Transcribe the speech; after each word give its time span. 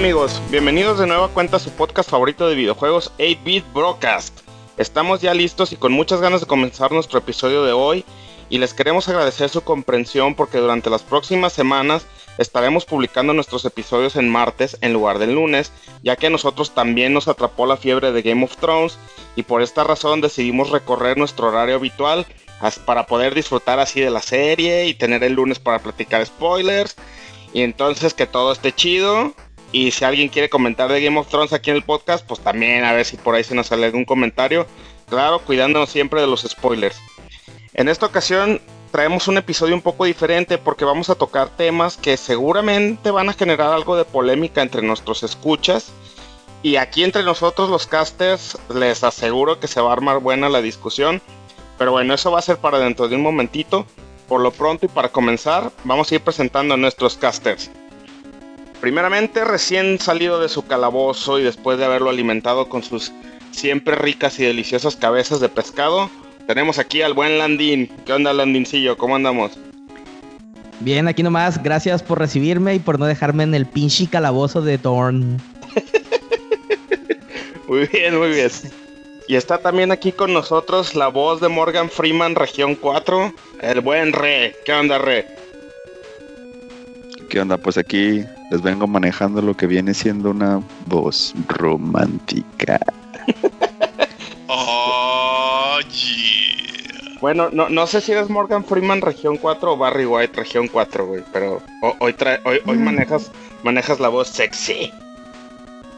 Amigos, 0.00 0.40
bienvenidos 0.50 0.98
de 0.98 1.06
nuevo 1.06 1.24
a 1.24 1.28
cuenta 1.28 1.58
su 1.58 1.72
podcast 1.72 2.08
favorito 2.08 2.48
de 2.48 2.54
videojuegos 2.54 3.12
8-Bit 3.18 3.70
Broadcast. 3.74 4.40
Estamos 4.78 5.20
ya 5.20 5.34
listos 5.34 5.72
y 5.72 5.76
con 5.76 5.92
muchas 5.92 6.22
ganas 6.22 6.40
de 6.40 6.46
comenzar 6.46 6.90
nuestro 6.90 7.18
episodio 7.18 7.64
de 7.64 7.72
hoy 7.72 8.06
y 8.48 8.56
les 8.56 8.72
queremos 8.72 9.10
agradecer 9.10 9.50
su 9.50 9.60
comprensión 9.60 10.36
porque 10.36 10.56
durante 10.56 10.88
las 10.88 11.02
próximas 11.02 11.52
semanas 11.52 12.06
estaremos 12.38 12.86
publicando 12.86 13.34
nuestros 13.34 13.62
episodios 13.66 14.16
en 14.16 14.30
martes 14.30 14.78
en 14.80 14.94
lugar 14.94 15.18
del 15.18 15.34
lunes, 15.34 15.70
ya 16.02 16.16
que 16.16 16.28
a 16.28 16.30
nosotros 16.30 16.74
también 16.74 17.12
nos 17.12 17.28
atrapó 17.28 17.66
la 17.66 17.76
fiebre 17.76 18.10
de 18.10 18.22
Game 18.22 18.42
of 18.42 18.56
Thrones 18.56 18.96
y 19.36 19.42
por 19.42 19.60
esta 19.60 19.84
razón 19.84 20.22
decidimos 20.22 20.70
recorrer 20.70 21.18
nuestro 21.18 21.48
horario 21.48 21.74
habitual 21.74 22.26
para 22.86 23.04
poder 23.04 23.34
disfrutar 23.34 23.78
así 23.78 24.00
de 24.00 24.10
la 24.10 24.22
serie 24.22 24.86
y 24.86 24.94
tener 24.94 25.22
el 25.24 25.34
lunes 25.34 25.58
para 25.58 25.78
platicar 25.78 26.24
spoilers 26.24 26.96
y 27.52 27.60
entonces 27.60 28.14
que 28.14 28.26
todo 28.26 28.52
esté 28.52 28.72
chido 28.72 29.34
y 29.72 29.90
si 29.92 30.04
alguien 30.04 30.28
quiere 30.28 30.48
comentar 30.48 30.90
de 30.90 31.02
Game 31.02 31.18
of 31.18 31.28
Thrones 31.28 31.52
aquí 31.52 31.70
en 31.70 31.76
el 31.76 31.84
podcast, 31.84 32.26
pues 32.26 32.40
también 32.40 32.84
a 32.84 32.92
ver 32.92 33.04
si 33.04 33.16
por 33.16 33.34
ahí 33.34 33.44
se 33.44 33.54
nos 33.54 33.68
sale 33.68 33.86
algún 33.86 34.04
comentario. 34.04 34.66
Claro, 35.08 35.40
cuidándonos 35.40 35.90
siempre 35.90 36.20
de 36.20 36.26
los 36.26 36.42
spoilers. 36.42 37.00
En 37.74 37.88
esta 37.88 38.06
ocasión 38.06 38.60
traemos 38.90 39.28
un 39.28 39.38
episodio 39.38 39.74
un 39.74 39.82
poco 39.82 40.04
diferente 40.04 40.58
porque 40.58 40.84
vamos 40.84 41.10
a 41.10 41.14
tocar 41.14 41.50
temas 41.50 41.96
que 41.96 42.16
seguramente 42.16 43.10
van 43.10 43.28
a 43.28 43.32
generar 43.32 43.72
algo 43.72 43.96
de 43.96 44.04
polémica 44.04 44.62
entre 44.62 44.82
nuestros 44.82 45.22
escuchas. 45.22 45.92
Y 46.62 46.76
aquí 46.76 47.04
entre 47.04 47.22
nosotros 47.22 47.70
los 47.70 47.86
casters 47.86 48.58
les 48.74 49.02
aseguro 49.02 49.60
que 49.60 49.68
se 49.68 49.80
va 49.80 49.90
a 49.90 49.92
armar 49.94 50.18
buena 50.18 50.48
la 50.48 50.60
discusión. 50.60 51.22
Pero 51.78 51.92
bueno, 51.92 52.12
eso 52.12 52.30
va 52.30 52.40
a 52.40 52.42
ser 52.42 52.58
para 52.58 52.78
dentro 52.78 53.08
de 53.08 53.16
un 53.16 53.22
momentito. 53.22 53.86
Por 54.28 54.40
lo 54.40 54.50
pronto 54.50 54.86
y 54.86 54.88
para 54.88 55.08
comenzar, 55.08 55.72
vamos 55.84 56.10
a 56.10 56.16
ir 56.16 56.20
presentando 56.20 56.74
a 56.74 56.76
nuestros 56.76 57.16
casters. 57.16 57.70
Primeramente, 58.80 59.44
recién 59.44 59.98
salido 59.98 60.40
de 60.40 60.48
su 60.48 60.66
calabozo 60.66 61.38
y 61.38 61.42
después 61.42 61.78
de 61.78 61.84
haberlo 61.84 62.08
alimentado 62.08 62.68
con 62.68 62.82
sus 62.82 63.12
siempre 63.50 63.94
ricas 63.94 64.38
y 64.40 64.44
deliciosas 64.44 64.96
cabezas 64.96 65.40
de 65.40 65.50
pescado, 65.50 66.08
tenemos 66.46 66.78
aquí 66.78 67.02
al 67.02 67.12
buen 67.12 67.36
Landín. 67.36 67.90
¿Qué 68.06 68.14
onda, 68.14 68.32
Landincillo? 68.32 68.96
¿Cómo 68.96 69.16
andamos? 69.16 69.52
Bien, 70.80 71.08
aquí 71.08 71.22
nomás. 71.22 71.62
Gracias 71.62 72.02
por 72.02 72.18
recibirme 72.18 72.74
y 72.74 72.78
por 72.78 72.98
no 72.98 73.04
dejarme 73.04 73.42
en 73.42 73.54
el 73.54 73.66
pinche 73.66 74.06
calabozo 74.06 74.62
de 74.62 74.78
Thorn. 74.78 75.42
muy 77.68 77.86
bien, 77.86 78.18
muy 78.18 78.30
bien. 78.30 78.50
Y 79.28 79.36
está 79.36 79.58
también 79.58 79.92
aquí 79.92 80.10
con 80.10 80.32
nosotros 80.32 80.94
la 80.94 81.08
voz 81.08 81.42
de 81.42 81.48
Morgan 81.48 81.90
Freeman, 81.90 82.34
región 82.34 82.74
4, 82.76 83.32
el 83.60 83.80
buen 83.82 84.14
Re. 84.14 84.56
¿Qué 84.64 84.72
onda, 84.72 84.98
Re? 84.98 85.39
¿Qué 87.30 87.38
onda? 87.38 87.56
Pues 87.58 87.78
aquí 87.78 88.24
les 88.50 88.60
vengo 88.60 88.88
manejando 88.88 89.40
lo 89.40 89.56
que 89.56 89.68
viene 89.68 89.94
siendo 89.94 90.30
una 90.30 90.60
voz 90.86 91.32
romántica. 91.46 92.80
oh, 94.48 95.78
yeah. 95.92 97.18
Bueno, 97.20 97.48
no, 97.52 97.68
no 97.68 97.86
sé 97.86 98.00
si 98.00 98.10
eres 98.10 98.28
Morgan 98.28 98.64
Freeman 98.64 99.00
región 99.00 99.36
4 99.36 99.72
o 99.72 99.76
Barry 99.76 100.06
White 100.06 100.38
región 100.38 100.66
4, 100.66 101.06
güey, 101.06 101.22
pero 101.32 101.62
hoy, 102.00 102.16
hoy, 102.44 102.60
hoy 102.66 102.76
mm. 102.76 102.82
manejas, 102.82 103.30
manejas 103.62 104.00
la 104.00 104.08
voz 104.08 104.26
sexy. 104.26 104.92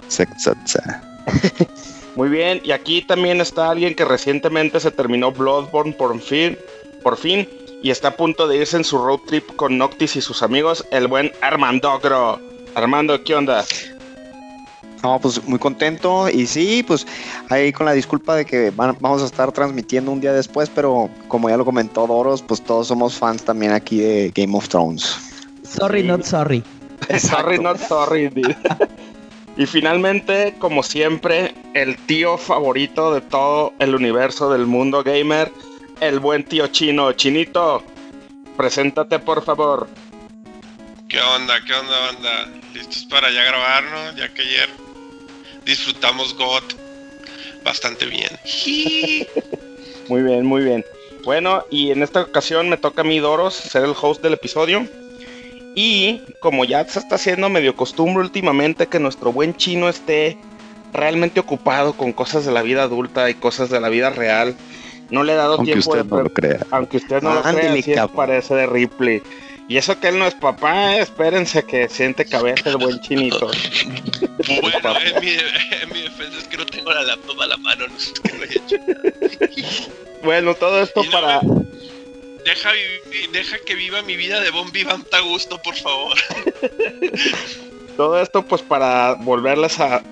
Sexaza. 0.09 1.03
Muy 2.15 2.29
bien, 2.29 2.61
y 2.63 2.73
aquí 2.73 3.01
también 3.01 3.41
está 3.41 3.71
alguien 3.71 3.95
que 3.95 4.05
recientemente 4.05 4.81
se 4.81 4.91
terminó 4.91 5.33
Bloodborne 5.33 5.95
por 5.95 6.21
fin, 6.21 6.59
por 7.03 7.17
fin 7.17 7.49
y 7.83 7.91
está 7.91 8.09
a 8.09 8.17
punto 8.17 8.47
de 8.47 8.59
irse 8.59 8.77
en 8.77 8.85
su 8.85 8.99
road 8.99 9.21
trip 9.27 9.57
con 9.57 9.77
Noctis 9.77 10.17
y 10.17 10.21
sus 10.21 10.43
amigos, 10.43 10.87
el 10.91 11.09
buen 11.09 11.33
Armando 11.41 11.99
Gro. 11.99 12.41
Armando, 12.75 13.23
¿qué 13.23 13.35
onda? 13.35 13.65
No, 15.03 15.19
pues 15.19 15.43
muy 15.49 15.59
contento 15.59 16.29
y 16.31 16.47
sí, 16.47 16.85
pues 16.87 17.07
ahí 17.49 17.73
con 17.73 17.87
la 17.87 17.93
disculpa 17.93 18.37
de 18.37 18.45
que 18.45 18.71
vamos 18.71 19.21
a 19.21 19.27
estar 19.27 19.51
transmitiendo 19.51 20.13
un 20.13 20.21
día 20.21 20.33
después, 20.33 20.71
pero 20.73 21.11
como 21.27 21.51
ya 21.51 21.57
lo 21.57 21.65
comentó 21.65 22.07
Doros, 22.07 22.41
pues 22.41 22.63
todos 22.63 22.87
somos 22.87 23.19
fans 23.19 23.45
también 23.45 23.73
aquí 23.73 23.99
de 23.99 24.33
Game 24.33 24.57
of 24.57 24.69
Thrones. 24.69 25.19
Sorry, 25.65 26.05
not 26.05 26.23
sorry. 26.23 26.63
sorry, 27.19 27.59
not 27.59 27.79
sorry. 27.79 28.31
y 29.57 29.67
finalmente, 29.67 30.55
como 30.61 30.85
siempre, 30.85 31.53
el 31.75 31.97
tío 31.97 32.39
favorito 32.39 33.13
de 33.13 33.23
todo 33.23 33.73
el 33.81 33.97
universo 33.97 34.53
del 34.53 34.67
mundo 34.67 35.03
gamer, 35.03 35.51
el 36.01 36.19
buen 36.19 36.45
tío 36.45 36.67
chino. 36.69 37.13
Chinito, 37.13 37.83
preséntate 38.57 39.19
por 39.19 39.45
favor. 39.45 39.89
¿Qué 41.09 41.21
onda? 41.21 41.63
¿Qué 41.65 41.75
onda, 41.75 42.01
banda? 42.01 42.49
¿Listos 42.73 43.05
para 43.05 43.31
ya 43.31 43.43
grabar, 43.45 43.85
no? 43.85 44.17
Ya 44.17 44.33
que 44.33 44.43
ayer 44.43 44.69
disfrutamos 45.65 46.35
God 46.37 46.63
bastante 47.65 48.07
bien. 48.07 48.31
muy 50.09 50.23
bien, 50.23 50.45
muy 50.45 50.63
bien. 50.63 50.85
Bueno, 51.25 51.65
y 51.71 51.91
en 51.91 52.03
esta 52.03 52.23
ocasión 52.23 52.69
me 52.69 52.77
toca 52.77 53.03
a 53.03 53.05
mí, 53.05 53.19
Doros, 53.21 53.55
ser 53.55 53.85
el 53.85 53.95
host 54.01 54.23
del 54.23 54.33
episodio. 54.35 54.89
Y 55.75 56.21
como 56.41 56.65
ya 56.65 56.85
se 56.87 56.99
está 56.99 57.15
haciendo 57.15 57.49
medio 57.49 57.77
costumbre 57.77 58.23
últimamente 58.23 58.89
que 58.89 58.99
nuestro 58.99 59.33
buen 59.33 59.57
chino 59.57 59.89
esté 59.89 60.37
realmente 60.93 61.41
ocupado 61.41 61.95
con 61.95 62.13
cosas 62.13 62.45
de 62.45 62.53
la 62.53 62.63
vida 62.63 62.83
adulta 62.83 63.31
y 63.31 63.35
cosas 63.35 63.71
de 63.71 63.81
la 63.81 63.89
vida 63.89 64.11
real, 64.11 64.55
no 65.13 65.23
le 65.23 65.35
he 65.35 65.37
dado 65.37 65.55
aunque 65.55 65.73
tiempo 65.73 65.91
usted 65.91 66.05
No 66.07 66.23
lo 66.23 66.33
crea. 66.33 66.67
Aunque 66.71 66.97
usted 66.97 67.23
no 67.23 67.35
lo 67.35 67.43
crea, 67.43 68.09
parece 68.09 68.55
de 68.55 68.67
Ripley. 68.67 69.23
Y 69.69 69.77
eso 69.77 69.99
que 70.01 70.09
él 70.09 70.19
no 70.19 70.27
es 70.27 70.35
papá, 70.35 70.97
espérense 70.97 71.63
que 71.65 71.89
siente 71.89 72.25
cabeza 72.25 72.71
el 72.71 72.79
buen 72.79 72.99
chinito. 73.01 73.47
bueno, 74.61 74.99
en 75.05 75.21
mi, 75.21 75.31
en 75.31 75.89
mi, 75.93 76.03
defensa 76.03 76.39
es 76.39 76.49
que 76.49 76.57
no 76.57 76.67
tengo 76.67 76.93
la 76.93 77.03
laptop 77.03 77.41
a 77.41 77.47
la 77.47 77.57
mano, 77.59 77.87
no 77.87 77.99
sé 77.99 78.13
qué 78.23 78.39
lo 78.39 78.45
he 78.45 78.57
hecho. 78.57 78.77
bueno, 80.25 80.55
todo 80.55 80.83
esto 80.83 81.03
para... 81.13 81.41
Deja, 82.45 82.71
deja 83.33 83.59
que 83.65 83.75
viva 83.75 84.03
mi 84.03 84.17
vida 84.17 84.41
de 84.41 84.51
Bon 84.51 84.73
Vivant 84.73 85.13
a 85.15 85.21
gusto, 85.21 85.61
por 85.63 85.77
favor. 85.77 86.17
todo 87.97 88.21
esto 88.21 88.43
pues 88.43 88.63
para 88.63 89.15
volverles 89.15 89.79
a 89.79 90.03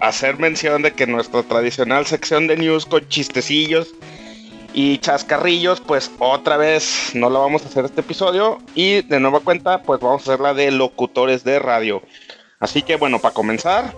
hacer 0.00 0.38
mención 0.38 0.82
de 0.82 0.92
que 0.92 1.06
nuestra 1.06 1.42
tradicional 1.42 2.06
sección 2.06 2.46
de 2.46 2.58
news 2.58 2.86
con 2.86 3.08
chistecillos 3.08 3.88
y 4.72 4.98
chascarrillos, 4.98 5.80
pues 5.80 6.10
otra 6.18 6.56
vez 6.56 7.12
no 7.14 7.30
lo 7.30 7.40
vamos 7.40 7.64
a 7.64 7.66
hacer 7.66 7.84
este 7.84 8.00
episodio. 8.00 8.58
Y 8.74 9.02
de 9.02 9.20
nueva 9.20 9.40
cuenta, 9.40 9.82
pues 9.82 10.00
vamos 10.00 10.22
a 10.22 10.32
hacer 10.32 10.40
la 10.40 10.54
de 10.54 10.70
locutores 10.70 11.44
de 11.44 11.58
radio. 11.58 12.02
Así 12.58 12.82
que 12.82 12.96
bueno, 12.96 13.18
para 13.18 13.34
comenzar, 13.34 13.94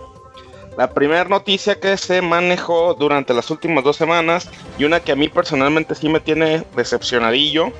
la 0.77 0.91
primera 0.93 1.25
noticia 1.25 1.79
que 1.79 1.97
se 1.97 2.21
manejó 2.21 2.95
durante 2.95 3.33
las 3.33 3.51
últimas 3.51 3.83
dos 3.83 3.95
semanas 3.95 4.49
y 4.77 4.85
una 4.85 4.99
que 5.01 5.11
a 5.11 5.15
mí 5.15 5.27
personalmente 5.27 5.93
sí 5.93 6.09
me 6.09 6.19
tiene 6.19 6.63
decepcionadillo 6.75 7.71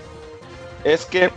es 0.83 1.05
que 1.05 1.31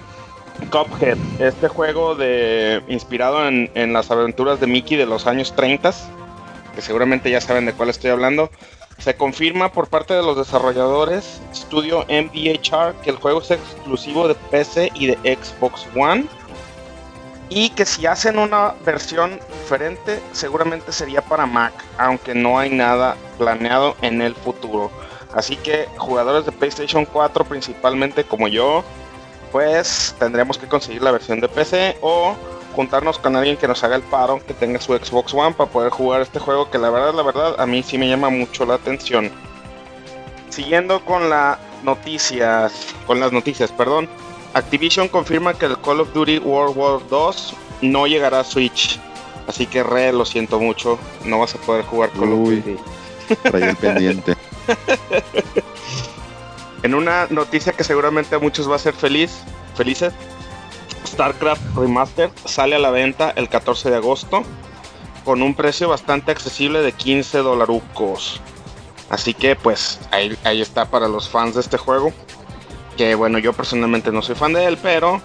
Cuphead, 0.70 1.16
este 1.38 1.68
juego 1.68 2.14
de 2.14 2.82
inspirado 2.88 3.46
en, 3.46 3.70
en 3.74 3.92
las 3.92 4.10
aventuras 4.10 4.60
de 4.60 4.66
Mickey 4.66 4.96
de 4.96 5.06
los 5.06 5.26
años 5.26 5.54
30, 5.54 5.92
que 6.74 6.82
seguramente 6.82 7.30
ya 7.30 7.40
saben 7.40 7.66
de 7.66 7.72
cuál 7.72 7.90
estoy 7.90 8.10
hablando, 8.10 8.50
se 8.98 9.16
confirma 9.16 9.70
por 9.72 9.88
parte 9.88 10.14
de 10.14 10.22
los 10.22 10.36
desarrolladores 10.36 11.40
Studio 11.54 12.04
MVHR 12.08 12.94
que 13.02 13.10
el 13.10 13.16
juego 13.16 13.40
es 13.40 13.50
exclusivo 13.50 14.26
de 14.28 14.34
PC 14.34 14.90
y 14.94 15.06
de 15.08 15.36
Xbox 15.36 15.86
One 15.94 16.26
y 17.48 17.70
que 17.70 17.84
si 17.84 18.06
hacen 18.06 18.38
una 18.38 18.74
versión 18.84 19.38
diferente 19.62 20.20
seguramente 20.32 20.92
sería 20.92 21.22
para 21.22 21.46
Mac, 21.46 21.72
aunque 21.98 22.34
no 22.34 22.58
hay 22.58 22.70
nada 22.70 23.16
planeado 23.38 23.96
en 24.02 24.20
el 24.20 24.34
futuro. 24.34 24.90
Así 25.32 25.56
que 25.56 25.86
jugadores 25.96 26.46
de 26.46 26.52
PlayStation 26.52 27.04
4 27.04 27.44
principalmente 27.44 28.24
como 28.24 28.48
yo, 28.48 28.82
pues 29.52 30.14
tendremos 30.18 30.58
que 30.58 30.66
conseguir 30.66 31.02
la 31.02 31.12
versión 31.12 31.40
de 31.40 31.48
PC 31.48 31.98
o 32.00 32.34
juntarnos 32.76 33.18
con 33.18 33.34
alguien 33.34 33.56
que 33.56 33.66
nos 33.66 33.82
haga 33.82 33.96
el 33.96 34.02
paro, 34.02 34.40
que 34.46 34.54
tenga 34.54 34.80
su 34.80 34.94
Xbox 34.94 35.34
One 35.34 35.54
para 35.54 35.70
poder 35.70 35.90
jugar 35.90 36.20
este 36.20 36.38
juego 36.38 36.70
que 36.70 36.78
la 36.78 36.90
verdad, 36.90 37.14
la 37.14 37.22
verdad, 37.22 37.56
a 37.58 37.66
mí 37.66 37.82
sí 37.82 37.96
me 37.96 38.08
llama 38.08 38.28
mucho 38.28 38.66
la 38.66 38.74
atención. 38.74 39.32
Siguiendo 40.50 41.04
con 41.04 41.30
la 41.30 41.58
noticias, 41.82 42.94
con 43.06 43.18
las 43.18 43.32
noticias, 43.32 43.72
perdón. 43.72 44.08
Activision 44.54 45.08
confirma 45.08 45.54
que 45.54 45.66
el 45.66 45.78
Call 45.80 46.00
of 46.00 46.12
Duty 46.12 46.38
World 46.38 46.76
War 46.76 47.00
2 47.08 47.54
no 47.82 48.06
llegará 48.06 48.40
a 48.40 48.44
Switch. 48.44 49.00
Así 49.46 49.66
que 49.66 49.82
re, 49.82 50.12
lo 50.12 50.24
siento 50.24 50.58
mucho, 50.58 50.98
no 51.24 51.38
vas 51.38 51.54
a 51.54 51.58
poder 51.58 51.84
jugar 51.84 52.10
Call 52.10 52.32
of 52.32 52.48
Duty. 52.48 52.76
el 53.54 53.76
pendiente. 53.76 54.36
en 56.82 56.94
una 56.94 57.26
noticia 57.30 57.72
que 57.72 57.84
seguramente 57.84 58.34
a 58.34 58.38
muchos 58.38 58.70
va 58.70 58.76
a 58.76 58.78
ser 58.78 58.94
feliz, 58.94 59.42
felices, 59.74 60.12
StarCraft 61.06 61.62
Remastered 61.76 62.30
sale 62.44 62.76
a 62.76 62.78
la 62.78 62.90
venta 62.90 63.32
el 63.36 63.48
14 63.48 63.90
de 63.90 63.96
agosto 63.96 64.42
con 65.24 65.42
un 65.42 65.54
precio 65.54 65.88
bastante 65.88 66.30
accesible 66.30 66.80
de 66.82 66.92
15 66.92 67.38
dolarucos. 67.38 68.40
Así 69.10 69.34
que 69.34 69.56
pues 69.56 70.00
ahí, 70.10 70.36
ahí 70.44 70.60
está 70.60 70.90
para 70.90 71.08
los 71.08 71.28
fans 71.28 71.54
de 71.54 71.60
este 71.60 71.78
juego. 71.78 72.12
Que 72.96 73.14
bueno, 73.14 73.38
yo 73.38 73.52
personalmente 73.52 74.12
no 74.12 74.22
soy 74.22 74.34
fan 74.34 74.52
de 74.52 74.64
él, 74.66 74.78
pero 74.82 75.20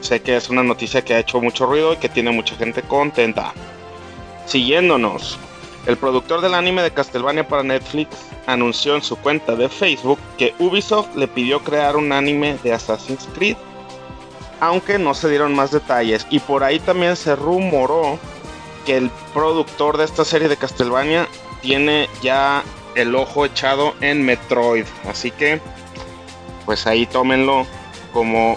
sé 0.00 0.22
que 0.22 0.36
es 0.36 0.50
una 0.50 0.62
noticia 0.62 1.02
que 1.02 1.14
ha 1.14 1.18
hecho 1.18 1.40
mucho 1.40 1.66
ruido 1.66 1.92
y 1.92 1.96
que 1.96 2.08
tiene 2.08 2.30
mucha 2.30 2.56
gente 2.56 2.82
contenta. 2.82 3.52
Siguiéndonos, 4.46 5.38
el 5.86 5.96
productor 5.96 6.40
del 6.40 6.54
anime 6.54 6.82
de 6.82 6.90
Castlevania 6.90 7.46
para 7.46 7.62
Netflix 7.62 8.08
anunció 8.46 8.96
en 8.96 9.02
su 9.02 9.16
cuenta 9.16 9.56
de 9.56 9.68
Facebook 9.68 10.18
que 10.38 10.54
Ubisoft 10.58 11.14
le 11.16 11.28
pidió 11.28 11.60
crear 11.60 11.96
un 11.96 12.12
anime 12.12 12.58
de 12.62 12.72
Assassin's 12.72 13.28
Creed, 13.34 13.56
aunque 14.60 14.98
no 14.98 15.14
se 15.14 15.28
dieron 15.28 15.54
más 15.54 15.70
detalles. 15.70 16.26
Y 16.30 16.38
por 16.38 16.62
ahí 16.62 16.78
también 16.78 17.16
se 17.16 17.34
rumoró 17.34 18.18
que 18.86 18.96
el 18.96 19.10
productor 19.34 19.96
de 19.96 20.04
esta 20.04 20.24
serie 20.24 20.48
de 20.48 20.56
Castlevania 20.56 21.28
tiene 21.62 22.08
ya 22.22 22.62
el 22.94 23.14
ojo 23.14 23.44
echado 23.44 23.94
en 24.00 24.24
Metroid. 24.24 24.84
Así 25.08 25.30
que, 25.30 25.60
pues 26.66 26.86
ahí 26.86 27.06
tómenlo 27.06 27.66
como 28.12 28.56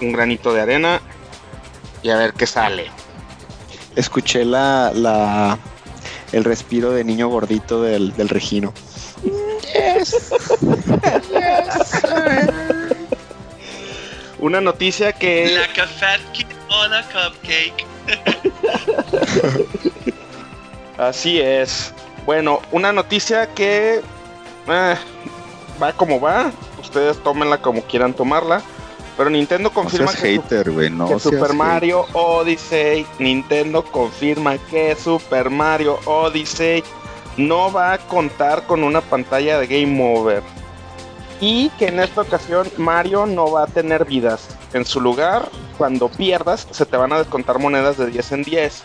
un 0.00 0.12
granito 0.12 0.52
de 0.52 0.62
arena 0.62 1.00
y 2.02 2.10
a 2.10 2.16
ver 2.16 2.32
qué 2.32 2.46
sale. 2.46 2.86
Escuché 3.94 4.44
la, 4.44 4.90
la 4.94 5.58
el 6.32 6.44
respiro 6.44 6.92
de 6.92 7.04
niño 7.04 7.28
gordito 7.28 7.82
del, 7.82 8.14
del 8.16 8.28
Regino. 8.28 8.72
Una 14.42 14.60
noticia 14.60 15.12
que 15.12 15.52
Like 15.54 15.80
a 15.80 15.86
fat 15.86 16.20
kid 16.32 16.46
on 16.68 16.92
a 16.92 17.02
cupcake. 17.04 17.86
así 20.98 21.40
es. 21.40 21.94
Bueno, 22.26 22.60
una 22.72 22.92
noticia 22.92 23.46
que 23.54 24.00
eh, 24.66 24.96
va 25.80 25.92
como 25.92 26.20
va. 26.20 26.50
Ustedes 26.80 27.22
tómenla 27.22 27.58
como 27.58 27.82
quieran 27.82 28.14
tomarla. 28.14 28.62
Pero 29.16 29.30
Nintendo 29.30 29.68
No 29.68 29.74
confirma 29.74 30.08
seas 30.08 30.20
que, 30.20 30.34
su- 30.34 30.42
hater, 30.42 30.70
güey. 30.72 30.90
No 30.90 31.04
que 31.04 31.10
seas 31.10 31.22
Super 31.22 31.40
hater. 31.42 31.54
Mario 31.56 32.06
Odyssey, 32.12 33.06
Nintendo 33.20 33.84
confirma 33.84 34.58
que 34.58 34.96
Super 34.96 35.50
Mario 35.50 36.00
Odyssey 36.04 36.82
no 37.36 37.70
va 37.72 37.92
a 37.92 37.98
contar 37.98 38.66
con 38.66 38.82
una 38.82 39.02
pantalla 39.02 39.60
de 39.60 39.68
Game 39.68 40.16
Over. 40.18 40.42
Y 41.42 41.70
que 41.70 41.88
en 41.88 41.98
esta 41.98 42.20
ocasión 42.20 42.70
Mario 42.78 43.26
no 43.26 43.50
va 43.50 43.64
a 43.64 43.66
tener 43.66 44.04
vidas. 44.04 44.48
En 44.74 44.84
su 44.84 45.00
lugar, 45.00 45.50
cuando 45.76 46.08
pierdas, 46.08 46.68
se 46.70 46.86
te 46.86 46.96
van 46.96 47.12
a 47.12 47.18
descontar 47.18 47.58
monedas 47.58 47.96
de 47.98 48.06
10 48.06 48.32
en 48.32 48.42
10. 48.44 48.82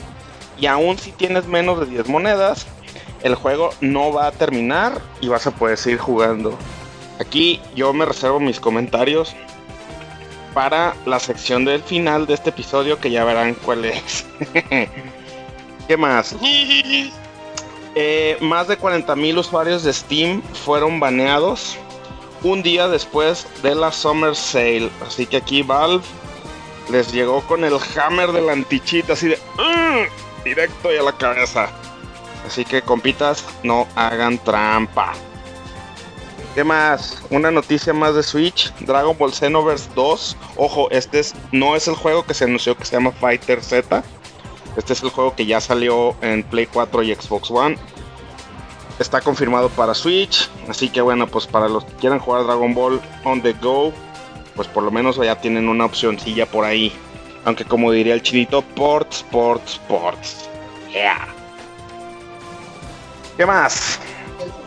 Y 0.59 0.65
aún 0.65 0.97
si 0.97 1.11
tienes 1.11 1.45
menos 1.45 1.79
de 1.79 1.85
10 1.85 2.07
monedas, 2.07 2.65
el 3.21 3.35
juego 3.35 3.69
no 3.79 4.11
va 4.11 4.25
a 4.25 4.31
terminar 4.31 4.99
y 5.21 5.27
vas 5.27 5.45
a 5.45 5.51
poder 5.51 5.77
seguir 5.77 5.99
jugando. 5.99 6.57
Aquí 7.19 7.61
yo 7.75 7.93
me 7.93 8.05
reservo 8.05 8.39
mis 8.39 8.59
comentarios 8.59 9.35
para 10.55 10.95
la 11.05 11.19
sección 11.19 11.63
del 11.63 11.83
final 11.83 12.25
de 12.25 12.33
este 12.33 12.49
episodio 12.49 12.99
que 12.99 13.11
ya 13.11 13.23
verán 13.23 13.53
cuál 13.53 13.85
es. 13.85 14.25
¿Qué 15.87 15.95
más? 15.95 16.35
Eh, 17.99 18.37
más 18.41 18.67
de 18.67 18.77
40.000 18.77 19.39
usuarios 19.39 19.81
de 19.81 19.91
Steam 19.91 20.43
fueron 20.53 20.99
baneados 20.99 21.75
un 22.43 22.61
día 22.63 22.87
después 22.87 23.47
de 23.63 23.75
la 23.75 23.91
Summer 23.91 24.35
Sale. 24.35 24.89
Así 25.05 25.25
que 25.25 25.37
aquí 25.37 25.63
Valve 25.63 26.03
les 26.89 27.11
llegó 27.11 27.41
con 27.41 27.63
el 27.63 27.77
hammer 27.95 28.31
del 28.31 28.49
anticheat 28.49 29.09
así 29.09 29.27
de 29.27 29.39
"Mm", 29.57 30.43
directo 30.43 30.93
y 30.93 30.97
a 30.97 31.03
la 31.03 31.11
cabeza. 31.11 31.69
Así 32.45 32.63
que 32.63 32.81
compitas, 32.81 33.43
no 33.63 33.87
hagan 33.95 34.37
trampa. 34.37 35.13
¿Qué 36.55 36.63
más? 36.63 37.21
Una 37.29 37.51
noticia 37.51 37.93
más 37.93 38.15
de 38.15 38.23
Switch. 38.23 38.73
Dragon 38.79 39.15
Ball 39.17 39.33
Xenoverse 39.33 39.89
2. 39.93 40.37
Ojo, 40.55 40.89
este 40.89 41.19
es, 41.19 41.35
no 41.51 41.75
es 41.75 41.87
el 41.87 41.95
juego 41.95 42.25
que 42.25 42.33
se 42.33 42.45
anunció 42.45 42.75
que 42.75 42.85
se 42.85 42.93
llama 42.93 43.11
Fighter 43.11 43.61
Z. 43.61 44.03
Este 44.75 44.93
es 44.93 45.03
el 45.03 45.09
juego 45.09 45.35
que 45.35 45.45
ya 45.45 45.59
salió 45.61 46.15
en 46.21 46.43
Play 46.43 46.67
4 46.67 47.03
y 47.03 47.13
Xbox 47.13 47.51
One. 47.51 47.77
Está 48.99 49.21
confirmado 49.21 49.69
para 49.69 49.93
Switch. 49.93 50.49
Así 50.67 50.89
que 50.89 51.01
bueno, 51.01 51.27
pues 51.27 51.45
para 51.47 51.67
los 51.69 51.85
que 51.85 51.93
quieran 51.93 52.19
jugar 52.19 52.45
Dragon 52.45 52.73
Ball 52.73 53.01
on 53.23 53.41
the 53.41 53.53
go, 53.53 53.93
pues 54.55 54.67
por 54.67 54.83
lo 54.83 54.91
menos 54.91 55.17
ya 55.17 55.39
tienen 55.39 55.69
una 55.69 55.85
opcioncilla 55.85 56.45
por 56.45 56.65
ahí. 56.65 56.91
Aunque 57.45 57.63
como 57.63 57.91
diría 57.91 58.13
el 58.13 58.21
chinito, 58.21 58.61
ports, 58.61 59.23
ports, 59.31 59.79
ports. 59.87 60.49
Yeah. 60.91 61.27
¿Qué 63.37 63.45
más? 63.45 63.99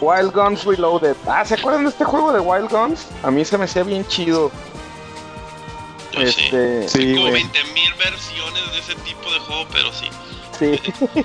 Wild 0.01 0.33
Guns 0.33 0.65
Reloaded. 0.65 1.17
Ah, 1.27 1.45
¿se 1.45 1.55
acuerdan 1.55 1.85
de 1.85 1.91
este 1.91 2.05
juego 2.05 2.33
de 2.33 2.41
Wild 2.41 2.71
Guns? 2.71 3.07
A 3.23 3.31
mí 3.31 3.45
se 3.45 3.59
me 3.59 3.65
hacía 3.65 3.83
bien 3.83 4.07
chido. 4.07 4.51
Yo. 6.13 6.21
Este, 6.23 6.89
Sí, 6.89 6.99
Hay 6.99 7.15
como 7.15 7.29
güey. 7.31 7.43
20.000 7.45 7.97
versiones 7.99 8.73
de 8.73 8.79
ese 8.79 8.95
tipo 8.97 9.31
de 9.31 9.39
juego, 9.41 9.67
pero 9.73 9.93
sí. 9.93 10.09
Sí. 10.61 10.81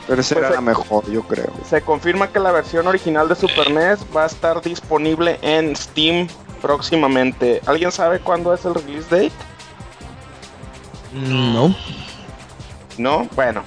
Pero 0.07 0.21
esa 0.21 0.35
Pues, 0.35 0.37
era 0.37 0.49
eh, 0.49 0.53
la 0.55 0.61
mejor, 0.61 1.09
yo 1.11 1.21
creo. 1.23 1.51
Se 1.69 1.81
confirma 1.81 2.29
que 2.29 2.39
la 2.39 2.51
versión 2.51 2.87
original 2.87 3.29
de 3.29 3.35
Super 3.35 3.69
NES 3.71 3.99
va 4.15 4.23
a 4.23 4.27
estar 4.27 4.61
disponible 4.61 5.37
en 5.43 5.75
Steam 5.75 6.27
próximamente. 6.61 7.61
¿Alguien 7.67 7.91
sabe 7.91 8.19
cuándo 8.19 8.53
es 8.53 8.65
el 8.65 8.73
release 8.73 9.07
date? 9.09 9.31
No. 11.13 11.75
¿No? 12.97 13.27
Bueno. 13.35 13.63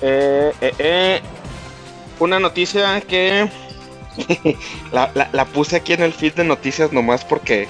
Eh, 0.00 0.52
eh, 0.60 0.72
eh, 0.78 1.20
Una 2.20 2.38
noticia 2.40 3.00
que 3.00 3.48
la, 4.92 5.10
la- 5.14 5.28
la 5.32 5.44
puse 5.44 5.76
aquí 5.76 5.92
en 5.92 6.02
el 6.02 6.12
feed 6.12 6.34
de 6.34 6.44
noticias 6.44 6.92
nomás 6.92 7.24
porque 7.24 7.68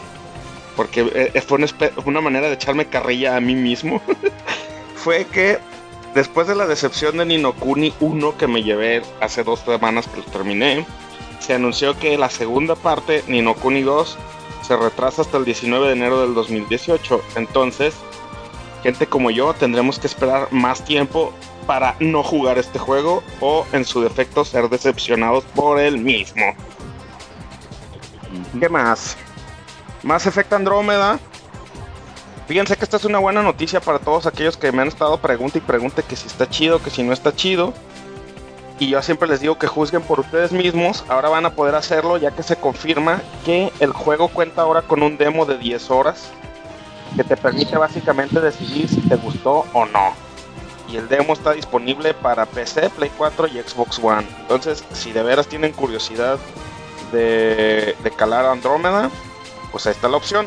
porque 0.77 1.11
eh, 1.35 1.41
fue 1.43 1.59
una 2.07 2.21
manera 2.21 2.47
de 2.47 2.55
echarme 2.55 2.87
carrilla 2.87 3.37
a 3.37 3.41
mí 3.41 3.55
mismo. 3.55 4.01
fue 4.97 5.25
que 5.27 5.59
después 6.15 6.47
de 6.47 6.55
la 6.55 6.67
decepción 6.67 7.19
de 7.19 7.27
Ninokuni 7.27 7.93
1 8.01 8.37
que 8.37 8.47
me 8.47 8.63
llevé 8.63 9.03
hace 9.21 9.45
dos 9.45 9.61
semanas 9.61 10.07
que 10.07 10.19
lo 10.19 10.25
terminé, 10.25 10.87
se 11.41 11.55
anunció 11.55 11.99
que 11.99 12.19
la 12.19 12.31
segunda 12.31 12.75
parte, 12.75 13.23
Ninokuni 13.29 13.83
2, 13.83 14.19
se 14.63 14.77
retrasa 14.77 15.23
hasta 15.23 15.39
el 15.39 15.45
19 15.45 15.87
de 15.87 15.93
enero 15.93 16.21
del 16.21 16.35
2018. 16.35 17.23
Entonces, 17.37 17.95
gente 18.83 19.07
como 19.07 19.31
yo 19.31 19.55
tendremos 19.55 19.99
que 19.99 20.07
esperar 20.07 20.49
más 20.53 20.85
tiempo 20.85 21.33
para 21.67 21.97
no 22.01 22.23
jugar 22.23 22.59
este 22.59 22.79
juego 22.79 23.23
o 23.41 23.67
en 23.73 23.85
su 23.85 24.01
defecto 24.01 24.45
ser 24.45 24.69
decepcionados 24.69 25.45
por 25.55 25.79
el 25.79 25.99
mismo. 25.99 26.55
¿Qué 28.59 28.69
más? 28.69 29.17
Más 30.03 30.27
Effect 30.27 30.53
Andrómeda. 30.53 31.19
Fíjense 32.49 32.79
que 32.79 32.85
esta 32.85 32.97
es 32.97 33.05
una 33.05 33.19
buena 33.19 33.43
noticia 33.43 33.79
para 33.79 33.99
todos 33.99 34.25
aquellos 34.25 34.57
que 34.57 34.73
me 34.73 34.81
han 34.81 34.89
estado 34.89 35.19
pregunta 35.19 35.59
y 35.59 36.03
que 36.03 36.17
si 36.17 36.27
está 36.27 36.49
chido, 36.49 36.83
que 36.83 36.89
si 36.89 37.03
no 37.03 37.13
está 37.13 37.37
chido. 37.37 37.75
Y 38.79 38.89
yo 38.89 39.03
siempre 39.03 39.29
les 39.29 39.41
digo 39.41 39.59
que 39.59 39.67
juzguen 39.67 40.01
por 40.01 40.21
ustedes 40.21 40.51
mismos. 40.51 41.05
Ahora 41.09 41.29
van 41.29 41.45
a 41.45 41.51
poder 41.51 41.75
hacerlo 41.75 42.17
ya 42.17 42.31
que 42.31 42.43
se 42.43 42.57
confirma 42.57 43.21
que 43.45 43.71
el 43.81 43.93
juego 43.93 44.29
cuenta 44.29 44.63
ahora 44.63 44.81
con 44.81 45.03
un 45.03 45.19
demo 45.19 45.45
de 45.45 45.59
10 45.59 45.91
horas 45.91 46.31
que 47.17 47.23
te 47.23 47.37
permite 47.37 47.77
básicamente 47.77 48.41
decidir 48.41 48.89
si 48.89 49.03
te 49.03 49.17
gustó 49.17 49.67
o 49.75 49.85
no. 49.85 50.15
Y 50.89 50.97
el 50.97 51.07
demo 51.07 51.35
está 51.35 51.53
disponible 51.53 52.15
para 52.15 52.47
PC, 52.47 52.89
Play 52.89 53.11
4 53.19 53.49
y 53.49 53.61
Xbox 53.61 53.99
One. 54.03 54.27
Entonces, 54.41 54.83
si 54.95 55.13
de 55.13 55.23
veras 55.23 55.49
tienen 55.49 55.73
curiosidad 55.73 56.39
de, 57.13 57.95
de 58.03 58.11
calar 58.11 58.47
Andrómeda, 58.47 59.11
pues 59.71 59.87
ahí 59.87 59.93
está 59.93 60.09
la 60.09 60.17
opción. 60.17 60.47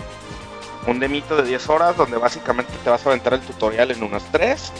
Un 0.88 1.00
demito 1.00 1.36
de 1.36 1.44
10 1.44 1.70
horas 1.70 1.96
donde 1.96 2.18
básicamente 2.18 2.72
te 2.84 2.90
vas 2.90 3.06
a 3.06 3.10
aventar 3.10 3.34
el 3.34 3.42
tutorial 3.42 3.92
en 3.92 4.02
unas 4.04 4.24
3. 4.32 4.72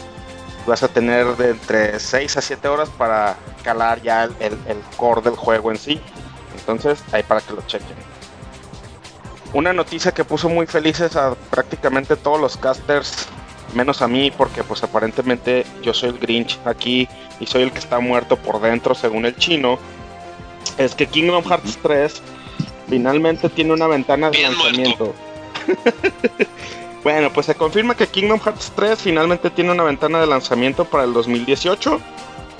Vas 0.66 0.82
a 0.82 0.88
tener 0.88 1.36
de 1.36 1.50
entre 1.50 1.98
6 2.00 2.36
a 2.36 2.40
7 2.40 2.68
horas 2.68 2.88
para 2.90 3.36
calar 3.62 4.02
ya 4.02 4.24
el, 4.24 4.32
el- 4.40 4.58
el 4.66 4.78
core 4.96 5.22
del 5.22 5.36
juego 5.36 5.70
en 5.70 5.78
sí. 5.78 6.00
Entonces, 6.58 7.02
ahí 7.12 7.22
para 7.22 7.40
que 7.40 7.52
lo 7.52 7.62
chequen. 7.62 7.96
Una 9.52 9.72
noticia 9.72 10.12
que 10.12 10.24
puso 10.24 10.48
muy 10.48 10.66
felices 10.66 11.14
a 11.16 11.34
prácticamente 11.50 12.16
todos 12.16 12.40
los 12.40 12.56
casters, 12.56 13.26
menos 13.74 14.00
a 14.02 14.08
mí, 14.08 14.30
porque 14.30 14.64
pues 14.64 14.82
aparentemente 14.82 15.66
yo 15.82 15.92
soy 15.92 16.10
el 16.10 16.18
Grinch 16.18 16.58
aquí 16.64 17.06
y 17.38 17.46
soy 17.46 17.62
el 17.62 17.72
que 17.72 17.78
está 17.78 17.98
muerto 18.00 18.36
por 18.36 18.60
dentro 18.60 18.94
según 18.94 19.26
el 19.26 19.36
chino, 19.36 19.78
es 20.78 20.94
que 20.94 21.06
Kingdom 21.06 21.44
Hearts 21.44 21.78
3 21.82 22.22
finalmente 22.88 23.48
tiene 23.50 23.72
una 23.74 23.86
ventana 23.88 24.30
de 24.30 24.38
Bien 24.38 24.52
lanzamiento. 24.52 25.14
bueno, 27.04 27.32
pues 27.32 27.46
se 27.46 27.54
confirma 27.54 27.96
que 27.96 28.06
Kingdom 28.06 28.40
Hearts 28.40 28.72
3 28.74 28.98
finalmente 28.98 29.50
tiene 29.50 29.72
una 29.72 29.84
ventana 29.84 30.20
de 30.20 30.26
lanzamiento 30.26 30.84
para 30.84 31.04
el 31.04 31.12
2018. 31.12 32.00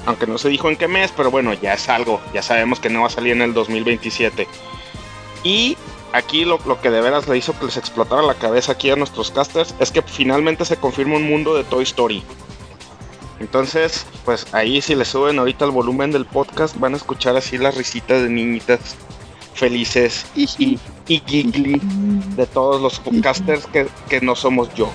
Aunque 0.04 0.26
no 0.26 0.37
se 0.37 0.49
dijo 0.49 0.68
en 0.68 0.76
qué 0.76 0.88
mes, 0.88 1.12
pero 1.16 1.30
bueno, 1.30 1.52
ya 1.52 1.75
es 1.75 1.88
algo. 1.88 2.21
Ya 2.35 2.42
sabemos 2.42 2.80
que 2.80 2.90
no 2.90 3.02
va 3.02 3.06
a 3.06 3.11
salir 3.11 3.32
en 3.32 3.42
el 3.42 3.54
2027. 3.54 4.49
Y 5.44 5.76
aquí 6.12 6.44
lo, 6.44 6.59
que 6.80 6.90
de 6.90 7.00
veras 7.00 7.28
le 7.28 7.38
hizo 7.38 7.59
que 7.59 7.66
les 7.66 7.76
explotara 7.76 8.23
la 8.23 8.35
cabeza 8.35 8.73
aquí 8.73 8.90
a 8.90 8.97
nuestros 8.97 9.30
casters 9.30 9.75
es 9.78 9.90
que 9.90 10.02
finalmente 10.02 10.64
se 10.64 10.76
confirma 10.76 11.16
un 11.16 11.28
mundo 11.28 11.54
de 11.54 11.64
Toy 11.64 11.85
Story. 11.85 12.23
Entonces, 13.40 14.06
pues 14.25 14.47
ahí 14.52 14.80
si 14.80 14.94
le 14.94 15.04
suben 15.04 15.38
ahorita 15.38 15.64
el 15.64 15.73
volumen 15.73 16.12
del 16.12 16.26
podcast 16.26 16.78
van 16.78 16.94
a 16.94 16.97
escuchar 16.97 17.37
así 17.37 17.59
las 17.59 17.76
risitas 17.76 18.23
de 18.23 18.28
niñitas 18.28 18.97
felices 19.62 20.26
y, 20.35 20.76
y 21.07 21.23
giggly 21.25 21.81
de 22.37 22.47
todos 22.47 22.83
los 22.83 23.00
casters 23.23 23.64
que, 23.66 23.87
que 24.09 24.21
no 24.21 24.35
somos 24.35 24.75
yo. 24.75 24.90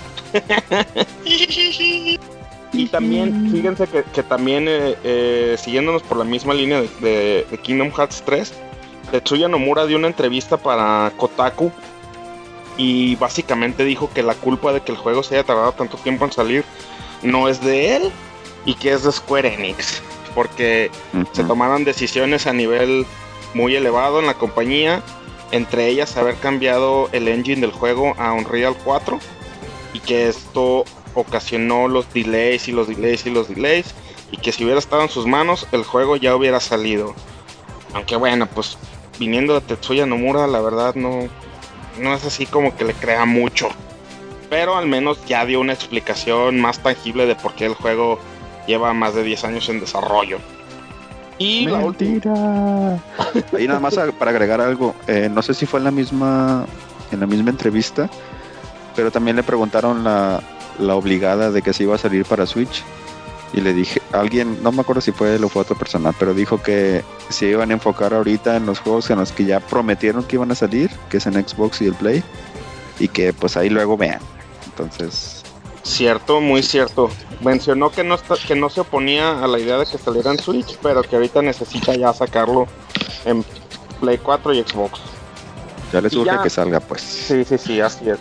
Y 2.74 2.88
también, 2.88 3.50
fíjense 3.50 3.88
que, 3.88 4.04
que 4.04 4.24
también, 4.24 4.66
eh, 4.68 4.96
eh, 5.06 5.56
siguiéndonos 5.58 6.04
por 6.04 6.18
la 6.18 6.26
misma 6.26 6.54
línea 6.54 6.82
de, 6.82 6.90
de- 7.00 7.48
de 7.50 7.58
Kingdom 7.60 7.92
Hearts 7.92 8.22
3, 8.26 8.54
Tetsuya 9.12 9.48
Nomura 9.48 9.86
dio 9.86 9.98
una 9.98 10.08
entrevista 10.08 10.58
para 10.58 11.14
Kotaku 11.16 11.72
y 12.78 13.16
básicamente 13.16 13.86
dijo 13.86 14.10
que 14.14 14.22
la 14.22 14.34
culpa 14.36 14.74
de 14.74 14.82
que 14.82 14.92
el 14.92 14.98
juego 14.98 15.24
se 15.24 15.36
haya 15.36 15.46
tardado 15.46 15.72
tanto 15.72 15.96
tiempo 15.98 16.26
en 16.26 16.32
salir 16.34 16.66
no 17.24 17.48
es 17.48 17.62
de 17.62 17.96
él 17.96 18.12
y 18.66 18.74
que 18.76 18.92
es 18.92 19.04
de 19.04 19.14
Square 19.14 19.54
Enix, 19.54 20.02
porque 20.36 20.92
se 21.32 21.44
tomaron 21.46 21.86
decisiones 21.86 22.46
a 22.48 22.54
nivel 22.54 23.06
muy 23.58 23.76
elevado 23.76 24.20
en 24.20 24.28
la 24.28 24.36
compañía, 24.36 25.02
entre 25.52 25.88
ellas 25.88 26.16
haber 26.16 26.36
cambiado 26.36 27.10
el 27.12 27.28
engine 27.28 27.60
del 27.60 27.72
juego 27.72 28.14
a 28.20 28.32
Unreal 28.32 28.76
4 28.86 29.20
y 29.94 30.00
que 30.00 30.28
esto 30.28 30.86
ocasionó 31.16 31.88
los 31.88 32.14
delays 32.14 32.68
y 32.68 32.72
los 32.72 32.88
delays 32.88 33.26
y 33.26 33.32
los 33.32 33.50
delays 33.50 33.96
y 34.32 34.38
que 34.38 34.52
si 34.52 34.64
hubiera 34.64 34.80
estado 34.80 35.02
en 35.02 35.10
sus 35.10 35.26
manos 35.26 35.68
el 35.72 35.84
juego 35.84 36.18
ya 36.18 36.36
hubiera 36.36 36.60
salido. 36.60 37.16
Aunque 37.94 38.16
bueno, 38.16 38.46
pues 38.46 38.78
viniendo 39.18 39.56
de 39.56 39.62
Tetsuya 39.62 40.06
Nomura, 40.06 40.46
la 40.46 40.62
verdad 40.62 40.94
no, 40.94 41.28
no 42.00 42.14
es 42.14 42.24
así 42.26 42.46
como 42.46 42.76
que 42.78 42.86
le 42.86 42.94
crea 42.94 43.26
mucho. 43.26 43.70
Pero 44.52 44.78
al 44.78 44.86
menos 44.86 45.26
ya 45.26 45.46
dio 45.46 45.60
una 45.60 45.74
explicación 45.74 46.62
más 46.62 46.84
tangible 46.84 47.26
de 47.26 47.36
por 47.36 47.56
qué 47.56 47.66
el 47.66 47.74
juego 47.74 48.20
lleva 48.68 48.94
más 48.94 49.16
de 49.16 49.24
10 49.24 49.46
años 49.46 49.70
en 49.70 49.80
desarrollo. 49.80 50.38
Y 51.38 51.66
la 51.68 51.80
última... 51.80 52.12
Mentira. 52.12 53.00
Ahí 53.58 53.68
nada 53.68 53.80
más 53.80 53.96
para 54.18 54.32
agregar 54.32 54.62
algo, 54.62 54.96
eh, 55.08 55.30
no 55.32 55.42
sé 55.42 55.54
si 55.54 55.66
fue 55.66 55.80
en 55.80 55.84
la 55.84 55.92
misma 55.92 56.66
en 57.12 57.20
la 57.20 57.28
misma 57.28 57.52
entrevista, 57.52 58.10
pero 58.96 59.12
también 59.12 59.38
le 59.38 59.44
preguntaron 59.44 60.04
la, 60.04 60.42
la 60.80 60.96
obligada 60.96 61.52
de 61.52 61.62
que 61.62 61.74
se 61.74 61.84
iba 61.84 61.96
a 61.96 61.98
salir 61.98 62.26
para 62.26 62.46
Switch 62.46 62.84
y 63.54 63.62
le 63.62 63.74
dije, 63.74 64.02
alguien, 64.12 64.62
no 64.62 64.72
me 64.72 64.82
acuerdo 64.82 65.02
si 65.02 65.12
fue 65.12 65.36
él 65.36 65.44
o 65.44 65.50
fue 65.50 65.62
otra 65.62 65.78
persona, 65.78 66.12
pero 66.12 66.34
dijo 66.34 66.62
que 66.62 67.04
se 67.30 67.48
iban 67.48 67.72
a 67.72 67.74
enfocar 67.74 68.14
ahorita 68.14 68.58
en 68.58 68.66
los 68.66 68.80
juegos 68.80 69.10
en 69.10 69.20
los 69.20 69.32
que 69.32 69.46
ya 69.46 69.60
prometieron 69.60 70.24
que 70.24 70.36
iban 70.36 70.52
a 70.52 70.56
salir, 70.56 70.92
que 71.10 71.18
es 71.18 71.28
en 71.28 71.34
Xbox 71.34 71.82
y 71.82 71.86
el 71.86 71.94
Play, 71.94 72.24
y 73.00 73.08
que 73.08 73.32
pues 73.34 73.56
ahí 73.56 73.70
luego 73.70 73.96
vean. 73.96 74.20
Entonces, 74.66 75.37
Cierto, 75.88 76.42
muy 76.42 76.64
cierto. 76.64 77.10
Mencionó 77.40 77.90
que 77.92 78.04
no, 78.04 78.16
está- 78.16 78.36
que 78.36 78.56
no 78.56 78.70
se 78.70 78.82
oponía 78.82 79.42
a 79.44 79.48
la 79.48 79.58
idea 79.58 79.78
de 79.78 79.86
que 79.86 79.98
saliera 79.98 80.32
en 80.32 80.40
Switch, 80.40 80.78
pero 80.84 81.02
que 81.02 81.16
ahorita 81.16 81.42
necesita 81.42 81.96
ya 81.96 82.14
sacarlo 82.14 82.68
en 83.26 83.44
Play 84.02 84.18
4 84.18 84.54
y 84.54 84.62
Xbox. 84.64 85.00
ya 85.94 86.02
les 86.02 86.12
Y 86.12 86.18
urge 86.18 86.32
ya- 86.36 86.44
que 86.44 86.50
salga 86.50 86.82
pues. 86.82 87.02
Sí, 87.02 87.46
sí, 87.46 87.58
sí, 87.58 87.80
así 87.80 88.10
es. 88.10 88.20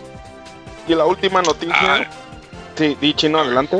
Y 0.87 0.95
la 0.95 1.05
última 1.05 1.41
noticia. 1.41 1.75
Ah, 1.95 2.07
Sí, 2.77 2.95
di 3.01 3.13
chino, 3.13 3.39
adelante. 3.39 3.77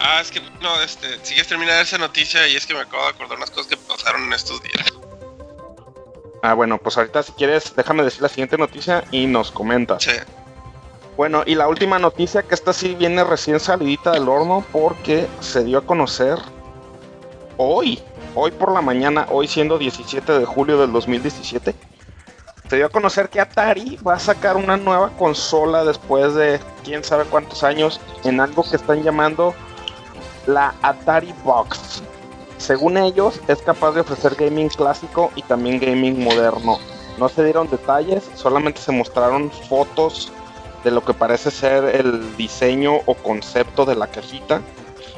ah, 0.00 0.20
es 0.20 0.30
que 0.30 0.40
no, 0.60 0.80
este, 0.82 1.06
sigues 1.24 1.46
terminar 1.48 1.80
esa 1.80 1.96
noticia 1.96 2.46
y 2.48 2.56
es 2.56 2.66
que 2.66 2.74
me 2.74 2.80
acabo 2.80 3.02
de 3.04 3.08
acordar 3.10 3.38
unas 3.38 3.50
cosas 3.50 3.68
que 3.68 3.76
pasaron 3.78 4.24
en 4.24 4.32
estos 4.34 4.60
días. 4.62 4.92
Ah, 6.42 6.52
bueno, 6.54 6.76
pues 6.78 6.98
ahorita 6.98 7.22
si 7.22 7.32
quieres, 7.32 7.72
déjame 7.74 8.02
decir 8.02 8.20
la 8.20 8.28
siguiente 8.28 8.58
noticia 8.58 9.04
y 9.10 9.26
nos 9.26 9.50
comentas. 9.50 10.02
Sí. 10.02 10.10
Bueno, 11.20 11.42
y 11.44 11.54
la 11.54 11.68
última 11.68 11.98
noticia, 11.98 12.42
que 12.44 12.54
esta 12.54 12.72
sí 12.72 12.94
viene 12.94 13.22
recién 13.24 13.60
salidita 13.60 14.12
del 14.12 14.26
horno 14.26 14.64
porque 14.72 15.28
se 15.40 15.62
dio 15.62 15.76
a 15.76 15.82
conocer 15.82 16.38
hoy, 17.58 18.00
hoy 18.34 18.50
por 18.52 18.72
la 18.72 18.80
mañana, 18.80 19.26
hoy 19.30 19.46
siendo 19.46 19.76
17 19.76 20.38
de 20.38 20.46
julio 20.46 20.80
del 20.80 20.92
2017, 20.92 21.74
se 22.70 22.76
dio 22.76 22.86
a 22.86 22.88
conocer 22.88 23.28
que 23.28 23.38
Atari 23.38 23.96
va 23.96 24.14
a 24.14 24.18
sacar 24.18 24.56
una 24.56 24.78
nueva 24.78 25.10
consola 25.18 25.84
después 25.84 26.34
de 26.34 26.58
quién 26.84 27.04
sabe 27.04 27.26
cuántos 27.26 27.64
años 27.64 28.00
en 28.24 28.40
algo 28.40 28.62
que 28.62 28.76
están 28.76 29.02
llamando 29.02 29.52
la 30.46 30.72
Atari 30.80 31.34
Box. 31.44 32.02
Según 32.56 32.96
ellos, 32.96 33.38
es 33.46 33.60
capaz 33.60 33.92
de 33.92 34.00
ofrecer 34.00 34.36
gaming 34.36 34.70
clásico 34.70 35.30
y 35.36 35.42
también 35.42 35.80
gaming 35.80 36.24
moderno. 36.24 36.78
No 37.18 37.28
se 37.28 37.44
dieron 37.44 37.68
detalles, 37.68 38.30
solamente 38.36 38.80
se 38.80 38.92
mostraron 38.92 39.50
fotos 39.50 40.32
de 40.84 40.90
lo 40.90 41.04
que 41.04 41.14
parece 41.14 41.50
ser 41.50 41.84
el 41.96 42.36
diseño 42.36 42.96
o 43.06 43.14
concepto 43.14 43.84
de 43.84 43.96
la 43.96 44.06
cajita. 44.06 44.62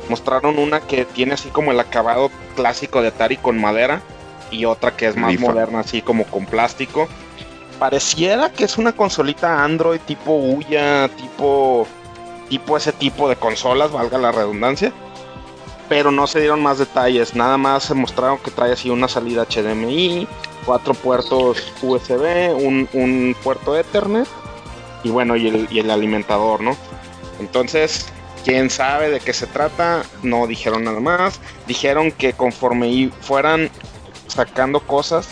Mostraron 0.08 0.58
una 0.58 0.80
que 0.80 1.04
tiene 1.04 1.34
así 1.34 1.48
como 1.50 1.70
el 1.70 1.80
acabado 1.80 2.30
clásico 2.56 3.02
de 3.02 3.08
Atari 3.08 3.36
con 3.36 3.60
madera 3.60 4.02
y 4.50 4.64
otra 4.64 4.96
que 4.96 5.06
es 5.06 5.16
más 5.16 5.38
moderna 5.38 5.80
así 5.80 6.02
como 6.02 6.24
con 6.24 6.46
plástico. 6.46 7.08
Pareciera 7.78 8.50
que 8.50 8.64
es 8.64 8.78
una 8.78 8.92
consolita 8.92 9.64
Android 9.64 10.00
tipo 10.00 10.36
Uya, 10.36 11.08
tipo 11.16 11.86
tipo 12.48 12.76
ese 12.76 12.92
tipo 12.92 13.28
de 13.28 13.36
consolas, 13.36 13.92
valga 13.92 14.18
la 14.18 14.32
redundancia. 14.32 14.92
Pero 15.88 16.10
no 16.10 16.26
se 16.26 16.40
dieron 16.40 16.62
más 16.62 16.78
detalles, 16.78 17.34
nada 17.34 17.56
más 17.56 17.84
se 17.84 17.94
mostraron 17.94 18.38
que 18.38 18.50
trae 18.50 18.72
así 18.72 18.88
una 18.90 19.08
salida 19.08 19.46
HDMI, 19.46 20.26
cuatro 20.64 20.94
puertos 20.94 21.72
USB, 21.82 22.54
un, 22.54 22.88
un 22.92 23.36
puerto 23.42 23.76
Ethernet 23.76 24.28
y 25.04 25.10
bueno, 25.10 25.36
y 25.36 25.48
el, 25.48 25.68
y 25.70 25.80
el 25.80 25.90
alimentador, 25.90 26.60
¿no? 26.60 26.76
Entonces, 27.40 28.06
quién 28.44 28.70
sabe 28.70 29.10
de 29.10 29.20
qué 29.20 29.32
se 29.32 29.46
trata, 29.46 30.02
no 30.22 30.46
dijeron 30.46 30.84
nada 30.84 31.00
más, 31.00 31.40
dijeron 31.66 32.12
que 32.12 32.32
conforme 32.32 33.10
fueran 33.20 33.70
sacando 34.26 34.80
cosas, 34.80 35.28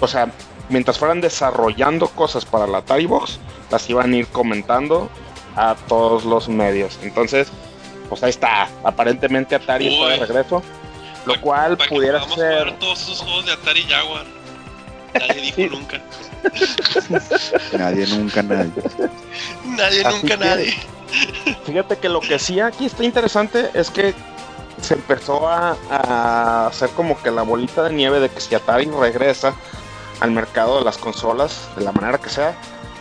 o 0.00 0.08
sea, 0.08 0.30
mientras 0.68 0.98
fueran 0.98 1.20
desarrollando 1.20 2.08
cosas 2.08 2.44
para 2.44 2.66
la 2.66 2.78
Atari 2.78 3.06
Box, 3.06 3.38
las 3.70 3.88
iban 3.90 4.12
a 4.12 4.16
ir 4.16 4.26
comentando 4.28 5.08
a 5.56 5.74
todos 5.88 6.24
los 6.24 6.48
medios. 6.48 6.98
Entonces, 7.02 7.48
pues 8.08 8.22
ahí 8.22 8.30
está, 8.30 8.68
aparentemente 8.84 9.54
Atari 9.54 9.88
está 9.88 10.08
de 10.08 10.16
regreso, 10.16 10.62
lo 11.26 11.40
cual 11.40 11.76
pudiera 11.88 12.22
ser... 12.28 12.78
todos 12.78 13.02
esos 13.02 13.20
juegos 13.20 13.46
de 13.46 13.52
Atari 13.52 13.82
Jaguar. 13.82 14.37
Nadie 15.14 15.52
dijo 15.56 15.74
nunca. 15.76 16.00
Nadie, 17.76 18.06
nunca 18.06 18.42
nadie. 18.42 18.70
Nadie, 19.64 20.04
Así 20.04 20.16
nunca, 20.22 20.36
que- 20.38 20.44
nadie. 20.44 20.74
Fíjate 21.64 21.96
que 21.98 22.08
lo 22.08 22.20
que 22.20 22.38
sí 22.38 22.60
aquí 22.60 22.86
está 22.86 23.02
interesante 23.04 23.70
es 23.74 23.90
que 23.90 24.14
se 24.82 24.94
empezó 24.94 25.48
a, 25.48 25.76
a 25.90 26.66
hacer 26.66 26.90
como 26.90 27.20
que 27.22 27.30
la 27.30 27.42
bolita 27.42 27.82
de 27.84 27.94
nieve 27.94 28.20
de 28.20 28.28
que 28.28 28.40
si 28.40 28.54
Atari 28.54 28.84
regresa 28.86 29.54
al 30.20 30.30
mercado 30.30 30.78
de 30.78 30.84
las 30.84 30.98
consolas, 30.98 31.68
de 31.76 31.84
la 31.84 31.92
manera 31.92 32.18
que 32.18 32.28
sea, 32.28 32.54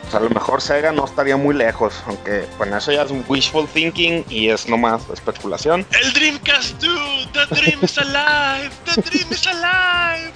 pues 0.04 0.16
a 0.16 0.20
lo 0.22 0.30
mejor 0.30 0.62
Sega 0.62 0.92
no 0.94 1.04
estaría 1.06 1.36
muy 1.36 1.54
lejos, 1.54 1.94
aunque 2.08 2.48
bueno, 2.58 2.78
eso 2.78 2.92
ya 2.94 3.04
es 3.04 3.12
un 3.12 3.26
wishful 3.28 3.68
thinking 3.68 4.24
y 4.30 4.50
es 4.50 4.70
nomás 4.70 5.02
especulación. 5.14 5.86
El 6.02 6.14
Dreamcast 6.14 6.82
2, 6.82 7.30
the 7.34 7.56
dream 7.56 7.80
is 7.84 7.98
alive, 7.98 8.72
the 8.86 9.02
dream 9.02 9.28
is 9.32 9.48
alive. 9.48 10.32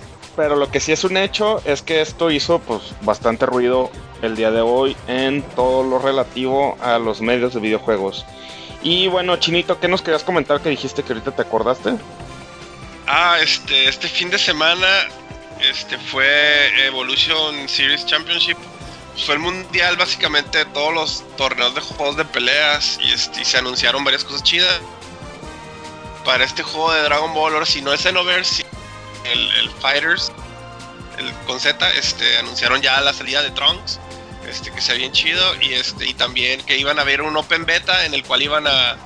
Pero 0.36 0.56
lo 0.56 0.70
que 0.70 0.80
sí 0.80 0.92
es 0.92 1.04
un 1.04 1.16
hecho 1.16 1.60
es 1.64 1.82
que 1.82 2.00
esto 2.00 2.30
hizo 2.30 2.58
pues 2.58 2.80
bastante 3.02 3.44
ruido 3.44 3.90
el 4.22 4.34
día 4.34 4.50
de 4.50 4.62
hoy 4.62 4.96
en 5.06 5.42
todo 5.42 5.82
lo 5.82 5.98
relativo 5.98 6.78
a 6.80 6.98
los 6.98 7.20
medios 7.20 7.54
de 7.54 7.60
videojuegos. 7.60 8.24
Y 8.82 9.08
bueno, 9.08 9.36
Chinito, 9.36 9.78
¿qué 9.78 9.88
nos 9.88 10.02
querías 10.02 10.24
comentar 10.24 10.60
que 10.60 10.70
dijiste 10.70 11.02
que 11.02 11.12
ahorita 11.12 11.32
te 11.32 11.42
acordaste? 11.42 11.94
Ah, 13.06 13.36
este, 13.42 13.88
este 13.88 14.08
fin 14.08 14.30
de 14.30 14.38
semana 14.38 14.86
este 15.62 15.96
fue 15.96 16.86
Evolution 16.86 17.68
Series 17.68 18.04
Championship. 18.04 18.56
Fue 19.24 19.34
el 19.34 19.40
mundial 19.40 19.96
básicamente 19.96 20.58
de 20.58 20.64
todos 20.66 20.92
los 20.92 21.36
torneos 21.36 21.74
de 21.74 21.80
juegos 21.80 22.16
de 22.16 22.24
peleas 22.24 22.98
y, 23.00 23.12
este, 23.12 23.44
se 23.44 23.58
anunciaron 23.58 24.02
varias 24.02 24.24
cosas 24.24 24.42
chidas. 24.42 24.80
Para 26.24 26.44
este 26.44 26.62
juego 26.62 26.92
de 26.92 27.02
Dragon 27.02 27.32
Ball, 27.34 27.52
ahora 27.52 27.66
si 27.66 27.82
no 27.82 27.92
es 27.92 28.00
Xenoverse, 28.00 28.64
el, 29.24 29.70
Fighters, 29.80 30.32
el 31.18 31.32
con 31.46 31.60
Z, 31.60 31.90
este, 31.92 32.38
anunciaron 32.38 32.80
ya 32.82 33.00
la 33.00 33.12
salida 33.12 33.42
de 33.42 33.50
Trunks, 33.50 33.98
este, 34.48 34.70
que 34.72 34.80
se 34.80 34.92
ve 34.92 34.98
bien 34.98 35.12
chido 35.12 35.42
y 35.60 35.74
este, 35.74 36.06
y 36.06 36.14
también 36.14 36.62
que 36.64 36.76
iban 36.78 36.98
a 36.98 37.02
haber 37.02 37.22
un 37.22 37.36
Open 37.36 37.64
Beta 37.64 38.04
en 38.06 38.14
el 38.14 38.22
cual 38.24 38.42
iban 38.42 38.66
a, 38.66 38.96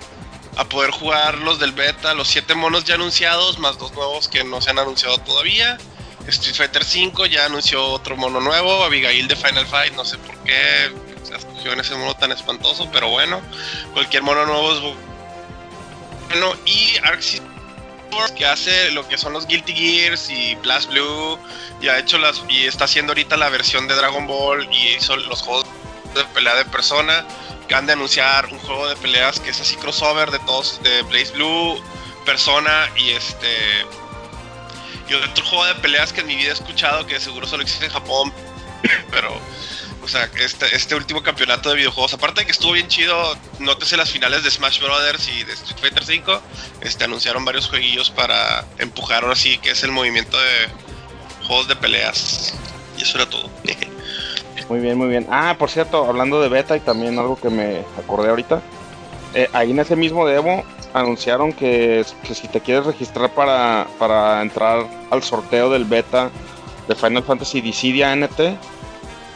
a 0.56 0.64
poder 0.64 0.90
jugar 0.90 1.38
los 1.38 1.58
del 1.58 1.72
beta, 1.72 2.14
los 2.14 2.28
siete 2.28 2.54
monos 2.54 2.84
ya 2.84 2.94
anunciados, 2.94 3.58
más 3.58 3.78
dos 3.78 3.92
nuevos 3.92 4.28
que 4.28 4.44
no 4.44 4.60
se 4.62 4.70
han 4.70 4.78
anunciado 4.78 5.18
todavía. 5.18 5.76
Street 6.26 6.56
Fighter 6.56 6.82
V 6.82 7.28
ya 7.30 7.44
anunció 7.44 7.86
otro 7.86 8.16
mono 8.16 8.40
nuevo, 8.40 8.82
Abigail 8.82 9.28
de 9.28 9.36
Final 9.36 9.66
Fight, 9.66 9.92
no 9.94 10.04
sé 10.04 10.18
por 10.18 10.36
qué 10.42 10.90
se 11.22 11.36
escogió 11.36 11.72
en 11.72 11.80
ese 11.80 11.94
mono 11.94 12.14
tan 12.14 12.32
espantoso, 12.32 12.88
pero 12.92 13.10
bueno, 13.10 13.40
cualquier 13.92 14.22
mono 14.24 14.44
nuevo 14.46 14.72
es 14.72 14.78
bu- 14.80 14.94
bueno. 16.30 16.52
Y 16.64 16.96
Arc 17.04 17.20
que 18.36 18.46
hace 18.46 18.90
lo 18.92 19.06
que 19.08 19.18
son 19.18 19.32
los 19.32 19.46
Guilty 19.46 19.72
Gears 19.72 20.30
y 20.30 20.54
Blast 20.56 20.90
Blue, 20.90 21.38
y 21.80 21.88
ha 21.88 21.98
hecho 21.98 22.18
las 22.18 22.42
y 22.48 22.66
está 22.66 22.84
haciendo 22.84 23.12
ahorita 23.12 23.36
la 23.36 23.48
versión 23.48 23.86
de 23.88 23.94
Dragon 23.94 24.26
Ball 24.26 24.68
y 24.72 24.96
hizo 24.96 25.16
los 25.16 25.42
juegos 25.42 25.66
de 26.14 26.24
pelea 26.26 26.54
de 26.54 26.64
persona 26.64 27.26
que 27.68 27.74
han 27.74 27.86
de 27.86 27.92
anunciar 27.92 28.46
un 28.46 28.58
juego 28.58 28.88
de 28.88 28.96
peleas 28.96 29.40
que 29.40 29.50
es 29.50 29.60
así 29.60 29.76
crossover 29.76 30.30
de 30.30 30.38
todos, 30.40 30.80
de 30.82 31.02
Blaze 31.02 31.32
Blue, 31.32 31.80
Persona 32.24 32.90
y 32.96 33.10
este. 33.10 33.84
Y 35.08 35.14
otro 35.14 35.44
juego 35.44 35.64
de 35.66 35.74
peleas 35.76 36.12
que 36.12 36.20
en 36.20 36.26
mi 36.26 36.34
vida 36.34 36.50
he 36.50 36.52
escuchado, 36.52 37.06
que 37.06 37.20
seguro 37.20 37.46
solo 37.46 37.62
existe 37.62 37.86
en 37.86 37.92
Japón, 37.92 38.32
pero 39.10 39.40
O 40.06 40.08
sea, 40.08 40.30
este, 40.40 40.66
este 40.74 40.94
último 40.94 41.20
campeonato 41.20 41.68
de 41.70 41.74
videojuegos, 41.74 42.14
aparte 42.14 42.42
de 42.42 42.46
que 42.46 42.52
estuvo 42.52 42.70
bien 42.72 42.86
chido, 42.86 43.36
nótese 43.58 43.96
las 43.96 44.08
finales 44.08 44.44
de 44.44 44.52
Smash 44.52 44.80
Brothers 44.80 45.28
y 45.28 45.42
de 45.42 45.52
Street 45.52 45.78
Fighter 45.80 46.04
V, 46.04 46.40
este, 46.80 47.02
anunciaron 47.02 47.44
varios 47.44 47.68
jueguillos 47.68 48.10
para 48.10 48.64
empujar 48.78 49.24
ahora 49.24 49.34
sí 49.34 49.58
que 49.58 49.70
es 49.72 49.82
el 49.82 49.90
movimiento 49.90 50.36
de 50.38 50.68
juegos 51.44 51.66
de 51.66 51.74
peleas. 51.74 52.54
Y 52.96 53.02
eso 53.02 53.18
era 53.18 53.28
todo. 53.28 53.50
Muy 54.68 54.78
bien, 54.80 54.96
muy 54.98 55.08
bien. 55.08 55.26
Ah, 55.30 55.54
por 55.58 55.70
cierto, 55.70 56.04
hablando 56.06 56.40
de 56.40 56.48
beta 56.48 56.76
y 56.76 56.80
también 56.80 57.18
algo 57.20 57.38
que 57.40 57.50
me 57.50 57.84
acordé 57.98 58.30
ahorita. 58.30 58.62
eh, 59.34 59.48
ahí 59.52 59.70
en 59.72 59.78
ese 59.80 59.94
mismo 59.96 60.26
demo 60.26 60.64
anunciaron 60.92 61.52
que, 61.52 62.04
si 62.32 62.48
te 62.48 62.60
quieres 62.60 62.86
registrar 62.86 63.30
para, 63.30 63.86
para 63.98 64.40
entrar 64.42 64.86
al 65.10 65.22
sorteo 65.22 65.68
del 65.70 65.84
beta 65.84 66.30
de 66.88 66.94
Final 66.94 67.22
Fantasy 67.22 67.60
Dissidia 67.60 68.14
NT, 68.16 68.40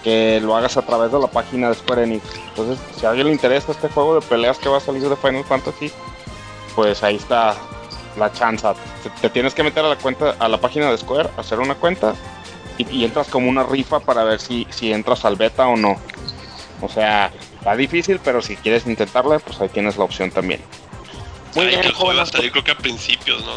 que 0.03 0.41
lo 0.41 0.57
hagas 0.57 0.77
a 0.77 0.83
través 0.83 1.13
de 1.13 1.19
la 1.19 1.27
página 1.27 1.69
de 1.69 1.75
Square 1.75 2.05
Enix. 2.05 2.25
Entonces, 2.49 2.79
si 2.99 3.07
a 3.07 3.11
alguien 3.11 3.27
le 3.27 3.33
interesa 3.33 3.73
este 3.73 3.89
juego 3.89 4.15
de 4.15 4.23
peleas 4.23 4.59
que 4.59 4.69
va 4.69 4.79
a 4.79 4.81
salir 4.81 5.09
de 5.09 5.17
Final 5.17 5.45
Fantasy, 5.45 5.91
pues 6.75 7.03
ahí 7.03 7.17
está 7.17 7.55
la 8.19 8.33
chance. 8.33 8.67
Te, 9.03 9.11
te 9.11 9.31
tienes 9.31 9.55
que 9.55 9.63
meter 9.63 9.85
a 9.85 9.89
la 9.89 9.97
cuenta, 9.97 10.37
a 10.39 10.49
la 10.49 10.59
página 10.59 10.91
de 10.91 10.99
Square, 10.99 11.31
hacer 11.37 11.61
una 11.61 11.75
cuenta 11.75 12.15
y, 12.79 12.89
y 12.91 13.05
entras 13.05 13.29
como 13.29 13.49
una 13.49 13.63
rifa 13.63 14.01
para 14.01 14.25
ver 14.25 14.41
si, 14.41 14.67
si 14.71 14.93
entras 14.93 15.25
al 15.25 15.37
beta 15.37 15.69
o 15.69 15.77
no. 15.77 15.97
O 16.83 16.89
sea, 16.89 17.31
está 17.59 17.77
difícil, 17.77 18.21
pero 18.25 18.41
si 18.41 18.57
quieres 18.57 18.87
intentarle, 18.87 19.39
pues 19.41 19.61
ahí 19.61 19.69
tienes 19.69 19.97
la 19.97 20.05
opción 20.05 20.31
también. 20.31 20.61
Muy 21.55 21.65
Ay, 21.65 21.71
bien, 21.71 21.81
que 21.83 21.89
el 21.89 21.95
juego 21.95 22.17
va 22.17 22.23
a 22.23 22.27
salir 22.27 22.51
creo 22.53 22.65
que 22.65 22.71
a 22.71 22.77
principios, 22.77 23.45
¿no? 23.45 23.57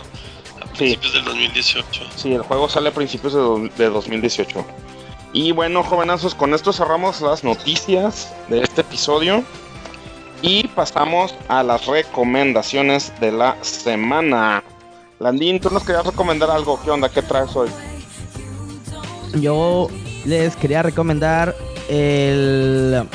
A 0.61 0.65
principios 0.73 1.13
del 1.13 1.23
2018. 1.23 2.09
Sí, 2.15 2.33
el 2.33 2.41
juego 2.41 2.67
sale 2.67 2.89
a 2.89 2.93
principios 2.93 3.33
de, 3.33 3.69
de 3.77 3.89
2018. 3.89 4.65
Y 5.33 5.51
bueno, 5.51 5.81
jovenazos, 5.83 6.35
con 6.35 6.53
esto 6.53 6.71
cerramos 6.71 7.19
las 7.19 7.43
noticias 7.43 8.31
de 8.49 8.61
este 8.61 8.81
episodio. 8.81 9.43
Y 10.43 10.67
pasamos 10.67 11.33
a 11.47 11.63
las 11.63 11.87
recomendaciones 11.87 13.11
de 13.19 13.31
la 13.31 13.57
semana. 13.63 14.63
Landín, 15.19 15.59
tú 15.59 15.71
nos 15.71 15.83
querías 15.83 16.05
recomendar 16.05 16.51
algo. 16.51 16.79
¿Qué 16.83 16.91
onda? 16.91 17.09
¿Qué 17.09 17.23
traes 17.23 17.55
hoy? 17.55 17.69
Yo 19.39 19.87
les 20.25 20.55
quería 20.55 20.83
recomendar 20.83 21.55
el 21.89 23.07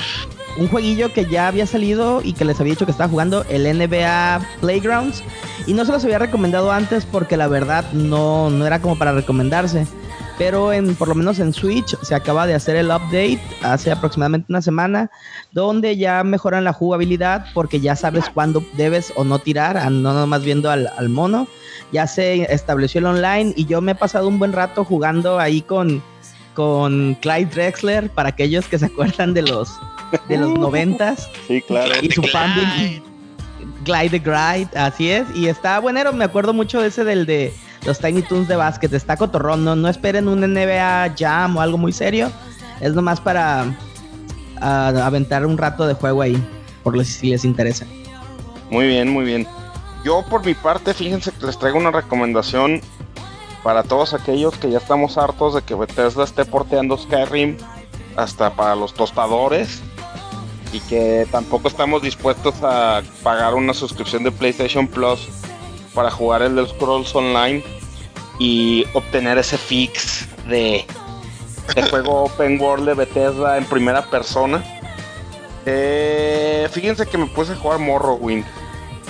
un 0.59 0.69
jueguillo 0.69 1.13
que 1.13 1.25
ya 1.27 1.47
había 1.47 1.67
salido 1.67 2.21
y 2.23 2.33
que 2.33 2.45
les 2.45 2.59
había 2.59 2.73
dicho 2.73 2.85
que 2.85 2.91
estaba 2.91 3.09
jugando, 3.09 3.45
el 3.49 3.63
NBA 3.79 4.41
Playgrounds. 4.61 5.23
Y 5.67 5.73
no 5.73 5.85
se 5.85 5.93
los 5.93 6.05
había 6.05 6.19
recomendado 6.19 6.73
antes 6.73 7.05
porque 7.07 7.37
la 7.37 7.47
verdad 7.47 7.85
no, 7.93 8.51
no 8.51 8.67
era 8.67 8.81
como 8.81 8.99
para 8.99 9.13
recomendarse. 9.13 9.87
Pero 10.38 10.73
en, 10.73 10.95
por 10.95 11.09
lo 11.09 11.16
menos 11.16 11.40
en 11.40 11.52
Switch 11.52 11.97
se 12.00 12.14
acaba 12.14 12.47
de 12.47 12.54
hacer 12.54 12.76
el 12.76 12.87
update 12.87 13.40
hace 13.62 13.90
aproximadamente 13.90 14.47
una 14.49 14.62
semana, 14.62 15.11
donde 15.50 15.97
ya 15.97 16.23
mejoran 16.23 16.62
la 16.62 16.73
jugabilidad 16.73 17.47
porque 17.54 17.80
ya 17.80 17.97
sabes 17.97 18.26
cuándo 18.33 18.62
debes 18.76 19.12
o 19.16 19.25
no 19.25 19.40
tirar, 19.40 19.76
a 19.76 19.90
no 19.90 20.14
nomás 20.14 20.45
viendo 20.45 20.71
al, 20.71 20.88
al 20.97 21.09
mono. 21.09 21.49
Ya 21.90 22.07
se 22.07 22.52
estableció 22.52 23.00
el 23.00 23.07
online 23.07 23.52
y 23.57 23.66
yo 23.66 23.80
me 23.80 23.92
he 23.92 23.95
pasado 23.97 24.28
un 24.28 24.38
buen 24.38 24.52
rato 24.52 24.85
jugando 24.85 25.40
ahí 25.40 25.61
con, 25.61 26.02
con 26.54 27.14
Clyde 27.16 27.47
Drexler, 27.47 28.11
para 28.11 28.28
aquellos 28.28 28.66
que 28.66 28.78
se 28.78 28.87
acuerdan 28.87 29.35
de 29.35 29.42
los, 29.42 29.71
de 30.28 30.38
los 30.38 30.50
noventas. 30.59 31.28
Sí, 31.49 31.62
claro. 31.62 31.92
Y 32.00 32.11
su 32.11 32.23
Clyde. 32.23 32.33
fan 32.33 33.09
Glide 33.85 34.11
the 34.11 34.18
Glide, 34.18 34.68
así 34.76 35.11
es. 35.11 35.26
Y 35.35 35.49
está 35.49 35.78
buenero, 35.78 36.13
me 36.13 36.25
acuerdo 36.25 36.52
mucho 36.52 36.80
de 36.80 36.89
ese 36.89 37.04
del 37.04 37.26
de 37.26 37.52
los 37.89 37.99
Tiny 37.99 38.23
Toons 38.23 38.47
de 38.47 38.55
básquet. 38.57 38.93
Está 38.93 39.17
cotorrón, 39.17 39.65
no, 39.65 39.75
no 39.75 39.89
esperen 39.89 40.29
un 40.29 40.41
NBA 40.41 41.15
Jam 41.19 41.57
o 41.57 41.61
algo 41.61 41.79
muy 41.79 41.93
serio. 41.93 42.31
Es 42.81 42.95
nomás 42.95 43.21
para 43.21 43.65
ah, 44.61 44.93
aventar 45.05 45.45
un 45.45 45.59
rato 45.59 45.87
de 45.87 45.95
juego 45.95 46.23
ahí, 46.23 46.41
por 46.85 46.97
los- 46.97 47.09
si 47.09 47.31
les 47.31 47.45
interesa. 47.45 47.87
Muy 48.71 48.87
bien, 48.87 49.09
muy 49.09 49.25
bien. 49.25 49.47
Yo 50.05 50.25
por 50.31 50.45
mi 50.45 50.55
parte, 50.55 50.95
fíjense 50.95 51.33
que 51.33 51.47
les 51.47 51.59
traigo 51.59 51.79
una 51.79 51.91
recomendación 51.91 52.81
para 53.65 53.83
todos 53.83 54.15
aquellos 54.15 54.55
que 54.57 54.71
ya 54.71 54.79
estamos 54.79 55.19
hartos 55.19 55.55
de 55.55 55.63
que 55.63 55.75
Bethesda 55.75 56.23
esté 56.25 56.45
porteando 56.45 56.97
Skyrim 56.97 57.57
hasta 58.17 58.51
para 58.55 58.77
los 58.77 58.95
tostadores 58.95 59.81
y 60.73 60.81
que 60.81 61.27
tampoco 61.33 61.67
estamos 61.69 62.03
dispuestos 62.03 62.55
a 62.63 63.03
pagar 63.23 63.55
una 63.55 63.75
suscripción 63.75 64.23
de 64.23 64.31
PlayStation 64.31 64.87
Plus 64.87 65.29
para 65.95 66.11
jugar 66.11 66.43
el 66.43 66.53
Elder 66.53 66.69
Scrolls 66.69 67.15
Online 67.15 67.65
y 68.39 68.85
obtener 68.93 69.39
ese 69.39 69.59
fix 69.59 70.29
de, 70.49 70.85
de 71.75 71.83
juego 71.83 72.25
open 72.25 72.61
world 72.61 72.87
de 72.87 72.95
Bethesda 72.95 73.57
en 73.57 73.65
primera 73.65 74.09
persona. 74.09 74.63
Eh, 75.67 76.69
fíjense 76.71 77.07
que 77.07 77.19
me 77.19 77.27
puse 77.27 77.53
a 77.53 77.57
jugar 77.57 77.79
Morrowind 77.79 78.45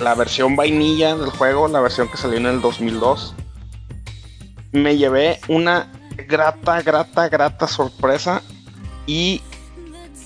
la 0.01 0.15
versión 0.15 0.57
vainilla 0.57 1.17
del 1.17 1.31
juego, 1.31 1.69
la 1.69 1.81
versión 1.81 2.09
que 2.09 2.17
salió 2.17 2.39
en 2.39 2.47
el 2.47 2.61
2002. 2.61 3.35
Me 4.73 4.97
llevé 4.97 5.41
una 5.49 5.91
grata, 6.29 6.83
grata, 6.83 7.29
grata 7.29 7.67
sorpresa 7.67 8.43
y 9.07 9.41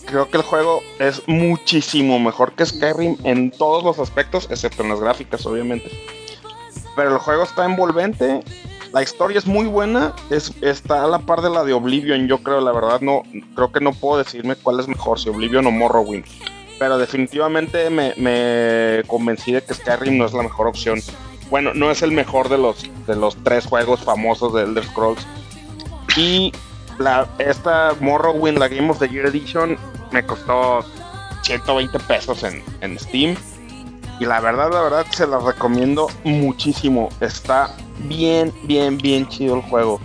creo 0.07 0.29
que 0.29 0.37
el 0.37 0.43
juego 0.43 0.83
es 0.99 1.23
muchísimo 1.27 2.19
mejor 2.19 2.53
que 2.53 2.67
Skyrim 2.67 3.17
en 3.25 3.51
todos 3.51 3.85
los 3.85 3.99
aspectos, 3.99 4.49
excepto 4.51 4.83
en 4.83 4.91
las 4.91 5.01
gráficas, 5.01 5.47
obviamente. 5.47 5.91
Pero 6.97 7.15
el 7.15 7.19
juego 7.19 7.45
está 7.45 7.65
envolvente, 7.65 8.43
la 8.93 9.03
historia 9.03 9.39
es 9.39 9.47
muy 9.47 9.67
buena, 9.67 10.15
es, 10.31 10.53
está 10.61 11.05
a 11.05 11.09
la 11.09 11.19
par 11.21 11.41
de 11.41 11.51
la 11.51 11.65
de 11.65 11.73
Oblivion, 11.73 12.29
yo 12.29 12.39
creo, 12.39 12.61
la 12.61 12.73
verdad 12.73 13.01
no, 13.01 13.23
creo 13.55 13.73
que 13.73 13.81
no 13.81 13.93
puedo 13.93 14.19
decirme 14.19 14.57
cuál 14.57 14.81
es 14.81 14.89
mejor, 14.89 15.19
si 15.19 15.29
Oblivion 15.29 15.67
o 15.67 15.71
Morrowind 15.71 16.25
pero 16.83 16.99
definitivamente 16.99 17.91
me, 17.91 19.05
convencí 19.07 19.53
de 19.53 19.63
que 19.63 19.73
Skyrim 19.73 20.19
no 20.19 20.27
es 20.27 20.33
la 20.33 20.43
mejor 20.43 20.67
opción. 20.67 21.01
Bueno, 21.49 21.71
no 21.75 21.93
es 21.93 22.03
el 22.03 22.11
mejor 22.11 22.49
de 22.49 22.59
los, 22.59 22.91
de 23.07 23.15
los 23.15 23.37
tres 23.45 23.67
juegos 23.67 24.01
famosos 24.01 24.53
de 24.53 24.63
Elder 24.63 24.85
Scrolls. 24.85 25.25
Y 26.17 26.53
la, 26.99 27.29
esta 27.39 27.95
Morrowind, 28.01 28.59
la 28.59 28.67
Game 28.67 28.91
of 28.91 28.99
the 28.99 29.09
Year 29.09 29.27
Edition, 29.27 29.79
me 30.11 30.27
costó 30.27 30.85
120 31.43 32.01
pesos 32.01 32.43
en, 32.43 32.65
en 32.81 32.99
Steam. 32.99 33.37
Y 34.23 34.25
la 34.25 34.39
verdad, 34.39 34.71
la 34.73 34.81
verdad, 34.83 35.07
se 35.11 35.27
la 35.27 35.41
recomiendo 35.41 36.07
muchísimo. 36.23 37.09
Está 37.21 37.75
bien, 38.07 38.53
bien, 38.63 38.97
bien 38.97 39.27
chido 39.29 39.57
el 39.57 39.63
juego. 39.63 39.99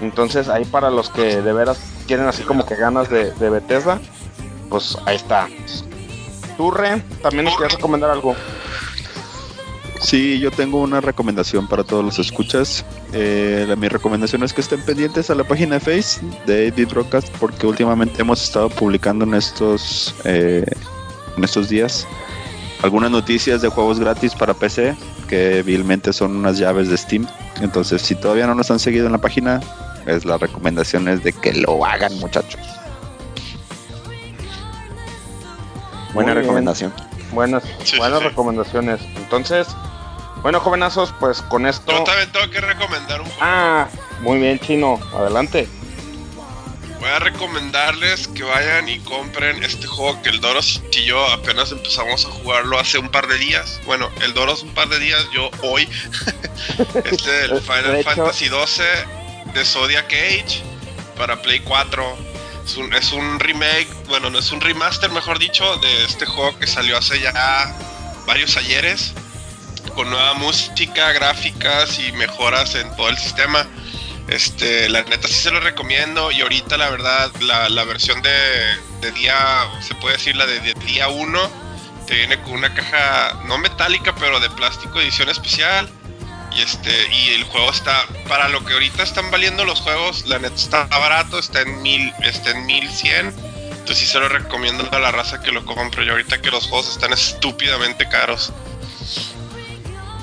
Entonces, 0.00 0.48
ahí 0.48 0.64
para 0.64 0.88
los 0.88 1.10
que 1.10 1.42
de 1.42 1.52
veras 1.52 1.80
quieren 2.06 2.28
así 2.28 2.44
como 2.44 2.64
que 2.64 2.76
ganas 2.76 3.10
de, 3.10 3.32
de 3.32 3.50
Bethesda, 3.50 4.00
pues 4.70 4.96
ahí 5.04 5.16
está. 5.16 5.48
Turre, 6.56 7.02
también 7.22 7.46
nos 7.46 7.54
querías 7.56 7.74
recomendar 7.74 8.08
algo. 8.10 8.36
Sí, 10.00 10.38
yo 10.38 10.52
tengo 10.52 10.80
una 10.80 11.00
recomendación 11.00 11.66
para 11.66 11.82
todos 11.82 12.04
los 12.04 12.20
escuchas. 12.20 12.84
Eh, 13.12 13.64
la- 13.68 13.74
mi 13.74 13.88
recomendación 13.88 14.44
es 14.44 14.52
que 14.52 14.60
estén 14.60 14.80
pendientes 14.82 15.28
a 15.28 15.34
la 15.34 15.42
página 15.42 15.80
Face 15.80 16.20
de 16.46 16.68
Edit 16.68 16.92
Rockcast 16.92 17.30
porque 17.40 17.66
últimamente 17.66 18.22
hemos 18.22 18.44
estado 18.44 18.68
publicando 18.70 19.24
en 19.24 19.34
estos, 19.34 20.14
eh, 20.24 20.64
en 21.36 21.42
estos 21.42 21.68
días 21.68 22.06
algunas 22.82 23.10
noticias 23.10 23.62
de 23.62 23.68
juegos 23.68 23.98
gratis 23.98 24.34
para 24.34 24.54
PC 24.54 24.94
que 25.28 25.62
vilmente 25.62 26.12
son 26.12 26.36
unas 26.36 26.58
llaves 26.58 26.88
de 26.88 26.96
Steam. 26.96 27.26
Entonces, 27.60 28.02
si 28.02 28.14
todavía 28.14 28.46
no 28.46 28.54
nos 28.54 28.70
han 28.70 28.78
seguido 28.78 29.06
en 29.06 29.12
la 29.12 29.18
página, 29.18 29.60
es 30.06 30.24
la 30.24 30.38
recomendación 30.38 31.08
es 31.08 31.22
de 31.24 31.32
que 31.32 31.52
lo 31.54 31.84
hagan, 31.84 32.16
muchachos. 32.18 32.60
Buena 36.14 36.14
Muy 36.14 36.24
bien. 36.24 36.36
recomendación. 36.36 36.92
Buenas, 37.32 37.62
Sí, 37.84 37.98
buenas 37.98 38.18
sí, 38.18 38.24
sí. 38.24 38.28
recomendaciones. 38.30 39.00
Entonces, 39.16 39.66
bueno, 40.42 40.60
jovenazos, 40.60 41.12
pues 41.18 41.42
con 41.42 41.66
esto. 41.66 41.92
Yo 41.92 42.04
también 42.04 42.30
tengo 42.32 42.48
que 42.50 42.60
recomendar 42.60 43.20
un 43.20 43.26
juego. 43.26 43.40
Ah, 43.42 43.88
muy 44.22 44.38
bien, 44.38 44.58
chino. 44.58 44.98
Adelante. 45.14 45.68
Voy 47.00 47.10
a 47.10 47.18
recomendarles 47.18 48.26
que 48.28 48.42
vayan 48.42 48.88
y 48.88 48.98
compren 49.00 49.62
este 49.62 49.86
juego 49.86 50.22
que 50.22 50.30
el 50.30 50.40
Doros 50.40 50.82
y 50.92 51.04
yo 51.04 51.24
apenas 51.26 51.70
empezamos 51.70 52.24
a 52.24 52.30
jugarlo 52.30 52.78
hace 52.78 52.98
un 52.98 53.10
par 53.10 53.26
de 53.26 53.36
días. 53.36 53.80
Bueno, 53.84 54.10
el 54.22 54.32
Doros 54.32 54.62
un 54.62 54.72
par 54.74 54.88
de 54.88 54.98
días, 54.98 55.26
yo 55.32 55.50
hoy. 55.62 55.88
este 57.04 57.30
del 57.30 57.60
Final 57.60 58.02
Fantasy 58.02 58.46
XII 58.46 59.52
de 59.52 59.64
Zodiac 59.64 60.06
Age 60.06 60.62
para 61.16 61.40
Play 61.42 61.60
4. 61.60 62.16
Es 62.64 62.76
un, 62.76 62.92
es 62.94 63.12
un 63.12 63.38
remake, 63.38 63.88
bueno, 64.08 64.30
no 64.30 64.38
es 64.38 64.50
un 64.50 64.60
remaster, 64.60 65.10
mejor 65.10 65.38
dicho, 65.38 65.76
de 65.76 66.04
este 66.04 66.26
juego 66.26 66.58
que 66.58 66.66
salió 66.66 66.96
hace 66.96 67.20
ya 67.20 67.76
varios 68.26 68.56
ayeres. 68.56 69.12
Con 69.94 70.10
nueva 70.10 70.34
música, 70.34 71.12
gráficas 71.12 71.98
y 71.98 72.12
mejoras 72.12 72.74
en 72.74 72.94
todo 72.96 73.08
el 73.08 73.16
sistema. 73.16 73.66
Este, 74.28 74.88
la 74.88 75.02
neta 75.04 75.28
sí 75.28 75.34
se 75.34 75.50
lo 75.50 75.60
recomiendo 75.60 76.32
y 76.32 76.40
ahorita 76.40 76.76
la 76.76 76.90
verdad 76.90 77.30
la, 77.40 77.68
la 77.68 77.84
versión 77.84 78.20
de, 78.22 78.30
de 79.00 79.12
día, 79.12 79.34
se 79.80 79.94
puede 79.94 80.16
decir 80.16 80.34
la 80.36 80.46
de, 80.46 80.58
de 80.60 80.74
día 80.84 81.08
1, 81.08 81.50
te 82.06 82.14
viene 82.14 82.42
con 82.42 82.54
una 82.54 82.74
caja 82.74 83.40
no 83.44 83.58
metálica 83.58 84.14
pero 84.16 84.40
de 84.40 84.50
plástico 84.50 85.00
edición 85.00 85.28
especial 85.28 85.88
y 86.56 86.62
este 86.62 86.90
y 87.12 87.34
el 87.34 87.44
juego 87.44 87.70
está 87.70 88.06
para 88.28 88.48
lo 88.48 88.64
que 88.64 88.72
ahorita 88.72 89.02
están 89.02 89.30
valiendo 89.30 89.64
los 89.64 89.80
juegos, 89.80 90.26
la 90.26 90.38
neta 90.38 90.54
está 90.54 90.84
barato, 90.86 91.38
está 91.38 91.60
en 91.60 91.82
mil, 91.82 92.12
está 92.22 92.50
en 92.50 92.66
1100 92.66 93.26
Entonces 93.70 93.98
sí 93.98 94.06
se 94.06 94.18
lo 94.18 94.28
recomiendo 94.28 94.88
a 94.90 94.98
la 94.98 95.12
raza 95.12 95.40
que 95.40 95.52
lo 95.52 95.64
compre. 95.64 96.04
Y 96.04 96.08
ahorita 96.08 96.40
que 96.40 96.50
los 96.50 96.66
juegos 96.66 96.90
están 96.90 97.12
estúpidamente 97.12 98.08
caros. 98.08 98.52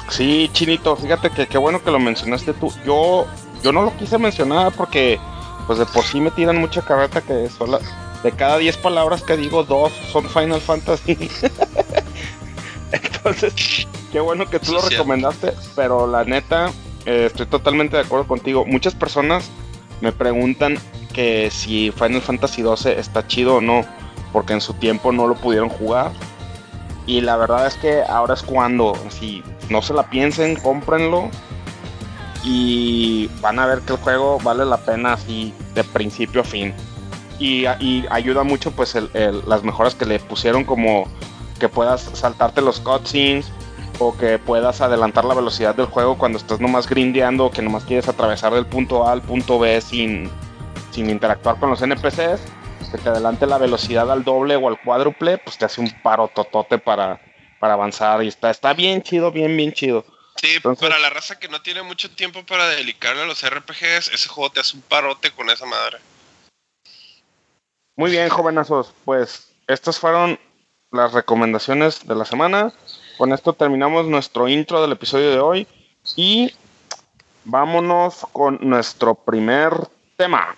Sí, 0.10 0.50
Chinito, 0.54 0.96
fíjate 0.98 1.30
que 1.30 1.48
qué 1.48 1.58
bueno 1.58 1.84
que 1.84 1.92
lo 1.92 2.00
mencionaste 2.00 2.54
tú. 2.54 2.74
Yo, 2.86 3.28
yo 3.64 3.72
no 3.72 3.84
lo 3.84 3.96
quise 3.98 4.18
mencionar 4.18 4.74
porque, 4.74 5.20
pues 5.66 5.80
de 5.80 5.86
por 5.86 6.04
sí 6.04 6.20
me 6.20 6.32
tiran 6.32 6.58
mucha 6.58 6.82
carreta 6.82 7.22
que 7.22 7.50
solo 7.50 7.80
de 8.24 8.32
cada 8.32 8.58
10 8.58 8.78
palabras 8.78 9.22
que 9.24 9.38
digo, 9.38 9.64
dos 9.64 9.92
son 10.12 10.26
Final 10.30 10.62
Fantasy. 10.62 11.18
Entonces, 12.92 13.88
qué 14.12 14.20
bueno 14.20 14.50
que 14.50 14.60
tú 14.60 14.74
lo 14.74 14.82
recomendaste, 14.82 15.54
pero 15.76 16.08
la 16.08 16.24
neta, 16.24 16.72
eh, 17.06 17.26
estoy 17.28 17.46
totalmente 17.48 17.98
de 17.98 18.04
acuerdo 18.04 18.28
contigo. 18.28 18.66
Muchas 18.66 18.96
personas 18.96 19.50
me 20.02 20.12
preguntan 20.12 20.78
que 21.14 21.50
si 21.52 21.92
Final 21.92 22.22
Fantasy 22.22 22.62
12 22.62 23.00
está 23.00 23.28
chido 23.28 23.56
o 23.56 23.62
no, 23.62 23.86
porque 24.32 24.54
en 24.54 24.62
su 24.62 24.74
tiempo 24.74 25.12
no 25.12 25.28
lo 25.28 25.36
pudieron 25.36 25.70
jugar. 25.70 26.12
Y 27.06 27.22
la 27.22 27.36
verdad 27.36 27.68
es 27.68 27.76
que 27.76 28.02
ahora 28.04 28.34
es 28.34 28.44
cuando, 28.44 28.98
si 29.10 29.44
no 29.70 29.82
se 29.82 29.94
la 29.94 30.10
piensen, 30.10 30.56
cómprenlo. 30.56 31.30
Y 32.44 33.30
van 33.42 33.60
a 33.60 33.66
ver 33.66 33.80
que 33.82 33.94
el 33.94 34.00
juego 34.00 34.38
vale 34.44 34.66
la 34.66 34.78
pena 34.78 35.14
así 35.14 35.54
de 35.74 35.84
principio 35.84 36.42
a 36.42 36.44
fin. 36.44 36.74
Y, 37.40 37.66
ayuda 37.66 38.44
mucho 38.44 38.72
pues 38.72 38.96
las 39.14 39.64
mejoras 39.64 39.96
que 39.96 40.06
le 40.06 40.20
pusieron 40.20 40.64
como 40.64 41.06
que 41.60 41.68
puedas 41.68 42.02
saltarte 42.14 42.62
los 42.62 42.80
cutscenes 42.80 43.52
o 44.00 44.16
que 44.16 44.40
puedas 44.40 44.82
adelantar 44.82 45.26
la 45.26 45.34
velocidad 45.34 45.76
del 45.76 45.86
juego 45.88 46.18
cuando 46.18 46.38
estás 46.38 46.60
nomás 46.60 46.88
grindeando 46.88 47.46
o 47.46 47.52
que 47.52 47.62
nomás 47.62 47.84
quieres 47.84 48.08
atravesar 48.08 48.54
del 48.54 48.66
punto 48.66 49.08
A 49.08 49.12
al 49.12 49.22
punto 49.22 49.60
B 49.60 49.80
sin, 49.82 50.30
sin 50.92 51.10
interactuar 51.10 51.60
con 51.60 51.70
los 51.70 51.82
NPCs, 51.82 52.42
que 52.92 52.98
te 52.98 53.10
adelante 53.10 53.48
la 53.48 53.58
velocidad 53.58 54.12
al 54.12 54.24
doble 54.24 54.56
o 54.56 54.68
al 54.68 54.80
cuádruple, 54.80 55.40
pues 55.40 55.58
te 55.58 55.66
hace 55.66 55.82
un 55.82 55.90
paro 56.04 56.28
totote 56.28 56.78
para, 56.78 57.20
para 57.60 57.74
avanzar 57.74 58.24
y 58.24 58.28
está, 58.28 58.52
está 58.52 58.74
bien 58.74 59.02
chido, 59.02 59.32
bien, 59.32 59.56
bien 59.58 59.74
chido. 59.74 60.06
Sí, 60.36 60.60
para 60.60 61.00
la 61.00 61.10
raza 61.10 61.40
que 61.40 61.48
no 61.48 61.62
tiene 61.62 61.84
mucho 61.84 62.12
tiempo 62.12 62.46
para 62.46 62.68
dedicarle 62.70 63.22
a 63.22 63.26
los 63.26 63.48
RPGs, 63.48 64.10
ese 64.10 64.30
juego 64.30 64.52
te 64.52 64.60
hace 64.60 64.76
un 64.76 64.82
parote 64.82 65.32
con 65.32 65.50
esa 65.50 65.66
madre. 65.66 66.00
Muy 67.96 68.12
bien, 68.12 68.28
jovenazos, 68.30 68.94
pues 69.06 69.54
estas 69.68 70.00
fueron 70.00 70.40
las 70.92 71.14
recomendaciones 71.14 72.08
de 72.08 72.16
la 72.16 72.26
semana. 72.26 72.74
Con 73.18 73.32
esto 73.32 73.54
terminamos 73.54 74.08
nuestro 74.08 74.48
intro 74.48 74.82
del 74.82 74.94
episodio 74.94 75.32
de 75.32 75.40
hoy 75.40 75.68
y 76.16 76.54
vámonos 77.46 78.26
con 78.32 78.58
nuestro 78.62 79.16
primer 79.16 79.74
tema. 80.18 80.56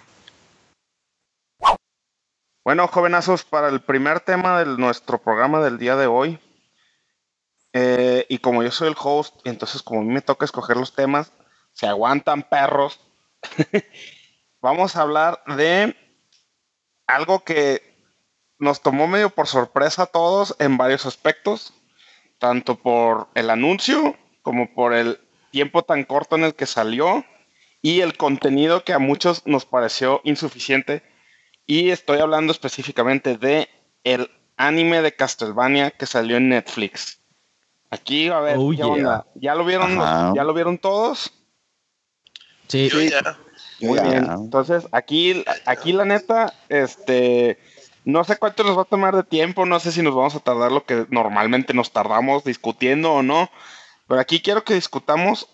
Bueno, 2.64 2.88
jovenazos, 2.88 3.44
para 3.44 3.70
el 3.70 3.82
primer 3.82 4.22
tema 4.22 4.58
de 4.60 4.66
nuestro 4.78 5.20
programa 5.20 5.62
del 5.62 5.78
día 5.78 5.96
de 5.96 6.08
hoy, 6.08 6.40
eh, 7.78 8.26
y 8.30 8.38
como 8.38 8.64
yo 8.64 8.72
soy 8.72 8.88
el 8.88 8.96
host, 8.98 9.36
entonces 9.44 9.84
como 9.84 10.00
a 10.00 10.04
mí 10.06 10.14
me 10.14 10.22
toca 10.22 10.46
escoger 10.46 10.78
los 10.78 10.94
temas, 10.94 11.34
se 11.74 11.86
aguantan 11.86 12.44
perros, 12.44 13.02
vamos 14.62 14.96
a 14.96 15.02
hablar 15.02 15.44
de 15.46 15.94
algo 17.06 17.44
que 17.44 17.82
nos 18.60 18.82
tomó 18.82 19.08
medio 19.08 19.30
por 19.30 19.48
sorpresa 19.48 20.04
a 20.04 20.06
todos 20.06 20.56
en 20.60 20.78
varios 20.78 21.06
aspectos, 21.06 21.74
tanto 22.40 22.78
por 22.78 23.28
el 23.36 23.50
anuncio 23.50 24.16
como 24.42 24.74
por 24.74 24.94
el 24.94 25.20
tiempo 25.52 25.84
tan 25.84 26.06
corto 26.06 26.38
en 26.38 26.46
el 26.46 26.56
que 26.56 26.68
salió 26.68 27.26
y 27.82 28.00
el 28.00 28.16
contenido 28.16 28.86
que 28.86 28.94
a 28.94 29.00
muchos 29.00 29.46
nos 29.46 29.66
pareció 29.66 30.22
insuficiente. 30.24 31.04
Y 31.66 31.90
estoy 31.90 32.20
hablando 32.20 32.54
específicamente 32.54 33.38
de 33.38 33.68
el 34.06 34.32
anime 34.56 35.02
de 35.02 35.14
Castlevania 35.14 35.92
que 35.92 36.06
salió 36.06 36.38
en 36.38 36.48
Netflix. 36.48 37.25
Aquí, 37.90 38.30
a 38.30 38.40
ver, 38.40 38.58
oh, 38.60 38.74
¿Ya 38.74 38.86
lo 39.56 39.66
vieron? 39.66 40.00
¿Ya 40.36 40.44
lo 40.44 40.54
vieron 40.54 40.78
todos? 40.78 41.32
Sí. 42.68 42.90
Muy 43.82 44.00
bien. 44.00 44.26
Entonces, 44.30 44.88
aquí, 44.92 45.44
aquí 45.66 45.94
la 45.94 46.06
neta, 46.06 46.54
este, 46.70 47.60
no 48.04 48.24
sé 48.24 48.38
cuánto 48.38 48.64
nos 48.64 48.78
va 48.78 48.84
a 48.84 48.86
tomar 48.86 49.16
de 49.16 49.24
tiempo, 49.24 49.66
no 49.66 49.80
sé 49.80 49.92
si 49.92 50.02
nos 50.02 50.16
vamos 50.16 50.36
a 50.36 50.40
tardar 50.40 50.72
lo 50.72 50.86
que 50.86 51.06
normalmente 51.10 51.74
nos 51.74 51.92
tardamos 51.92 52.44
discutiendo 52.44 53.14
o 53.14 53.24
no, 53.24 53.50
pero 54.08 54.22
aquí 54.22 54.42
quiero 54.42 54.64
que 54.64 54.74
discutamos 54.74 55.50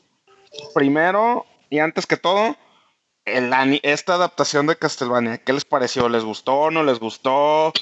primero 0.73 1.45
y 1.69 1.79
antes 1.79 2.05
que 2.05 2.17
todo 2.17 2.55
el, 3.25 3.79
esta 3.83 4.15
adaptación 4.15 4.67
de 4.67 4.75
Castlevania. 4.75 5.37
¿Qué 5.37 5.53
les 5.53 5.65
pareció? 5.65 6.09
¿Les 6.09 6.23
gustó? 6.23 6.71
¿No 6.71 6.83
les 6.83 6.99
gustó? 6.99 7.73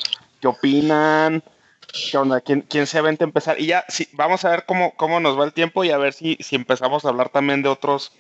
¿Qué 0.42 0.48
opinan? 0.48 1.44
¿Qué 1.92 2.18
onda? 2.18 2.42
¿Quién, 2.42 2.62
quién 2.62 2.88
se 2.88 2.98
aventa 2.98 3.24
a 3.24 3.28
empezar? 3.28 3.60
Y 3.60 3.68
ya, 3.68 3.86
sí, 3.88 4.08
vamos 4.14 4.46
a 4.46 4.50
ver 4.50 4.66
cómo, 4.66 4.96
cómo 4.96 5.20
nos 5.20 5.40
va 5.40 5.46
el 5.46 5.54
tiempo 5.54 5.84
y 5.84 5.92
a 5.92 5.98
ver 5.98 6.14
si, 6.14 6.38
si 6.40 6.56
empezamos 6.56 7.06
a 7.06 7.10
hablar 7.10 7.30
también 7.30 7.62
de 7.62 7.70
otros 7.70 8.12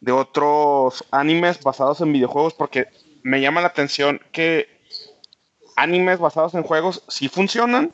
de 0.00 0.12
otros 0.12 1.04
animes 1.10 1.60
basados 1.62 2.00
en 2.00 2.12
videojuegos 2.12 2.54
porque 2.54 2.86
me 3.22 3.40
llama 3.40 3.60
la 3.60 3.68
atención 3.68 4.20
que 4.30 4.68
animes 5.76 6.18
basados 6.18 6.54
en 6.54 6.62
juegos 6.62 7.02
sí 7.08 7.28
funcionan, 7.28 7.92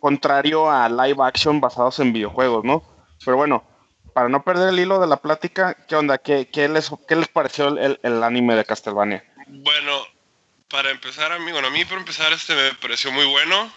contrario 0.00 0.70
a 0.70 0.88
live 0.88 1.22
action 1.22 1.60
basados 1.60 1.98
en 2.00 2.12
videojuegos, 2.12 2.64
¿no? 2.64 2.82
Pero 3.24 3.36
bueno, 3.36 3.64
para 4.14 4.28
no 4.28 4.42
perder 4.42 4.70
el 4.70 4.80
hilo 4.80 5.00
de 5.00 5.06
la 5.06 5.16
plática, 5.16 5.74
¿qué 5.88 5.96
onda? 5.96 6.18
¿Qué, 6.18 6.48
qué 6.48 6.68
les, 6.68 6.90
qué 7.06 7.16
les 7.16 7.28
pareció 7.28 7.68
el, 7.68 7.98
el, 8.02 8.22
anime 8.22 8.54
de 8.54 8.64
Castlevania? 8.64 9.24
Bueno, 9.46 10.00
para 10.68 10.90
empezar, 10.90 11.32
a 11.32 11.38
mí, 11.38 11.52
bueno, 11.52 11.68
a 11.68 11.70
mí 11.70 11.84
por 11.84 11.98
empezar 11.98 12.32
este 12.32 12.54
me 12.54 12.74
pareció 12.74 13.12
muy 13.12 13.26
bueno. 13.26 13.70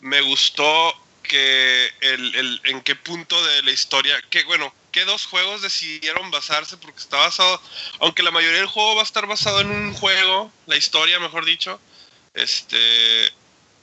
Me 0.00 0.20
gustó 0.22 0.94
que 1.22 1.92
el, 2.00 2.34
el, 2.34 2.60
en 2.64 2.80
qué 2.82 2.96
punto 2.96 3.40
de 3.44 3.62
la 3.62 3.70
historia, 3.70 4.20
que 4.30 4.42
bueno, 4.44 4.74
qué 4.92 5.04
dos 5.04 5.26
juegos 5.26 5.62
decidieron 5.62 6.30
basarse, 6.30 6.76
porque 6.76 6.98
está 6.98 7.18
basado, 7.18 7.60
aunque 8.00 8.22
la 8.22 8.30
mayoría 8.30 8.58
del 8.58 8.66
juego 8.66 8.96
va 8.96 9.02
a 9.02 9.04
estar 9.04 9.26
basado 9.26 9.60
en 9.60 9.70
un 9.70 9.94
juego, 9.94 10.52
la 10.66 10.76
historia, 10.76 11.20
mejor 11.20 11.44
dicho, 11.44 11.80
este, 12.34 13.32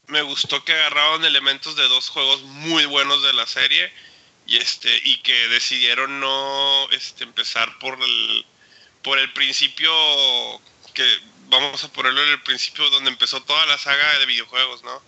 me 0.08 0.22
gustó 0.22 0.64
que 0.64 0.74
agarraron 0.74 1.26
elementos 1.26 1.76
de 1.76 1.88
dos 1.88 2.10
juegos 2.10 2.42
muy 2.44 2.86
buenos 2.86 3.24
de 3.24 3.34
la 3.34 3.46
serie 3.46 3.92
y 4.46 4.58
este 4.58 5.02
y 5.04 5.18
que 5.18 5.50
decidieron 5.50 6.20
no 6.22 6.90
este, 6.92 7.26
empezar 7.26 7.78
por 7.80 8.02
el 8.02 8.46
por 9.04 9.20
el 9.20 9.32
principio 9.34 9.92
que 10.94 11.06
vamos 11.50 11.84
a 11.84 11.92
ponerlo 11.92 12.24
en 12.24 12.30
el 12.30 12.42
principio 12.44 12.90
donde 12.90 13.10
empezó 13.10 13.42
toda 13.44 13.66
la 13.66 13.78
saga 13.78 14.20
de 14.20 14.26
videojuegos, 14.26 14.84
¿no? 14.84 15.02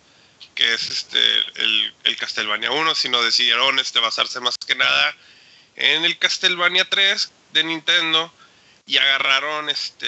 Que 0.60 0.74
es 0.74 0.90
este 0.90 1.18
el, 1.56 1.94
el 2.04 2.18
Castlevania 2.18 2.70
1, 2.70 2.94
sino 2.94 3.24
decidieron 3.24 3.80
este 3.80 4.02
basarse 4.02 4.42
más 4.42 4.58
que 4.58 4.76
nada 4.76 5.16
en 5.78 6.04
el 6.04 6.20
Castlevania 6.20 6.84
3 6.84 7.32
de 7.54 7.64
Nintendo 7.64 8.34
y 8.86 8.98
agarraron 8.98 9.70
este, 9.70 10.08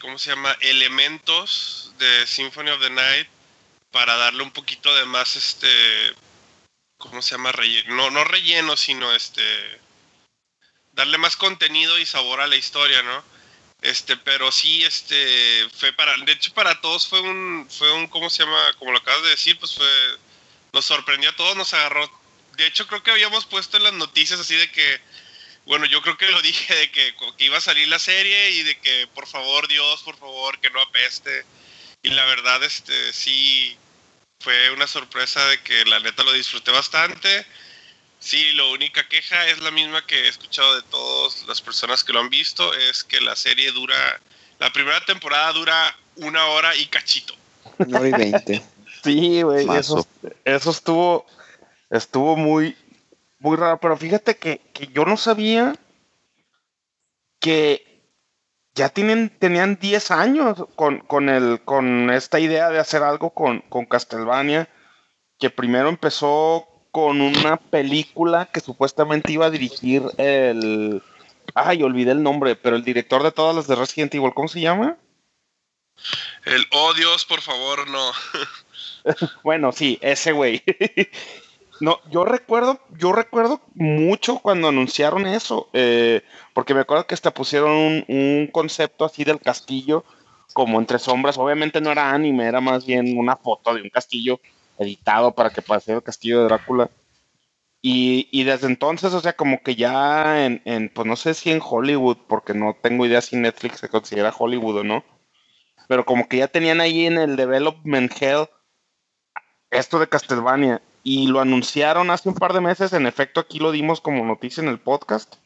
¿cómo 0.00 0.18
se 0.18 0.30
llama? 0.30 0.56
elementos 0.62 1.92
de 1.98 2.26
Symphony 2.26 2.70
of 2.70 2.80
the 2.80 2.88
Night 2.88 3.28
para 3.90 4.16
darle 4.16 4.42
un 4.42 4.50
poquito 4.50 4.94
de 4.94 5.04
más 5.04 5.36
este 5.36 5.68
¿cómo 6.96 7.20
se 7.20 7.32
llama? 7.32 7.52
Relleno, 7.52 7.94
no, 7.94 8.10
no 8.10 8.24
relleno, 8.24 8.78
sino 8.78 9.12
este 9.12 9.42
darle 10.92 11.18
más 11.18 11.36
contenido 11.36 11.98
y 11.98 12.06
sabor 12.06 12.40
a 12.40 12.46
la 12.46 12.56
historia, 12.56 13.02
¿no? 13.02 13.22
Este, 13.82 14.16
pero 14.16 14.50
sí, 14.52 14.84
este, 14.84 15.68
fue 15.76 15.92
para, 15.92 16.16
de 16.16 16.32
hecho 16.32 16.54
para 16.54 16.80
todos 16.80 17.06
fue 17.06 17.20
un, 17.20 17.68
fue 17.68 17.92
un, 17.92 18.06
¿cómo 18.06 18.30
se 18.30 18.44
llama? 18.44 18.72
Como 18.78 18.92
lo 18.92 18.98
acabas 18.98 19.24
de 19.24 19.30
decir, 19.30 19.58
pues 19.58 19.74
fue, 19.74 19.86
nos 20.72 20.84
sorprendió 20.84 21.30
a 21.30 21.36
todos, 21.36 21.56
nos 21.56 21.74
agarró 21.74 22.22
de 22.56 22.66
hecho 22.66 22.86
creo 22.86 23.02
que 23.02 23.10
habíamos 23.10 23.46
puesto 23.46 23.76
en 23.76 23.84
las 23.84 23.92
noticias 23.92 24.38
así 24.40 24.54
de 24.54 24.70
que, 24.70 25.00
bueno, 25.64 25.86
yo 25.86 26.02
creo 26.02 26.16
que 26.16 26.30
lo 26.30 26.42
dije 26.42 26.74
de 26.74 26.90
que, 26.90 27.14
iba 27.38 27.58
a 27.58 27.60
salir 27.60 27.88
la 27.88 27.98
serie 27.98 28.50
y 28.50 28.62
de 28.62 28.78
que 28.78 29.06
por 29.14 29.26
favor 29.26 29.68
Dios, 29.68 30.02
por 30.02 30.16
favor, 30.16 30.58
que 30.60 30.70
no 30.70 30.80
apeste. 30.80 31.44
Y 32.02 32.10
la 32.10 32.24
verdad, 32.24 32.62
este, 32.64 33.12
sí, 33.12 33.76
fue 34.40 34.70
una 34.70 34.86
sorpresa 34.86 35.44
de 35.46 35.60
que 35.62 35.84
la 35.84 36.00
neta 36.00 36.24
lo 36.24 36.32
disfruté 36.32 36.72
bastante. 36.72 37.46
Sí, 38.22 38.52
la 38.52 38.66
única 38.66 39.06
queja 39.08 39.48
es 39.48 39.60
la 39.60 39.72
misma 39.72 40.06
que 40.06 40.14
he 40.14 40.28
escuchado 40.28 40.76
de 40.76 40.82
todas 40.82 41.44
las 41.48 41.60
personas 41.60 42.04
que 42.04 42.12
lo 42.12 42.20
han 42.20 42.30
visto, 42.30 42.72
es 42.72 43.02
que 43.02 43.20
la 43.20 43.34
serie 43.34 43.72
dura, 43.72 43.96
la 44.60 44.72
primera 44.72 45.04
temporada 45.04 45.52
dura 45.52 45.96
una 46.16 46.46
hora 46.46 46.76
y 46.76 46.86
cachito. 46.86 47.34
Una 47.78 47.98
hora 47.98 48.08
y 48.08 48.12
veinte. 48.12 48.62
sí, 49.02 49.42
güey, 49.42 49.68
eso, 49.76 50.06
eso 50.44 50.70
estuvo, 50.70 51.26
estuvo 51.90 52.36
muy, 52.36 52.76
muy 53.40 53.56
raro. 53.56 53.78
Pero 53.78 53.96
fíjate 53.96 54.36
que, 54.36 54.60
yo 54.92 55.04
no 55.04 55.16
sabía 55.16 55.74
que 57.40 58.04
ya 58.72 58.88
tienen, 58.88 59.30
tenían 59.30 59.80
10 59.80 60.10
años 60.12 60.64
con, 60.76 61.00
con, 61.00 61.28
el, 61.28 61.60
con 61.64 62.08
esta 62.10 62.38
idea 62.38 62.70
de 62.70 62.78
hacer 62.78 63.02
algo 63.02 63.30
con, 63.30 63.62
con 63.62 63.84
Castlevania, 63.84 64.68
que 65.40 65.50
primero 65.50 65.88
empezó 65.88 66.71
con 66.92 67.22
una 67.22 67.56
película 67.56 68.46
que 68.46 68.60
supuestamente 68.60 69.32
iba 69.32 69.46
a 69.46 69.50
dirigir 69.50 70.02
el... 70.18 71.02
Ay, 71.54 71.82
olvidé 71.82 72.12
el 72.12 72.22
nombre, 72.22 72.54
pero 72.54 72.76
el 72.76 72.84
director 72.84 73.22
de 73.22 73.32
todas 73.32 73.56
las 73.56 73.66
de 73.66 73.74
Resident 73.74 74.14
Evil, 74.14 74.32
¿cómo 74.34 74.46
se 74.46 74.60
llama? 74.60 74.96
El 76.44 76.64
oh 76.70 76.92
Dios, 76.94 77.24
por 77.24 77.40
favor, 77.40 77.88
no. 77.88 78.12
bueno, 79.42 79.72
sí, 79.72 79.98
ese 80.02 80.32
güey. 80.32 80.62
no, 81.80 81.98
yo 82.10 82.24
recuerdo, 82.24 82.78
yo 82.98 83.12
recuerdo 83.12 83.60
mucho 83.74 84.38
cuando 84.38 84.68
anunciaron 84.68 85.26
eso, 85.26 85.70
eh, 85.72 86.22
porque 86.52 86.74
me 86.74 86.80
acuerdo 86.80 87.06
que 87.06 87.14
hasta 87.14 87.32
pusieron 87.32 87.70
un, 87.70 88.04
un, 88.08 88.48
concepto 88.52 89.04
así 89.04 89.24
del 89.24 89.40
castillo 89.40 90.04
como 90.52 90.78
entre 90.78 90.98
sombras. 90.98 91.38
Obviamente 91.38 91.80
no 91.80 91.90
era 91.90 92.12
anime, 92.12 92.46
era 92.46 92.60
más 92.60 92.84
bien 92.84 93.16
una 93.16 93.36
foto 93.36 93.74
de 93.74 93.82
un 93.82 93.90
castillo 93.90 94.40
editado 94.82 95.34
para 95.34 95.50
que 95.50 95.62
pareciera 95.62 95.98
el 95.98 96.04
castillo 96.04 96.40
de 96.40 96.44
Drácula. 96.44 96.90
Y, 97.84 98.44
desde 98.44 98.68
entonces, 98.68 99.12
o 99.12 99.20
sea, 99.20 99.32
como 99.32 99.62
que 99.62 99.74
ya 99.74 100.46
en, 100.46 100.62
en, 100.64 100.88
pues 100.88 101.04
no 101.06 101.16
sé 101.16 101.34
si 101.34 101.50
en 101.50 101.60
Hollywood, 101.60 102.18
porque 102.28 102.54
no 102.54 102.76
tengo 102.80 103.06
idea 103.06 103.20
si 103.20 103.34
Netflix 103.36 103.80
se 103.80 103.88
considera 103.88 104.32
Hollywood 104.36 104.78
o 104.78 104.84
no, 104.84 105.04
pero 105.88 106.04
como 106.04 106.28
que 106.28 106.38
ya 106.38 106.48
tenían 106.48 106.80
ahí 106.80 107.06
en 107.06 107.18
el 107.18 107.34
Development 107.34 108.12
Hell 108.20 108.48
esto 109.70 109.98
de 109.98 110.08
Castlevania 110.08 110.82
y 111.02 111.26
lo 111.26 111.40
anunciaron 111.40 112.10
hace 112.10 112.28
un 112.28 112.36
par 112.36 112.52
de 112.52 112.60
meses, 112.60 112.92
en 112.92 113.06
efecto 113.06 113.40
aquí 113.40 113.58
lo 113.58 113.72
dimos 113.72 114.00
como 114.00 114.24
noticia 114.24 114.62
en 114.62 114.68
el 114.68 114.78
podcast 114.78 115.36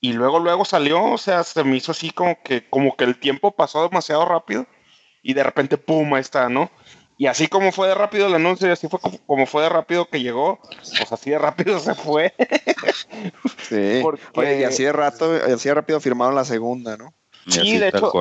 y 0.00 0.12
luego 0.14 0.38
luego 0.38 0.64
salió, 0.64 1.04
o 1.04 1.18
sea, 1.18 1.44
se 1.44 1.62
me 1.64 1.76
hizo 1.76 1.92
así 1.92 2.10
como 2.10 2.42
que 2.42 2.68
como 2.68 2.96
que 2.96 3.04
el 3.04 3.18
tiempo 3.18 3.52
pasó 3.52 3.82
demasiado 3.82 4.24
rápido 4.24 4.66
y 5.22 5.34
de 5.34 5.42
repente 5.42 5.76
pum, 5.76 6.14
ahí 6.14 6.20
está, 6.20 6.48
¿no? 6.48 6.70
Y 7.20 7.26
así 7.26 7.48
como 7.48 7.72
fue 7.72 7.88
de 7.88 7.96
rápido 7.96 8.28
el 8.28 8.34
anuncio 8.34 8.68
y 8.68 8.70
así 8.70 8.86
fue 8.86 9.00
como, 9.26 9.44
fue 9.46 9.64
de 9.64 9.68
rápido 9.68 10.08
que 10.08 10.20
llegó, 10.20 10.60
pues 10.96 11.10
así 11.10 11.30
de 11.30 11.38
rápido 11.38 11.80
se 11.80 11.96
fue. 11.96 12.32
sí. 13.68 14.02
Oye, 14.36 14.60
y 14.60 14.64
así 14.64 14.84
de 14.84 14.92
rato, 14.92 15.32
así 15.52 15.68
de 15.68 15.74
rápido 15.74 16.00
firmaron 16.00 16.36
la 16.36 16.44
segunda, 16.44 16.96
¿no? 16.96 17.12
Sí, 17.48 17.76
de 17.78 17.88
hecho, 17.88 18.12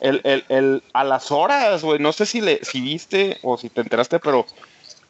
El, 0.00 0.22
el, 0.24 0.44
el, 0.48 0.82
a 0.94 1.04
las 1.04 1.30
horas, 1.30 1.84
güey, 1.84 1.98
no 1.98 2.12
sé 2.14 2.24
si, 2.24 2.40
le, 2.40 2.64
si 2.64 2.80
viste 2.80 3.36
o 3.42 3.58
si 3.58 3.68
te 3.68 3.82
enteraste, 3.82 4.18
pero 4.18 4.46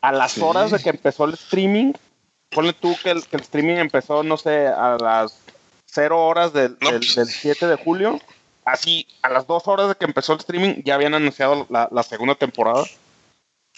a 0.01 0.11
las 0.11 0.33
sí. 0.33 0.41
horas 0.43 0.73
de 0.73 0.81
que 0.81 0.91
empezó 0.91 1.25
el 1.25 1.35
streaming, 1.35 1.93
ponle 2.51 2.73
tú 2.73 2.97
que 3.05 3.11
el, 3.11 3.25
que 3.25 3.37
el 3.37 3.43
streaming 3.43 3.77
empezó, 3.77 4.25
no 4.25 4.37
sé, 4.37 4.67
a 4.67 4.97
las 5.01 5.39
cero 5.87 6.27
horas 6.27 6.53
del, 6.53 6.77
no. 6.81 6.91
del, 6.91 7.01
del 7.01 7.29
7 7.29 7.69
de 7.69 7.77
julio, 7.77 8.21
así 8.65 9.07
a 9.23 9.29
las 9.29 9.47
dos 9.47 9.69
horas 9.69 9.89
de 9.89 9.95
que 9.95 10.07
empezó 10.07 10.33
el 10.33 10.41
streaming 10.41 10.83
ya 10.85 10.97
habían 10.97 11.15
anunciado 11.15 11.67
la, 11.71 11.89
la 11.93 12.03
segunda 12.03 12.35
temporada. 12.35 12.85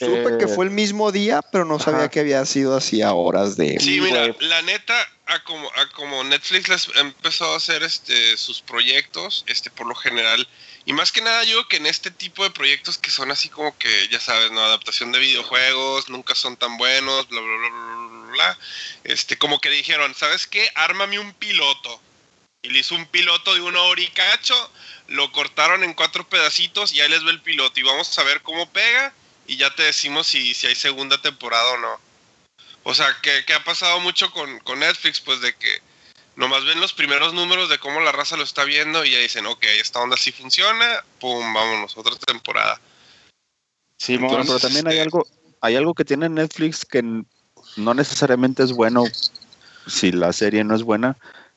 Supe 0.00 0.34
eh, 0.34 0.38
que 0.38 0.48
fue 0.48 0.64
el 0.64 0.70
mismo 0.70 1.12
día, 1.12 1.42
pero 1.52 1.66
no 1.66 1.78
sabía 1.78 2.00
ajá. 2.00 2.08
que 2.08 2.20
había 2.20 2.46
sido 2.46 2.74
así 2.74 3.02
a 3.02 3.12
horas 3.12 3.58
de. 3.58 3.78
Sí, 3.78 4.00
mira, 4.00 4.34
la 4.40 4.62
neta, 4.62 4.94
a 5.26 5.44
como, 5.44 5.70
a 5.76 5.90
como 5.90 6.24
Netflix 6.24 6.68
les 6.70 6.88
empezó 6.96 7.52
a 7.52 7.58
hacer 7.58 7.82
este, 7.82 8.38
sus 8.38 8.62
proyectos, 8.62 9.44
este, 9.46 9.70
por 9.70 9.86
lo 9.86 9.94
general, 9.94 10.48
y 10.86 10.94
más 10.94 11.12
que 11.12 11.20
nada 11.20 11.44
yo 11.44 11.68
que 11.68 11.76
en 11.76 11.84
este 11.84 12.10
tipo 12.10 12.44
de 12.44 12.50
proyectos 12.50 12.96
que 12.96 13.10
son 13.10 13.30
así 13.30 13.50
como 13.50 13.76
que, 13.76 14.08
ya 14.08 14.18
sabes, 14.18 14.50
¿no? 14.52 14.62
Adaptación 14.62 15.12
de 15.12 15.18
videojuegos, 15.18 16.08
nunca 16.08 16.34
son 16.34 16.56
tan 16.56 16.78
buenos, 16.78 17.28
bla, 17.28 17.40
bla, 17.42 17.56
bla, 17.58 17.68
bla, 17.68 18.32
bla, 18.32 18.58
este, 19.04 19.36
como 19.36 19.60
que 19.60 19.68
dijeron, 19.68 20.14
¿sabes 20.14 20.46
qué? 20.46 20.66
Ármame 20.76 21.18
un 21.18 21.34
piloto. 21.34 22.00
Y 22.62 22.70
le 22.70 22.78
hizo 22.78 22.94
un 22.94 23.04
piloto 23.06 23.54
de 23.54 23.60
una 23.60 23.82
hora 23.82 24.00
y 24.00 24.08
cacho, 24.08 24.54
lo 25.08 25.30
cortaron 25.32 25.84
en 25.84 25.92
cuatro 25.92 26.26
pedacitos 26.26 26.94
y 26.94 27.02
ahí 27.02 27.10
les 27.10 27.22
ve 27.22 27.32
el 27.32 27.42
piloto 27.42 27.78
y 27.78 27.82
vamos 27.82 28.18
a 28.18 28.22
ver 28.22 28.40
cómo 28.40 28.70
pega 28.70 29.12
y 29.50 29.56
ya 29.56 29.74
te 29.74 29.82
decimos 29.82 30.28
si, 30.28 30.54
si 30.54 30.68
hay 30.68 30.76
segunda 30.76 31.20
temporada 31.20 31.72
o 31.72 31.78
no. 31.78 31.98
O 32.84 32.94
sea, 32.94 33.08
que, 33.20 33.44
que 33.44 33.52
ha 33.52 33.64
pasado 33.64 33.98
mucho 33.98 34.30
con, 34.30 34.60
con, 34.60 34.78
Netflix, 34.78 35.20
pues 35.20 35.40
de 35.40 35.52
que 35.56 35.80
nomás 36.36 36.64
ven 36.64 36.80
los 36.80 36.92
primeros 36.92 37.34
números 37.34 37.68
de 37.68 37.78
cómo 37.78 38.00
la 38.00 38.12
raza 38.12 38.36
lo 38.36 38.44
está 38.44 38.62
viendo 38.62 39.04
y 39.04 39.10
ya 39.10 39.18
dicen, 39.18 39.46
ok, 39.46 39.64
esta 39.80 39.98
onda 39.98 40.16
sí 40.16 40.30
funciona, 40.30 41.04
pum, 41.18 41.52
vámonos, 41.52 41.98
otra 41.98 42.14
temporada. 42.14 42.80
Sí, 43.96 44.14
Entonces, 44.14 44.46
pero 44.46 44.60
también 44.60 44.86
hay 44.86 45.00
algo, 45.00 45.26
hay 45.60 45.74
algo 45.74 45.94
que 45.94 46.04
tiene 46.04 46.28
Netflix 46.28 46.84
que 46.84 47.02
no 47.02 47.94
necesariamente 47.94 48.62
es 48.62 48.70
bueno 48.70 49.02
si 49.88 50.12
la 50.12 50.32
serie 50.32 50.62
no 50.62 50.76
es 50.76 50.84
buena, 50.84 51.16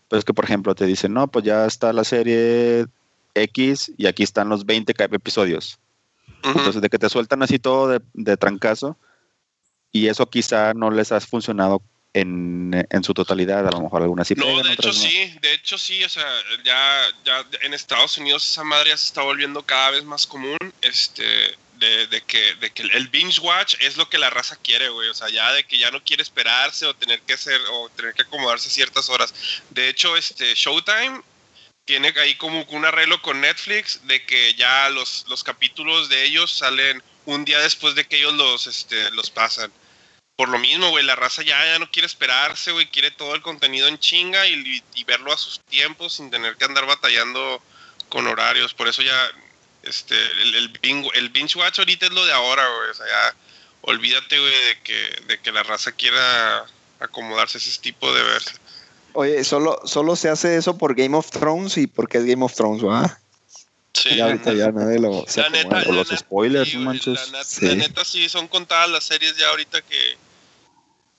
pero 0.10 0.17
es 0.17 0.25
que 0.25 0.34
por 0.34 0.45
ejemplo 0.45 0.73
te 0.73 0.88
dicen, 0.88 1.13
no, 1.13 1.27
pues 1.27 1.45
ya 1.45 1.67
está 1.67 1.93
la 1.93 2.06
serie 2.06 2.88
X 3.36 3.91
y 3.97 4.08
aquí 4.08 4.23
están 4.23 4.49
los 4.49 4.65
20 4.65 4.95
episodios 4.97 5.77
entonces, 6.43 6.81
de 6.81 6.89
que 6.89 6.99
te 6.99 7.09
sueltan 7.09 7.43
así 7.43 7.59
todo 7.59 7.88
de, 7.88 8.01
de, 8.13 8.38
trancazo, 8.38 8.97
y 9.91 10.07
eso 10.07 10.29
quizá 10.29 10.73
no 10.73 10.91
les 10.91 11.12
ha 11.12 11.19
funcionado 11.21 11.81
en, 12.13 12.86
en 12.89 13.03
su 13.03 13.13
totalidad, 13.13 13.67
a 13.67 13.71
lo 13.71 13.81
mejor 13.81 14.03
algunas 14.03 14.27
sí. 14.27 14.36
No, 14.36 14.45
pegan, 14.45 14.63
de 14.63 14.73
hecho 14.73 14.88
no. 14.88 14.93
sí, 14.93 15.36
de 15.41 15.53
hecho 15.53 15.77
sí, 15.77 16.03
o 16.03 16.09
sea, 16.09 16.25
ya, 16.63 17.01
ya 17.25 17.45
en 17.62 17.73
Estados 17.73 18.17
Unidos 18.17 18.47
esa 18.49 18.63
madre 18.63 18.89
ya 18.89 18.97
se 18.97 19.05
está 19.05 19.21
volviendo 19.21 19.63
cada 19.63 19.91
vez 19.91 20.03
más 20.03 20.27
común, 20.27 20.57
este, 20.81 21.23
de, 21.77 22.07
de, 22.07 22.21
que, 22.21 22.55
de 22.55 22.71
que 22.71 22.83
el 22.83 23.07
binge 23.07 23.39
watch 23.39 23.75
es 23.81 23.97
lo 23.97 24.07
que 24.09 24.17
la 24.17 24.29
raza 24.29 24.57
quiere, 24.62 24.89
güey, 24.89 25.09
o 25.09 25.13
sea, 25.13 25.29
ya 25.29 25.51
de 25.53 25.63
que 25.63 25.77
ya 25.77 25.91
no 25.91 26.03
quiere 26.03 26.23
esperarse 26.23 26.86
o 26.86 26.93
tener 26.93 27.21
que 27.21 27.33
hacer, 27.33 27.59
o 27.71 27.89
tener 27.89 28.13
que 28.13 28.21
acomodarse 28.21 28.69
ciertas 28.69 29.09
horas. 29.09 29.33
De 29.71 29.89
hecho, 29.89 30.15
este, 30.15 30.53
Showtime 30.53 31.21
tiene 31.85 32.13
ahí 32.19 32.35
como 32.35 32.63
un 32.63 32.85
arreglo 32.85 33.21
con 33.21 33.41
Netflix 33.41 34.05
de 34.07 34.25
que 34.25 34.53
ya 34.55 34.89
los, 34.89 35.25
los 35.27 35.43
capítulos 35.43 36.09
de 36.09 36.23
ellos 36.23 36.51
salen 36.51 37.03
un 37.25 37.45
día 37.45 37.59
después 37.59 37.95
de 37.95 38.05
que 38.05 38.17
ellos 38.17 38.33
los, 38.33 38.67
este, 38.67 39.11
los 39.11 39.29
pasan. 39.29 39.71
Por 40.35 40.49
lo 40.49 40.57
mismo, 40.57 40.89
güey, 40.89 41.05
la 41.05 41.15
raza 41.15 41.43
ya, 41.43 41.63
ya 41.65 41.79
no 41.79 41.91
quiere 41.91 42.07
esperarse, 42.07 42.71
güey, 42.71 42.89
quiere 42.89 43.11
todo 43.11 43.35
el 43.35 43.41
contenido 43.41 43.87
en 43.87 43.99
chinga 43.99 44.47
y, 44.47 44.83
verlo 45.05 45.31
a 45.31 45.37
sus 45.37 45.59
tiempos 45.59 46.13
sin 46.13 46.31
tener 46.31 46.55
que 46.57 46.65
andar 46.65 46.85
batallando 46.87 47.61
con 48.09 48.25
horarios. 48.25 48.73
Por 48.73 48.87
eso 48.87 49.03
ya, 49.03 49.31
este, 49.83 50.15
el, 50.15 50.55
el, 50.55 50.67
binge, 50.81 51.09
el 51.13 51.29
binge 51.29 51.57
watch 51.57 51.79
ahorita 51.79 52.07
es 52.07 52.13
lo 52.13 52.25
de 52.25 52.33
ahora, 52.33 52.67
güey. 52.67 52.89
O 52.89 52.93
sea, 52.95 53.05
ya 53.05 53.35
olvídate, 53.81 54.39
güey, 54.39 54.65
de 54.65 54.79
que, 54.81 55.21
de 55.27 55.39
que 55.39 55.51
la 55.51 55.63
raza 55.63 55.91
quiera 55.91 56.65
acomodarse 56.99 57.57
a 57.57 57.61
ese 57.61 57.79
tipo 57.81 58.11
de 58.13 58.23
verse. 58.23 58.53
Oye, 59.13 59.43
solo, 59.43 59.80
solo 59.86 60.15
se 60.15 60.30
hace 60.30 60.58
eso 60.58 60.78
por 60.78 60.95
Game 60.95 61.15
of 61.15 61.30
Thrones 61.30 61.78
y 61.78 61.88
porque 61.88 62.17
es 62.17 62.26
Game 62.26 62.43
of 62.43 62.54
Thrones, 62.54 62.82
¿verdad? 62.82 63.17
Sí. 63.93 64.15
Ya 64.15 64.26
ahorita 64.26 64.54
ya 64.54 64.71
nadie 64.71 64.99
lo 64.99 65.23
la 65.36 65.49
neta, 65.49 65.84
los 65.86 66.10
la, 66.10 66.17
spoilers, 66.17 66.69
sí, 66.69 66.78
manches. 66.78 67.32
La, 67.32 67.43
sí. 67.43 67.67
la, 67.67 67.76
neta 67.76 68.04
sí 68.04 68.28
son 68.28 68.47
contadas 68.47 68.89
las 68.89 69.04
series 69.04 69.38
ya 69.38 69.49
ahorita 69.49 69.82
que 69.84 70.17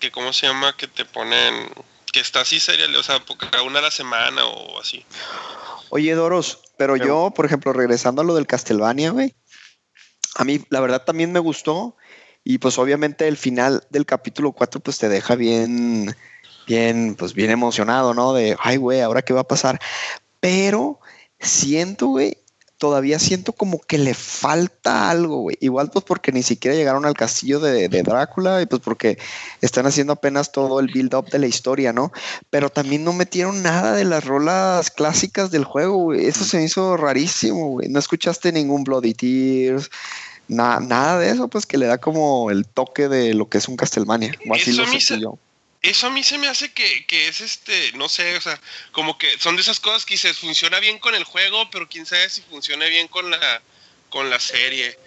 que 0.00 0.10
cómo 0.10 0.32
se 0.32 0.48
llama 0.48 0.76
que 0.76 0.88
te 0.88 1.04
ponen 1.04 1.70
que 2.12 2.20
está 2.20 2.40
así 2.40 2.60
seria, 2.60 2.86
o 2.98 3.02
sea, 3.02 3.22
cada 3.50 3.62
una 3.62 3.80
a 3.80 3.82
la 3.82 3.90
semana 3.90 4.44
o 4.44 4.80
así. 4.80 5.04
Oye, 5.90 6.14
Doros, 6.14 6.60
pero, 6.76 6.94
pero 6.94 7.06
yo, 7.06 7.32
por 7.34 7.46
ejemplo, 7.46 7.72
regresando 7.72 8.22
a 8.22 8.24
lo 8.24 8.34
del 8.34 8.46
Castlevania, 8.46 9.10
güey, 9.10 9.34
a 10.36 10.44
mí 10.44 10.64
la 10.70 10.80
verdad 10.80 11.04
también 11.04 11.32
me 11.32 11.40
gustó 11.40 11.96
y 12.44 12.58
pues 12.58 12.78
obviamente 12.78 13.26
el 13.26 13.36
final 13.36 13.84
del 13.90 14.06
capítulo 14.06 14.52
4 14.52 14.80
pues 14.80 14.98
te 14.98 15.08
deja 15.08 15.34
bien 15.34 16.14
bien, 16.66 17.14
pues 17.16 17.34
bien 17.34 17.50
emocionado, 17.50 18.14
¿no? 18.14 18.32
De, 18.32 18.56
ay, 18.60 18.76
güey, 18.76 19.00
¿ahora 19.00 19.22
qué 19.22 19.32
va 19.32 19.40
a 19.40 19.48
pasar? 19.48 19.80
Pero 20.40 21.00
siento, 21.38 22.08
güey, 22.08 22.38
todavía 22.78 23.18
siento 23.18 23.52
como 23.52 23.78
que 23.80 23.98
le 23.98 24.14
falta 24.14 25.08
algo, 25.08 25.38
güey. 25.38 25.56
Igual 25.60 25.90
pues 25.90 26.04
porque 26.04 26.32
ni 26.32 26.42
siquiera 26.42 26.76
llegaron 26.76 27.06
al 27.06 27.14
castillo 27.14 27.60
de, 27.60 27.88
de, 27.88 28.02
Drácula 28.02 28.60
y 28.60 28.66
pues 28.66 28.82
porque 28.82 29.18
están 29.60 29.86
haciendo 29.86 30.12
apenas 30.12 30.52
todo 30.52 30.80
el 30.80 30.88
build-up 30.88 31.30
de 31.30 31.38
la 31.38 31.46
historia, 31.46 31.92
¿no? 31.92 32.12
Pero 32.50 32.70
también 32.70 33.04
no 33.04 33.12
metieron 33.12 33.62
nada 33.62 33.94
de 33.94 34.04
las 34.04 34.24
rolas 34.24 34.90
clásicas 34.90 35.50
del 35.50 35.64
juego, 35.64 35.96
güey. 35.96 36.26
Eso 36.26 36.44
se 36.44 36.58
me 36.58 36.64
hizo 36.64 36.96
rarísimo, 36.96 37.68
güey. 37.68 37.88
No 37.88 37.98
escuchaste 37.98 38.52
ningún 38.52 38.84
Bloody 38.84 39.14
Tears. 39.14 39.90
Na, 40.46 40.78
nada 40.78 41.18
de 41.18 41.30
eso, 41.30 41.48
pues 41.48 41.64
que 41.64 41.78
le 41.78 41.86
da 41.86 41.96
como 41.96 42.50
el 42.50 42.66
toque 42.66 43.08
de 43.08 43.32
lo 43.32 43.48
que 43.48 43.56
es 43.56 43.68
un 43.68 43.76
Castlevania. 43.76 44.34
O 44.46 44.54
así 44.54 44.72
eso 44.72 44.82
lo 44.82 44.88
sentí 44.88 45.22
yo 45.22 45.38
eso 45.84 46.06
a 46.06 46.10
mí 46.10 46.22
se 46.22 46.38
me 46.38 46.48
hace 46.48 46.72
que, 46.72 47.04
que, 47.06 47.28
es 47.28 47.42
este, 47.42 47.92
no 47.92 48.08
sé, 48.08 48.36
o 48.36 48.40
sea, 48.40 48.58
como 48.92 49.18
que 49.18 49.38
son 49.38 49.56
de 49.56 49.62
esas 49.62 49.80
cosas 49.80 50.06
que 50.06 50.14
dices, 50.14 50.38
funciona 50.38 50.80
bien 50.80 50.98
con 50.98 51.14
el 51.14 51.24
juego, 51.24 51.68
pero 51.70 51.86
quién 51.88 52.06
sabe 52.06 52.30
si 52.30 52.40
funciona 52.40 52.86
bien 52.86 53.06
con 53.06 53.30
la, 53.30 53.62
con 54.08 54.30
la 54.30 54.40
serie. 54.40 54.98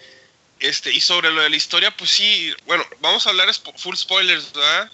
Este, 0.60 0.92
y 0.92 1.00
sobre 1.00 1.32
lo 1.32 1.40
de 1.42 1.50
la 1.50 1.56
historia, 1.56 1.96
pues 1.96 2.10
sí, 2.10 2.52
bueno, 2.66 2.84
vamos 3.00 3.26
a 3.26 3.30
hablar 3.30 3.48
full 3.76 3.96
spoilers, 3.96 4.52
¿verdad? 4.52 4.90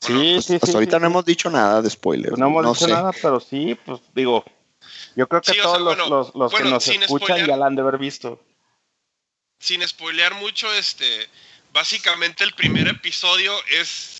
Sí, 0.00 0.14
bueno, 0.14 0.42
sí, 0.42 0.54
hasta 0.54 0.66
sí, 0.66 0.72
ahorita 0.74 0.96
sí. 0.96 1.00
no 1.02 1.06
hemos 1.06 1.24
dicho 1.26 1.50
nada 1.50 1.82
de 1.82 1.90
spoilers. 1.90 2.38
No 2.38 2.46
hemos 2.46 2.62
no 2.62 2.72
dicho 2.72 2.86
sé. 2.86 2.92
nada, 2.92 3.12
pero 3.12 3.38
sí, 3.38 3.76
pues 3.84 4.00
digo, 4.14 4.44
yo 5.14 5.28
creo 5.28 5.42
que 5.42 5.52
todos 5.54 5.76
sea, 5.76 5.78
los, 5.78 5.96
bueno, 5.96 6.08
los, 6.08 6.34
los 6.34 6.52
bueno, 6.52 6.66
que 6.66 6.70
nos 6.70 6.88
escuchan 6.88 7.18
spoilear, 7.18 7.48
ya 7.48 7.56
la 7.58 7.66
han 7.66 7.76
de 7.76 7.82
haber 7.82 7.98
visto. 7.98 8.42
Sin 9.58 9.86
spoilear 9.86 10.34
mucho, 10.34 10.72
este, 10.72 11.28
básicamente 11.72 12.44
el 12.44 12.54
primer 12.54 12.88
episodio 12.88 13.54
es 13.70 14.11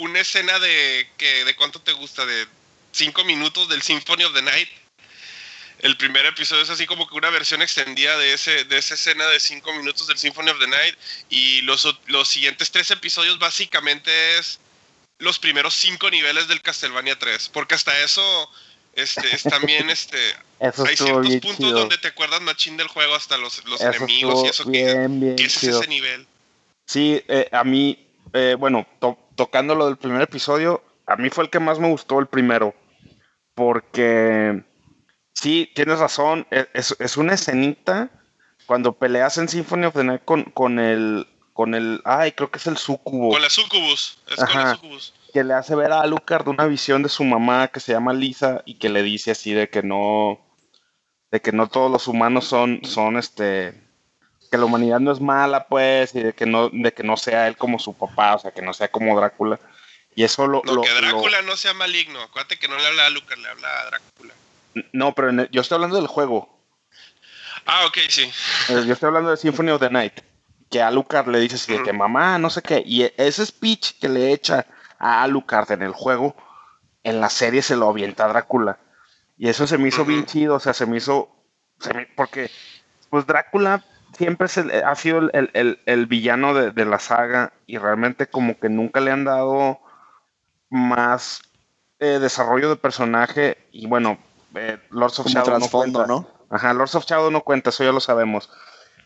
una 0.00 0.20
escena 0.20 0.58
de 0.58 1.08
que 1.16 1.44
de 1.44 1.54
cuánto 1.56 1.80
te 1.80 1.92
gusta 1.92 2.26
de 2.26 2.46
cinco 2.92 3.24
minutos 3.24 3.68
del 3.68 3.82
Symphony 3.82 4.24
of 4.24 4.34
the 4.34 4.42
Night. 4.42 4.68
El 5.78 5.96
primer 5.96 6.26
episodio 6.26 6.62
es 6.62 6.68
así 6.70 6.84
como 6.86 7.08
que 7.08 7.14
una 7.14 7.30
versión 7.30 7.62
extendida 7.62 8.18
de 8.18 8.34
ese 8.34 8.64
de 8.64 8.76
esa 8.78 8.94
escena 8.94 9.26
de 9.28 9.40
cinco 9.40 9.72
minutos 9.72 10.06
del 10.06 10.18
Symphony 10.18 10.50
of 10.50 10.58
the 10.58 10.66
Night 10.66 10.94
y 11.30 11.62
los, 11.62 11.86
los 12.06 12.28
siguientes 12.28 12.70
tres 12.70 12.90
episodios 12.90 13.38
básicamente 13.38 14.10
es 14.38 14.58
los 15.18 15.38
primeros 15.38 15.74
cinco 15.74 16.10
niveles 16.10 16.48
del 16.48 16.62
Castlevania 16.62 17.18
3, 17.18 17.50
porque 17.50 17.74
hasta 17.74 17.98
eso 18.02 18.50
Este, 18.94 19.34
es 19.34 19.42
también 19.44 19.88
este. 19.96 20.18
Eso 20.60 20.84
hay 20.84 20.96
ciertos 20.96 21.26
puntos 21.36 21.56
chido. 21.58 21.78
donde 21.78 21.96
te 21.98 22.08
acuerdas 22.08 22.40
machín 22.42 22.76
del 22.76 22.88
juego, 22.88 23.14
hasta 23.14 23.36
los, 23.38 23.64
los 23.66 23.80
enemigos 23.80 24.44
y 24.44 24.48
eso 24.48 24.64
bien, 24.64 24.86
que, 25.20 25.24
bien 25.26 25.36
que 25.36 25.44
es 25.44 25.62
ese 25.62 25.86
nivel. 25.86 26.26
Sí, 26.86 27.22
eh, 27.28 27.48
a 27.52 27.62
mí, 27.64 28.06
eh, 28.34 28.56
bueno, 28.58 28.86
to- 28.98 29.29
tocando 29.40 29.74
lo 29.74 29.86
del 29.86 29.96
primer 29.96 30.20
episodio, 30.20 30.82
a 31.06 31.16
mí 31.16 31.30
fue 31.30 31.44
el 31.44 31.48
que 31.50 31.60
más 31.60 31.78
me 31.78 31.88
gustó 31.88 32.18
el 32.18 32.26
primero. 32.26 32.74
Porque 33.54 34.62
sí, 35.32 35.70
tienes 35.74 35.98
razón, 35.98 36.46
e- 36.50 36.68
es, 36.74 36.94
es 36.98 37.16
una 37.16 37.32
escenita 37.32 38.10
cuando 38.66 38.92
peleas 38.92 39.38
en 39.38 39.48
Symphony 39.48 39.86
of 39.86 39.94
the 39.94 40.04
Night 40.04 40.22
con, 40.26 40.42
con 40.44 40.78
el, 40.78 41.26
con 41.54 41.74
el, 41.74 42.02
ay, 42.04 42.32
creo 42.32 42.50
que 42.50 42.58
es 42.58 42.66
el 42.66 42.76
sucubo, 42.76 43.30
Con 43.30 43.40
la 43.40 43.48
Succubus. 43.48 44.18
Es 44.28 44.36
con 44.36 44.44
la 44.44 44.60
Ajá. 44.60 44.74
Succubus. 44.74 45.14
que 45.32 45.42
le 45.42 45.54
hace 45.54 45.74
ver 45.74 45.90
a 45.92 46.02
Alucard 46.02 46.46
una 46.46 46.66
visión 46.66 47.02
de 47.02 47.08
su 47.08 47.24
mamá 47.24 47.68
que 47.68 47.80
se 47.80 47.92
llama 47.92 48.12
Lisa 48.12 48.60
y 48.66 48.74
que 48.74 48.90
le 48.90 49.02
dice 49.02 49.30
así 49.30 49.54
de 49.54 49.70
que 49.70 49.82
no, 49.82 50.38
de 51.30 51.40
que 51.40 51.52
no 51.52 51.66
todos 51.68 51.90
los 51.90 52.08
humanos 52.08 52.44
son, 52.44 52.80
son 52.84 53.16
este, 53.16 53.79
que 54.50 54.58
la 54.58 54.64
humanidad 54.64 54.98
no 55.00 55.12
es 55.12 55.20
mala, 55.20 55.66
pues, 55.68 56.14
y 56.14 56.22
de 56.22 56.32
que 56.32 56.44
no, 56.46 56.68
de 56.70 56.92
que 56.92 57.02
no 57.02 57.16
sea 57.16 57.46
él 57.46 57.56
como 57.56 57.78
su 57.78 57.94
papá, 57.94 58.34
o 58.34 58.38
sea, 58.40 58.50
que 58.50 58.62
no 58.62 58.72
sea 58.74 58.88
como 58.88 59.16
Drácula. 59.18 59.58
Y 60.14 60.24
eso 60.24 60.46
lo, 60.46 60.60
No, 60.64 60.74
lo- 60.74 60.82
que 60.82 60.88
lo- 60.90 61.00
Drácula 61.00 61.42
no 61.42 61.56
sea 61.56 61.72
maligno. 61.72 62.20
Acuérdate 62.20 62.58
que 62.58 62.66
no 62.68 62.76
le 62.76 62.86
habla 62.86 63.06
a 63.06 63.10
Lucas, 63.10 63.38
le 63.38 63.48
habla 63.48 63.68
a 63.80 63.86
Drácula. 63.86 64.34
no, 64.92 65.14
pero 65.14 65.30
el- 65.30 65.48
yo 65.50 65.60
estoy 65.60 65.76
hablando 65.76 65.96
del 65.96 66.06
juego. 66.08 66.48
Ah, 67.66 67.84
ok, 67.86 67.98
sí. 68.08 68.22
Eh, 68.68 68.84
Yo 68.86 68.92
estoy 68.92 69.06
hablando 69.08 69.30
de 69.30 69.36
Symphony 69.36 69.70
of 69.70 69.80
the 69.80 69.90
Night. 69.90 70.20
Que 70.70 70.80
Alucard 70.82 71.26
le 71.28 71.40
dice 71.40 71.56
así 71.56 71.72
de 71.72 71.82
que 71.82 71.92
mamá, 71.92 72.38
no 72.38 72.48
sé 72.50 72.62
qué. 72.62 72.82
Y 72.86 73.02
ese 73.16 73.44
speech 73.44 73.98
que 74.00 74.08
le 74.08 74.32
echa 74.32 74.66
a 74.98 75.22
Alucard 75.24 75.70
en 75.72 75.82
el 75.82 75.92
juego, 75.92 76.36
en 77.02 77.20
la 77.20 77.28
serie 77.28 77.60
se 77.62 77.76
lo 77.76 77.88
avienta 77.88 78.24
a 78.24 78.28
Drácula. 78.28 78.78
Y 79.36 79.48
eso 79.48 79.66
se 79.66 79.78
me 79.78 79.88
hizo 79.88 80.04
bien 80.04 80.26
chido, 80.26 80.54
o 80.56 80.60
sea, 80.60 80.72
se 80.74 80.86
me 80.86 80.96
hizo. 80.98 81.28
se 81.80 81.92
me- 81.94 82.06
porque, 82.14 82.50
pues 83.08 83.26
Drácula 83.26 83.82
siempre 84.16 84.46
es 84.46 84.56
el- 84.56 84.70
ha 84.84 84.94
sido 84.94 85.18
el, 85.18 85.30
el- 85.32 85.50
el- 85.54 85.80
el 85.86 86.06
villano 86.06 86.54
de, 86.54 86.70
de 86.72 86.84
la 86.84 86.98
saga 86.98 87.52
y 87.66 87.78
realmente 87.78 88.26
como 88.28 88.58
que 88.58 88.68
nunca 88.68 89.00
le 89.00 89.10
han 89.10 89.24
dado 89.24 89.80
más 90.70 91.42
eh, 91.98 92.18
desarrollo 92.20 92.70
de 92.70 92.76
personaje. 92.76 93.58
Y 93.72 93.86
bueno, 93.86 94.18
eh, 94.54 94.78
Lords 94.90 95.18
of 95.18 95.24
Como 95.26 95.34
Shadow 95.34 95.58
no 95.58 95.68
cuenta. 95.68 96.06
¿no? 96.06 96.26
Ajá, 96.50 96.72
Lords 96.72 96.94
of 96.94 97.04
Shadow 97.06 97.30
no 97.30 97.42
cuenta, 97.42 97.70
eso 97.70 97.84
ya 97.84 97.92
lo 97.92 98.00
sabemos. 98.00 98.50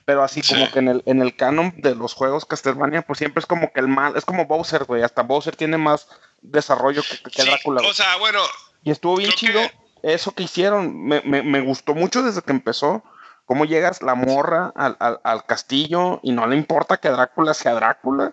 Pero 0.05 0.23
así 0.23 0.43
Sí. 0.43 0.55
como 0.55 0.71
que 0.71 0.79
en 0.81 0.89
el, 0.89 1.03
en 1.07 1.23
el 1.23 1.35
canon 1.35 1.73
de 1.79 1.95
los 1.95 2.13
juegos 2.13 2.45
Castlevania, 2.45 3.03
pues 3.03 3.19
siempre 3.19 3.41
es 3.41 3.47
como 3.47 3.73
que 3.73 3.81
el 3.81 3.89
mal, 3.89 4.17
es 4.17 4.25
como 4.25 4.47
Bowser, 4.47 4.85
güey. 4.85 5.03
Hasta 5.03 5.23
Bowser 5.23 5.57
tiene 5.57 5.79
más 5.79 6.07
desarrollo 6.43 7.03
que, 7.03 7.31
que 7.31 7.43
Sí, 7.43 7.49
Drácula. 7.49 7.81
o 7.89 7.93
sea, 7.95 8.17
bueno, 8.19 8.41
y 8.83 8.91
estuvo 8.91 9.17
bien 9.17 9.31
chido 9.33 9.61
que- 9.63 10.13
eso 10.15 10.33
que 10.33 10.43
hicieron. 10.43 11.03
Me, 11.07 11.23
me- 11.23 11.43
me 11.43 11.61
gustó 11.63 11.95
mucho 11.95 12.23
desde 12.23 12.43
que 12.43 12.53
empezó. 12.53 13.03
Cómo 13.47 13.65
llegas 13.65 14.03
la 14.03 14.15
morra 14.15 14.73
al, 14.75 14.97
al- 15.01 15.21
al 15.23 15.45
castillo 15.47 16.21
y 16.23 16.33
no 16.33 16.47
le 16.47 16.57
importa 16.57 16.97
que 16.97 17.11
Drácula 17.11 17.53
sea 17.55 17.75
Drácula. 17.75 18.33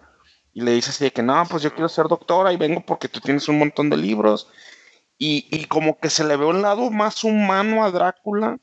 Y 0.53 0.61
le 0.61 0.71
dice 0.71 0.89
así 0.91 1.05
de 1.05 1.11
que 1.11 1.21
no, 1.23 1.45
pues 1.49 1.63
yo 1.63 1.71
quiero 1.73 1.89
ser 1.89 2.07
doctora 2.07 2.51
y 2.53 2.57
vengo 2.57 2.81
porque 2.85 3.07
tú 3.07 3.19
tienes 3.21 3.47
un 3.47 3.59
montón 3.59 3.89
de 3.89 3.97
libros. 3.97 4.47
Y, 5.17 5.47
y 5.51 5.65
como 5.65 5.99
que 5.99 6.09
se 6.09 6.23
le 6.23 6.35
ve 6.35 6.45
un 6.45 6.61
lado 6.61 6.89
más 6.91 7.23
humano 7.23 7.83
a 7.85 7.91
Drácula 7.91 8.57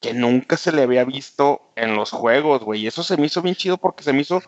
que 0.00 0.12
nunca 0.12 0.56
se 0.56 0.70
le 0.72 0.82
había 0.82 1.04
visto 1.04 1.62
en 1.76 1.96
los 1.96 2.10
juegos, 2.10 2.62
güey. 2.62 2.82
Y 2.82 2.86
eso 2.86 3.02
se 3.02 3.16
me 3.16 3.26
hizo 3.26 3.40
bien 3.42 3.54
chido 3.56 3.78
porque 3.78 4.04
se 4.04 4.12
me 4.12 4.20
hizo 4.20 4.42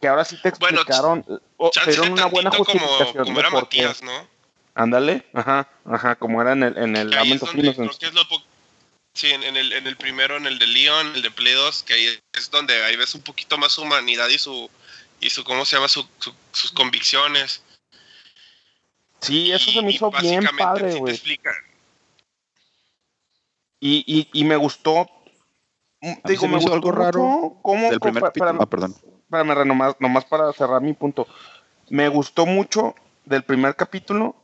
que 0.00 0.08
ahora 0.08 0.24
sí 0.24 0.40
te 0.40 0.50
Bueno, 0.58 0.78
explicaron, 0.80 1.24
o 1.58 1.70
te 1.70 1.90
dieron 1.90 2.12
una 2.12 2.26
buena 2.26 2.50
como, 2.50 2.64
justificación. 2.64 3.24
como 3.24 3.34
de 3.34 3.40
era. 3.40 3.50
Matías, 3.50 4.02
¿no? 4.02 4.12
Ándale, 4.74 5.26
ajá, 5.34 5.68
ajá, 5.84 6.14
como 6.14 6.40
era 6.40 6.52
en 6.52 6.62
el, 6.62 6.78
en 6.78 6.96
el 6.96 7.10
Que 7.10 7.16
ahí 7.18 7.24
Lament 7.28 7.36
es 7.36 7.42
of 7.42 7.48
donde, 7.48 7.62
creo 7.62 7.84
Innocence. 7.84 7.98
que 7.98 8.06
es 8.06 8.14
lo 8.14 8.28
po- 8.28 8.42
Sí, 9.18 9.32
en, 9.32 9.42
en 9.42 9.56
el, 9.56 9.72
en 9.72 9.88
el 9.88 9.96
primero, 9.96 10.36
en 10.36 10.46
el 10.46 10.60
de 10.60 10.66
Leon, 10.68 11.16
el 11.16 11.22
de 11.22 11.32
Play 11.32 11.52
2, 11.52 11.82
que 11.82 11.94
ahí 11.94 12.06
es 12.34 12.50
donde 12.52 12.84
ahí 12.84 12.94
ves 12.94 13.16
un 13.16 13.22
poquito 13.22 13.58
más 13.58 13.72
su 13.72 13.82
humanidad 13.82 14.28
y 14.28 14.38
su, 14.38 14.70
y 15.18 15.28
su 15.28 15.42
¿cómo 15.42 15.64
se 15.64 15.74
llama? 15.74 15.88
Su, 15.88 16.06
su- 16.20 16.32
sus 16.52 16.70
convicciones. 16.70 17.64
Sí, 19.20 19.50
eso 19.50 19.72
se 19.72 19.82
me 19.82 19.88
Y- 19.88 19.94
y 19.94 19.96
hizo 19.96 20.12
bien 20.12 20.44
padre, 20.56 20.90
sí 20.90 20.94
te 20.94 21.00
güey. 21.00 21.14
explica- 21.14 21.50
Y, 23.80 24.04
y, 24.06 24.28
y 24.40 24.44
me 24.44 24.54
gustó. 24.54 25.10
mí 26.00 26.14
se 26.36 26.46
me 26.46 26.58
hizo 26.58 26.70
gustó 26.70 26.74
algo 26.74 26.92
raro 26.92 27.58
cómo- 27.62 27.90
Del 27.90 27.98
primer 27.98 28.20
pa- 28.20 28.28
capítulo. 28.28 28.50
espérame, 28.50 28.62
Ah, 28.62 28.66
perdón. 28.70 28.94
espérame, 29.24 29.54
Re, 29.56 29.64
nomás, 29.64 29.96
nomás 29.98 30.24
para 30.26 30.52
cerrar 30.52 30.80
mi 30.80 30.92
punto. 30.92 31.26
Me 31.88 32.06
gustó 32.08 32.46
mucho 32.46 32.94
del 33.24 33.42
primer 33.42 33.74
capítulo. 33.74 34.36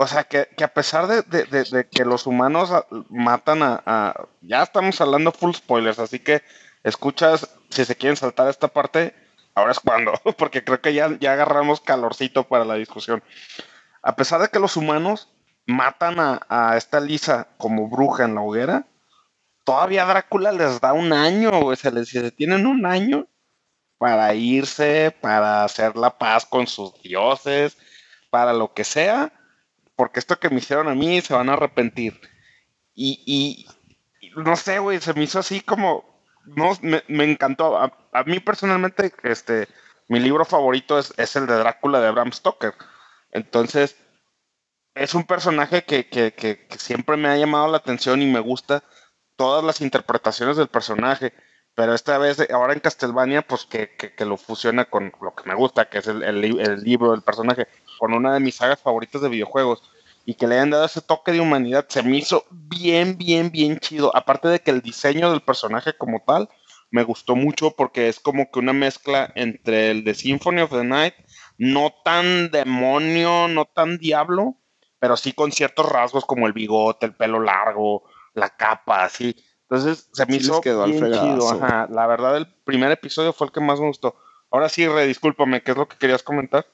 O 0.00 0.06
sea, 0.06 0.24
que, 0.24 0.48
que 0.56 0.64
a 0.64 0.72
pesar 0.72 1.06
de, 1.08 1.22
de- 1.22 1.88
que 1.88 2.04
los 2.04 2.26
humanos 2.26 2.72
matan 3.10 3.62
a, 3.62 4.14
Ya 4.40 4.62
estamos 4.62 5.00
hablando 5.00 5.32
full 5.32 5.52
spoilers, 5.54 5.98
así 5.98 6.20
que 6.20 6.42
escuchas, 6.84 7.48
si 7.70 7.84
se 7.84 7.96
quieren 7.96 8.16
saltar 8.16 8.48
esta 8.48 8.68
parte, 8.68 9.14
ahora 9.54 9.72
es 9.72 9.80
cuando, 9.80 10.12
porque 10.38 10.62
creo 10.64 10.80
que 10.80 10.94
ya, 10.94 11.16
ya 11.18 11.32
agarramos 11.32 11.80
calorcito 11.80 12.44
para 12.44 12.64
la 12.64 12.74
discusión. 12.74 13.22
A 14.02 14.16
pesar 14.16 14.40
de 14.40 14.48
que 14.48 14.60
los 14.60 14.76
humanos 14.76 15.28
matan 15.66 16.16
a, 16.20 16.76
esta 16.76 17.00
Lisa 17.00 17.48
como 17.58 17.88
bruja 17.88 18.24
en 18.24 18.36
la 18.36 18.42
hoguera, 18.42 18.86
todavía 19.64 20.04
Drácula 20.06 20.52
les 20.52 20.80
da 20.80 20.92
un 20.92 21.12
año, 21.12 21.50
güey. 21.60 21.76
Se 21.76 21.90
les 21.92 22.10
dice, 22.12 22.30
tienen 22.32 22.66
un 22.66 22.86
año 22.86 23.26
para 23.98 24.34
irse, 24.34 25.14
para 25.20 25.64
hacer 25.64 25.96
la 25.96 26.18
paz 26.18 26.46
con 26.46 26.66
sus 26.66 26.94
dioses, 27.02 27.76
para 28.30 28.52
lo 28.52 28.74
que 28.74 28.84
sea, 28.84 29.32
porque 29.98 30.20
esto 30.20 30.40
que 30.40 30.50
me 30.50 30.58
hicieron 30.58 30.88
a 30.88 30.96
mí 30.96 31.20
se 31.22 31.34
van 31.34 31.50
a 31.50 31.54
arrepentir. 31.54 32.20
Y, 32.94 33.22
y- 33.26 33.66
y 34.28 34.30
no 34.40 34.56
sé, 34.56 34.78
güey, 34.80 35.00
se 35.00 35.14
me 35.14 35.24
hizo 35.24 35.38
así 35.40 35.60
como, 35.62 36.22
no, 36.46 36.72
me, 36.82 37.04
me 37.08 37.24
encantó. 37.24 37.78
A, 37.78 37.92
a 38.12 38.24
mí 38.24 38.40
personalmente, 38.40 39.12
este, 39.24 39.68
mi 40.08 40.20
libro 40.20 40.44
favorito 40.46 40.98
es, 40.98 41.14
es 41.18 41.36
el 41.36 41.46
de 41.48 41.56
Drácula 41.58 42.00
de 42.00 42.10
Bram 42.12 42.32
Stoker. 42.32 42.74
Entonces, 43.32 43.96
es 44.94 45.14
un 45.14 45.24
personaje 45.24 45.84
que, 45.84 46.08
que- 46.08 46.32
que- 46.34 46.66
que 46.66 46.78
siempre 46.78 47.16
me 47.16 47.28
ha 47.28 47.36
llamado 47.36 47.68
la 47.68 47.78
atención 47.78 48.22
y 48.22 48.26
me 48.26 48.40
gusta 48.40 48.82
todas 49.36 49.64
las 49.64 49.80
interpretaciones 49.80 50.56
del 50.56 50.68
personaje. 50.68 51.32
Pero 51.74 51.94
esta 51.94 52.18
vez, 52.18 52.38
ahora 52.50 52.72
en 52.72 52.80
Castlevania, 52.80 53.42
pues 53.42 53.64
que, 53.66 53.94
que- 53.96 54.14
que 54.14 54.24
lo 54.24 54.36
fusiona 54.36 54.86
con 54.86 55.12
lo 55.22 55.34
que 55.34 55.48
me 55.48 55.54
gusta, 55.54 55.88
que 55.88 55.98
es 55.98 56.08
el, 56.08 56.22
el 56.24 56.60
el 56.60 56.80
libro 56.82 57.12
del 57.12 57.22
personaje, 57.22 57.68
con 57.98 58.14
una 58.14 58.34
de 58.34 58.40
mis 58.40 58.56
sagas 58.56 58.80
favoritas 58.80 59.20
de 59.20 59.28
videojuegos. 59.28 59.82
Y 60.24 60.34
que 60.34 60.46
le 60.46 60.56
hayan 60.56 60.70
dado 60.70 60.84
ese 60.84 61.00
toque 61.00 61.32
de 61.32 61.40
humanidad, 61.40 61.86
se 61.88 62.02
me 62.02 62.18
hizo 62.18 62.44
bien, 62.50 63.16
bien, 63.16 63.50
bien 63.50 63.78
chido. 63.78 64.14
Aparte 64.14 64.48
de 64.48 64.60
que 64.60 64.70
el 64.70 64.82
diseño 64.82 65.30
del 65.30 65.40
personaje 65.40 65.96
como 65.96 66.22
tal 66.26 66.50
me 66.90 67.02
gustó 67.02 67.34
mucho 67.34 67.70
porque 67.72 68.08
es 68.08 68.20
como 68.20 68.50
que 68.50 68.58
una 68.58 68.72
mezcla 68.72 69.32
entre 69.34 69.90
el 69.90 70.04
de 70.04 70.14
Symphony 70.14 70.60
of 70.60 70.70
the 70.70 70.84
Night, 70.84 71.14
no 71.56 71.94
tan 72.04 72.50
demonio, 72.50 73.48
no 73.48 73.64
tan 73.64 73.98
diablo, 73.98 74.56
pero 74.98 75.16
sí 75.16 75.32
con 75.32 75.52
ciertos 75.52 75.90
rasgos 75.90 76.24
como 76.24 76.46
el 76.46 76.52
bigote, 76.52 77.06
el 77.06 77.14
pelo 77.14 77.40
largo, 77.40 78.04
la 78.34 78.50
capa, 78.50 79.04
así. 79.04 79.34
Entonces 79.62 80.08
se 80.12 80.26
me 80.26 80.34
Sí 80.34 80.38
hizo 80.40 80.60
quedó 80.60 80.84
bien 80.84 81.12
chido. 81.12 81.50
Ajá. 81.50 81.86
La 81.90 82.06
verdad, 82.06 82.36
el 82.36 82.46
primer 82.64 82.90
episodio 82.90 83.32
fue 83.32 83.48
el 83.48 83.52
que 83.52 83.60
más 83.60 83.80
me 83.80 83.86
gustó. 83.86 84.16
Ahora 84.50 84.68
sí, 84.68 84.86
Re, 84.88 85.06
discúlpame, 85.06 85.62
¿qué 85.62 85.72
es 85.72 85.76
lo 85.76 85.88
que 85.88 85.98
querías 85.98 86.22
comentar? 86.22 86.66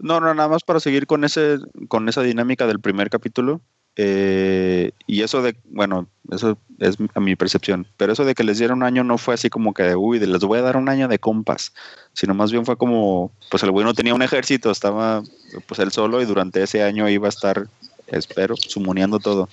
No, 0.00 0.18
no, 0.18 0.34
nada 0.34 0.48
más 0.48 0.62
para 0.64 0.80
seguir 0.80 1.06
con 1.06 1.24
ese, 1.24 1.58
con 1.88 2.08
esa 2.08 2.22
dinámica 2.22 2.66
del 2.66 2.80
primer 2.80 3.10
capítulo. 3.10 3.60
eh, 3.96 4.92
y 5.06 5.22
eso 5.22 5.42
de, 5.42 5.56
bueno, 5.64 6.08
eso 6.30 6.56
es 6.78 6.96
a 7.14 7.20
mi 7.20 7.36
percepción, 7.36 7.86
pero 7.96 8.12
eso 8.12 8.24
de 8.24 8.34
que 8.34 8.44
les 8.44 8.58
dieron 8.58 8.78
un 8.78 8.84
año 8.84 9.04
no 9.04 9.18
fue 9.18 9.34
así 9.34 9.50
como 9.50 9.74
que, 9.74 9.94
uy, 9.96 10.20
les 10.20 10.40
voy 10.40 10.58
a 10.60 10.62
dar 10.62 10.76
un 10.76 10.88
año 10.88 11.08
de 11.08 11.18
compas, 11.18 11.74
sino 12.14 12.32
más 12.32 12.52
bien 12.52 12.64
fue 12.64 12.76
como, 12.76 13.32
pues 13.50 13.62
el 13.62 13.72
güey 13.72 13.84
no 13.84 13.92
tenía 13.92 14.14
un 14.14 14.22
ejército, 14.22 14.70
estaba 14.70 15.22
pues 15.66 15.80
él 15.80 15.92
solo 15.92 16.22
y 16.22 16.24
durante 16.24 16.62
ese 16.62 16.82
año 16.82 17.08
iba 17.08 17.26
a 17.26 17.30
estar, 17.30 17.66
espero, 18.06 18.56
sumoneando 18.56 19.18
todo. 19.18 19.48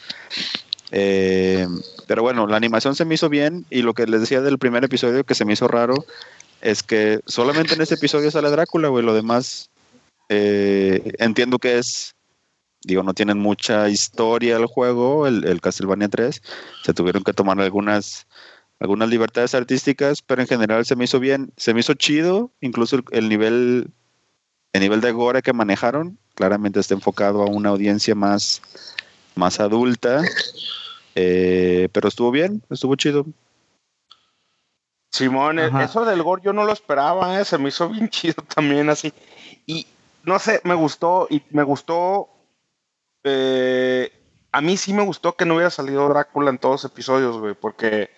Eh, 0.91 1.67
pero 2.07 2.21
bueno, 2.21 2.47
la 2.47 2.57
animación 2.57 2.95
se 2.95 3.03
me 3.05 3.15
hizo 3.15 3.27
bien 3.27 3.65
y 3.69 3.81
lo 3.81 3.93
que 3.93 4.07
les 4.07 4.21
decía 4.21 4.41
del 4.41 4.59
primer 4.59 4.85
episodio 4.85 5.25
que 5.25 5.35
se 5.35 5.43
me 5.43 5.53
hizo 5.53 5.67
raro 5.67 5.95
es 6.61 6.83
que 6.83 7.19
solamente 7.25 7.73
en 7.73 7.81
este 7.81 7.95
episodio 7.95 8.31
sale 8.31 8.49
Drácula, 8.49 8.87
güey, 8.87 9.03
lo 9.03 9.13
demás 9.13 9.69
eh, 10.29 11.13
entiendo 11.19 11.59
que 11.59 11.77
es, 11.77 12.15
digo, 12.83 13.03
no 13.03 13.13
tienen 13.13 13.39
mucha 13.39 13.89
historia 13.89 14.57
el 14.57 14.65
juego, 14.65 15.27
el, 15.27 15.45
el 15.45 15.61
Castlevania 15.61 16.09
3. 16.09 16.41
Se 16.83 16.93
tuvieron 16.93 17.23
que 17.23 17.33
tomar 17.33 17.59
algunas, 17.59 18.27
algunas 18.79 19.09
libertades 19.09 19.55
artísticas, 19.55 20.21
pero 20.21 20.41
en 20.41 20.47
general 20.47 20.85
se 20.85 20.95
me 20.95 21.05
hizo 21.05 21.19
bien, 21.19 21.51
se 21.57 21.73
me 21.73 21.79
hizo 21.79 21.93
chido, 21.93 22.51
incluso 22.61 22.97
el, 22.97 23.03
el 23.11 23.29
nivel, 23.29 23.91
el 24.73 24.81
nivel 24.81 25.01
de 25.01 25.11
gore 25.11 25.41
que 25.41 25.53
manejaron, 25.53 26.17
claramente 26.35 26.79
está 26.79 26.93
enfocado 26.93 27.41
a 27.41 27.47
una 27.47 27.69
audiencia 27.69 28.15
más, 28.15 28.61
más 29.35 29.59
adulta. 29.59 30.21
eh, 31.15 31.89
pero 31.91 32.07
estuvo 32.09 32.31
bien, 32.31 32.61
estuvo 32.69 32.95
chido. 32.95 33.25
Simón, 35.11 35.57
e- 35.57 35.65
Ajá. 35.65 35.85
eso 35.85 36.05
del 36.05 36.21
gore 36.21 36.41
yo 36.43 36.53
no 36.53 36.63
lo 36.65 36.73
esperaba, 36.73 37.39
¿eh? 37.39 37.45
se 37.45 37.57
me 37.57 37.69
hizo 37.69 37.89
bien 37.89 38.09
chido 38.11 38.43
también 38.53 38.89
así. 38.89 39.11
Y 39.65 39.87
no 40.27 40.37
sé, 40.37 40.61
me 40.63 40.75
gustó, 40.75 41.27
y 41.29 41.41
me 41.49 41.63
gustó 41.63 42.29
eh, 43.23 44.11
a 44.51 44.61
mí 44.61 44.77
sí 44.77 44.93
me 44.93 45.03
gustó 45.03 45.35
que 45.35 45.45
no 45.45 45.55
hubiera 45.55 45.69
salido 45.69 46.07
Drácula 46.07 46.49
en 46.49 46.57
todos 46.57 46.83
los 46.83 46.91
episodios, 46.91 47.37
güey, 47.37 47.53
porque 47.53 48.09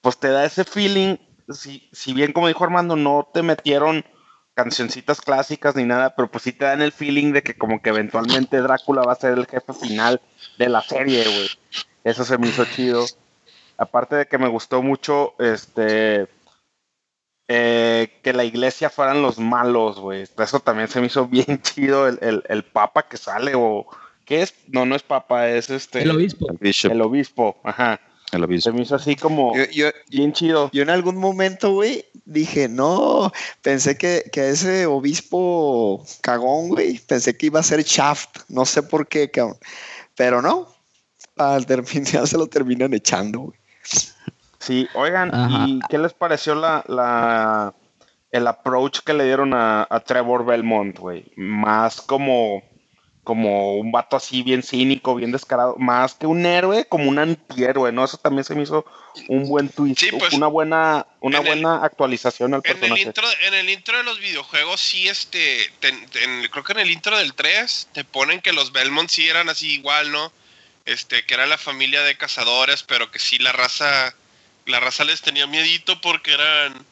pues 0.00 0.18
te 0.18 0.28
da 0.28 0.44
ese 0.44 0.64
feeling, 0.64 1.16
si, 1.48 1.88
si 1.92 2.12
bien 2.12 2.32
como 2.32 2.48
dijo 2.48 2.62
Armando, 2.64 2.94
no 2.96 3.28
te 3.32 3.42
metieron 3.42 4.04
cancioncitas 4.54 5.20
clásicas 5.20 5.74
ni 5.74 5.84
nada, 5.84 6.14
pero 6.14 6.30
pues 6.30 6.44
sí 6.44 6.52
te 6.52 6.66
dan 6.66 6.82
el 6.82 6.92
feeling 6.92 7.32
de 7.32 7.42
que 7.42 7.56
como 7.56 7.82
que 7.82 7.90
eventualmente 7.90 8.60
Drácula 8.60 9.02
va 9.02 9.12
a 9.12 9.16
ser 9.16 9.32
el 9.36 9.46
jefe 9.46 9.72
final 9.72 10.20
de 10.58 10.68
la 10.68 10.82
serie, 10.82 11.24
güey. 11.24 11.50
Eso 12.04 12.24
se 12.24 12.38
me 12.38 12.46
hizo 12.46 12.64
chido. 12.64 13.04
Aparte 13.76 14.14
de 14.14 14.26
que 14.26 14.38
me 14.38 14.46
gustó 14.46 14.82
mucho, 14.82 15.34
este, 15.40 16.28
eh, 17.48 18.20
que 18.22 18.32
la 18.32 18.44
iglesia 18.44 18.88
fueran 18.88 19.22
los 19.22 19.38
malos, 19.38 19.98
güey. 19.98 20.24
Eso 20.38 20.60
también 20.60 20.88
se 20.88 21.00
me 21.00 21.06
hizo 21.06 21.26
bien 21.26 21.60
chido 21.62 22.08
el, 22.08 22.42
el, 22.48 22.64
papa 22.64 23.06
que 23.08 23.16
sale 23.16 23.52
o... 23.54 23.86
¿Qué 24.24 24.40
es? 24.40 24.54
No, 24.68 24.86
no 24.86 24.96
es 24.96 25.02
papa, 25.02 25.50
es 25.50 25.68
este... 25.68 26.02
El 26.02 26.12
obispo. 26.12 26.46
El, 26.50 27.02
obispo, 27.02 27.60
ajá. 27.62 28.00
El 28.32 28.42
obispo. 28.44 28.70
Se 28.70 28.74
me 28.74 28.82
hizo 28.82 28.94
así 28.94 29.16
como 29.16 29.52
bien 30.08 30.32
chido. 30.32 30.70
Yo 30.72 30.82
en 30.82 30.88
algún 30.88 31.16
momento, 31.16 31.72
güey, 31.72 32.06
dije, 32.24 32.66
no, 32.66 33.30
pensé 33.60 33.98
que, 33.98 34.24
que 34.32 34.48
ese 34.48 34.86
obispo 34.86 36.02
cagón, 36.22 36.68
güey, 36.68 36.98
pensé 37.00 37.36
que 37.36 37.46
iba 37.46 37.60
a 37.60 37.62
ser 37.62 37.82
Shaft, 37.82 38.48
no 38.48 38.64
sé 38.64 38.82
por 38.82 39.06
qué, 39.06 39.30
cabrón. 39.30 39.58
Pero 40.16 40.40
no, 40.40 40.74
al 41.36 41.66
terminar 41.66 42.26
se 42.26 42.38
lo 42.38 42.46
terminan 42.46 42.94
echando, 42.94 43.40
güey. 43.40 43.58
Sí, 44.64 44.88
oigan, 44.94 45.30
¿y 45.50 45.78
qué 45.90 45.98
les 45.98 46.14
pareció 46.14 46.54
la, 46.54 46.82
la 46.88 47.74
el 48.34 48.46
approach 48.48 49.00
que 49.00 49.12
le 49.12 49.24
dieron 49.24 49.52
a, 49.54 49.86
Trevor 50.06 50.46
Belmont, 50.46 50.98
güey? 50.98 51.24
Más 51.36 52.00
como, 52.00 52.62
como 53.22 53.76
un 53.76 53.92
vato 53.92 54.16
así 54.16 54.42
bien 54.42 54.62
cínico, 54.62 55.14
bien 55.14 55.32
descarado, 55.32 55.76
más 55.76 56.14
que 56.14 56.26
un 56.26 56.46
héroe, 56.46 56.86
como 56.86 57.10
un 57.10 57.18
antihéroe, 57.18 57.92
¿no? 57.92 58.04
Eso 58.04 58.16
también 58.16 58.42
se 58.42 58.54
me 58.54 58.62
hizo 58.62 58.86
un 59.28 59.46
buen 59.46 59.68
twist, 59.68 60.02
pues, 60.18 60.32
una 60.32 60.46
buena, 60.46 61.06
una 61.20 61.40
buena 61.40 61.84
actualización 61.84 62.54
al 62.54 62.62
personaje. 62.62 62.86
En 62.86 62.98
el, 63.00 63.06
intro, 63.06 63.26
en 63.46 63.54
el 63.54 63.70
intro 63.70 63.98
de 63.98 64.02
los 64.02 64.18
videojuegos, 64.18 64.80
sí, 64.80 65.08
este, 65.08 65.70
creo 66.50 66.64
que 66.64 66.72
en 66.72 66.78
el 66.80 66.90
intro 66.90 67.18
del 67.18 67.34
3 67.34 67.90
te 67.92 68.02
ponen 68.02 68.40
que 68.40 68.52
los 68.52 68.72
Belmont 68.72 69.10
sí 69.10 69.28
eran 69.28 69.50
así 69.50 69.74
igual, 69.74 70.10
¿no? 70.10 70.32
Este, 70.86 71.24
que 71.24 71.34
era 71.34 71.46
la 71.46 71.58
familia 71.58 72.02
de 72.02 72.16
cazadores, 72.16 72.82
pero 72.82 73.10
que 73.10 73.18
sí 73.18 73.38
la 73.38 73.52
raza 73.52 74.14
la 74.66 74.80
raza 74.80 75.04
les 75.04 75.22
tenía 75.22 75.46
miedito 75.46 76.00
porque 76.00 76.32
eran, 76.32 76.86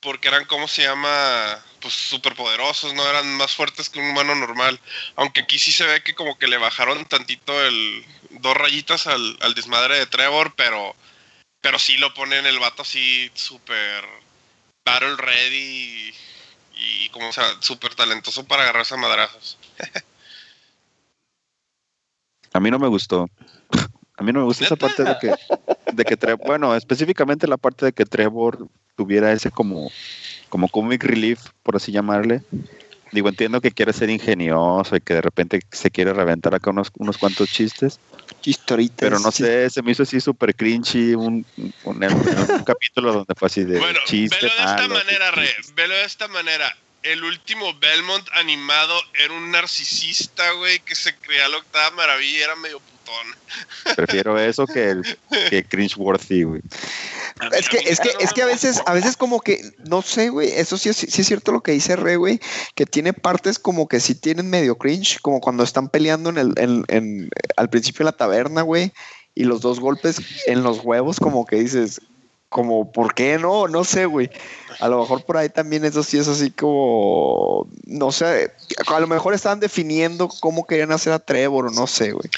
porque 0.00 0.28
eran, 0.28 0.44
¿cómo 0.44 0.68
se 0.68 0.82
llama? 0.82 1.64
Pues 1.80 1.94
superpoderosos, 1.94 2.94
¿no? 2.94 3.08
Eran 3.08 3.34
más 3.36 3.52
fuertes 3.52 3.88
que 3.88 4.00
un 4.00 4.10
humano 4.10 4.34
normal. 4.34 4.80
Aunque 5.16 5.40
aquí 5.40 5.58
sí 5.58 5.72
se 5.72 5.86
ve 5.86 6.02
que 6.02 6.14
como 6.14 6.38
que 6.38 6.48
le 6.48 6.58
bajaron 6.58 7.04
tantito 7.06 7.64
el, 7.64 8.04
dos 8.30 8.56
rayitas 8.56 9.06
al, 9.06 9.36
desmadre 9.54 9.98
de 9.98 10.06
Trevor, 10.06 10.54
pero, 10.56 10.94
pero 11.60 11.78
sí 11.78 11.96
lo 11.98 12.14
ponen 12.14 12.46
el 12.46 12.58
vato 12.58 12.82
así 12.82 13.30
súper 13.34 14.04
battle 14.84 15.16
ready 15.16 16.14
y, 16.76 17.08
como 17.10 17.32
sea, 17.32 17.60
súper 17.60 17.94
talentoso 17.94 18.44
para 18.46 18.62
agarrarse 18.62 18.94
a 18.94 18.98
madrazos. 18.98 19.58
a 22.52 22.60
mí 22.60 22.70
no 22.70 22.78
me 22.78 22.88
gustó. 22.88 23.28
A 24.18 24.22
mí 24.24 24.32
no 24.32 24.40
me 24.40 24.46
gusta 24.46 24.64
esa 24.64 24.76
parte 24.76 25.04
de 25.04 25.16
que, 25.20 25.32
de 25.92 26.04
que 26.04 26.16
Trevor, 26.16 26.44
bueno, 26.44 26.74
específicamente 26.74 27.46
la 27.46 27.56
parte 27.56 27.86
de 27.86 27.92
que 27.92 28.04
Trevor 28.04 28.66
tuviera 28.96 29.32
ese 29.32 29.52
como, 29.52 29.92
como 30.48 30.68
comic 30.68 31.04
relief, 31.04 31.38
por 31.62 31.76
así 31.76 31.92
llamarle. 31.92 32.42
Digo, 33.12 33.28
entiendo 33.28 33.60
que 33.60 33.70
quiere 33.70 33.92
ser 33.92 34.10
ingenioso 34.10 34.96
y 34.96 35.00
que 35.00 35.14
de 35.14 35.22
repente 35.22 35.60
se 35.70 35.90
quiere 35.90 36.12
reventar 36.12 36.52
acá 36.52 36.70
unos, 36.70 36.88
unos 36.98 37.16
cuantos 37.16 37.48
chistes. 37.48 38.00
Chistoritas. 38.42 38.98
Pero 38.98 39.20
no 39.20 39.30
sé, 39.30 39.70
se 39.70 39.82
me 39.82 39.92
hizo 39.92 40.02
así 40.02 40.20
súper 40.20 40.54
cringy 40.54 41.14
un, 41.14 41.46
un, 41.84 42.64
capítulo 42.66 43.12
donde 43.12 43.34
fue 43.36 43.46
así 43.46 43.62
de 43.62 43.78
bueno, 43.78 44.00
Velo 44.10 44.28
de 44.28 44.46
esta 44.48 44.88
manera, 44.88 45.30
Re, 45.30 45.48
velo 45.74 45.94
de 45.94 46.04
esta 46.04 46.28
manera 46.28 46.76
el 47.02 47.22
último 47.24 47.72
Belmont 47.78 48.28
animado 48.34 49.00
era 49.14 49.32
un 49.32 49.50
narcisista, 49.50 50.50
güey, 50.52 50.80
que 50.80 50.94
se 50.94 51.16
creía 51.16 51.48
la 51.48 51.58
octava 51.58 51.90
maravilla 51.96 52.38
y 52.38 52.42
era 52.42 52.56
medio 52.56 52.82
Prefiero 53.96 54.38
eso 54.38 54.66
que 54.66 54.90
el 54.90 55.18
que 55.48 55.64
cringeworthy, 55.64 56.42
güey. 56.42 56.62
Es 57.52 57.68
que, 57.68 57.78
es 57.78 58.00
que, 58.00 58.10
es 58.18 58.32
que 58.32 58.42
a 58.42 58.46
veces, 58.46 58.82
a 58.86 58.94
veces 58.94 59.16
como 59.16 59.40
que, 59.40 59.62
no 59.88 60.02
sé, 60.02 60.28
güey, 60.28 60.50
eso 60.50 60.76
sí 60.76 60.88
es, 60.88 60.96
sí 60.96 61.20
es 61.20 61.26
cierto 61.26 61.52
lo 61.52 61.60
que 61.60 61.72
dice 61.72 61.94
Re, 61.96 62.16
güey, 62.16 62.40
que 62.74 62.84
tiene 62.84 63.12
partes 63.12 63.58
como 63.58 63.86
que 63.86 64.00
sí 64.00 64.14
tienen 64.14 64.50
medio 64.50 64.76
cringe, 64.76 65.20
como 65.20 65.40
cuando 65.40 65.62
están 65.62 65.88
peleando 65.88 66.30
en 66.30 66.38
el, 66.38 66.54
en, 66.56 66.84
en, 66.88 67.30
al 67.56 67.70
principio 67.70 68.00
de 68.00 68.10
la 68.10 68.16
taberna, 68.16 68.62
güey, 68.62 68.92
y 69.34 69.44
los 69.44 69.60
dos 69.60 69.78
golpes 69.78 70.20
en 70.46 70.64
los 70.64 70.80
huevos, 70.84 71.20
como 71.20 71.46
que 71.46 71.56
dices, 71.56 72.00
como, 72.48 72.90
¿por 72.90 73.14
qué 73.14 73.38
no? 73.38 73.68
No 73.68 73.84
sé, 73.84 74.06
güey. 74.06 74.30
A 74.80 74.88
lo 74.88 75.00
mejor 75.00 75.24
por 75.24 75.36
ahí 75.36 75.48
también 75.48 75.84
eso 75.84 76.02
sí 76.02 76.18
es 76.18 76.28
así 76.28 76.50
como, 76.50 77.68
no 77.84 78.10
sé, 78.10 78.52
a 78.86 79.00
lo 79.00 79.06
mejor 79.06 79.34
estaban 79.34 79.60
definiendo 79.60 80.28
cómo 80.40 80.66
querían 80.66 80.92
hacer 80.92 81.12
a 81.12 81.18
Trevor 81.18 81.66
o 81.66 81.70
no 81.70 81.86
sé, 81.86 82.12
güey. 82.12 82.28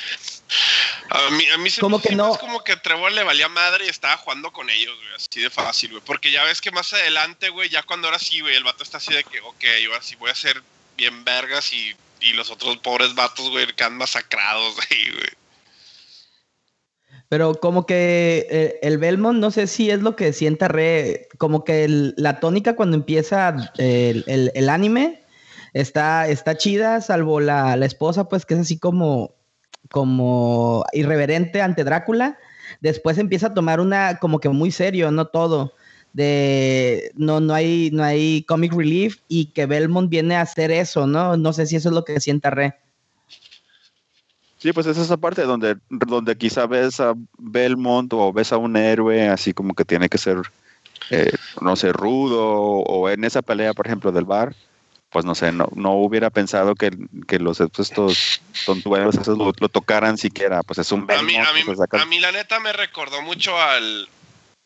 A 1.11 1.31
mí, 1.31 1.45
a 1.53 1.59
mí 1.59 1.71
se 1.71 1.81
como 1.81 1.99
me 1.99 2.03
que 2.03 2.15
no. 2.15 2.37
como 2.37 2.63
que 2.65 2.77
Trevor 2.77 3.13
le 3.13 3.23
valía 3.23 3.49
madre 3.49 3.87
y 3.87 3.89
estaba 3.89 4.17
jugando 4.17 4.53
con 4.53 4.69
ellos, 4.71 4.97
güey, 4.97 5.15
así 5.15 5.41
de 5.41 5.51
fácil, 5.51 5.91
güey. 5.91 6.03
Porque 6.05 6.31
ya 6.31 6.45
ves 6.45 6.61
que 6.61 6.71
más 6.71 6.93
adelante, 6.93 7.51
güey, 7.51 7.69
ya 7.69 7.83
cuando 7.83 8.09
ahora 8.09 8.19
sí, 8.19 8.41
güey, 8.41 8.57
el 8.57 8.65
vato 8.65 8.83
está 8.83 8.99
así 8.99 9.13
de 9.13 9.25
que, 9.25 9.41
ok, 9.41 9.65
yo 9.83 9.95
así 9.95 10.17
voy 10.17 10.31
a 10.31 10.35
ser 10.35 10.63
bien 10.97 11.25
vergas 11.25 11.73
y, 11.73 11.95
y 12.21 12.33
los 12.33 12.51
otros 12.51 12.79
pobres 12.79 13.15
vatos, 13.15 13.51
güey, 13.51 13.67
quedan 13.75 13.97
masacrados 13.97 14.77
ahí, 14.91 15.11
güey. 15.13 15.31
Pero 17.31 17.55
como 17.61 17.87
que 17.87 18.49
eh, 18.51 18.81
el 18.83 18.99
Belmont, 18.99 19.39
no 19.39 19.53
sé 19.53 19.69
si 19.69 19.89
es 19.89 20.01
lo 20.01 20.17
que 20.17 20.33
sienta 20.33 20.67
Re, 20.67 21.29
como 21.39 21.65
que 21.65 21.87
la 22.17 22.41
tónica 22.41 22.75
cuando 22.75 22.97
empieza 22.97 23.73
el, 23.79 24.69
anime 24.69 25.23
está, 25.73 26.27
está 26.27 26.57
chida, 26.57 27.01
salvo 27.01 27.39
la, 27.39 27.75
esposa, 27.87 28.29
pues 28.29 28.45
que 28.45 28.55
es 28.55 28.61
así 28.61 28.81
como, 28.81 29.37
como 29.91 30.85
irreverente 30.93 31.63
ante 31.63 31.85
Drácula. 31.85 32.39
Después 32.81 33.19
empieza 33.19 33.49
a 33.49 33.55
tomar 33.55 33.81
una 33.81 34.19
como 34.19 34.41
que 34.41 34.49
muy 34.49 34.71
serio, 34.71 35.11
no 35.11 35.27
todo. 35.27 35.75
De 36.13 37.13
no, 37.15 37.41
no 37.41 37.55
hay, 37.55 37.91
no 37.93 38.03
hay 38.03 38.43
comic 38.43 38.73
relief 38.73 39.19
y 39.29 39.47
que 39.47 39.67
Belmont 39.67 40.11
viene 40.11 40.37
a 40.37 40.41
hacer 40.41 40.71
eso, 40.71 41.07
¿no? 41.07 41.37
No 41.37 41.53
sé 41.53 41.67
si 41.67 41.77
eso 41.77 41.89
es 41.89 41.95
lo 41.95 42.05
que 42.05 42.19
sienta 42.21 42.51
Re. 42.51 42.75
Sí, 44.59 44.73
pues 44.75 44.87
es 44.87 44.99
esa 44.99 45.17
parte 45.17 45.43
donde, 45.43 45.79
donde 45.89 46.37
quizá 46.37 46.67
ves 46.67 47.01
a 47.01 47.15
Belmont 47.39 48.13
o 48.13 48.31
ves 48.31 48.53
a 48.53 48.59
un 48.59 48.77
héroe 48.77 49.29
así 49.29 49.55
como 49.55 49.73
que 49.73 49.87
tiene 49.87 50.11
que 50.11 50.19
ser, 50.19 50.37
eh, 51.11 51.33
no 51.63 51.77
sé, 51.77 51.93
rudo 51.93 52.45
o 52.45 53.09
en 53.09 53.25
esa 53.25 53.41
pelea, 53.41 53.73
por 53.73 53.87
ejemplo, 53.87 54.13
del 54.13 54.27
bar, 54.27 54.55
pues 55.11 55.25
no 55.25 55.35
sé, 55.35 55.51
no, 55.53 55.69
no 55.75 55.93
hubiera 55.93 56.31
pensado 56.31 56.75
que, 56.75 56.91
que 57.27 57.39
los 57.39 57.61
estos 57.61 58.41
tontuelos 58.65 59.17
esos 59.17 59.37
lo, 59.37 59.53
tocaran 59.53 60.17
siquiera, 60.17 60.63
pues 60.63 60.79
es 60.79 60.93
un 60.93 61.07
Belmont. 61.07 61.47
A 61.47 61.53
mí, 61.53 61.63
a, 61.91 62.07
mí, 62.07 62.21
la 62.21 62.33
neta 62.33 62.61
me 62.61 62.73
recordó 62.73 63.21
mucho 63.21 63.61
al, 63.61 64.09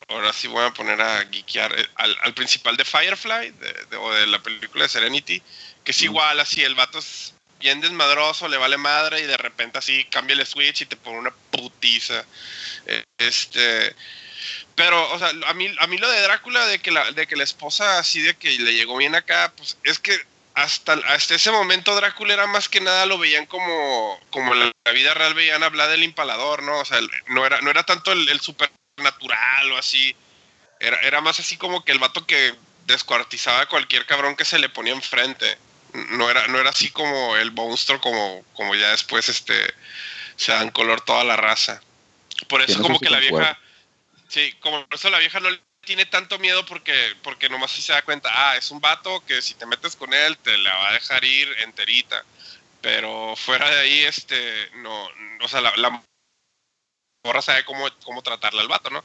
ahora 0.09 0.32
sí 0.32 0.47
voy 0.49 0.64
a 0.64 0.72
poner 0.72 1.01
a 1.01 1.24
geekear, 1.30 1.78
eh, 1.78 1.86
al, 1.97 2.34
principal 2.34 2.76
de 2.76 2.84
Firefly, 2.84 3.55
o 3.99 4.12
de 4.12 4.26
la 4.26 4.42
película 4.42 4.84
de 4.84 4.90
Serenity, 4.90 5.42
que 5.82 5.92
es 5.92 6.03
igual 6.03 6.38
así, 6.38 6.62
el 6.62 6.74
vato 6.74 6.99
es 6.99 7.34
bien 7.59 7.80
desmadroso, 7.80 8.47
le 8.47 8.59
vale 8.59 8.76
madre 8.76 9.20
y 9.20 9.26
de 9.26 9.38
repente 9.38 9.78
así 9.78 10.05
cambia 10.11 10.36
el 10.36 10.47
switch 10.47 10.82
y 10.82 10.86
te 10.86 10.97
pone 10.97 11.18
una 11.20 11.34
putiza. 11.51 12.22
Eh, 12.86 13.03
este, 13.16 13.97
pero, 14.74 15.11
o 15.12 15.18
sea, 15.18 15.30
a 15.47 15.55
mí, 15.55 15.74
a 15.78 15.86
mí 15.86 15.97
lo 15.97 16.11
de 16.11 16.20
Drácula, 16.20 16.66
de 16.66 16.80
que, 16.80 16.90
la, 16.90 17.12
de 17.12 17.26
que 17.26 17.36
la 17.36 17.45
esposa 17.45 17.99
así 17.99 18.20
de 18.20 18.34
que 18.34 18.51
le 18.51 18.74
llegó 18.74 18.99
bien 18.99 19.14
acá, 19.14 19.53
pues 19.57 19.78
es 19.84 19.99
que 19.99 20.14
hasta, 20.55 20.95
hasta 21.09 21.35
ese 21.35 21.51
momento 21.51 21.95
Drácula 21.95 22.35
era 22.35 22.47
más 22.47 22.69
que 22.69 22.81
nada 22.81 23.07
lo 23.07 23.19
veían 23.19 23.47
como, 23.47 24.21
como 24.31 24.55
la, 24.55 24.73
vida 24.93 25.15
real 25.15 25.35
veían 25.35 25.63
hablar 25.63 25.89
del 25.91 26.05
impalador, 26.05 26.63
¿no? 26.63 26.79
O 26.79 26.85
sea, 26.85 26.99
no 27.29 27.45
era, 27.45 27.61
no 27.61 27.71
era 27.71 27.83
tanto 27.83 28.13
el, 28.13 28.29
el 28.29 28.41
supernatural 28.41 29.73
o 29.73 29.79
así. 29.79 30.15
Era, 30.79 30.99
era 31.01 31.21
más 31.21 31.41
así 31.41 31.57
como 31.57 31.85
que 31.85 31.93
el 31.93 31.99
vato 31.99 32.27
que 32.27 32.55
descuartizaba 32.87 33.63
a 33.63 33.69
cualquier 33.69 34.07
cabrón 34.07 34.37
que 34.37 34.45
se 34.45 34.59
le 34.59 34.69
ponía 34.69 34.93
enfrente 34.93 35.59
no 35.95 36.29
era, 36.29 36.47
no 36.49 36.59
era 36.59 36.71
así 36.71 36.91
como 36.91 37.37
el 37.37 37.53
monstruo 37.53 38.01
como, 38.01 38.45
como 38.55 38.75
ya 38.75 38.91
después 38.91 39.29
este 39.29 39.55
se 40.37 40.53
dan 40.53 40.71
color 40.71 41.01
toda 41.01 41.25
la 41.25 41.37
raza. 41.37 41.81
Por 42.49 42.63
eso 42.63 42.83
como 42.83 42.99
que 42.99 43.11
la 43.11 43.21
vieja, 43.21 43.59
sí, 44.29 44.53
como 44.61 44.85
por 44.87 44.97
eso 44.97 45.09
la 45.11 45.21
vieja 45.21 45.39
no 45.39 45.49
tiene 45.85 46.07
tanto 46.07 46.39
miedo 46.39 46.64
porque, 46.66 47.14
porque 47.22 47.49
nomás 47.49 47.72
así 47.72 47.82
se 47.82 47.93
da 47.93 48.03
cuenta, 48.03 48.30
ah, 48.32 48.57
es 48.57 48.70
un 48.70 48.80
vato 48.80 49.24
que 49.26 49.43
si 49.43 49.55
te 49.55 49.66
metes 49.66 49.97
con 49.97 50.12
él 50.12 50.37
te 50.39 50.57
la 50.59 50.74
va 50.76 50.91
a 50.91 50.95
dejar 50.95 51.24
ir 51.24 51.49
enterita. 51.61 52.24
Pero 52.80 53.35
fuera 53.37 53.70
de 53.70 53.80
ahí, 53.80 54.01
este, 54.01 54.70
no, 54.76 55.09
o 55.41 55.49
sea, 55.49 55.61
la, 55.61 55.72
la 55.76 56.03
morra 57.24 57.43
sabe 57.43 57.64
cómo, 57.64 57.89
cómo 58.05 58.22
tratarle 58.22 58.61
al 58.61 58.68
vato, 58.68 58.91
¿no? 58.91 59.03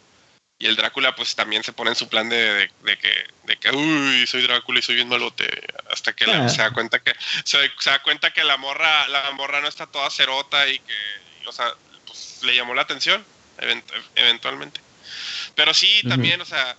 Y 0.61 0.65
el 0.65 0.75
Drácula 0.75 1.15
pues 1.15 1.35
también 1.35 1.63
se 1.63 1.71
pone 1.71 1.91
en 1.91 1.95
su 1.95 2.09
plan 2.09 2.27
de, 2.27 2.69
que, 2.83 3.27
de 3.43 3.57
que, 3.57 3.71
uy, 3.71 4.27
soy 4.27 4.41
Drácula 4.43 4.79
y 4.79 4.81
soy 4.81 4.95
bien 4.95 5.07
malote. 5.07 5.49
Hasta 5.89 6.11
que 6.11 6.25
ah. 6.25 6.49
se 6.49 6.57
da 6.57 6.71
cuenta 6.71 6.99
que 6.99 7.13
se, 7.45 7.57
da 7.85 8.03
cuenta 8.03 8.33
que 8.33 8.43
la 8.43 8.57
morra, 8.57 9.07
la 9.07 9.31
morra 9.31 9.61
no 9.61 9.69
está 9.69 9.87
toda 9.87 10.09
cerota 10.09 10.67
y 10.67 10.79
que, 10.79 10.95
o 11.45 11.53
sea, 11.53 11.73
pues 12.05 12.39
le 12.43 12.53
llamó 12.53 12.73
la 12.73 12.81
atención 12.81 13.25
eventualmente. 14.15 14.81
Pero 15.59 15.73
sí, 15.73 16.01
también, 16.07 16.39
o 16.39 16.45
sea, 16.45 16.77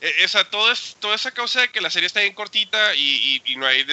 e, 0.00 0.24
esa, 0.24 0.48
todo 0.48 0.72
es, 0.72 0.96
toda 1.00 1.16
esa 1.16 1.32
causa 1.32 1.60
de 1.60 1.68
que 1.68 1.82
la 1.82 1.90
serie 1.90 2.06
está 2.06 2.20
bien 2.20 2.32
cortita 2.32 2.96
y, 2.96 3.42
no 3.58 3.66
hay 3.66 3.84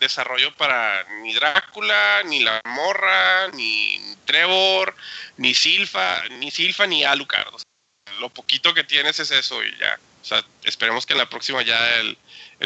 desarrollo 0.00 0.52
para 0.56 1.06
ni 1.22 1.32
Drácula, 1.32 2.24
ni 2.24 2.40
la 2.40 2.60
morra, 2.64 3.46
ni 3.52 4.00
Trevor, 4.24 4.96
ni 5.36 5.54
Silfa, 5.54 6.28
ni 6.40 6.50
Silfa, 6.50 6.88
ni 6.88 7.04
Alucard. 7.04 7.54
lo 8.18 8.30
poquito 8.30 8.74
que 8.74 8.82
tienes 8.82 9.20
es 9.20 9.30
eso 9.30 9.62
y 9.62 9.70
ya. 9.78 9.96
O 10.22 10.24
sea, 10.24 10.44
esperemos 10.64 11.06
que 11.06 11.12
en 11.12 11.18
la 11.18 11.30
próxima 11.30 11.62
ya 11.62 12.00
el, 12.00 12.18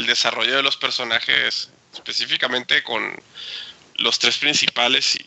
desarrollo 0.06 0.56
de 0.56 0.62
los 0.62 0.78
personajes, 0.78 1.70
específicamente 1.92 2.82
con 2.82 3.22
los 3.96 4.18
tres 4.18 4.38
principales, 4.38 5.18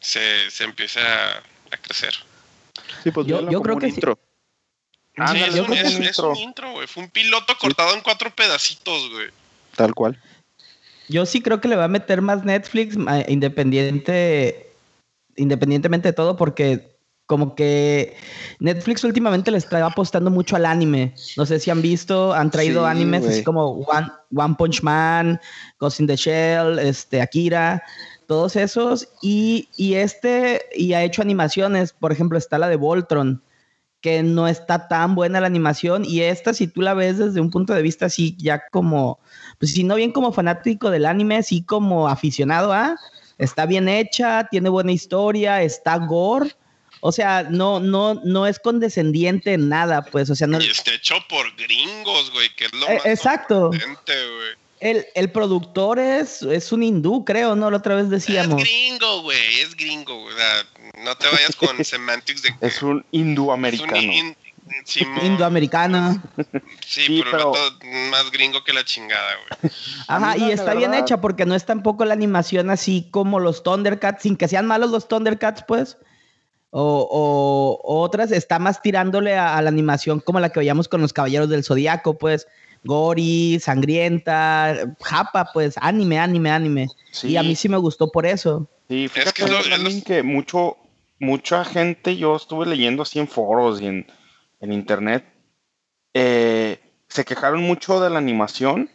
se, 0.00 0.50
se 0.50 0.64
empiece 0.64 1.00
a, 1.00 1.42
crecer. 1.80 2.12
Sí, 3.02 3.10
pues 3.10 3.26
yo, 3.26 3.62
creo 3.62 3.78
que 3.78 3.88
intro. 3.88 4.18
Sí. 4.22 4.29
Es, 5.16 6.18
un, 6.18 6.36
intro, 6.36 6.72
güey. 6.72 6.86
Fue 6.86 7.02
un 7.02 7.10
piloto 7.10 7.56
cortado 7.58 7.94
en 7.94 8.00
cuatro 8.00 8.30
pedacitos, 8.30 9.10
güey. 9.10 9.28
Tal 9.76 9.94
cual. 9.94 10.18
Yo 11.08 11.26
sí 11.26 11.42
creo 11.42 11.60
que 11.60 11.68
le 11.68 11.76
va 11.76 11.84
a 11.84 11.88
meter 11.88 12.22
más 12.22 12.44
Netflix 12.44 12.96
independiente, 13.26 14.72
independientemente 15.36 16.08
de 16.08 16.12
todo, 16.12 16.36
porque 16.36 16.90
como 17.26 17.54
que 17.54 18.16
Netflix 18.58 19.04
últimamente 19.04 19.52
le 19.52 19.58
está 19.58 19.84
apostando 19.86 20.30
mucho 20.30 20.56
al 20.56 20.66
anime. 20.66 21.14
No 21.36 21.46
sé 21.46 21.60
si 21.60 21.70
han 21.70 21.80
visto, 21.80 22.32
han 22.32 22.50
traído 22.50 22.86
animes 22.86 23.24
así 23.24 23.44
como 23.44 23.86
One, 24.32 24.54
Punch 24.58 24.82
Man, 24.82 25.40
Ghost 25.78 26.00
in 26.00 26.06
the 26.08 26.16
Shell, 26.16 26.78
este, 26.80 27.20
Akira, 27.20 27.82
todos 28.26 28.56
esos. 28.56 29.08
Y, 29.22 29.68
y 29.76 29.94
este, 29.94 30.62
y 30.74 30.92
ha 30.92 31.04
hecho 31.04 31.22
animaciones, 31.22 31.92
por 31.92 32.10
ejemplo, 32.10 32.36
está 32.36 32.58
la 32.58 32.68
de 32.68 32.76
Voltron, 32.76 33.40
que 34.00 34.22
no 34.22 34.48
está 34.48 34.88
tan 34.88 35.14
buena 35.14 35.40
la 35.40 35.46
animación. 35.46 36.04
Y 36.04 36.20
esta, 36.22 36.54
si 36.54 36.66
tú 36.66 36.82
la 36.82 36.94
ves 36.94 37.18
desde 37.18 37.40
un 37.40 37.50
punto 37.50 37.74
de 37.74 37.82
vista 37.82 38.06
así, 38.06 38.36
ya 38.38 38.62
como, 38.70 39.18
pues 39.58 39.72
si 39.72 39.84
no 39.84 39.94
bien 39.94 40.12
como 40.12 40.32
fanático 40.32 40.90
del 40.90 41.06
anime, 41.06 41.36
así 41.36 41.62
como 41.62 42.08
aficionado 42.08 42.72
a, 42.72 42.96
está 43.38 43.66
bien 43.66 43.88
hecha, 43.88 44.48
tiene 44.50 44.68
buena 44.68 44.92
historia, 44.92 45.62
está 45.62 45.96
gore 45.98 46.54
o 47.00 47.12
sea, 47.12 47.44
no, 47.44 47.80
no, 47.80 48.20
no 48.24 48.46
es 48.46 48.58
condescendiente 48.58 49.54
en 49.54 49.68
nada, 49.70 50.02
pues, 50.02 50.28
o 50.28 50.34
sea, 50.34 50.46
no. 50.46 50.60
Y 50.60 50.68
está 50.68 50.92
hecho 50.92 51.14
por 51.28 51.54
gringos, 51.56 52.30
güey, 52.32 52.54
que 52.54 52.66
es 52.66 52.72
lo 52.74 52.86
eh, 52.88 52.94
más 52.96 53.06
Exacto. 53.06 53.70
El, 54.80 55.06
el, 55.14 55.30
productor 55.30 55.98
es, 55.98 56.42
es 56.42 56.72
un 56.72 56.82
hindú, 56.82 57.24
creo, 57.24 57.54
¿no? 57.54 57.70
La 57.70 57.78
otra 57.78 57.96
vez 57.96 58.08
decíamos. 58.08 58.62
Es 58.62 58.68
gringo, 58.68 59.22
güey, 59.22 59.60
es 59.60 59.76
gringo, 59.76 60.22
güey. 60.22 60.34
No 61.04 61.14
te 61.16 61.26
vayas 61.28 61.56
con 61.56 61.68
semantics 61.84 62.42
de... 62.42 62.54
Es 62.60 62.82
un. 62.82 63.04
Indoamericano. 63.10 64.22
Sí, 66.86 67.24
pero, 67.30 67.52
más 68.10 68.30
gringo 68.30 68.62
que 68.62 68.72
la 68.72 68.84
chingada, 68.84 69.30
güey. 69.60 69.72
Ajá, 70.06 70.36
y 70.36 70.52
está 70.52 70.74
bien 70.74 70.94
hecha 70.94 71.20
porque 71.20 71.44
no 71.44 71.54
es 71.54 71.66
tampoco 71.66 72.04
la 72.04 72.14
animación 72.14 72.70
así 72.70 73.08
como 73.10 73.40
los 73.40 73.62
Thundercats, 73.62 74.22
sin 74.22 74.36
que 74.36 74.48
sean 74.48 74.66
malos 74.66 74.90
los 74.90 75.08
Thundercats, 75.08 75.64
pues 75.66 75.96
o, 76.70 77.80
otras 77.84 78.30
está 78.30 78.58
más 78.58 78.80
tirándole 78.80 79.36
a, 79.36 79.60
la 79.60 79.68
animación 79.68 80.20
como 80.20 80.40
la 80.40 80.50
que 80.50 80.60
veíamos 80.60 80.88
con 80.88 81.00
los 81.00 81.12
Caballeros 81.12 81.48
del 81.48 81.64
Zodíaco, 81.64 82.18
pues 82.18 82.46
gori, 82.84 83.58
sangrienta, 83.60 84.94
japa, 85.02 85.50
pues 85.52 85.74
anime, 85.80 86.18
anime, 86.18 86.50
anime. 86.50 86.88
Y 87.22 87.36
a 87.36 87.42
mí 87.42 87.54
sí 87.54 87.68
me 87.68 87.76
gustó 87.76 88.10
por 88.10 88.24
eso. 88.24 88.68
Sí, 88.88 89.08
fíjate 89.08 89.44
también 89.68 90.02
que 90.02 90.22
mucho, 90.22 90.76
mucha 91.20 91.64
gente, 91.64 92.16
yo 92.16 92.34
estuve 92.34 92.66
leyendo 92.66 93.02
así 93.02 93.20
en 93.20 93.28
foros 93.28 93.80
y 93.80 93.86
en, 93.86 94.06
internet, 94.60 95.24
eh, 96.14 96.80
se 97.08 97.24
quejaron 97.24 97.62
mucho 97.62 98.00
de 98.00 98.10
la 98.10 98.18
animación 98.18 98.90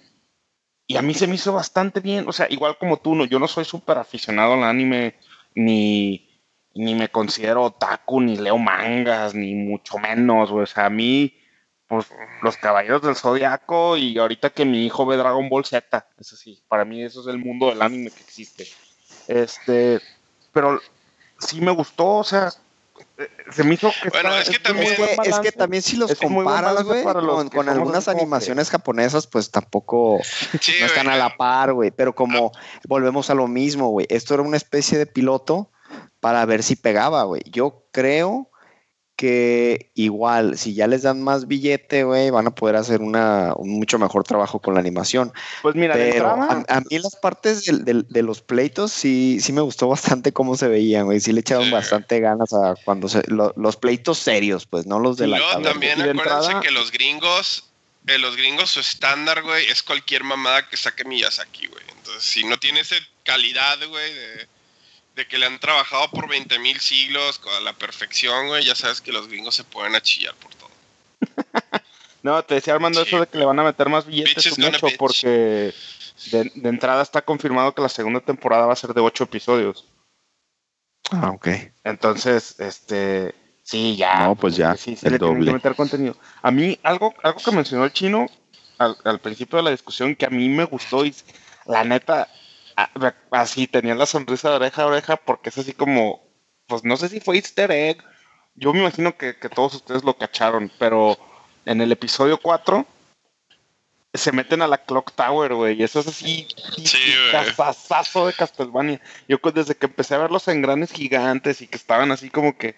y 0.88 0.98
a 0.98 1.02
mí 1.02 1.14
se 1.14 1.28
me 1.28 1.36
hizo 1.36 1.54
bastante 1.54 2.02
bien. 2.02 2.28
O 2.28 2.34
sea, 2.34 2.48
igual 2.50 2.78
como 2.78 2.98
tú, 2.98 3.16
no, 3.16 3.26
yo 3.26 3.40
no 3.40 3.48
soy 3.48 3.66
súper 3.66 3.98
aficionado 3.98 4.54
al 4.54 4.64
anime 4.64 5.16
ni 5.56 6.26
ni 6.76 6.94
me 6.94 7.10
considero 7.10 7.64
otaku, 7.64 8.22
ni 8.22 8.38
leo 8.38 8.58
mangas, 8.58 9.34
ni 9.34 9.56
mucho 9.56 9.98
menos, 9.98 10.52
O 10.52 10.66
sea, 10.66 10.88
a 10.88 10.90
mí, 10.90 11.34
pues, 11.88 12.08
los 12.44 12.58
caballeros 12.58 13.02
del 13.02 13.16
zodiaco 13.16 13.98
y 13.98 14.18
ahorita 14.18 14.50
que 14.50 14.66
mi 14.66 14.86
hijo 14.86 15.06
ve 15.06 15.16
Dragon 15.16 15.50
Ball 15.50 15.66
Z, 15.66 16.06
eso 16.20 16.36
sí, 16.36 16.62
para 16.68 16.84
mí 16.84 17.02
eso 17.02 17.22
es 17.22 17.28
el 17.28 17.38
mundo 17.38 17.70
del 17.70 17.82
anime 17.82 18.12
que 18.12 18.22
existe. 18.22 18.68
Este, 19.28 20.02
pero 20.52 20.82
sí 21.40 21.62
me 21.62 21.72
gustó, 21.72 22.18
o 22.18 22.24
sea, 22.24 22.52
se 23.52 23.64
me 23.64 23.76
hizo 23.76 23.92
que 24.02 24.10
bueno, 24.10 24.36
es, 24.36 24.50
que 24.50 24.60
también, 24.60 24.94
es, 25.24 25.40
que, 25.40 25.52
también 25.52 25.82
si 25.82 25.96
los 25.96 26.16
comparas, 26.16 26.84
güey, 26.84 27.04
con, 27.04 27.70
algunas 27.70 28.08
animaciones 28.08 28.70
japonesas, 28.70 29.28
pues 29.28 29.52
tampoco 29.52 30.20
no 30.80 30.86
están 30.86 31.08
a 31.08 31.16
la 31.16 31.36
par, 31.38 31.74
güey. 31.74 31.92
Pero 31.92 32.14
como 32.14 32.52
volvemos 32.88 33.30
a 33.30 33.34
lo 33.34 33.48
mismo, 33.48 33.90
güey. 33.90 34.06
Esto 34.10 34.34
era 34.34 34.44
una 34.44 34.58
especie 34.58 34.98
de 34.98 35.06
piloto 35.06 35.72
para 36.20 36.46
ver 36.46 36.64
si 36.64 36.76
pegaba, 36.76 37.24
güey. 37.24 37.42
Yo 37.46 37.86
creo 37.92 38.50
que 39.16 39.92
igual, 39.96 40.58
si 40.58 40.74
ya 40.74 40.88
les 40.88 41.04
dan 41.04 41.24
más 41.24 41.48
billete, 41.48 42.04
güey, 42.04 42.30
van 42.32 42.48
a 42.48 42.56
poder 42.56 42.76
hacer 42.76 43.02
una, 43.02 43.54
un 43.56 43.70
mucho 43.70 43.98
mejor 43.98 44.24
trabajo 44.24 44.60
con 44.60 44.74
la 44.74 44.82
animación. 44.82 45.32
Pues 45.62 45.76
mira, 45.76 45.94
Pero 45.94 46.28
a, 46.28 46.82
mí 46.82 47.00
las 47.00 47.16
partes 47.16 47.64
de 47.66 48.24
los 48.24 48.42
pleitos 48.42 48.92
sí, 48.92 49.40
sí 49.42 49.54
me 49.54 49.62
gustó 49.62 49.88
bastante 49.90 50.34
cómo 50.34 50.58
se 50.58 50.68
veían, 50.68 51.06
güey. 51.06 51.22
Sí 51.22 51.32
le 51.32 51.40
echaron 51.40 51.72
bastante 51.72 52.20
ganas 52.20 52.52
a 52.54 52.76
cuando 52.84 53.08
se, 53.08 53.24
los 53.28 53.78
pleitos 53.78 54.18
serios, 54.18 54.66
pues, 54.66 54.86
no 54.86 55.00
los 55.00 55.18
de 55.18 55.28
la 55.28 55.38
Yo 55.38 55.62
también 55.62 56.02
acuérdense 56.02 56.54
que 56.62 56.72
los 56.72 56.92
gringos, 56.92 57.70
eh, 58.08 58.18
los 58.18 58.36
gringos 58.36 58.72
su 58.72 58.82
estándar, 58.82 59.44
güey, 59.44 59.66
es 59.68 59.82
cualquier 59.82 60.26
mamada 60.26 60.68
que 60.68 60.76
saque 60.76 61.06
Miyazaki, 61.06 61.68
güey. 61.68 61.84
Entonces, 61.98 62.24
si 62.24 62.44
no 62.44 62.58
tiene 62.58 62.82
esa 62.82 62.96
calidad, 63.24 63.78
güey, 63.88 64.14
de 64.14 64.55
de 65.16 65.26
que 65.28 65.38
le 65.38 65.46
han 65.46 65.60
trabajado 65.60 66.10
por 66.12 66.28
20 66.28 66.60
mil 66.60 66.80
siglos 66.80 67.42
a 67.58 67.62
la 67.62 67.74
perfección, 67.74 68.48
güey, 68.48 68.66
ya 68.66 68.76
sabes 68.76 69.00
que 69.00 69.14
los 69.14 69.28
gringos 69.28 69.56
se 69.56 69.64
pueden 69.64 69.96
achillar 69.96 70.36
por 70.36 70.54
todo. 70.56 70.70
no, 72.24 72.44
te 72.44 72.56
decía 72.56 72.74
Armando 72.74 73.02
eso 73.02 73.20
de 73.22 73.28
que 73.28 73.38
le 73.38 73.46
van 73.46 73.60
a 73.60 73.64
meter 73.64 73.88
más 73.88 74.06
billetes 74.06 74.60
mucho 74.60 74.88
porque 74.98 75.74
de, 76.32 76.52
entrada 76.64 77.02
está 77.02 77.22
confirmado 77.22 77.74
que 77.74 77.82
la 77.82 77.90
segunda 77.90 78.20
temporada 78.20 78.66
va 78.66 78.74
a 78.74 78.78
ser 78.78 78.94
de 78.94 79.02
8 79.02 79.24
episodios. 79.24 79.86
Ah, 81.12 81.30
ok. 81.30 81.48
Entonces, 81.84 82.60
este, 82.60 83.34
sí, 83.64 83.96
ya. 83.96 84.26
No, 84.26 84.36
pues 84.36 84.58
ya, 84.58 84.76
sí, 84.76 84.98
sí, 84.98 85.10
le 85.10 85.18
doble. 85.18 85.46
Que 85.46 85.54
meter 85.54 85.76
contenido. 85.76 86.18
A 86.42 86.52
mí, 86.52 86.78
algo, 86.84 87.14
algo 87.24 87.40
que 87.40 87.52
mencionó 87.52 87.86
el 87.86 87.94
chino 87.94 88.28
al, 88.80 88.98
al 89.06 89.20
principio 89.20 89.58
de 89.58 89.64
la 89.64 89.72
discusión 89.72 90.16
que 90.16 90.26
a 90.26 90.30
mí 90.30 90.50
me 90.50 90.66
gustó 90.66 91.06
y 91.06 91.16
la 91.66 91.84
neta, 91.84 92.28
así 93.32 93.68
tenía 93.68 93.96
la 93.96 94.06
sonrisa 94.06 94.50
de 94.50 94.56
oreja 94.56 94.84
a 94.84 94.88
oreja 94.88 95.16
porque 95.18 95.50
es 95.50 95.58
así 95.58 95.74
como, 95.74 96.22
pues 96.68 96.84
no 96.84 96.98
sé 96.98 97.10
si 97.10 97.20
fue 97.20 97.38
easter 97.38 97.72
egg, 97.72 98.04
yo 98.56 98.74
me 98.74 98.80
imagino 98.80 99.18
que, 99.18 99.34
todos 99.34 99.76
ustedes 99.76 100.04
lo 100.04 100.18
cacharon, 100.18 100.72
pero 100.80 101.18
en 101.66 101.82
el 101.82 101.92
episodio 101.92 102.40
4 102.42 102.86
se 104.14 104.32
meten 104.32 104.62
a 104.62 104.68
la 104.68 104.78
Clock 104.78 105.12
Tower, 105.12 105.54
güey, 105.56 105.80
y 105.80 105.84
eso 105.84 106.00
es 106.00 106.08
así, 106.08 106.48
sí, 106.86 107.14
de 108.26 108.34
Castlevania. 108.34 109.02
Yo 109.28 109.40
desde 109.54 109.76
que 109.76 109.88
empecé 109.88 110.16
a 110.16 110.20
ver 110.20 110.32
los 110.32 110.48
engranes 110.48 110.94
gigantes 110.94 111.62
y 111.62 111.68
que 111.68 111.76
estaban 111.76 112.12
así 112.12 112.30
como 112.30 112.58
que 112.58 112.76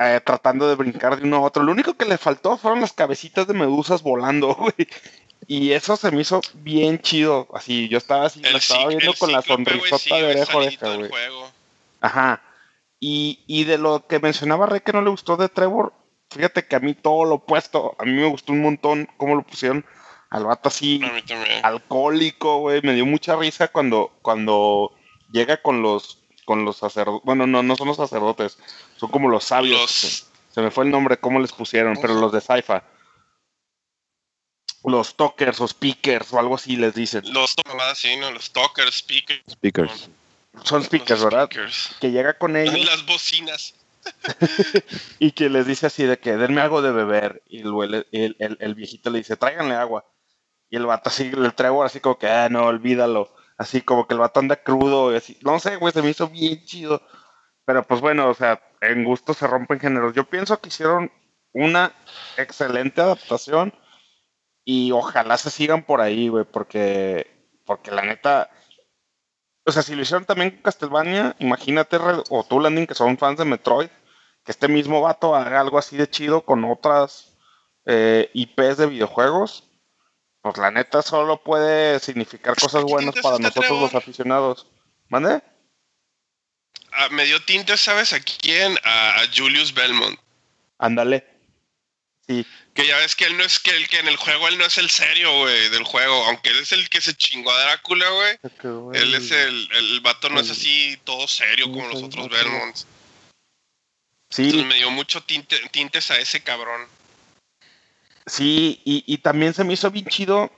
eh, 0.00 0.20
tratando 0.24 0.68
de 0.68 0.74
brincar 0.74 1.16
de 1.16 1.24
uno 1.24 1.36
a 1.36 1.40
otro, 1.40 1.62
lo 1.62 1.70
único 1.70 1.94
que 1.94 2.04
le 2.04 2.18
faltó 2.18 2.56
fueron 2.56 2.80
las 2.80 2.92
cabecitas 2.92 3.46
de 3.46 3.54
medusas 3.54 4.02
volando, 4.02 4.54
güey. 4.58 4.88
Y 5.52 5.72
eso 5.72 5.96
se 5.96 6.12
me 6.12 6.20
hizo 6.20 6.40
bien 6.54 7.00
chido. 7.00 7.48
Así, 7.52 7.88
yo 7.88 7.98
estaba 7.98 8.26
así, 8.26 8.40
lo 8.40 8.56
estaba 8.56 8.86
viendo 8.86 9.12
con 9.14 9.32
la 9.32 9.42
sonrisota 9.42 10.14
de 10.14 10.24
oreja 10.26 10.56
oreja, 10.56 10.94
güey. 10.94 11.10
Ajá. 12.00 12.40
Y, 13.00 13.40
y 13.48 13.64
de 13.64 13.76
lo 13.76 14.06
que 14.06 14.20
mencionaba 14.20 14.66
Rey 14.66 14.78
que 14.78 14.92
no 14.92 15.02
le 15.02 15.10
gustó 15.10 15.36
de 15.36 15.48
Trevor, 15.48 15.92
fíjate 16.30 16.68
que 16.68 16.76
a 16.76 16.78
mí 16.78 16.94
todo 16.94 17.24
lo 17.24 17.34
opuesto. 17.34 17.96
A 17.98 18.04
mí 18.04 18.12
me 18.12 18.28
gustó 18.28 18.52
un 18.52 18.62
montón 18.62 19.08
cómo 19.16 19.34
lo 19.34 19.42
pusieron 19.42 19.84
al 20.28 20.44
vato 20.44 20.68
así 20.68 21.00
alcohólico, 21.64 22.58
güey. 22.58 22.80
Me 22.84 22.94
dio 22.94 23.04
mucha 23.04 23.34
risa 23.34 23.66
cuando, 23.66 24.12
cuando 24.22 24.92
llega 25.32 25.60
con 25.60 25.82
los 25.82 26.18
con 26.44 26.64
los 26.64 26.76
sacerdotes. 26.76 27.24
Bueno, 27.24 27.48
no, 27.48 27.64
no 27.64 27.74
son 27.74 27.88
los 27.88 27.96
sacerdotes, 27.96 28.56
son 28.94 29.10
como 29.10 29.28
los 29.28 29.42
sabios. 29.42 30.28
Se 30.50 30.62
me 30.62 30.70
fue 30.70 30.84
el 30.84 30.92
nombre, 30.92 31.18
cómo 31.18 31.40
les 31.40 31.50
pusieron, 31.50 31.98
pero 32.00 32.14
los 32.14 32.30
de 32.30 32.40
Saifa 32.40 32.84
los 34.84 35.14
talkers 35.16 35.60
o 35.60 35.68
speakers 35.68 36.32
o 36.32 36.38
algo 36.38 36.54
así 36.54 36.76
les 36.76 36.94
dicen. 36.94 37.22
Los 37.32 37.54
sí, 37.94 38.16
¿no? 38.16 38.30
Los 38.30 38.50
talkers, 38.52 38.96
speakers. 38.96 39.42
Speakers. 39.50 40.10
Son 40.64 40.82
speakers, 40.82 41.22
¿verdad? 41.22 41.48
Que 42.00 42.10
llega 42.10 42.34
con 42.34 42.56
ellos. 42.56 42.84
Las 42.86 43.04
bocinas. 43.06 43.74
y 45.18 45.32
que 45.32 45.50
les 45.50 45.66
dice 45.66 45.86
así 45.86 46.04
de 46.04 46.18
que 46.18 46.36
denme 46.36 46.60
algo 46.60 46.82
de 46.82 46.92
beber. 46.92 47.42
Y 47.48 47.60
el, 47.60 48.06
el, 48.12 48.56
el, 48.60 48.74
viejito 48.74 49.10
le 49.10 49.18
dice, 49.18 49.36
tráiganle 49.36 49.74
agua. 49.74 50.04
Y 50.70 50.76
el 50.76 50.86
vato 50.86 51.10
así, 51.10 51.30
el 51.34 51.54
traigo 51.54 51.82
así 51.82 52.00
como 52.00 52.18
que, 52.18 52.28
ah, 52.28 52.48
no, 52.48 52.66
olvídalo. 52.66 53.34
Así 53.58 53.82
como 53.82 54.06
que 54.06 54.14
el 54.14 54.20
vato 54.20 54.40
anda 54.40 54.56
crudo 54.56 55.12
y 55.12 55.16
así. 55.16 55.38
No 55.42 55.58
sé, 55.58 55.76
güey, 55.76 55.92
se 55.92 56.02
me 56.02 56.10
hizo 56.10 56.28
bien 56.28 56.64
chido. 56.64 57.02
pero 57.64 57.86
pues 57.86 58.00
bueno, 58.00 58.28
o 58.28 58.34
sea, 58.34 58.62
en 58.80 59.04
gusto 59.04 59.34
se 59.34 59.46
rompen 59.46 59.80
géneros. 59.80 60.14
Yo 60.14 60.24
pienso 60.24 60.60
que 60.60 60.68
hicieron 60.68 61.12
una 61.52 61.92
excelente 62.36 63.00
adaptación 63.00 63.74
y 64.64 64.92
ojalá 64.92 65.36
se 65.38 65.50
sigan 65.50 65.84
por 65.84 66.00
ahí, 66.00 66.28
güey, 66.28 66.44
porque, 66.44 67.26
porque 67.64 67.90
la 67.90 68.02
neta, 68.02 68.50
o 69.64 69.72
sea, 69.72 69.82
si 69.82 69.94
lo 69.94 70.02
hicieron 70.02 70.24
también 70.24 70.50
con 70.50 70.62
Castlevania, 70.62 71.36
imagínate, 71.38 71.98
o 72.30 72.44
tú, 72.44 72.60
Landing, 72.60 72.86
que 72.86 72.94
son 72.94 73.18
fans 73.18 73.38
de 73.38 73.44
Metroid, 73.44 73.88
que 74.44 74.52
este 74.52 74.68
mismo 74.68 75.00
vato 75.00 75.34
haga 75.34 75.60
algo 75.60 75.78
así 75.78 75.96
de 75.96 76.08
chido 76.08 76.42
con 76.42 76.64
otras 76.64 77.36
eh, 77.86 78.30
IPs 78.34 78.76
de 78.78 78.86
videojuegos, 78.86 79.70
pues 80.42 80.56
la 80.56 80.70
neta 80.70 81.02
solo 81.02 81.42
puede 81.42 81.98
significar 82.00 82.56
cosas 82.56 82.82
buenas 82.82 83.14
para 83.22 83.38
nosotros 83.38 83.80
los 83.80 83.94
aficionados. 83.94 84.66
¿Mande? 85.08 85.42
Ah, 86.92 87.08
me 87.10 87.24
dio 87.24 87.42
tintes, 87.44 87.80
¿sabes 87.80 88.12
a 88.12 88.20
quién? 88.20 88.76
A, 88.84 89.22
Julius 89.34 89.74
Belmont. 89.74 90.18
Ándale. 90.78 91.26
Sí. 92.30 92.46
Que 92.74 92.86
ya 92.86 92.96
ves 92.98 93.16
que 93.16 93.24
él 93.24 93.36
no 93.36 93.42
es 93.42 93.58
que 93.58 93.76
el 93.76 93.88
que 93.88 93.98
en 93.98 94.06
el 94.06 94.16
juego 94.16 94.46
él 94.46 94.56
no 94.56 94.64
es 94.64 94.78
el 94.78 94.88
serio, 94.88 95.36
güey, 95.40 95.68
del 95.70 95.82
juego. 95.82 96.14
Aunque 96.26 96.50
él 96.50 96.60
es 96.60 96.70
el 96.70 96.88
que 96.88 97.00
se 97.00 97.12
chingó 97.14 97.50
a 97.50 97.60
Drácula, 97.60 98.06
güey. 98.08 99.02
Él 99.02 99.14
es 99.14 99.32
el, 99.32 99.68
el 99.72 100.00
vato 100.00 100.28
no 100.28 100.38
es 100.38 100.48
así 100.48 100.96
todo 101.02 101.26
serio 101.26 101.66
como 101.72 101.88
los 101.88 102.04
otros 102.04 102.28
Belmonts. 102.28 102.86
Sí. 104.30 104.44
Entonces 104.44 104.68
me 104.68 104.76
dio 104.76 104.92
mucho 104.92 105.24
tintes 105.24 106.10
a 106.12 106.18
ese 106.18 106.40
cabrón. 106.40 106.86
Sí, 108.26 108.80
y, 108.84 109.18
también 109.18 109.52
se 109.52 109.64
me 109.64 109.72
hizo 109.72 109.90
bien 109.90 110.06
chido 110.06 110.52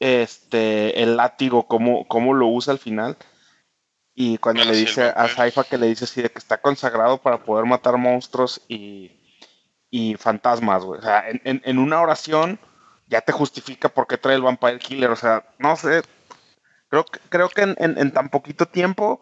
este 0.00 1.00
el 1.00 1.16
látigo, 1.16 1.68
cómo, 1.68 2.08
cómo 2.08 2.34
lo 2.34 2.48
usa 2.48 2.72
al 2.72 2.80
final. 2.80 3.16
Y 4.12 4.38
cuando 4.38 4.62
ah, 4.62 4.64
le 4.64 4.74
dice 4.74 5.04
a 5.04 5.28
Saifa 5.28 5.62
que 5.62 5.78
le 5.78 5.86
dice 5.86 6.04
así 6.06 6.20
de 6.20 6.32
que 6.32 6.38
está 6.38 6.60
consagrado 6.60 7.18
para 7.18 7.44
poder 7.44 7.64
matar 7.64 7.96
monstruos 7.96 8.60
y, 8.66 9.23
y 9.94 10.16
fantasmas, 10.16 10.84
güey. 10.84 10.98
O 10.98 11.02
sea, 11.02 11.28
en, 11.28 11.62
en, 11.64 11.78
una 11.78 12.00
oración 12.00 12.58
ya 13.06 13.20
te 13.20 13.30
justifica 13.30 13.88
por 13.88 14.08
qué 14.08 14.18
trae 14.18 14.34
el 14.34 14.42
Vampire 14.42 14.80
Killer. 14.80 15.10
O 15.10 15.16
sea, 15.16 15.44
no 15.58 15.76
sé. 15.76 16.02
Creo, 16.88 17.04
creo 17.28 17.48
que 17.48 17.62
en, 17.62 17.76
en 17.78 18.12
tan 18.12 18.28
poquito 18.28 18.66
tiempo 18.66 19.20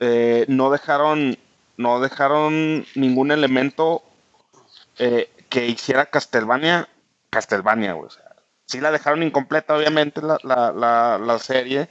eh, 0.00 0.44
no 0.48 0.70
dejaron 0.70 1.38
no 1.76 2.00
dejaron 2.00 2.84
ningún 2.96 3.30
elemento 3.30 4.02
eh, 4.98 5.30
que 5.50 5.66
hiciera 5.66 6.06
Castlevania, 6.06 6.88
Castlevania, 7.30 7.92
güey. 7.92 8.08
O 8.08 8.10
sea, 8.10 8.34
sí 8.64 8.80
la 8.80 8.90
dejaron 8.90 9.22
incompleta, 9.22 9.76
obviamente, 9.76 10.20
la, 10.20 10.38
la, 10.42 11.18
la, 11.18 11.38
serie, 11.38 11.88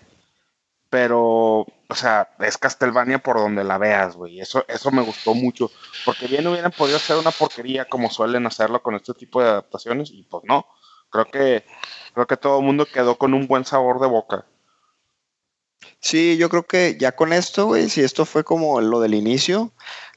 pero, 0.89 1.65
o 1.87 1.95
sea, 1.95 2.29
es 2.39 2.57
Castlevania 2.57 3.19
por 3.19 3.37
donde 3.37 3.63
la 3.63 3.77
veas, 3.77 4.15
güey. 4.15 4.39
Eso, 4.39 4.65
eso 4.67 4.91
me 4.91 5.01
gustó 5.01 5.33
mucho, 5.33 5.71
porque 6.03 6.27
bien 6.27 6.47
hubieran 6.47 6.71
podido 6.71 6.97
hacer 6.97 7.17
una 7.17 7.31
porquería 7.31 7.85
como 7.85 8.09
suelen 8.09 8.45
hacerlo 8.47 8.81
con 8.81 8.95
este 8.95 9.13
tipo 9.13 9.41
de 9.41 9.49
adaptaciones, 9.49 10.11
y 10.11 10.23
pues 10.23 10.43
no. 10.45 10.65
Creo 11.09 11.25
que, 11.25 11.65
creo 12.13 12.27
que 12.27 12.37
todo 12.37 12.59
el 12.59 12.65
mundo 12.65 12.85
quedó 12.85 13.17
con 13.17 13.33
un 13.33 13.47
buen 13.47 13.65
sabor 13.65 13.99
de 13.99 14.07
boca. 14.07 14.45
Sí, 15.99 16.37
yo 16.37 16.49
creo 16.49 16.63
que 16.63 16.97
ya 16.99 17.13
con 17.13 17.33
esto, 17.33 17.67
güey, 17.67 17.89
si 17.89 18.01
esto 18.01 18.25
fue 18.25 18.43
como 18.43 18.81
lo 18.81 18.99
del 18.99 19.13
inicio, 19.13 19.71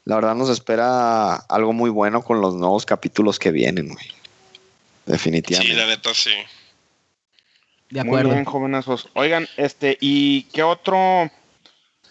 la 0.04 0.16
verdad 0.16 0.34
nos 0.34 0.48
espera 0.48 1.34
algo 1.34 1.72
muy 1.72 1.90
bueno 1.90 2.22
con 2.22 2.40
los 2.40 2.54
nuevos 2.54 2.86
capítulos 2.86 3.38
que 3.38 3.50
vienen, 3.50 3.88
güey. 3.88 4.06
Definitivamente. 5.06 5.74
Sí, 5.74 5.78
la 5.78 5.86
neta 5.86 6.14
sí. 6.14 6.32
De 7.90 8.00
acuerdo. 8.00 8.28
Muy 8.28 8.34
bien, 8.34 8.44
jovenazos. 8.44 9.08
Oigan, 9.14 9.48
este, 9.56 9.96
¿y 10.00 10.42
qué 10.44 10.62
otro? 10.62 11.30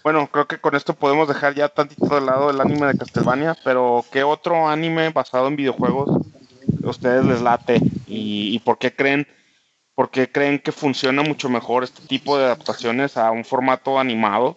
Bueno, 0.07 0.29
creo 0.31 0.47
que 0.47 0.57
con 0.57 0.73
esto 0.73 0.93
podemos 0.93 1.27
dejar 1.27 1.53
ya 1.53 1.67
tantito 1.67 2.15
de 2.15 2.21
lado 2.21 2.49
el 2.49 2.61
anime 2.61 2.87
de 2.87 2.97
Castlevania, 2.97 3.57
pero 3.65 4.05
¿qué 4.09 4.23
otro 4.23 4.69
anime 4.69 5.09
basado 5.09 5.49
en 5.49 5.57
videojuegos 5.57 6.25
ustedes 6.83 7.25
les 7.25 7.41
late? 7.41 7.81
¿Y, 8.07 8.57
por 8.59 8.77
qué 8.77 8.95
creen 8.95 9.27
porque 9.95 10.31
creen 10.31 10.59
que 10.59 10.71
funciona 10.71 11.23
mucho 11.23 11.49
mejor 11.49 11.83
este 11.83 12.01
tipo 12.03 12.37
de 12.37 12.45
adaptaciones 12.45 13.17
a 13.17 13.31
un 13.31 13.43
formato 13.43 13.99
animado 13.99 14.55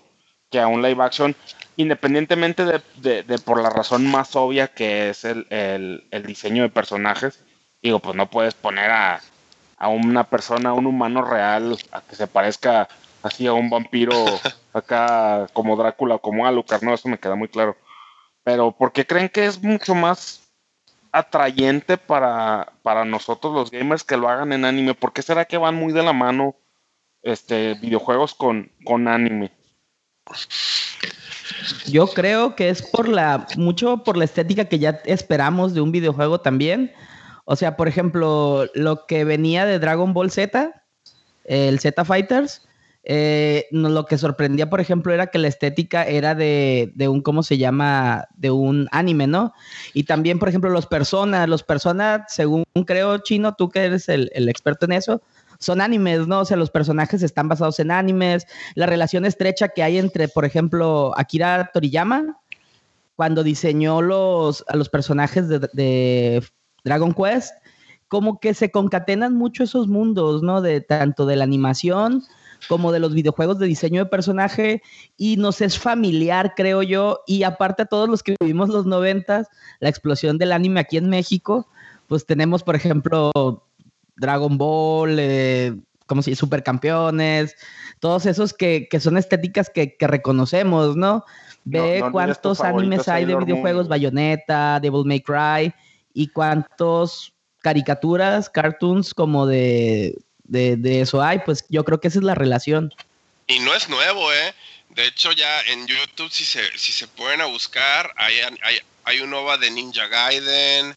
que 0.52 0.60
a 0.60 0.68
un 0.68 0.82
live 0.82 1.02
action, 1.02 1.34
independientemente 1.76 2.64
de, 2.64 3.38
por 3.44 3.60
la 3.60 3.70
razón 3.70 4.08
más 4.08 4.36
obvia 4.36 4.68
que 4.68 5.10
es 5.10 5.24
el, 5.24 6.06
diseño 6.24 6.62
de 6.62 6.68
personajes. 6.68 7.42
Digo, 7.82 7.98
pues 7.98 8.14
no 8.14 8.30
puedes 8.30 8.54
poner 8.54 8.92
a, 8.92 9.20
una 9.80 10.22
persona, 10.22 10.70
a 10.70 10.74
un 10.74 10.86
humano 10.86 11.22
real, 11.22 11.76
a 11.90 12.02
que 12.02 12.14
se 12.14 12.28
parezca 12.28 12.88
así 13.22 13.46
a 13.46 13.52
un 13.52 13.70
vampiro 13.70 14.14
acá 14.72 15.46
como 15.52 15.76
Drácula, 15.76 16.18
como 16.18 16.46
Alucard, 16.46 16.82
no, 16.82 16.94
eso 16.94 17.08
me 17.08 17.18
queda 17.18 17.34
muy 17.34 17.48
claro. 17.48 17.76
Pero 18.42 18.72
¿por 18.72 18.92
qué 18.92 19.06
creen 19.06 19.28
que 19.28 19.46
es 19.46 19.62
mucho 19.62 19.94
más 19.94 20.42
atrayente 21.12 21.96
para, 21.96 22.72
para 22.82 23.04
nosotros 23.04 23.52
los 23.52 23.70
gamers 23.70 24.04
que 24.04 24.16
lo 24.16 24.28
hagan 24.28 24.52
en 24.52 24.64
anime? 24.64 24.94
¿Por 24.94 25.12
qué 25.12 25.22
será 25.22 25.44
que 25.44 25.58
van 25.58 25.74
muy 25.74 25.92
de 25.92 26.02
la 26.02 26.12
mano 26.12 26.56
este 27.22 27.74
videojuegos 27.74 28.34
con, 28.34 28.70
con 28.84 29.08
anime? 29.08 29.50
Yo 31.86 32.06
creo 32.06 32.54
que 32.54 32.68
es 32.68 32.82
por 32.82 33.08
la 33.08 33.46
mucho 33.56 34.04
por 34.04 34.16
la 34.16 34.24
estética 34.24 34.66
que 34.66 34.78
ya 34.78 35.00
esperamos 35.04 35.74
de 35.74 35.80
un 35.80 35.92
videojuego 35.92 36.40
también. 36.40 36.92
O 37.44 37.56
sea, 37.56 37.76
por 37.76 37.88
ejemplo, 37.88 38.66
lo 38.74 39.06
que 39.06 39.24
venía 39.24 39.66
de 39.66 39.78
Dragon 39.78 40.12
Ball 40.12 40.30
Z, 40.30 40.84
el 41.44 41.80
Z 41.80 42.04
Fighters, 42.04 42.68
eh, 43.02 43.66
lo 43.70 44.04
que 44.04 44.18
sorprendía, 44.18 44.68
por 44.68 44.80
ejemplo, 44.80 45.12
era 45.12 45.28
que 45.28 45.38
la 45.38 45.48
estética 45.48 46.04
era 46.04 46.34
de, 46.34 46.92
un, 47.08 47.22
¿cómo 47.22 47.42
se 47.42 47.56
llama? 47.56 48.26
De 48.36 48.50
un 48.50 48.88
anime, 48.92 49.26
¿no? 49.26 49.54
Y 49.94 50.04
también, 50.04 50.38
por 50.38 50.48
ejemplo, 50.48 50.70
los 50.70 50.86
personas, 50.86 51.48
los 51.48 51.62
personas, 51.62 52.22
según 52.28 52.64
creo, 52.86 53.18
Chino, 53.18 53.54
tú 53.54 53.70
que 53.70 53.84
eres 53.84 54.08
el, 54.08 54.30
experto 54.48 54.84
en 54.84 54.92
eso, 54.92 55.22
son 55.58 55.80
animes, 55.80 56.26
¿no? 56.26 56.40
O 56.40 56.44
sea, 56.44 56.56
los 56.56 56.70
personajes 56.70 57.22
están 57.22 57.48
basados 57.48 57.80
en 57.80 57.90
animes, 57.90 58.46
la 58.74 58.86
relación 58.86 59.24
estrecha 59.24 59.68
que 59.68 59.82
hay 59.82 59.98
entre, 59.98 60.28
por 60.28 60.44
ejemplo, 60.44 61.12
Akira 61.16 61.70
Toriyama, 61.72 62.38
cuando 63.16 63.42
diseñó 63.42 64.02
los, 64.02 64.64
a 64.68 64.76
los 64.76 64.88
personajes 64.88 65.48
de, 65.48 65.58
de 65.72 66.42
Dragon 66.84 67.14
Quest, 67.14 67.54
como 68.08 68.40
que 68.40 68.54
se 68.54 68.70
concatenan 68.70 69.34
mucho 69.34 69.64
esos 69.64 69.88
mundos, 69.88 70.42
¿no? 70.42 70.60
De 70.60 70.80
tanto 70.80 71.26
de 71.26 71.36
la 71.36 71.44
animación, 71.44 72.24
como 72.68 72.92
de 72.92 72.98
los 72.98 73.14
videojuegos 73.14 73.58
de 73.58 73.66
diseño 73.66 74.04
de 74.04 74.10
personaje 74.10 74.82
y 75.16 75.36
nos 75.36 75.60
es 75.60 75.78
familiar, 75.78 76.54
creo 76.56 76.82
yo, 76.82 77.20
y 77.26 77.42
aparte 77.42 77.82
a 77.82 77.86
todos 77.86 78.08
los 78.08 78.22
que 78.22 78.36
vivimos 78.40 78.68
los 78.68 78.86
noventas, 78.86 79.48
la 79.80 79.88
explosión 79.88 80.38
del 80.38 80.52
anime 80.52 80.80
aquí 80.80 80.96
en 80.96 81.08
México, 81.08 81.68
pues 82.06 82.26
tenemos, 82.26 82.62
por 82.62 82.76
ejemplo, 82.76 83.30
Dragon 84.16 84.58
Ball, 84.58 85.16
eh, 85.18 85.76
como 86.06 86.22
si 86.22 86.34
supercampeones, 86.34 87.54
todos 88.00 88.26
esos 88.26 88.52
que, 88.52 88.88
son 88.98 89.16
estéticas 89.16 89.70
que, 89.70 89.96
reconocemos, 90.00 90.96
¿no? 90.96 91.24
Ve 91.64 92.02
cuántos 92.10 92.60
animes 92.62 93.06
hay 93.08 93.26
de 93.26 93.36
videojuegos, 93.36 93.86
Bayonetta, 93.86 94.80
Devil 94.80 95.04
May 95.04 95.20
Cry, 95.20 95.72
y 96.12 96.28
cuántos 96.28 97.32
caricaturas, 97.60 98.50
cartoons 98.50 99.14
como 99.14 99.46
de 99.46 100.18
de, 100.50 101.00
eso 101.00 101.22
hay, 101.22 101.38
pues 101.40 101.64
yo 101.68 101.84
creo 101.84 102.00
que 102.00 102.08
esa 102.08 102.18
es 102.18 102.24
la 102.24 102.34
relación. 102.34 102.92
Y 103.46 103.60
no 103.60 103.74
es 103.74 103.88
nuevo, 103.88 104.32
¿eh? 104.32 104.54
De 104.90 105.06
hecho, 105.06 105.32
ya 105.32 105.60
en 105.62 105.86
YouTube, 105.86 106.30
si 106.30 106.44
se, 106.44 106.76
si 106.76 106.92
se 106.92 107.06
pueden 107.06 107.40
a 107.40 107.46
buscar, 107.46 108.12
hay, 108.16 108.40
hay, 108.62 108.80
hay 109.04 109.20
un 109.20 109.32
OVA 109.32 109.56
de 109.58 109.70
Ninja 109.70 110.08
Gaiden, 110.08 110.96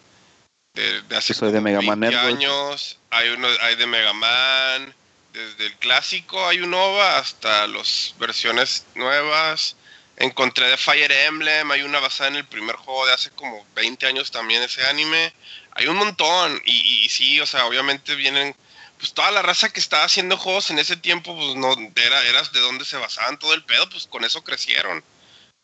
de, 0.73 1.03
hace 1.15 1.33
de 1.51 1.61
Mega 1.61 1.79
20 1.79 2.17
años, 2.17 2.97
hay 3.11 3.29
uno 3.29 3.47
hay 3.61 3.75
de 3.75 3.85
Mega 3.85 4.13
Man, 4.13 4.95
desde 5.31 5.67
el 5.67 5.73
clásico 5.75 6.47
hay 6.47 6.61
un 6.61 6.73
OVA 6.73 7.19
hasta 7.19 7.67
las 7.67 8.15
versiones 8.19 8.85
nuevas. 8.95 9.75
Encontré 10.15 10.67
de 10.67 10.77
Fire 10.77 11.11
Emblem, 11.11 11.71
hay 11.71 11.81
una 11.81 11.99
basada 11.99 12.29
en 12.29 12.35
el 12.37 12.45
primer 12.45 12.75
juego 12.75 13.05
de 13.07 13.13
hace 13.13 13.31
como 13.31 13.65
20 13.75 14.05
años 14.05 14.31
también 14.31 14.61
ese 14.61 14.85
anime. 14.85 15.33
Hay 15.71 15.87
un 15.87 15.97
montón 15.97 16.61
y, 16.65 17.05
y 17.05 17.09
sí, 17.09 17.39
o 17.39 17.47
sea, 17.47 17.65
obviamente 17.65 18.15
vienen 18.15 18.55
pues 19.03 19.13
toda 19.13 19.31
la 19.31 19.41
raza 19.41 19.67
que 19.67 19.81
estaba 19.81 20.05
haciendo 20.05 20.37
juegos 20.37 20.71
en 20.71 20.79
ese 20.79 20.95
tiempo, 20.95 21.35
pues 21.35 21.57
no, 21.57 21.73
era, 21.73 22.25
eras 22.25 22.53
de 22.53 22.61
dónde 22.61 22.85
se 22.85 22.95
basaban 22.95 23.37
todo 23.37 23.53
el 23.53 23.61
pedo, 23.65 23.89
pues 23.89 24.07
con 24.07 24.23
eso 24.23 24.45
crecieron. 24.45 25.03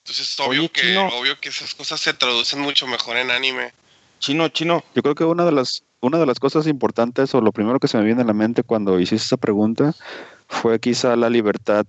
Entonces 0.03 0.29
es 0.31 0.39
obvio 0.41 0.69
que, 0.69 0.97
obvio 0.97 1.39
que 1.39 1.47
esas 1.47 1.73
cosas 1.73 2.01
se 2.01 2.13
traducen 2.13 2.59
mucho 2.59 2.85
mejor 2.85 3.15
en 3.15 3.31
anime. 3.31 3.71
Chino, 4.19 4.49
chino. 4.49 4.83
Yo 4.93 5.01
creo 5.03 5.15
que 5.15 5.23
una 5.23 5.45
de 5.45 5.53
las, 5.53 5.83
una 6.01 6.17
de 6.17 6.25
las 6.25 6.37
cosas 6.37 6.67
importantes, 6.67 7.33
o 7.33 7.39
lo 7.39 7.53
primero 7.53 7.79
que 7.79 7.87
se 7.87 7.97
me 7.97 8.03
viene 8.03 8.23
a 8.23 8.25
la 8.25 8.33
mente 8.33 8.63
cuando 8.63 8.99
hiciste 8.99 9.27
esa 9.27 9.37
pregunta, 9.37 9.95
fue 10.49 10.77
quizá 10.81 11.15
la 11.15 11.29
libertad 11.29 11.85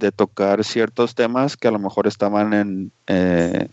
de 0.00 0.12
tocar 0.12 0.64
ciertos 0.64 1.14
temas 1.14 1.56
que 1.56 1.68
a 1.68 1.70
lo 1.70 1.78
mejor 1.78 2.06
estaban 2.06 2.52
en 2.52 2.92
eh, 3.06 3.68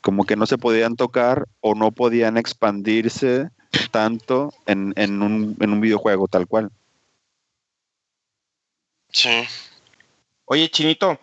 como 0.00 0.24
que 0.24 0.34
no 0.34 0.46
se 0.46 0.58
podían 0.58 0.96
tocar 0.96 1.46
o 1.60 1.76
no 1.76 1.92
podían 1.92 2.38
expandirse 2.38 3.50
tanto 3.90 4.52
en, 4.66 4.92
en, 4.96 5.22
un, 5.22 5.56
en 5.60 5.72
un 5.72 5.80
videojuego 5.80 6.28
tal 6.28 6.46
cual. 6.46 6.70
Sí. 9.10 9.46
Oye, 10.46 10.70
Chinito, 10.70 11.18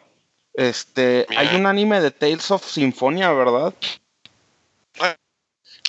Este, 0.53 1.25
hay 1.35 1.55
un 1.55 1.65
anime 1.65 2.01
de 2.01 2.11
Tales 2.11 2.49
of 2.51 2.65
Symphonia, 2.65 3.31
¿verdad? 3.31 3.73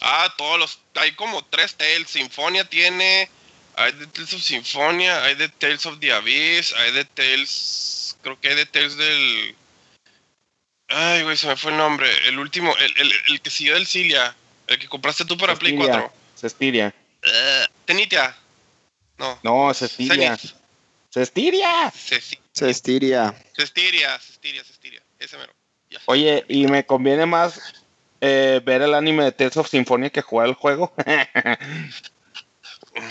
Ah, 0.00 0.32
todos 0.36 0.58
los. 0.58 0.80
Hay 0.94 1.12
como 1.12 1.44
tres 1.44 1.74
Tales. 1.74 2.08
Sinfonia 2.08 2.64
tiene. 2.64 3.28
Hay 3.76 3.92
de 3.92 4.06
Tales 4.06 4.34
of 4.34 4.42
Symphonia, 4.42 5.22
hay 5.24 5.34
de 5.36 5.48
Tales 5.48 5.86
of 5.86 6.00
the 6.00 6.12
Abyss, 6.12 6.74
hay 6.74 6.92
de 6.92 7.04
Tales. 7.04 8.16
Creo 8.22 8.40
que 8.40 8.48
hay 8.48 8.56
de 8.56 8.66
Tales 8.66 8.96
del. 8.96 9.56
Ay, 10.88 11.22
güey, 11.22 11.36
se 11.36 11.46
me 11.46 11.56
fue 11.56 11.70
el 11.70 11.76
nombre. 11.76 12.08
El 12.26 12.38
último, 12.38 12.74
el, 12.76 12.98
el, 12.98 13.12
el 13.28 13.40
que 13.40 13.50
siguió 13.50 13.74
del 13.74 13.86
Cilia. 13.86 14.34
El 14.66 14.78
que 14.78 14.88
compraste 14.88 15.24
tú 15.24 15.36
para 15.36 15.54
Play 15.56 15.72
Cestiria. 15.72 16.00
4. 16.00 16.19
Cestiria. 16.40 16.94
Eh, 17.22 17.66
Tenitia. 17.84 18.34
No. 19.18 19.38
No, 19.42 19.74
Cestiria. 19.74 20.38
Cestiria. 21.10 21.92
Cestiria. 22.52 23.34
Cestiria, 23.54 24.18
Cestiria, 24.18 24.64
Cestiria. 24.64 25.02
Ese 25.18 25.36
mero. 25.36 25.52
Ya. 25.90 25.98
Oye, 26.06 26.46
y 26.48 26.66
me 26.66 26.86
conviene 26.86 27.26
más 27.26 27.60
eh, 28.22 28.62
ver 28.64 28.80
el 28.80 28.94
anime 28.94 29.24
de 29.24 29.32
Tales 29.32 29.58
of 29.58 29.68
Symphonia 29.68 30.08
que 30.08 30.22
jugar 30.22 30.48
el 30.48 30.54
juego. 30.54 30.94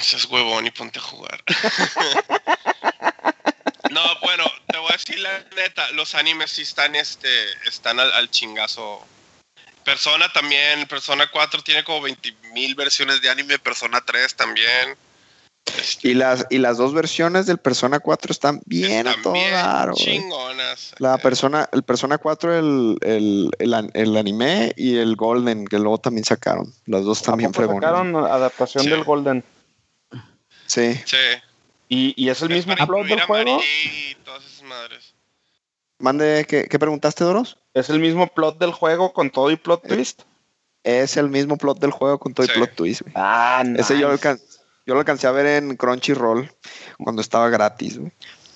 Seas 0.01 0.25
huevón 0.25 0.65
y 0.65 0.71
ponte 0.71 0.97
a 0.99 1.01
jugar. 1.01 1.43
no, 3.91 4.01
bueno, 4.21 4.45
te 4.67 4.77
voy 4.77 4.89
a 4.89 4.93
decir 4.93 5.19
la 5.19 5.45
neta, 5.55 5.91
los 5.91 6.15
animes 6.15 6.51
sí 6.51 6.63
están, 6.63 6.95
este, 6.95 7.29
están 7.67 7.99
al, 7.99 8.11
al 8.13 8.31
chingazo. 8.31 9.05
Persona 9.89 10.31
también, 10.31 10.87
Persona 10.87 11.29
4 11.31 11.61
tiene 11.63 11.83
como 11.83 12.01
20 12.01 12.33
mil 12.53 12.75
versiones 12.75 13.21
de 13.21 13.29
anime, 13.29 13.57
Persona 13.59 14.01
3 14.05 14.35
también. 14.35 14.95
Y 16.03 16.13
las, 16.13 16.45
y 16.49 16.57
las 16.57 16.77
dos 16.77 16.93
versiones 16.93 17.45
del 17.45 17.57
Persona 17.57 17.99
4 17.99 18.31
están 18.31 18.61
bien 18.65 19.07
a 19.07 19.11
están 19.11 19.23
todo 19.23 19.33
bien 19.33 19.51
dar, 19.51 19.91
güey. 19.91 20.03
chingonas. 20.03 20.95
La 20.99 21.17
persona, 21.17 21.67
el 21.73 21.83
Persona 21.83 22.17
4, 22.17 22.57
el, 22.57 22.97
el, 23.01 23.49
el, 23.59 23.73
an- 23.73 23.91
el 23.93 24.15
anime 24.17 24.73
y 24.77 24.97
el 24.97 25.15
Golden, 25.15 25.65
que 25.67 25.77
luego 25.77 25.97
también 25.99 26.23
sacaron. 26.25 26.73
Las 26.85 27.03
dos 27.03 27.21
también 27.21 27.53
fregonas. 27.53 27.81
sacaron 27.89 28.15
adaptación 28.15 28.83
Sí. 28.83 28.89
del 28.89 29.03
Golden. 29.03 29.43
Sí. 30.65 30.93
Sí. 31.05 31.17
Y, 31.87 32.13
y 32.15 32.29
es 32.29 32.41
el 32.41 32.51
Es 32.51 32.65
mismo 32.67 32.85
plot 32.87 33.07
del 33.07 33.19
a 33.19 33.25
juego. 33.25 33.59
Y 33.61 34.15
todas 34.23 34.43
esas 34.45 34.63
madres. 34.63 35.13
Mande, 35.99 36.45
¿qué, 36.47 36.65
qué 36.69 36.79
preguntaste, 36.79 37.23
Doros? 37.23 37.57
Es 37.73 37.89
el 37.89 37.99
mismo 37.99 38.27
plot 38.27 38.57
del 38.57 38.71
juego 38.71 39.13
con 39.13 39.29
todo 39.29 39.51
y 39.51 39.57
plot 39.57 39.87
twist. 39.87 40.21
Es 40.83 41.17
el 41.17 41.29
mismo 41.29 41.57
plot 41.57 41.79
del 41.79 41.91
juego 41.91 42.17
con 42.19 42.33
todo 42.33 42.45
Sí. 42.45 42.51
el 42.53 42.57
plot 42.57 42.75
twist, 42.75 43.01
güey. 43.01 43.13
Ah, 43.17 43.63
Ese 43.77 43.99
yo 43.99 44.07
lo, 44.07 44.13
nice. 44.13 44.29
alcan- 44.29 44.41
yo 44.85 44.93
lo 44.93 44.99
alcancé 45.01 45.27
a 45.27 45.31
ver 45.31 45.45
en 45.45 45.75
Crunchyroll 45.75 46.49
cuando 47.03 47.21
estaba 47.21 47.49
gratis, 47.49 47.97
güey. 47.99 48.11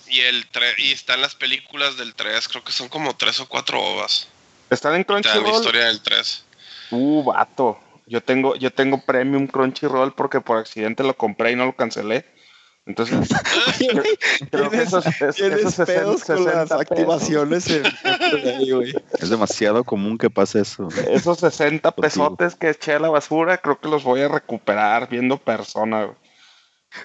Y 0.08 0.20
el 0.22 0.46
y 0.78 0.92
están 0.92 1.22
las 1.22 1.36
películas 1.36 1.98
del 1.98 2.14
3, 2.16 2.48
creo 2.48 2.64
que 2.64 2.72
son 2.72 2.88
como 2.88 3.16
tres 3.16 3.40
o 3.40 3.50
cuatro 3.50 3.82
ovas. 3.84 4.28
¿Están 4.70 4.96
en 4.96 5.04
Te 5.04 5.14
dan 5.14 5.22
la 5.24 5.30
Crunchyroll? 5.32 5.56
historia 5.56 5.86
del 5.86 6.02
3. 6.02 6.46
Uh, 6.92 7.24
vato. 7.24 7.80
Yo 8.06 8.22
tengo, 8.22 8.56
yo 8.56 8.72
tengo 8.72 9.04
premium 9.04 9.48
Crunchyroll 9.48 10.14
porque 10.14 10.40
por 10.40 10.58
accidente 10.58 11.04
lo 11.04 11.16
compré 11.18 11.52
y 11.52 11.56
no 11.56 11.66
lo 11.66 11.76
cancelé. 11.76 12.26
Entonces, 12.86 13.30
creo 14.52 14.70
que 14.70 14.82
esos, 14.82 15.06
esos 15.06 15.74
60, 15.74 15.86
pedos 15.86 16.24
con 16.26 16.44
las 16.44 16.54
60 16.54 16.78
pesos, 16.78 16.82
activaciones 16.82 17.68
en 17.70 18.70
güey. 18.70 18.94
Es 19.20 19.30
demasiado 19.30 19.84
común 19.86 20.18
que 20.18 20.30
pase 20.30 20.62
eso. 20.62 20.90
esos 21.10 21.40
60 21.40 21.92
Contigo. 21.92 22.02
pesotes 22.02 22.56
que 22.56 22.70
eché 22.72 22.94
a 22.94 23.00
la 23.00 23.10
basura, 23.10 23.58
creo 23.60 23.80
que 23.80 23.88
los 23.88 24.04
voy 24.04 24.22
a 24.22 24.28
recuperar 24.28 25.08
viendo 25.10 25.38
persona. 25.38 26.04
güey. 26.04 26.18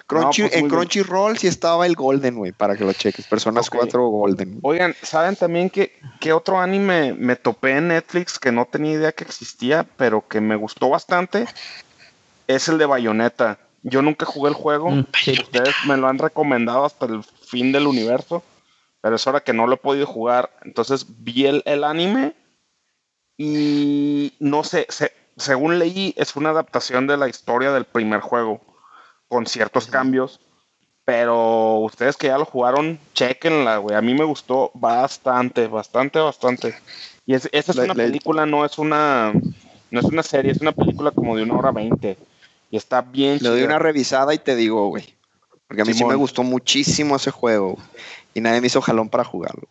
Crunchy, 0.05 0.43
No, 0.43 0.49
pues, 0.49 0.59
en. 0.61 0.69
Crunchyroll 0.69 1.37
sí 1.37 1.47
estaba 1.47 1.85
el 1.87 1.95
Golden, 1.95 2.35
güey, 2.35 2.51
para 2.51 2.75
que 2.75 2.83
lo 2.83 2.93
cheques. 2.93 3.25
Personas 3.27 3.67
Ok. 3.69 3.75
4 3.77 4.05
Golden. 4.07 4.59
Oigan, 4.61 4.93
¿saben 5.01 5.35
también 5.35 5.69
que, 5.69 5.97
que 6.19 6.33
otro 6.33 6.59
anime 6.59 7.13
me 7.13 7.35
topé 7.37 7.71
en 7.77 7.87
Netflix 7.87 8.37
que 8.37 8.51
no 8.51 8.65
tenía 8.65 8.91
idea 8.91 9.11
que 9.13 9.23
existía, 9.23 9.85
pero 9.97 10.27
que 10.27 10.41
me 10.41 10.55
gustó 10.57 10.89
bastante? 10.89 11.47
Es 12.47 12.67
el 12.67 12.77
de 12.77 12.85
Bayonetta. 12.85 13.57
Yo 13.83 14.01
nunca 14.01 14.25
jugué 14.25 14.49
el 14.49 14.55
juego. 14.55 14.91
Mm, 14.91 15.05
sí. 15.21 15.31
Ustedes 15.41 15.75
me 15.87 15.97
lo 15.97 16.07
han 16.07 16.17
recomendado 16.19 16.85
hasta 16.85 17.05
el 17.05 17.23
fin 17.23 17.71
del 17.71 17.87
universo, 17.87 18.43
pero 19.01 19.15
es 19.15 19.25
hora 19.27 19.39
que 19.41 19.53
no 19.53 19.67
lo 19.67 19.75
he 19.75 19.77
podido 19.77 20.05
jugar. 20.05 20.51
Entonces 20.63 21.05
vi 21.23 21.45
el, 21.45 21.63
el 21.65 21.83
anime 21.83 22.33
y 23.37 24.33
no 24.39 24.63
sé, 24.63 24.85
se- 24.89 25.13
según 25.37 25.79
leí, 25.79 26.13
es 26.17 26.35
una 26.35 26.49
adaptación 26.49 27.07
de 27.07 27.17
la 27.17 27.29
historia 27.29 27.71
del 27.71 27.85
primer 27.85 28.19
juego, 28.19 28.59
con 29.27 29.45
ciertos 29.45 29.87
cambios. 29.87 30.39
Pero 31.05 31.77
ustedes 31.79 32.17
que 32.17 32.27
ya 32.27 32.37
lo 32.37 32.45
jugaron, 32.45 32.99
chequenla, 33.13 33.77
güey. 33.77 33.95
A 33.95 34.01
mí 34.01 34.13
me 34.13 34.25
gustó 34.25 34.69
bastante, 34.75 35.67
bastante, 35.67 36.19
bastante. 36.19 36.75
Y 37.25 37.33
es, 37.33 37.49
esa 37.51 37.71
es 37.71 37.77
Le- 37.77 37.85
una 37.85 37.93
le- 37.95 38.03
película, 38.03 38.45
no 38.45 38.63
es 38.63 38.77
una, 38.77 39.33
no 39.89 39.99
es 39.99 40.05
una 40.05 40.21
serie, 40.21 40.51
es 40.51 40.61
una 40.61 40.71
película 40.71 41.09
como 41.11 41.35
de 41.35 41.43
una 41.43 41.55
hora 41.57 41.71
veinte. 41.71 42.17
Y 42.71 42.77
está 42.77 43.01
bien 43.01 43.39
Le 43.41 43.49
doy 43.49 43.63
una 43.63 43.79
revisada 43.79 44.33
y 44.33 44.37
te 44.39 44.55
digo, 44.55 44.87
güey. 44.89 45.15
Porque 45.67 45.81
a 45.81 45.85
mí 45.85 45.93
sí 45.93 46.03
me 46.05 46.15
gustó 46.15 46.43
muchísimo 46.43 47.15
ese 47.15 47.31
juego. 47.31 47.73
güey. 47.73 47.85
Y 48.33 48.41
nadie 48.41 48.61
me 48.61 48.67
hizo 48.67 48.81
jalón 48.81 49.09
para 49.09 49.23
jugarlo. 49.23 49.67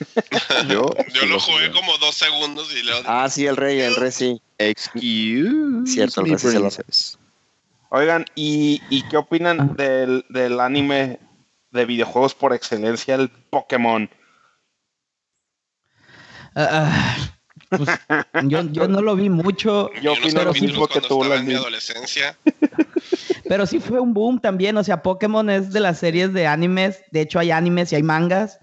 Yo, 0.68 0.90
Yo 1.12 1.20
sí 1.20 1.26
lo 1.26 1.38
jugué 1.40 1.70
como 1.72 1.96
dos 1.98 2.14
segundos 2.14 2.72
y 2.74 2.82
luego. 2.82 3.02
Ah, 3.06 3.28
sí, 3.28 3.46
el 3.46 3.56
rey, 3.56 3.80
el 3.80 3.94
rey 3.96 4.10
sí. 4.10 4.40
Excuse 4.58 5.84
Cierto, 5.86 6.22
el 6.22 6.28
rey 6.30 6.38
sí 6.38 6.48
se 6.50 6.58
lo-. 6.58 6.70
Oigan, 7.90 8.24
¿y, 8.34 8.80
y 8.88 9.02
qué 9.08 9.16
opinan 9.16 9.60
Ah. 9.60 9.74
del, 9.76 10.24
del 10.28 10.60
anime 10.60 11.18
de 11.70 11.84
videojuegos 11.84 12.34
por 12.34 12.52
excelencia, 12.54 13.14
el 13.14 13.28
Pokémon? 13.30 14.08
Ah, 16.54 16.68
ah, 16.70 17.16
pues, 17.70 17.88
yo, 18.44 18.62
yo 18.70 18.88
no 18.88 19.00
lo 19.00 19.16
vi 19.16 19.28
mucho, 19.30 19.90
Yo 20.02 20.14
lo 20.14 20.20
capítulos 20.22 20.60
mismo 20.60 20.86
que 20.88 20.92
cuando 21.00 21.08
tú, 21.08 21.22
estaba 21.22 21.40
en 21.40 21.46
mi 21.46 21.54
adolescencia. 21.54 22.36
pero 23.48 23.66
sí 23.66 23.80
fue 23.80 24.00
un 24.00 24.12
boom 24.14 24.40
también. 24.40 24.76
O 24.76 24.84
sea, 24.84 25.02
Pokémon 25.02 25.48
es 25.50 25.72
de 25.72 25.80
las 25.80 25.98
series 25.98 26.32
de 26.32 26.46
animes. 26.46 27.00
De 27.10 27.20
hecho, 27.22 27.38
hay 27.38 27.50
animes 27.50 27.92
y 27.92 27.96
hay 27.96 28.02
mangas. 28.02 28.58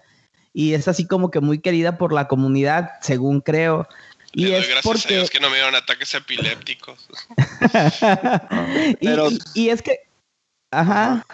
Y 0.53 0.73
es 0.73 0.87
así 0.87 1.05
como 1.05 1.29
que 1.31 1.39
muy 1.39 1.59
querida 1.59 1.97
por 1.97 2.13
la 2.13 2.27
comunidad, 2.27 2.89
según 3.01 3.41
creo. 3.41 3.87
Y 4.33 4.43
Le 4.45 4.51
doy 4.51 4.59
es 4.61 4.67
gracias 4.69 4.85
a 4.85 4.89
porque. 4.89 5.13
Dios 5.15 5.29
que 5.29 5.39
no 5.39 5.49
me 5.49 5.55
dieron 5.55 5.75
ataques 5.75 6.13
epilépticos. 6.13 7.07
y, 8.99 9.07
Pero- 9.07 9.29
y- 9.31 9.39
y 9.55 9.69
es 9.69 9.81
que. 9.81 9.99
Ajá. 10.71 11.25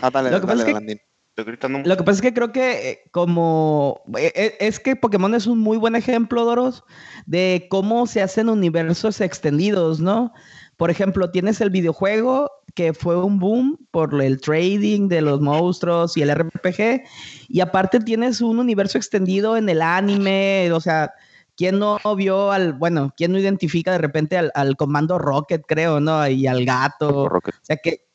Ah, 0.00 0.10
dale, 0.10 0.30
Lo 0.30 0.40
que 0.40 0.46
pasa 0.46 0.58
dale, 0.58 0.62
es 0.62 0.66
que- 0.66 0.72
Landín. 0.72 1.00
Estoy 1.32 1.46
gritando 1.46 1.78
Lo 1.78 1.96
que 1.96 2.04
pasa 2.04 2.16
es 2.16 2.22
que 2.22 2.34
creo 2.34 2.52
que 2.52 2.90
eh, 2.90 3.02
como 3.10 4.02
eh, 4.18 4.32
eh, 4.34 4.56
es 4.60 4.78
que 4.78 4.96
Pokémon 4.96 5.34
es 5.34 5.46
un 5.46 5.60
muy 5.60 5.78
buen 5.78 5.96
ejemplo, 5.96 6.44
Doros, 6.44 6.84
de 7.24 7.68
cómo 7.70 8.06
se 8.06 8.20
hacen 8.20 8.50
universos 8.50 9.18
extendidos, 9.22 9.98
¿no? 9.98 10.34
Por 10.76 10.90
ejemplo, 10.90 11.30
tienes 11.30 11.62
el 11.62 11.70
videojuego 11.70 12.50
que 12.74 12.92
fue 12.92 13.16
un 13.16 13.38
boom 13.38 13.78
por 13.90 14.20
el 14.22 14.42
trading 14.42 15.08
de 15.08 15.22
los 15.22 15.40
monstruos 15.40 16.18
y 16.18 16.22
el 16.22 16.34
RPG, 16.34 17.02
y 17.48 17.60
aparte 17.60 18.00
tienes 18.00 18.42
un 18.42 18.58
universo 18.58 18.98
extendido 18.98 19.56
en 19.56 19.70
el 19.70 19.80
anime, 19.80 20.70
o 20.70 20.80
sea, 20.80 21.14
¿quién 21.56 21.78
no 21.78 21.98
vio 22.14 22.52
al, 22.52 22.74
bueno, 22.74 23.14
quién 23.16 23.32
no 23.32 23.38
identifica 23.38 23.92
de 23.92 23.98
repente 23.98 24.36
al, 24.36 24.52
al 24.54 24.76
comando 24.76 25.18
Rocket, 25.18 25.62
creo, 25.66 25.98
¿no? 25.98 26.28
Y 26.28 26.46
al 26.46 26.66
gato. 26.66 27.26
Rocket. 27.28 27.54
O 27.54 27.64
sea 27.64 27.76
que, 27.76 28.06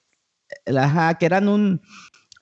ajá, 0.76 1.16
que 1.16 1.26
eran 1.26 1.48
un, 1.48 1.82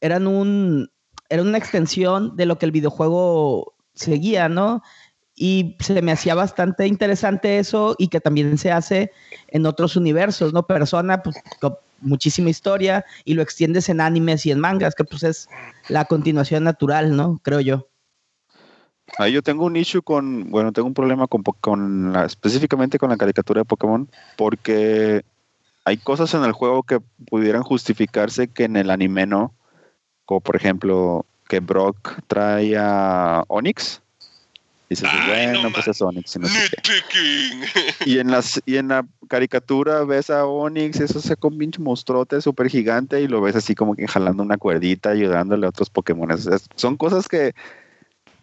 eran 0.06 0.28
un, 0.28 0.92
era 1.30 1.42
una 1.42 1.58
extensión 1.58 2.36
de 2.36 2.46
lo 2.46 2.58
que 2.58 2.66
el 2.66 2.72
videojuego 2.72 3.74
seguía, 3.94 4.50
¿no? 4.50 4.82
Y 5.36 5.76
se 5.80 6.02
me 6.02 6.12
hacía 6.12 6.36
bastante 6.36 6.88
interesante 6.88 7.60
eso 7.60 7.96
y 7.98 8.08
que 8.08 8.22
también 8.22 8.58
se 8.58 8.72
hace 8.72 9.12
en 9.48 9.66
otros 9.66 9.96
universos, 9.96 10.54
¿no? 10.54 10.66
Persona, 10.66 11.22
pues, 11.24 11.36
con 11.60 11.76
muchísima 12.00 12.50
historia 12.50 13.04
y 13.26 13.34
lo 13.34 13.42
extiendes 13.42 13.90
en 13.90 14.00
animes 14.00 14.46
y 14.46 14.52
en 14.52 14.60
mangas, 14.60 14.96
que 14.96 15.04
pues 15.04 15.24
es 15.24 15.50
la 15.90 16.06
continuación 16.06 16.64
natural, 16.64 17.16
¿no? 17.16 17.40
Creo 17.44 17.60
yo. 17.60 17.88
Ahí 19.18 19.34
yo 19.34 19.42
tengo 19.42 19.66
un 19.66 19.76
issue 19.76 20.02
con, 20.02 20.50
bueno, 20.50 20.72
tengo 20.72 20.88
un 20.88 20.94
problema 20.94 21.28
con, 21.28 21.44
con 21.44 22.16
específicamente 22.26 22.98
con 22.98 23.10
la 23.10 23.18
caricatura 23.18 23.62
de 23.62 23.66
Pokémon, 23.66 24.10
porque 24.36 25.24
hay 25.84 25.98
cosas 25.98 26.34
en 26.34 26.44
el 26.44 26.54
juego 26.54 26.84
que 26.84 27.00
pudieran 27.30 27.62
justificarse 27.62 28.48
que 28.48 28.64
en 28.64 28.76
el 28.76 28.90
anime 28.90 29.28
no, 29.28 29.54
como 30.26 30.42
por 30.42 30.56
ejemplo 30.56 31.26
que 31.48 31.60
Brock 31.60 32.14
trae 32.28 32.76
a 32.78 33.44
Onix. 33.48 34.02
Dices, 34.90 35.10
bueno, 35.28 35.64
no 35.64 35.72
pues 35.72 35.88
es 35.88 36.00
Onix. 36.00 36.36
y 36.36 36.40
no 36.40 36.48
sé 36.48 36.70
qué. 36.70 36.92
Nitpicking. 36.94 38.14
Y 38.14 38.20
en, 38.20 38.30
las, 38.30 38.62
y 38.68 38.78
en 38.78 38.90
la 38.90 39.06
caricatura 39.28 40.04
ves 40.04 40.30
a 40.30 40.46
Onix, 40.46 41.00
eso 41.00 41.20
saca 41.20 41.48
un 41.48 41.58
pinche 41.58 41.82
monstruote 41.82 42.40
súper 42.40 42.70
gigante 42.70 43.20
y 43.22 43.28
lo 43.28 43.42
ves 43.42 43.56
así 43.56 43.74
como 43.74 43.96
que 43.96 44.08
jalando 44.08 44.44
una 44.44 44.58
cuerdita, 44.58 45.10
ayudándole 45.10 45.66
a 45.66 45.70
otros 45.70 45.90
Pokémon. 45.90 46.30
Son 46.76 46.98
cosas 46.98 47.28
que 47.28 47.54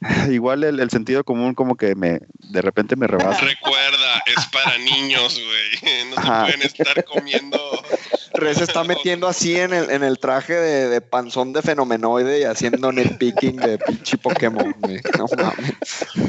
igual 0.31 0.65
el, 0.65 0.81
el 0.81 0.91
sentido 0.91 1.25
común 1.25 1.55
como 1.55 1.77
que 1.77 1.95
me 1.95 2.21
de 2.39 2.63
repente 2.63 2.97
me 2.97 3.07
rebasa. 3.07 3.41
Recuerda, 3.41 4.23
es 4.27 4.47
para 4.47 4.79
niños, 4.79 5.41
güey. 5.41 5.93
No 6.11 6.17
se 6.17 6.29
pueden 6.29 6.63
estar 6.63 7.05
comiendo 7.05 7.59
Re 8.35 8.55
se 8.55 8.65
está 8.65 8.85
metiendo 8.85 9.27
así 9.29 9.59
en 9.59 9.73
el, 9.73 9.91
en 9.91 10.03
el 10.03 10.19
traje 10.19 10.55
de, 10.55 10.89
de 10.89 11.01
panzón 11.01 11.53
de 11.53 11.63
fenomenoide 11.63 12.41
y 12.41 12.45
haciendo 12.45 12.91
picking 13.19 13.57
de 13.57 13.79
pinche 13.79 14.19
Pokémon. 14.19 14.75
güey. 14.79 15.01
No 15.19 15.27
mames. 15.37 15.75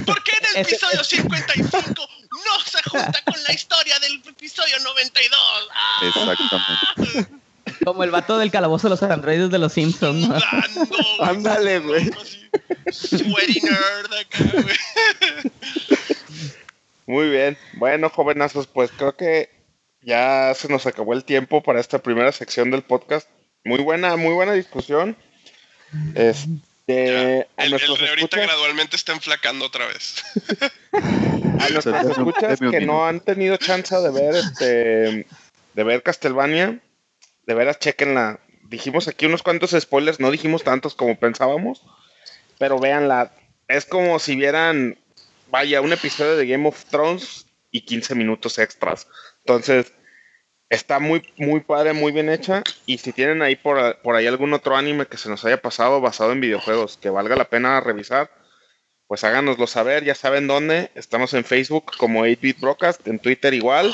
¿Por 0.05 0.23
qué 0.23 0.31
en 0.39 0.45
el 0.55 0.61
episodio 0.61 1.03
55 1.03 2.07
no 2.45 2.59
se 2.65 2.89
junta 2.89 3.21
con 3.25 3.43
la 3.43 3.53
historia 3.53 3.99
del 3.99 4.21
episodio 4.27 4.79
92? 4.79 5.39
¡Ah! 5.73 6.01
Exactamente. 6.07 7.43
Como 7.85 8.03
el 8.03 8.11
vato 8.11 8.37
del 8.37 8.51
calabozo 8.51 8.87
de 8.87 8.91
los 8.91 9.03
androides 9.03 9.49
de 9.49 9.59
los 9.59 9.73
Simpsons. 9.73 10.27
¿no? 10.27 10.35
Ándale, 11.19 11.79
güey. 11.79 12.11
Sweaty 12.91 13.61
nerd 13.61 14.13
acá, 14.13 14.61
güey. 14.61 15.51
Muy 17.05 17.29
bien. 17.29 17.57
Bueno, 17.73 18.09
jovenazos, 18.09 18.67
pues 18.67 18.91
creo 18.95 19.15
que 19.15 19.49
ya 20.03 20.53
se 20.55 20.67
nos 20.67 20.85
acabó 20.85 21.13
el 21.13 21.23
tiempo 21.23 21.63
para 21.63 21.79
esta 21.79 21.99
primera 21.99 22.31
sección 22.31 22.71
del 22.71 22.83
podcast. 22.83 23.27
Muy 23.63 23.79
buena, 23.79 24.15
muy 24.17 24.33
buena 24.33 24.53
discusión. 24.53 25.15
Este, 26.15 27.47
a 27.57 27.65
El, 27.65 27.73
el 27.73 28.09
ahorita 28.09 28.41
gradualmente 28.41 28.95
está 28.95 29.13
enflacando 29.13 29.65
otra 29.65 29.87
vez. 29.87 30.23
a 30.91 31.69
nuestros 31.69 32.05
escuchas 32.05 32.59
que 32.59 32.81
no 32.81 33.05
han 33.05 33.19
tenido 33.19 33.57
chance 33.57 33.95
de 33.95 34.11
ver 34.11 34.35
este 34.35 35.27
de 35.73 35.83
ver 35.83 36.03
Castlevania, 36.03 36.79
de 37.45 37.53
veras 37.53 37.79
chequenla. 37.79 38.39
Dijimos 38.63 39.07
aquí 39.07 39.25
unos 39.25 39.43
cuantos 39.43 39.71
spoilers, 39.71 40.19
no 40.19 40.31
dijimos 40.31 40.63
tantos 40.63 40.95
como 40.95 41.17
pensábamos, 41.17 41.83
pero 42.57 42.79
véanla. 42.79 43.31
Es 43.67 43.85
como 43.85 44.19
si 44.19 44.35
vieran, 44.35 44.97
vaya, 45.49 45.81
un 45.81 45.93
episodio 45.93 46.35
de 46.35 46.47
Game 46.47 46.67
of 46.67 46.85
Thrones 46.85 47.45
y 47.71 47.81
15 47.81 48.15
minutos 48.15 48.59
extras. 48.59 49.07
Entonces, 49.45 49.93
está 50.69 50.99
muy, 50.99 51.21
muy 51.37 51.61
padre, 51.61 51.93
muy 51.93 52.11
bien 52.11 52.29
hecha. 52.29 52.63
Y 52.85 52.97
si 52.97 53.13
tienen 53.13 53.41
ahí 53.41 53.55
por, 53.55 54.01
por 54.01 54.15
ahí 54.15 54.27
algún 54.27 54.53
otro 54.53 54.75
anime 54.75 55.05
que 55.05 55.17
se 55.17 55.29
nos 55.29 55.43
haya 55.45 55.61
pasado 55.61 56.01
basado 56.01 56.31
en 56.31 56.41
videojuegos 56.41 56.97
que 56.97 57.09
valga 57.09 57.35
la 57.35 57.49
pena 57.49 57.79
revisar, 57.79 58.29
pues 59.07 59.23
háganoslo 59.23 59.67
saber, 59.67 60.03
ya 60.03 60.15
saben 60.15 60.47
dónde. 60.47 60.91
Estamos 60.95 61.33
en 61.33 61.43
Facebook 61.43 61.91
como 61.97 62.25
8bit 62.25 62.59
Broadcast, 62.59 63.07
en 63.07 63.19
Twitter 63.19 63.53
igual, 63.53 63.93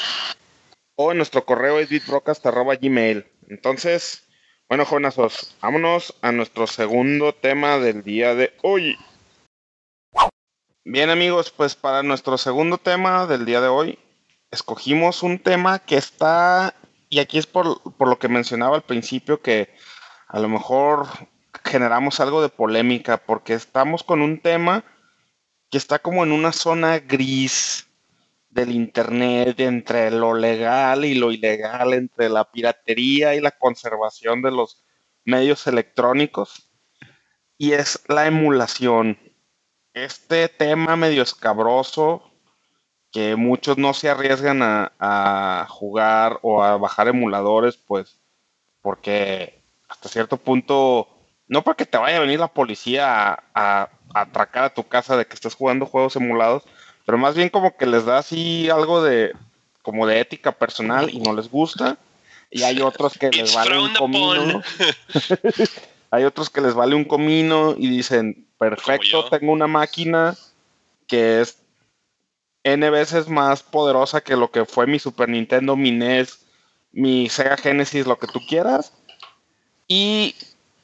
o 0.95 1.12
en 1.12 1.18
nuestro 1.18 1.45
correo 1.45 1.80
8bitbroadcast.gmail. 1.82 3.26
Entonces, 3.50 4.28
bueno, 4.70 4.86
jovenazos, 4.86 5.56
vámonos 5.62 6.16
a 6.22 6.32
nuestro 6.32 6.68
segundo 6.68 7.34
tema 7.34 7.80
del 7.80 8.04
día 8.04 8.36
de 8.36 8.54
hoy. 8.62 8.95
Bien, 10.86 11.10
amigos, 11.10 11.52
pues 11.52 11.76
para 11.76 12.04
nuestro 12.04 12.38
segundo 12.38 12.78
tema 12.78 13.26
del 13.26 13.45
día 13.45 13.62
de 13.62 13.68
hoy, 13.68 14.00
escogimos 14.52 15.24
un 15.24 15.39
tema 15.39 15.80
que 15.80 15.97
está, 15.97 16.76
y 17.10 17.20
aquí 17.20 17.38
es 17.38 17.47
por, 17.47 17.82
por 17.93 18.08
lo 18.08 18.20
que 18.20 18.28
mencionaba 18.28 18.76
al 18.76 18.84
principio, 18.84 19.41
que 19.41 19.74
a 20.28 20.39
lo 20.39 20.50
mejor 20.50 21.08
generamos 21.64 22.20
algo 22.20 22.41
de 22.41 22.50
polémica, 22.50 23.18
porque 23.18 23.54
estamos 23.54 24.04
con 24.04 24.22
un 24.22 24.39
tema 24.39 24.84
que 25.70 25.78
está 25.78 26.00
como 26.00 26.24
en 26.24 26.32
una 26.32 26.52
zona 26.52 27.00
gris 27.00 27.88
del 28.50 28.72
internet 28.72 29.60
entre 29.60 30.10
lo 30.10 30.34
legal 30.34 31.06
y 31.06 31.14
lo 31.14 31.32
ilegal, 31.32 31.93
entre 31.93 32.30
la 32.30 32.52
piratería 32.52 33.36
y 33.36 33.41
la 33.41 33.52
conservación 33.52 34.41
de 34.41 34.52
los 34.52 34.84
medios 35.26 35.68
electrónicos, 35.68 36.70
y 37.58 37.74
es 37.74 38.04
la 38.08 38.26
emulación. 38.26 39.20
Este 39.93 40.47
tema 40.47 40.95
medio 40.95 41.22
escabroso 41.22 42.28
que 43.12 43.36
muchos 43.36 43.78
no 43.78 43.93
se 43.93 44.10
arriesgan 44.10 44.62
a, 44.62 44.91
a 44.99 45.66
jugar 45.70 46.39
o 46.41 46.64
a 46.64 46.78
bajar 46.78 47.07
emuladores, 47.07 47.76
pues 47.78 48.18
porque 48.82 49.62
hasta 49.88 50.10
cierto 50.10 50.38
punto, 50.38 51.07
no 51.47 51.64
porque 51.64 51.86
te 51.86 51.97
vaya 51.97 52.18
a 52.18 52.22
venir 52.22 52.39
la 52.39 52.47
policía 52.47 53.32
a, 53.34 53.43
a- 53.53 53.89
a 54.14 54.22
atracar 54.22 54.64
a 54.64 54.74
tu 54.74 54.88
casa 54.88 55.18
de 55.18 55.26
que 55.26 55.34
estés 55.36 55.55
jugando 55.55 55.86
juegos 55.86 56.16
emulados, 56.16 56.64
pero 57.05 57.18
más 57.18 57.36
bien 57.36 57.49
como 57.49 57.76
que 57.78 57.86
les 57.86 58.05
da 58.05 58.18
así 58.20 58.70
algo 58.70 59.03
de 59.03 59.34
como 59.82 60.05
de 60.07 60.20
ética 60.20 60.51
personal 60.51 61.10
y 61.12 61.20
no 61.20 61.34
les 61.34 61.49
gusta. 61.49 61.97
Y 62.51 62.64
hay 62.64 62.82
otros 62.82 63.18
que 63.18 63.32
les 63.32 63.49
It's 63.49 63.53
vale 63.55 63.80
un 63.80 63.93
comino. 63.95 64.62
hay 66.12 66.24
otros 66.24 66.49
que 66.49 66.62
les 66.62 66.74
vale 66.74 66.95
un 66.95 67.05
comino 67.05 67.76
y 67.78 67.88
dicen, 67.89 68.47
perfecto, 68.57 69.26
tengo 69.30 69.51
una 69.51 69.68
máquina 69.68 70.36
que 71.07 71.41
es 71.41 71.62
N 72.64 72.89
veces 72.89 73.30
más 73.30 73.64
poderosa 73.64 74.22
que 74.22 74.36
lo 74.36 74.51
que 74.51 74.66
fue 74.66 74.88
mi 74.88 74.99
Super 74.99 75.30
Nintendo, 75.30 75.76
mi 75.76 75.91
NES, 75.91 76.45
mi 76.91 77.30
Sega 77.30 77.57
Genesis, 77.57 78.05
lo 78.05 78.18
que 78.18 78.28
tú 78.28 78.39
quieras. 78.47 78.93
Y 79.88 80.36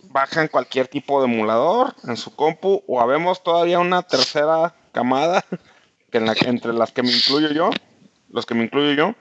bajan 0.04 0.48
cualquier 0.48 0.88
tipo 0.88 1.20
de 1.22 1.32
emulador 1.32 1.96
en 2.06 2.18
su 2.18 2.36
compu. 2.36 2.84
O 2.88 3.02
habemos 3.02 3.44
todavía 3.44 3.80
una 3.80 4.04
tercera 4.04 4.74
camada, 4.92 5.44
que 6.12 6.18
entre 6.18 6.74
las 6.74 6.92
que 6.92 7.04
me 7.04 7.12
incluyo 7.12 7.52
yo, 7.52 7.70
los 8.30 8.46
que 8.46 8.56
me 8.56 8.64
incluyo 8.64 8.94
yo, 8.94 9.16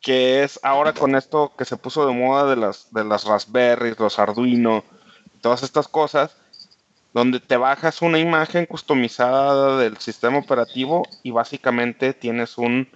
que 0.00 0.44
es 0.44 0.60
ahora 0.62 0.92
con 0.92 1.16
esto 1.16 1.52
que 1.58 1.64
se 1.64 1.76
puso 1.76 2.06
de 2.06 2.14
moda 2.14 2.48
de 2.48 2.56
las, 2.56 2.92
de 2.92 3.04
las 3.04 3.24
Raspberries, 3.24 3.98
los 3.98 4.18
Arduino, 4.18 4.84
todas 5.40 5.62
estas 5.62 5.88
cosas, 5.88 6.36
donde 7.18 7.40
te 7.40 7.56
bajas 7.56 8.00
una 8.00 8.20
imagen 8.20 8.64
customizada 8.64 9.76
del 9.76 9.96
sistema 9.96 10.38
operativo 10.38 11.02
y 11.24 11.32
básicamente 11.32 12.14
tienes 12.14 12.56
un, 12.58 12.88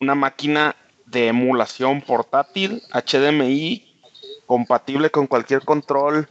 una 0.00 0.14
máquina 0.14 0.74
de 1.04 1.28
emulación 1.28 2.00
portátil 2.00 2.82
HDMI 2.94 4.00
compatible 4.46 5.10
con 5.10 5.26
cualquier 5.26 5.66
control 5.66 6.30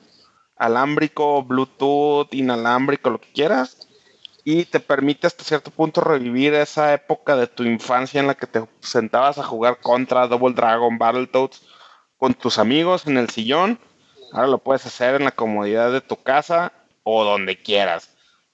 alámbrico, 0.56 1.44
Bluetooth, 1.44 2.34
inalámbrico, 2.34 3.12
lo 3.12 3.22
que 3.22 3.32
quieras. 3.34 3.88
Y 4.44 4.66
te 4.66 4.80
permite 4.80 5.28
hasta 5.28 5.44
cierto 5.44 5.70
punto 5.70 6.02
revivir 6.02 6.56
esa 6.56 6.92
época 6.92 7.36
de 7.36 7.46
tu 7.46 7.62
infancia 7.64 8.20
en 8.20 8.26
la 8.26 8.34
que 8.34 8.48
te 8.48 8.68
sentabas 8.80 9.38
a 9.38 9.44
jugar 9.44 9.80
contra 9.80 10.28
Double 10.28 10.56
Dragon, 10.56 10.98
Battletoads 10.98 11.62
con 12.18 12.34
tus 12.34 12.58
amigos 12.58 13.06
en 13.06 13.18
el 13.18 13.30
sillón. 13.30 13.80
Ahora 14.32 14.48
lo 14.48 14.58
puedes 14.58 14.88
hacer 14.88 15.14
en 15.14 15.26
la 15.26 15.32
comodidad 15.32 15.92
de 15.92 16.02
tu 16.02 16.16
casa 16.16 16.72
o 17.06 17.24
donde 17.24 17.62
quieras. 17.62 18.10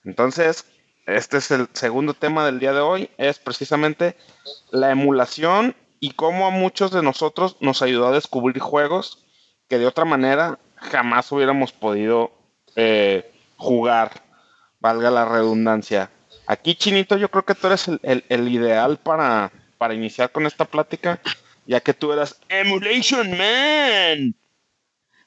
Entonces, 0.05 0.65
este 1.07 1.37
es 1.37 1.49
el 1.49 1.67
segundo 1.73 2.13
tema 2.13 2.45
del 2.45 2.59
día 2.59 2.73
de 2.73 2.81
hoy, 2.81 3.09
es 3.17 3.39
precisamente 3.39 4.15
la 4.71 4.91
emulación 4.91 5.75
y 5.99 6.11
cómo 6.11 6.45
a 6.45 6.51
muchos 6.51 6.91
de 6.91 7.01
nosotros 7.01 7.57
nos 7.59 7.81
ayudó 7.81 8.07
a 8.07 8.11
descubrir 8.11 8.59
juegos 8.59 9.23
que 9.67 9.79
de 9.79 9.87
otra 9.87 10.05
manera 10.05 10.59
jamás 10.75 11.31
hubiéramos 11.31 11.71
podido 11.71 12.31
eh, 12.75 13.31
jugar, 13.57 14.11
valga 14.79 15.09
la 15.11 15.25
redundancia. 15.25 16.09
Aquí, 16.47 16.75
Chinito, 16.75 17.17
yo 17.17 17.29
creo 17.29 17.45
que 17.45 17.55
tú 17.55 17.67
eres 17.67 17.87
el, 17.87 17.99
el- 18.03 18.25
el 18.29 18.47
ideal 18.49 18.97
para, 18.97 19.51
para 19.77 19.93
iniciar 19.93 20.31
con 20.31 20.45
esta 20.45 20.65
plática, 20.65 21.19
ya 21.65 21.79
que 21.79 21.93
tú 21.93 22.11
eras 22.11 22.39
Emulation 22.49 23.29
Man. 23.37 24.35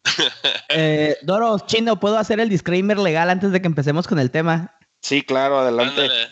Eh, 0.70 1.16
Doro, 1.22 1.58
chino, 1.66 2.00
¿puedo 2.00 2.18
hacer 2.18 2.40
el 2.40 2.48
disclaimer 2.48 2.98
legal 2.98 3.30
antes 3.30 3.52
de 3.52 3.60
que 3.60 3.66
empecemos 3.66 4.06
con 4.08 4.18
el 4.18 4.30
tema? 4.30 4.74
Sí, 5.00 5.22
claro, 5.22 5.60
adelante. 5.60 6.02
Ándale. 6.02 6.28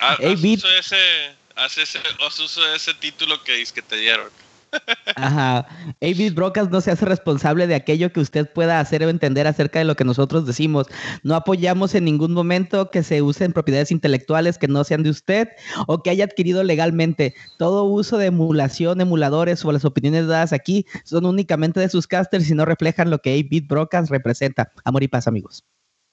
Haz, 0.00 0.16
Hey, 0.20 0.32
haz 0.34 0.42
Beat. 0.42 0.58
uso 0.58 0.70
ese, 0.70 0.96
haz 1.56 1.78
ese, 1.78 1.98
haz 2.26 2.38
uso 2.40 2.62
de 2.64 2.76
ese 2.76 2.94
título 2.94 3.42
que, 3.44 3.60
es 3.60 3.72
que 3.72 3.82
te 3.82 3.96
dieron. 3.96 4.30
Ajá. 5.16 5.66
Avid 6.00 6.34
Brocas 6.34 6.70
no 6.70 6.80
se 6.80 6.90
hace 6.90 7.04
responsable 7.04 7.66
de 7.66 7.74
aquello 7.74 8.12
que 8.12 8.20
usted 8.20 8.50
pueda 8.50 8.80
hacer 8.80 9.02
o 9.04 9.08
entender 9.08 9.46
acerca 9.46 9.78
de 9.78 9.84
lo 9.84 9.96
que 9.96 10.04
nosotros 10.04 10.46
decimos. 10.46 10.86
No 11.22 11.34
apoyamos 11.34 11.94
en 11.94 12.04
ningún 12.04 12.32
momento 12.32 12.90
que 12.90 13.02
se 13.02 13.22
usen 13.22 13.52
propiedades 13.52 13.90
intelectuales 13.90 14.58
que 14.58 14.68
no 14.68 14.84
sean 14.84 15.02
de 15.02 15.10
usted 15.10 15.48
o 15.86 16.02
que 16.02 16.10
haya 16.10 16.24
adquirido 16.24 16.62
legalmente. 16.62 17.34
Todo 17.58 17.84
uso 17.84 18.18
de 18.18 18.26
emulación, 18.26 19.00
emuladores 19.00 19.64
o 19.64 19.72
las 19.72 19.84
opiniones 19.84 20.26
dadas 20.26 20.52
aquí 20.52 20.86
son 21.04 21.26
únicamente 21.26 21.80
de 21.80 21.88
sus 21.88 22.06
casters 22.06 22.50
y 22.50 22.54
no 22.54 22.64
reflejan 22.64 23.10
lo 23.10 23.18
que 23.18 23.32
Avid 23.32 23.64
Brocas 23.68 24.08
representa. 24.08 24.72
Amor 24.84 25.02
y 25.02 25.08
paz, 25.08 25.26
amigos. 25.26 25.64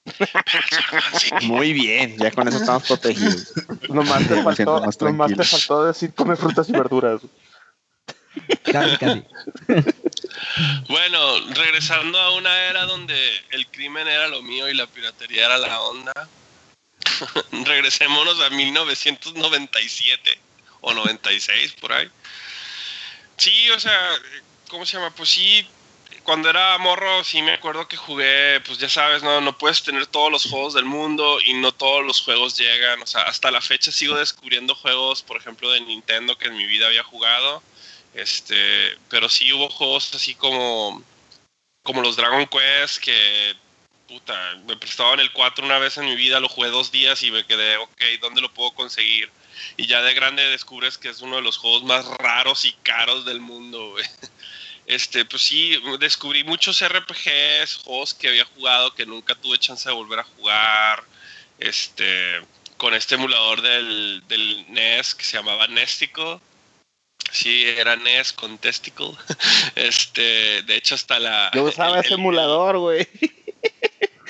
Muy 1.43 1.73
bien, 1.73 2.15
ya 2.17 2.31
con 2.31 2.47
eso 2.47 2.57
estamos 2.57 2.87
protegidos. 2.87 3.53
Nomás 3.89 4.27
te 4.27 4.41
faltó, 4.41 4.81
más 4.81 5.01
nomás 5.01 5.33
te 5.33 5.43
faltó 5.43 5.85
decir 5.85 6.13
come 6.13 6.35
frutas 6.35 6.69
y 6.69 6.71
verduras. 6.71 7.21
Casi, 8.63 8.97
casi. 8.97 9.23
Bueno, 10.87 11.53
regresando 11.53 12.19
a 12.19 12.33
una 12.33 12.55
era 12.65 12.85
donde 12.85 13.15
el 13.51 13.67
crimen 13.67 14.07
era 14.07 14.27
lo 14.27 14.41
mío 14.41 14.69
y 14.69 14.73
la 14.73 14.87
piratería 14.87 15.45
era 15.45 15.57
la 15.57 15.81
onda. 15.81 16.13
Regresémonos 17.51 18.39
a 18.41 18.49
1997 18.49 20.39
o 20.81 20.93
96 20.93 21.73
por 21.73 21.93
ahí. 21.93 22.09
Sí, 23.37 23.69
o 23.71 23.79
sea, 23.79 23.99
¿cómo 24.69 24.85
se 24.85 24.97
llama? 24.97 25.11
Pues 25.11 25.29
sí, 25.29 25.67
cuando 26.23 26.49
era 26.49 26.77
morro 26.77 27.23
sí 27.23 27.41
me 27.41 27.53
acuerdo 27.53 27.87
que 27.87 27.97
jugué, 27.97 28.59
pues 28.65 28.79
ya 28.79 28.89
sabes, 28.89 29.23
no, 29.23 29.39
no 29.41 29.57
puedes 29.57 29.83
tener 29.83 30.07
todos 30.07 30.31
los 30.31 30.43
juegos 30.43 30.73
del 30.73 30.85
mundo 30.85 31.39
y 31.45 31.53
no 31.53 31.71
todos 31.71 32.03
los 32.05 32.21
juegos 32.21 32.57
llegan. 32.57 33.01
O 33.01 33.07
sea, 33.07 33.23
hasta 33.23 33.51
la 33.51 33.61
fecha 33.61 33.91
sigo 33.91 34.15
descubriendo 34.15 34.75
juegos, 34.75 35.21
por 35.21 35.37
ejemplo, 35.37 35.71
de 35.71 35.81
Nintendo 35.81 36.37
que 36.37 36.47
en 36.47 36.57
mi 36.57 36.65
vida 36.65 36.87
había 36.87 37.03
jugado. 37.03 37.63
Este, 38.17 38.97
pero 39.09 39.29
sí 39.29 39.53
hubo 39.53 39.69
juegos 39.69 40.11
así 40.15 40.33
como, 40.33 41.03
como 41.83 42.01
los 42.01 42.15
Dragon 42.15 42.47
Quest 42.47 42.97
que 42.97 43.55
puta, 44.07 44.55
me 44.65 44.75
prestaban 44.75 45.19
el 45.19 45.31
4 45.31 45.63
una 45.63 45.77
vez 45.77 45.97
en 45.97 46.05
mi 46.05 46.15
vida, 46.15 46.39
lo 46.39 46.49
jugué 46.49 46.69
dos 46.69 46.91
días 46.91 47.21
y 47.21 47.29
me 47.29 47.45
quedé, 47.45 47.77
ok, 47.77 48.01
¿dónde 48.19 48.41
lo 48.41 48.51
puedo 48.51 48.71
conseguir? 48.71 49.29
Y 49.75 49.85
ya 49.85 50.01
de 50.01 50.15
grande 50.15 50.43
descubres 50.49 50.97
que 50.97 51.09
es 51.09 51.21
uno 51.21 51.35
de 51.35 51.43
los 51.43 51.57
juegos 51.57 51.83
más 51.83 52.07
raros 52.17 52.65
y 52.65 52.73
caros 52.83 53.25
del 53.25 53.39
mundo, 53.39 53.91
güey. 53.91 54.05
Este, 54.87 55.25
pues 55.25 55.41
sí, 55.41 55.77
descubrí 55.99 56.45
muchos 56.45 56.81
RPGs, 56.81 57.75
juegos 57.83 58.13
que 58.13 58.29
había 58.29 58.45
jugado 58.45 58.95
que 58.95 59.05
nunca 59.05 59.35
tuve 59.35 59.57
chance 59.57 59.89
de 59.89 59.93
volver 59.93 60.19
a 60.19 60.23
jugar. 60.23 61.03
Este, 61.59 62.41
con 62.77 62.93
este 62.93 63.15
emulador 63.15 63.61
del, 63.61 64.23
del 64.29 64.65
NES 64.69 65.13
que 65.13 65.25
se 65.25 65.35
llamaba 65.35 65.67
Nesticle. 65.67 66.39
Sí, 67.31 67.65
era 67.67 67.95
NES 67.95 68.33
con 68.33 68.57
Testicle. 68.57 69.11
Este, 69.75 70.61
de 70.63 70.75
hecho, 70.75 70.95
hasta 70.95 71.19
la. 71.19 71.51
Yo 71.53 71.63
usaba 71.63 71.99
ese 71.99 72.13
emulador, 72.15 72.77
güey. 72.79 73.07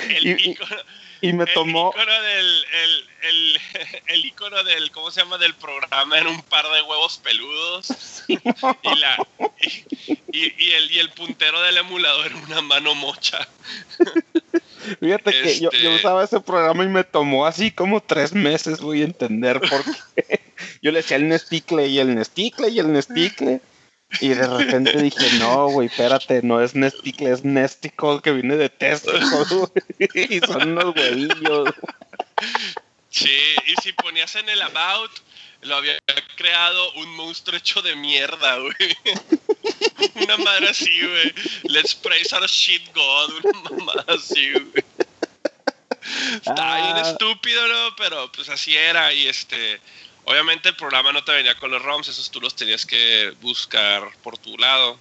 El 0.09 0.39
icono, 0.45 0.75
Y 1.21 1.33
me 1.33 1.43
el 1.45 1.53
tomó. 1.53 1.91
icono 1.95 2.21
del, 2.21 2.65
el, 2.73 3.05
el, 3.23 3.61
el 4.07 4.25
icono 4.25 4.63
del, 4.63 4.91
¿cómo 4.91 5.09
se 5.11 5.21
llama? 5.21 5.37
Del 5.37 5.53
programa 5.55 6.17
era 6.17 6.29
un 6.29 6.41
par 6.43 6.65
de 6.69 6.81
huevos 6.81 7.17
peludos. 7.23 8.23
y, 8.27 8.35
la, 8.99 9.27
y, 9.61 10.37
y- 10.37 10.53
y 10.57 10.71
el, 10.71 10.91
y 10.91 10.99
el 10.99 11.09
puntero 11.11 11.61
del 11.61 11.77
emulador 11.77 12.27
era 12.27 12.35
una 12.37 12.61
mano 12.61 12.93
mocha. 12.95 13.47
Fíjate 14.99 15.31
que 15.31 15.59
yo, 15.59 15.71
yo 15.71 15.77
Este- 15.77 15.95
usaba 15.95 16.23
ese 16.23 16.39
programa 16.39 16.83
y 16.83 16.87
me 16.87 17.03
tomó 17.03 17.45
así 17.45 17.71
como 17.71 18.01
tres 18.01 18.33
meses, 18.33 18.79
voy 18.79 19.01
a 19.01 19.05
entender 19.05 19.59
por 19.59 19.83
qué. 20.15 20.46
Yo 20.81 20.91
le 20.91 20.99
decía 21.01 21.17
el 21.17 21.27
Nesticle 21.27 21.87
y 21.87 21.99
el 21.99 22.15
Nesticle 22.15 22.69
y 22.69 22.79
el 22.79 22.91
Nesticle. 22.91 23.61
Y 24.21 24.29
de 24.29 24.47
repente 24.47 25.01
dije, 25.01 25.29
no, 25.39 25.67
güey, 25.67 25.87
espérate, 25.87 26.41
no 26.41 26.61
es 26.61 26.75
Nesticle, 26.75 27.31
es 27.31 27.43
Nesticle 27.43 28.21
que 28.23 28.31
viene 28.31 28.55
de 28.55 28.69
Testicle. 28.69 29.19
Y 30.13 30.39
son 30.39 30.71
unos 30.71 30.95
huevillos. 30.95 31.69
Sí, 33.09 33.55
y 33.65 33.75
si 33.81 33.93
ponías 33.93 34.35
en 34.35 34.47
el 34.47 34.61
About, 34.61 35.11
lo 35.63 35.75
había 35.75 35.97
creado 36.35 36.93
un 36.93 37.09
monstruo 37.15 37.57
hecho 37.57 37.81
de 37.81 37.95
mierda, 37.95 38.57
güey. 38.59 38.97
Una 40.23 40.37
madre 40.37 40.69
así, 40.69 40.91
güey. 41.01 41.33
Let's 41.63 41.95
praise 41.95 42.33
our 42.33 42.47
shit 42.47 42.83
god, 42.93 43.31
una 43.43 43.61
mamada 43.71 44.05
así, 44.07 44.51
güey. 44.53 44.85
Estaba 46.33 46.75
bien 46.81 46.97
Ah. 46.97 47.09
estúpido, 47.11 47.67
¿no? 47.67 47.95
Pero 47.97 48.31
pues 48.31 48.47
así 48.49 48.75
era 48.77 49.11
y 49.13 49.27
este... 49.27 49.79
Obviamente 50.29 50.67
el 50.67 50.75
programa 50.75 51.13
no 51.13 51.23
te 51.23 51.31
venía 51.31 51.55
con 51.55 51.71
los 51.71 51.81
ROMs, 51.81 52.09
esos 52.09 52.29
tú 52.29 52.41
los 52.41 52.53
tenías 52.53 52.85
que 52.85 53.33
buscar 53.39 54.11
por 54.23 54.37
tu 54.37 54.57
lado. 54.57 54.99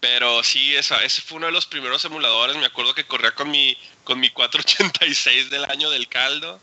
Pero 0.00 0.42
sí, 0.42 0.74
ese 0.74 1.22
fue 1.22 1.36
uno 1.36 1.46
de 1.46 1.52
los 1.52 1.66
primeros 1.66 2.04
emuladores. 2.04 2.56
Me 2.56 2.66
acuerdo 2.66 2.92
que 2.92 3.06
corría 3.06 3.30
con 3.36 3.52
mi, 3.52 3.78
con 4.02 4.18
mi 4.18 4.30
486 4.30 5.48
del 5.48 5.64
año 5.66 5.90
del 5.90 6.08
caldo. 6.08 6.60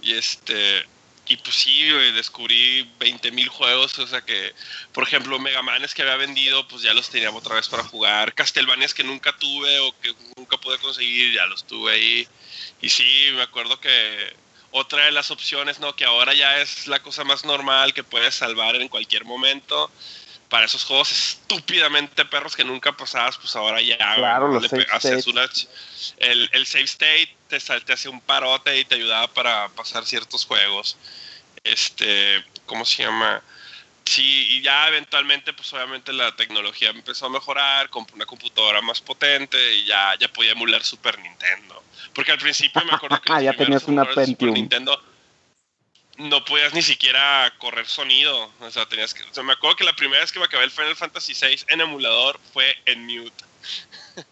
Y 0.00 0.14
este. 0.14 0.86
Y 1.28 1.36
pues 1.36 1.54
sí, 1.54 1.82
descubrí 2.14 2.90
20.000 2.98 3.46
juegos. 3.48 3.98
O 3.98 4.06
sea 4.06 4.22
que, 4.22 4.54
por 4.94 5.04
ejemplo, 5.04 5.38
Mega 5.38 5.60
Manes 5.60 5.92
que 5.92 6.00
había 6.00 6.16
vendido, 6.16 6.66
pues 6.66 6.80
ya 6.80 6.94
los 6.94 7.10
tenía 7.10 7.30
otra 7.30 7.56
vez 7.56 7.68
para 7.68 7.84
jugar. 7.84 8.32
Castlevanias 8.32 8.94
que 8.94 9.04
nunca 9.04 9.36
tuve 9.36 9.80
o 9.80 10.00
que 10.00 10.14
nunca 10.38 10.56
pude 10.56 10.78
conseguir, 10.78 11.34
ya 11.34 11.44
los 11.44 11.66
tuve 11.66 11.92
ahí. 11.92 12.28
Y 12.80 12.88
sí, 12.88 13.28
me 13.34 13.42
acuerdo 13.42 13.78
que 13.78 14.43
otra 14.76 15.04
de 15.04 15.12
las 15.12 15.30
opciones, 15.30 15.78
¿no? 15.78 15.94
Que 15.94 16.04
ahora 16.04 16.34
ya 16.34 16.58
es 16.58 16.88
la 16.88 17.00
cosa 17.00 17.22
más 17.22 17.44
normal 17.44 17.94
que 17.94 18.02
puedes 18.02 18.34
salvar 18.34 18.74
en 18.74 18.88
cualquier 18.88 19.24
momento 19.24 19.88
para 20.48 20.66
esos 20.66 20.84
juegos 20.84 21.12
estúpidamente 21.12 22.24
perros 22.24 22.56
que 22.56 22.64
nunca 22.64 22.92
pasabas, 22.96 23.38
pues 23.38 23.54
ahora 23.54 23.80
ya 23.80 23.96
Claro, 23.96 24.48
los 24.48 24.62
le 24.62 24.68
una 25.26 25.48
el, 26.18 26.50
el 26.52 26.66
save 26.66 26.84
state 26.84 27.36
te, 27.48 27.58
te 27.58 27.92
hacía 27.92 28.10
un 28.10 28.20
parote 28.20 28.76
y 28.76 28.84
te 28.84 28.96
ayudaba 28.96 29.28
para 29.28 29.68
pasar 29.68 30.04
ciertos 30.06 30.44
juegos. 30.44 30.96
Este, 31.62 32.44
¿cómo 32.66 32.84
se 32.84 33.04
llama? 33.04 33.42
Sí, 34.06 34.46
y 34.50 34.62
ya 34.62 34.88
eventualmente, 34.88 35.52
pues 35.54 35.72
obviamente 35.72 36.12
la 36.12 36.34
tecnología 36.36 36.90
empezó 36.90 37.26
a 37.26 37.30
mejorar, 37.30 37.88
compré 37.88 38.14
una 38.16 38.26
computadora 38.26 38.82
más 38.82 39.00
potente 39.00 39.74
y 39.74 39.86
ya, 39.86 40.14
ya 40.18 40.28
podía 40.28 40.52
emular 40.52 40.84
Super 40.84 41.18
Nintendo. 41.18 41.82
Porque 42.12 42.32
al 42.32 42.38
principio 42.38 42.84
me 42.84 42.92
acuerdo 42.92 43.20
que 43.20 43.32
los 43.32 43.42
Ya 43.42 43.52
tenías 43.54 43.84
una 43.84 44.04
Super. 44.04 44.50
Nintendo 44.50 45.02
no 46.16 46.44
podías 46.44 46.72
ni 46.74 46.82
siquiera 46.82 47.52
correr 47.58 47.86
sonido. 47.86 48.52
O 48.60 48.70
sea, 48.70 48.86
tenías 48.86 49.14
que. 49.14 49.22
O 49.24 49.34
sea, 49.34 49.42
me 49.42 49.52
acuerdo 49.52 49.76
que 49.76 49.84
la 49.84 49.96
primera 49.96 50.20
vez 50.20 50.32
que 50.32 50.38
me 50.38 50.44
acabé 50.44 50.64
el 50.64 50.70
Final 50.70 50.96
Fantasy 50.96 51.34
VI 51.34 51.64
en 51.68 51.80
emulador 51.80 52.38
fue 52.52 52.76
en 52.86 53.06
mute. 53.06 53.44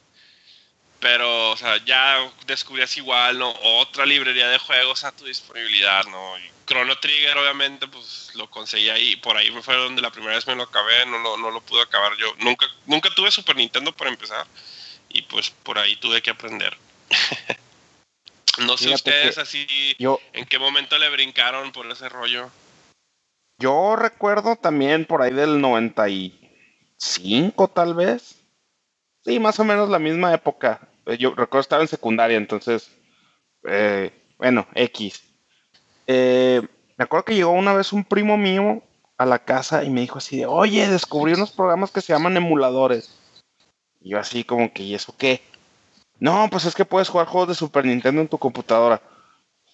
Pero, 1.01 1.51
o 1.51 1.57
sea, 1.57 1.85
ya 1.85 2.31
descubrías 2.47 2.97
igual, 2.97 3.39
¿no? 3.39 3.53
Otra 3.63 4.07
librería 4.07 4.49
de 4.49 4.59
juegos 4.59 5.03
a 5.03 5.11
tu 5.11 5.25
disponibilidad, 5.25 6.05
¿no? 6.05 6.39
Y 6.39 6.49
Chrono 6.73 6.97
Trigger, 6.99 7.37
obviamente, 7.37 7.87
pues 7.87 8.31
lo 8.35 8.49
conseguí 8.49 8.89
ahí. 8.89 9.17
Por 9.17 9.37
ahí 9.37 9.51
fue 9.61 9.77
donde 9.77 10.01
la 10.01 10.11
primera 10.11 10.35
vez 10.35 10.47
me 10.47 10.55
lo 10.57 10.63
acabé, 10.63 11.05
no, 11.05 11.19
lo- 11.19 11.37
no 11.37 11.51
lo 11.51 11.61
pude 11.61 11.83
acabar 11.83 12.17
yo. 12.17 12.35
Nunca, 12.39 12.65
nunca 12.87 13.11
tuve 13.15 13.31
Super 13.31 13.57
Nintendo 13.57 13.93
para 13.93 14.09
empezar. 14.09 14.47
Y 15.11 15.21
pues 15.23 15.51
por 15.51 15.79
ahí 15.79 15.97
tuve 15.97 16.23
que 16.23 16.31
aprender. 16.31 16.75
no 18.67 18.79
sé 18.79 18.85
Fíjate 18.85 19.11
ustedes 19.11 19.37
así, 19.37 19.67
Yo, 19.99 20.19
¿en 20.33 20.47
qué 20.47 20.59
momento 20.59 20.97
le 20.99 21.11
brincaron 21.11 21.73
por 21.73 21.87
ese 21.91 22.09
rollo? 22.09 22.51
yo 23.59 23.95
recuerdo 23.97 24.57
también 24.57 25.05
por 25.05 25.21
ahí 25.23 25.33
del 25.33 25.61
95, 25.61 27.69
tal 27.69 27.95
vez. 27.95 28.41
Sí, 29.25 29.39
más 29.39 29.61
o 29.61 29.65
menos 29.65 29.89
la 29.91 30.01
misma 30.01 30.33
época. 30.35 30.89
Eh, 31.07 31.17
Yo 31.19 31.31
recuerdo 31.31 31.61
estar 31.61 31.81
en 31.81 31.87
secundaria, 31.87 32.37
entonces, 32.39 32.91
eh, 33.69 34.11
bueno, 34.39 34.67
X. 34.75 35.23
Eh, 36.07 36.63
me 36.97 37.05
acuerdo 37.05 37.25
que 37.25 37.35
llegó 37.35 37.53
una 37.53 37.75
vez 37.75 37.93
un 37.93 38.05
primo 38.05 38.37
mío 38.37 38.83
a 39.19 39.27
la 39.27 39.39
casa 39.41 39.85
y 39.85 39.91
me 39.91 40.01
dijo 40.01 40.19
así 40.19 40.39
de, 40.39 40.47
oye, 40.47 40.89
descubrí 40.89 41.35
unos 41.35 41.53
programas 41.53 41.91
que 41.91 42.01
se 42.01 42.13
llaman 42.13 42.37
emuladores. 42.37 43.19
Y 44.01 44.11
yo 44.11 44.19
así 44.19 44.45
como 44.45 44.73
que, 44.73 44.83
¿y 44.83 44.95
eso 44.95 45.15
qué? 45.17 45.43
No, 46.19 46.49
pues 46.51 46.65
es 46.65 46.75
que 46.75 46.85
puedes 46.85 47.09
jugar 47.09 47.27
juegos 47.27 47.49
de 47.49 47.55
Super 47.55 47.85
Nintendo 47.85 48.21
en 48.21 48.29
tu 48.29 48.39
computadora. 48.39 49.01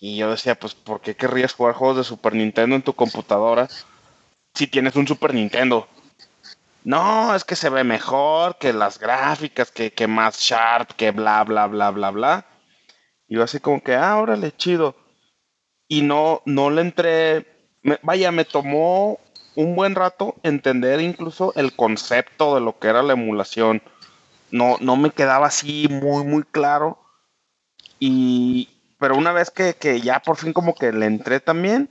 Y 0.01 0.17
yo 0.17 0.31
decía, 0.31 0.55
pues, 0.55 0.75
¿por 0.75 1.01
qué 1.01 1.17
querrías 1.17 1.53
jugar 1.53 1.75
juegos 1.75 1.99
de 1.99 2.05
Super 2.05 2.35
Nintendo 2.35 2.77
en 2.77 2.83
tu 2.83 2.93
computadora 2.95 3.69
si 4.55 4.67
tienes 4.67 4.95
un 4.97 5.07
Super 5.07 5.35
Nintendo? 5.35 5.89
No, 6.85 7.35
es 7.35 7.45
que 7.45 7.57
se 7.57 7.69
ve 7.69 7.85
mejor, 7.85 8.57
que 8.59 8.73
las 8.73 8.99
gráficas, 8.99 9.71
que, 9.71 9.93
que 9.93 10.07
más 10.07 10.39
sharp, 10.39 10.93
que 10.93 11.11
bla, 11.11 11.43
bla, 11.45 11.67
bla, 11.67 11.91
bla, 11.91 12.11
bla. 12.11 12.47
Y 13.27 13.35
yo 13.35 13.43
así 13.43 13.61
como 13.61 13.83
que, 13.83 13.95
ah, 13.95 14.17
órale, 14.17 14.53
chido. 14.57 14.95
Y 15.89 16.03
no, 16.03 16.43
no 16.45 16.71
le 16.71 16.83
entré, 16.83 17.47
vaya, 18.03 18.31
me 18.31 18.45
tomó 18.45 19.19
un 19.55 19.75
buen 19.75 19.95
rato 19.95 20.37
entender 20.43 21.01
incluso 21.01 21.53
el 21.57 21.75
concepto 21.75 22.55
de 22.55 22.61
lo 22.61 22.79
que 22.79 22.89
era 22.89 23.03
la 23.03 23.15
emulación. 23.15 23.83
No, 24.51 24.77
no 24.81 24.97
me 24.97 25.11
quedaba 25.11 25.49
así 25.49 25.89
muy, 25.89 26.25
muy 26.25 26.45
claro. 26.45 26.99
Y, 27.99 28.69
pero 28.99 29.17
una 29.17 29.33
vez 29.33 29.51
que, 29.51 29.75
que 29.75 30.01
ya 30.01 30.21
por 30.21 30.37
fin 30.37 30.53
como 30.53 30.75
que 30.75 30.93
le 30.93 31.07
entré 31.07 31.41
también, 31.41 31.91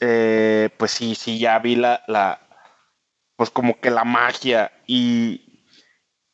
eh, 0.00 0.70
pues 0.76 0.90
sí, 0.90 1.14
sí, 1.14 1.38
ya 1.38 1.58
vi 1.58 1.76
la, 1.76 2.02
la, 2.06 2.40
pues 3.36 3.50
como 3.50 3.78
que 3.78 3.90
la 3.90 4.04
magia 4.04 4.72
y, 4.86 5.62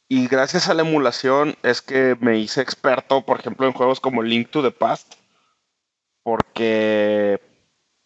y 0.08 0.26
gracias 0.28 0.68
a 0.68 0.74
la 0.74 0.82
emulación 0.82 1.56
es 1.62 1.82
que 1.82 2.16
me 2.20 2.38
hice 2.38 2.60
experto, 2.60 3.24
por 3.24 3.40
ejemplo, 3.40 3.66
en 3.66 3.72
juegos 3.72 4.00
como 4.00 4.22
Link 4.22 4.50
to 4.50 4.62
the 4.62 4.70
Past, 4.70 5.14
porque 6.22 7.40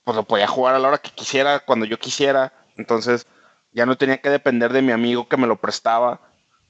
pues 0.05 0.17
lo 0.17 0.23
podía 0.23 0.47
jugar 0.47 0.75
a 0.75 0.79
la 0.79 0.89
hora 0.89 0.99
que 0.99 1.11
quisiera, 1.11 1.61
cuando 1.61 1.85
yo 1.85 1.99
quisiera, 1.99 2.53
entonces 2.77 3.27
ya 3.73 3.87
no 3.87 3.97
tenía 3.99 4.19
que 4.19 4.31
depender 4.31 4.73
de 4.73 4.83
mi 4.83 4.93
amigo 4.93 5.29
que 5.29 5.37
me 5.37 5.47
lo 5.47 5.57
prestaba 5.57 6.21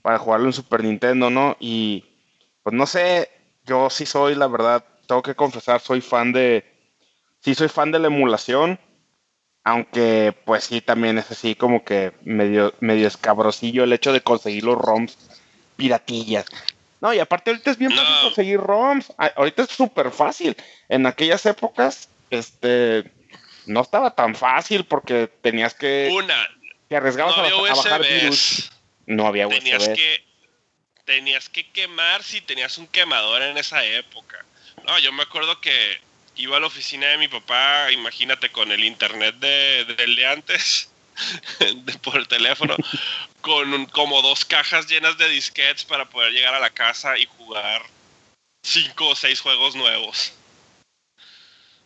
para 0.02 0.18
jugarlo 0.18 0.46
en 0.46 0.52
Super 0.52 0.82
Nintendo, 0.82 1.30
¿no? 1.30 1.56
Y 1.60 2.04
pues 2.62 2.74
no 2.74 2.86
sé, 2.86 3.30
yo 3.64 3.90
sí 3.90 4.06
soy, 4.06 4.34
la 4.34 4.46
verdad, 4.46 4.84
tengo 5.06 5.22
que 5.22 5.34
confesar, 5.34 5.80
soy 5.80 6.00
fan 6.00 6.32
de, 6.32 6.64
sí 7.40 7.54
soy 7.54 7.68
fan 7.68 7.92
de 7.92 7.98
la 7.98 8.06
emulación, 8.08 8.80
aunque 9.64 10.34
pues 10.44 10.64
sí 10.64 10.80
también 10.80 11.18
es 11.18 11.30
así 11.30 11.54
como 11.54 11.84
que 11.84 12.12
medio, 12.22 12.72
medio 12.80 13.08
escabrosillo 13.08 13.84
el 13.84 13.92
hecho 13.92 14.12
de 14.12 14.20
conseguir 14.20 14.64
los 14.64 14.78
ROMs 14.78 15.18
piratillas. 15.76 16.46
No, 17.00 17.12
y 17.12 17.18
aparte 17.18 17.50
ahorita 17.50 17.70
es 17.70 17.78
bien 17.78 17.92
fácil 17.92 18.14
No. 18.14 18.22
conseguir 18.22 18.58
ROMs, 18.60 19.12
a- 19.18 19.32
ahorita 19.36 19.62
es 19.64 19.70
súper 19.70 20.10
fácil. 20.10 20.56
En 20.88 21.06
aquellas 21.06 21.44
épocas, 21.46 22.08
este, 22.30 23.12
no 23.66 23.82
estaba 23.82 24.14
tan 24.14 24.34
fácil 24.34 24.84
porque 24.84 25.28
tenías 25.42 25.74
que, 25.74 26.08
Una, 26.12 26.48
te 26.88 26.94
no 26.94 26.96
arriesgabas 26.96 27.36
a, 27.36 27.40
había 27.40 27.54
a 27.72 27.74
bajar 27.74 28.02
virus. 28.02 28.70
No 29.06 29.26
había 29.26 29.48
tenías 29.48 29.82
USB. 29.82 29.94
que 29.94 30.24
tenías 31.04 31.48
que 31.48 31.70
quemar 31.70 32.22
si 32.24 32.40
tenías 32.40 32.78
un 32.78 32.86
quemador 32.88 33.42
en 33.42 33.56
esa 33.58 33.84
época. 33.84 34.44
No, 34.86 34.98
yo 34.98 35.12
me 35.12 35.22
acuerdo 35.22 35.60
que 35.60 36.00
iba 36.36 36.56
a 36.56 36.60
la 36.60 36.66
oficina 36.66 37.06
de 37.08 37.18
mi 37.18 37.28
papá, 37.28 37.90
imagínate 37.92 38.50
con 38.50 38.72
el 38.72 38.84
internet 38.84 39.36
de, 39.36 39.84
del 39.96 40.16
de 40.16 40.26
antes, 40.26 40.90
de- 41.60 41.98
por 42.00 42.16
el 42.16 42.26
teléfono 42.28 42.76
con 43.46 43.86
como 43.86 44.22
dos 44.22 44.44
cajas 44.44 44.88
llenas 44.88 45.16
de 45.18 45.28
disquetes 45.28 45.84
para 45.84 46.04
poder 46.10 46.32
llegar 46.32 46.52
a 46.52 46.58
la 46.58 46.70
casa 46.70 47.16
y 47.16 47.26
jugar 47.26 47.80
cinco 48.60 49.10
o 49.10 49.14
seis 49.14 49.40
juegos 49.40 49.76
nuevos. 49.76 50.32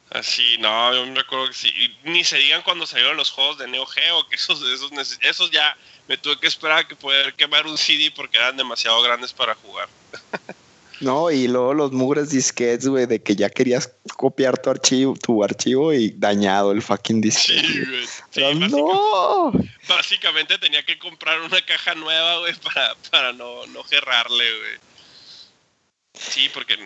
Así, 0.09 0.57
no, 0.57 0.95
yo 0.95 1.05
me 1.05 1.15
recuerdo 1.15 1.49
que 1.49 1.53
sí. 1.53 1.99
Ni 2.05 2.25
se 2.25 2.39
digan 2.39 2.63
cuando 2.63 2.87
salieron 2.87 3.19
los 3.19 3.31
juegos 3.31 3.59
de 3.59 3.69
Neo 3.69 3.85
Geo, 3.85 4.27
que 4.29 4.37
esos, 4.37 4.63
esos, 4.63 4.91
esos 5.21 5.51
ya 5.51 5.77
me 6.09 6.17
tuve 6.17 6.41
que 6.41 6.47
esperar 6.47 6.79
a 6.79 6.89
que 6.89 6.97
poder 6.97 7.35
quemar 7.35 7.67
un 7.67 7.77
CD 7.77 8.11
porque 8.11 8.39
eran 8.39 8.57
demasiado 8.57 9.03
grandes 9.03 9.35
para 9.35 9.55
jugar. 9.55 9.91
No, 11.01 11.31
y 11.31 11.49
luego 11.49 11.73
los 11.73 11.93
mugres 11.93 12.31
disquetes, 12.31 12.87
güey, 12.87 13.07
de 13.07 13.23
que 13.23 13.35
ya 13.35 13.49
querías 13.49 13.91
copiar 14.17 14.59
tu 14.59 14.71
archivo, 14.71 15.17
tu 15.17 15.43
archivo 15.43 15.95
y 15.95 16.11
dañado 16.11 16.73
el 16.73 16.83
fucking 16.83 17.23
disquete. 17.23 17.61
Sí, 17.61 17.85
güey. 17.87 18.07
Sí, 18.31 18.55
no. 18.71 19.53
básicamente 19.89 20.59
tenía 20.59 20.85
que 20.85 20.99
comprar 20.99 21.41
una 21.41 21.65
caja 21.65 21.95
nueva, 21.95 22.41
güey, 22.41 22.55
para, 22.57 22.95
para 23.11 23.33
no, 23.33 23.67
no 23.69 23.83
gerrarle, 23.85 24.45
güey. 24.59 24.79
Sí, 26.13 26.51
porque 26.53 26.77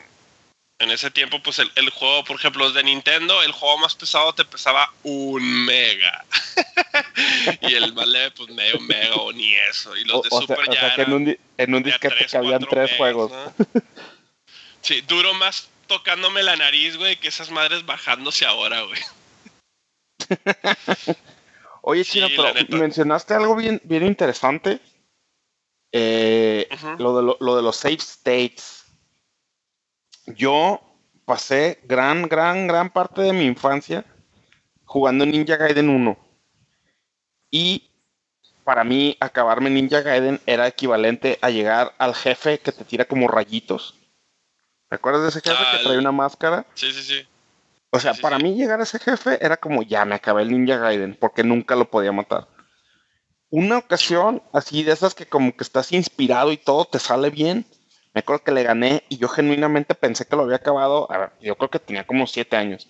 en, 0.79 0.91
ese 0.91 1.11
tiempo, 1.11 1.43
pues 1.43 1.59
el, 1.59 1.71
el 1.77 1.91
juego, 1.91 2.25
por 2.25 2.37
ejemplo, 2.37 2.65
los 2.65 2.75
de 2.75 2.83
Nintendo, 2.83 3.43
el 3.43 3.53
juego 3.53 3.79
más 3.79 3.95
pesado 3.95 4.35
te 4.35 4.45
pesaba 4.45 4.93
un 5.03 5.65
mega. 5.65 6.25
y 7.63 7.75
el 7.75 7.93
más 7.93 8.07
leve, 8.07 8.31
pues 8.33 8.51
medio 8.51 8.81
mega 8.81 9.15
o 9.17 9.33
ni 9.33 9.55
eso. 9.55 9.97
Y 9.97 10.05
los 10.05 10.19
O, 10.19 10.23
de 10.23 10.29
o 10.31 10.39
sea, 10.39 10.41
Super 10.41 10.69
o 10.69 10.73
ya 10.73 10.81
sea 10.81 10.95
que 10.95 11.03
en 11.03 11.13
un, 11.13 11.39
en 11.59 11.75
un 11.75 11.83
disquete 11.83 12.15
tres, 12.17 12.33
cabían 12.33 12.61
tres 12.61 12.91
megas, 12.91 12.97
juegos. 12.97 13.33
¿no? 13.33 13.55
Sí, 14.81 15.01
duro 15.01 15.33
más 15.33 15.71
tocándome 15.87 16.43
la 16.43 16.57
nariz, 16.57 16.99
güey, 16.99 17.17
que 17.17 17.29
esas 17.29 17.51
madres 17.51 17.87
bajándose 17.87 18.45
ahora, 18.45 18.83
güey. 18.83 19.01
Oye, 21.83 22.05
Chino, 22.05 22.29
pero 22.29 22.53
mencionaste 22.79 23.33
algo 23.33 23.57
bien, 23.57 23.81
bien 23.85 24.05
interesante. 24.05 24.81
Eh, 25.93 26.69
lo, 26.99 27.17
de 27.17 27.23
lo, 27.23 27.37
lo 27.41 27.57
de 27.57 27.63
los 27.63 27.77
save 27.77 27.95
states. 27.95 28.74
Yo 30.27 30.81
pasé 31.25 31.81
gran, 31.85 32.29
gran, 32.29 32.67
gran 32.67 32.91
parte 32.91 33.23
de 33.23 33.33
mi 33.33 33.45
infancia 33.45 34.05
jugando 34.85 35.27
Ninja 35.27 35.57
Gaiden 35.57 35.89
1. 35.89 36.19
Y 37.51 37.91
para 38.65 38.83
mí, 38.83 39.17
acabarme 39.21 39.71
Ninja 39.71 40.01
Gaiden 40.01 40.41
era 40.47 40.67
equivalente 40.67 41.39
a 41.43 41.51
llegar 41.51 41.95
al 41.99 42.15
jefe 42.15 42.59
que 42.59 42.73
te 42.73 42.85
tira 42.85 43.05
como 43.05 43.29
rayitos. 43.29 43.95
¿Te 44.89 44.97
acuerdas 44.97 45.23
de 45.23 45.29
ese 45.29 45.41
jefe 45.41 45.57
Ah, 45.59 45.77
que 45.77 45.85
trae 45.85 45.99
una 45.99 46.13
máscara? 46.13 46.67
Sí, 46.75 46.93
sí, 46.93 47.03
sí. 47.03 47.27
O 47.91 48.01
sea, 48.01 48.15
sí, 48.15 48.23
para 48.23 48.39
sí. 48.39 48.43
mí 48.43 48.55
llegar 48.55 48.81
a 48.81 48.85
ese 48.85 48.99
jefe 48.99 49.39
era 49.45 49.57
como 49.57 49.83
ya 49.83 50.05
me 50.05 50.15
acabé 50.15 50.43
el 50.43 50.51
Ninja 50.51 50.79
Gaiden 50.79 51.17
porque 51.21 51.45
nunca 51.45 51.77
lo 51.77 51.91
podía 51.91 52.13
matar. 52.13 52.49
Una 53.51 53.79
ocasión 53.79 54.43
así 54.53 54.83
de 54.83 54.93
esas 54.93 55.15
que 55.15 55.27
como 55.27 55.57
que 55.57 55.63
estás 55.63 55.93
inspirado 55.93 56.51
y 56.51 56.57
todo 56.57 56.87
te 56.87 56.99
sale 56.99 57.31
bien. 57.31 57.67
Me 58.15 58.21
acuerdo 58.21 58.45
que 58.45 58.53
le 58.53 58.63
gané 58.63 59.03
y 59.09 59.19
yo 59.19 59.29
genuinamente 59.29 59.95
pensé 59.95 60.25
que 60.27 60.37
lo 60.37 60.43
había 60.43 60.57
acabado. 60.57 61.11
A 61.11 61.19
ver, 61.19 61.33
yo 61.41 61.57
creo 61.57 61.69
que 61.69 61.81
tenía 61.81 62.07
como 62.07 62.27
siete 62.29 62.57
años. 62.57 62.89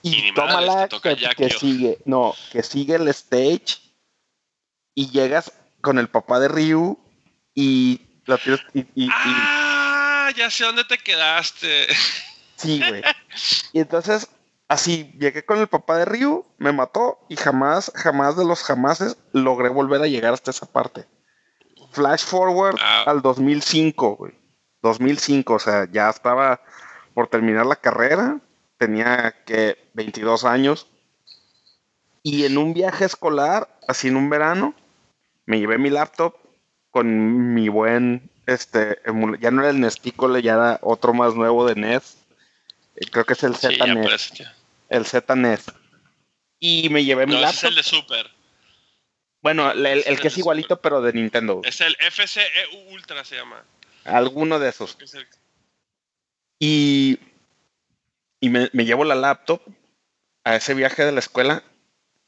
Y 0.00 0.28
Y, 0.28 0.34
tómala 0.34 0.88
que, 1.36 1.50
sigue, 1.50 1.98
no, 2.06 2.34
que 2.50 2.62
sigue 2.62 2.94
el 2.96 3.06
stage 3.08 3.78
y 4.94 5.10
llegas 5.10 5.52
con 5.82 5.98
el 5.98 6.08
papá 6.08 6.40
de 6.40 6.48
Ryu 6.48 6.98
y 7.54 8.00
lo 8.24 8.38
tienes 8.38 8.62
y, 8.72 8.80
y- 8.80 9.04
y- 9.04 9.10
Ah, 9.14 10.30
ya 10.34 10.50
sé 10.50 10.64
dónde 10.64 10.84
te 10.84 10.98
quedaste. 10.98 11.86
Sí, 12.56 12.80
güey. 12.86 13.02
Y 13.72 13.80
entonces, 13.80 14.28
así, 14.68 15.12
llegué 15.18 15.44
con 15.44 15.58
el 15.58 15.66
papá 15.66 15.98
de 15.98 16.04
Ryu, 16.04 16.46
me 16.58 16.70
mató 16.72 17.18
y 17.28 17.34
jamás, 17.34 17.90
jamás 17.94 18.36
de 18.36 18.44
los 18.44 18.62
jamases 18.62 19.16
logré 19.32 19.68
volver 19.68 20.00
a 20.00 20.06
llegar 20.06 20.32
hasta 20.32 20.52
esa 20.52 20.66
parte. 20.66 21.04
Flash 21.92 22.24
forward 22.24 22.76
Ah. 22.80 23.04
al 23.06 23.22
2005, 23.22 24.16
güey. 24.16 24.32
2005, 24.82 25.54
o 25.54 25.58
sea, 25.58 25.86
ya 25.90 26.10
estaba 26.10 26.60
por 27.14 27.28
terminar 27.28 27.66
la 27.66 27.76
carrera, 27.76 28.40
tenía 28.78 29.34
que 29.46 29.78
22 29.94 30.44
años. 30.44 30.88
Y 32.22 32.44
en 32.44 32.58
un 32.58 32.72
viaje 32.74 33.04
escolar, 33.04 33.68
así 33.88 34.08
en 34.08 34.16
un 34.16 34.30
verano, 34.30 34.74
me 35.46 35.58
llevé 35.58 35.78
mi 35.78 35.90
laptop 35.90 36.34
con 36.90 37.52
mi 37.54 37.68
buen, 37.68 38.30
este, 38.46 38.98
ya 39.40 39.50
no 39.50 39.62
era 39.62 39.70
el 39.70 39.80
Nesticole, 39.80 40.42
ya 40.42 40.54
era 40.54 40.78
otro 40.82 41.14
más 41.14 41.34
nuevo 41.34 41.66
de 41.66 41.74
NES. 41.74 42.16
Eh, 42.96 43.06
Creo 43.10 43.24
que 43.24 43.32
es 43.32 43.42
el 43.42 43.54
Sí, 43.56 43.68
ZNES, 43.76 44.32
el 44.88 45.06
ZNES. 45.06 45.64
Y 46.60 46.88
me 46.90 47.04
llevé 47.04 47.26
mi 47.26 47.34
es 47.36 47.40
laptop. 47.40 47.70
el 47.70 47.74
de 47.76 47.82
Super. 47.82 48.26
Bueno, 49.42 49.72
el, 49.72 50.20
que 50.20 50.28
es 50.28 50.38
igualito, 50.38 50.80
pero 50.80 51.02
de 51.02 51.12
Nintendo. 51.12 51.60
Es 51.64 51.80
el 51.80 51.96
FCEU 51.96 52.92
Ultra, 52.92 53.24
se 53.24 53.36
llama. 53.36 53.64
Alguno 54.04 54.60
de 54.60 54.68
esos. 54.68 54.96
Y, 56.60 57.18
y 58.40 58.48
me, 58.48 58.70
me 58.72 58.84
llevo 58.84 59.04
la 59.04 59.16
laptop 59.16 59.60
a 60.44 60.56
ese 60.56 60.74
viaje 60.74 61.04
de 61.04 61.12
la 61.12 61.18
escuela 61.18 61.64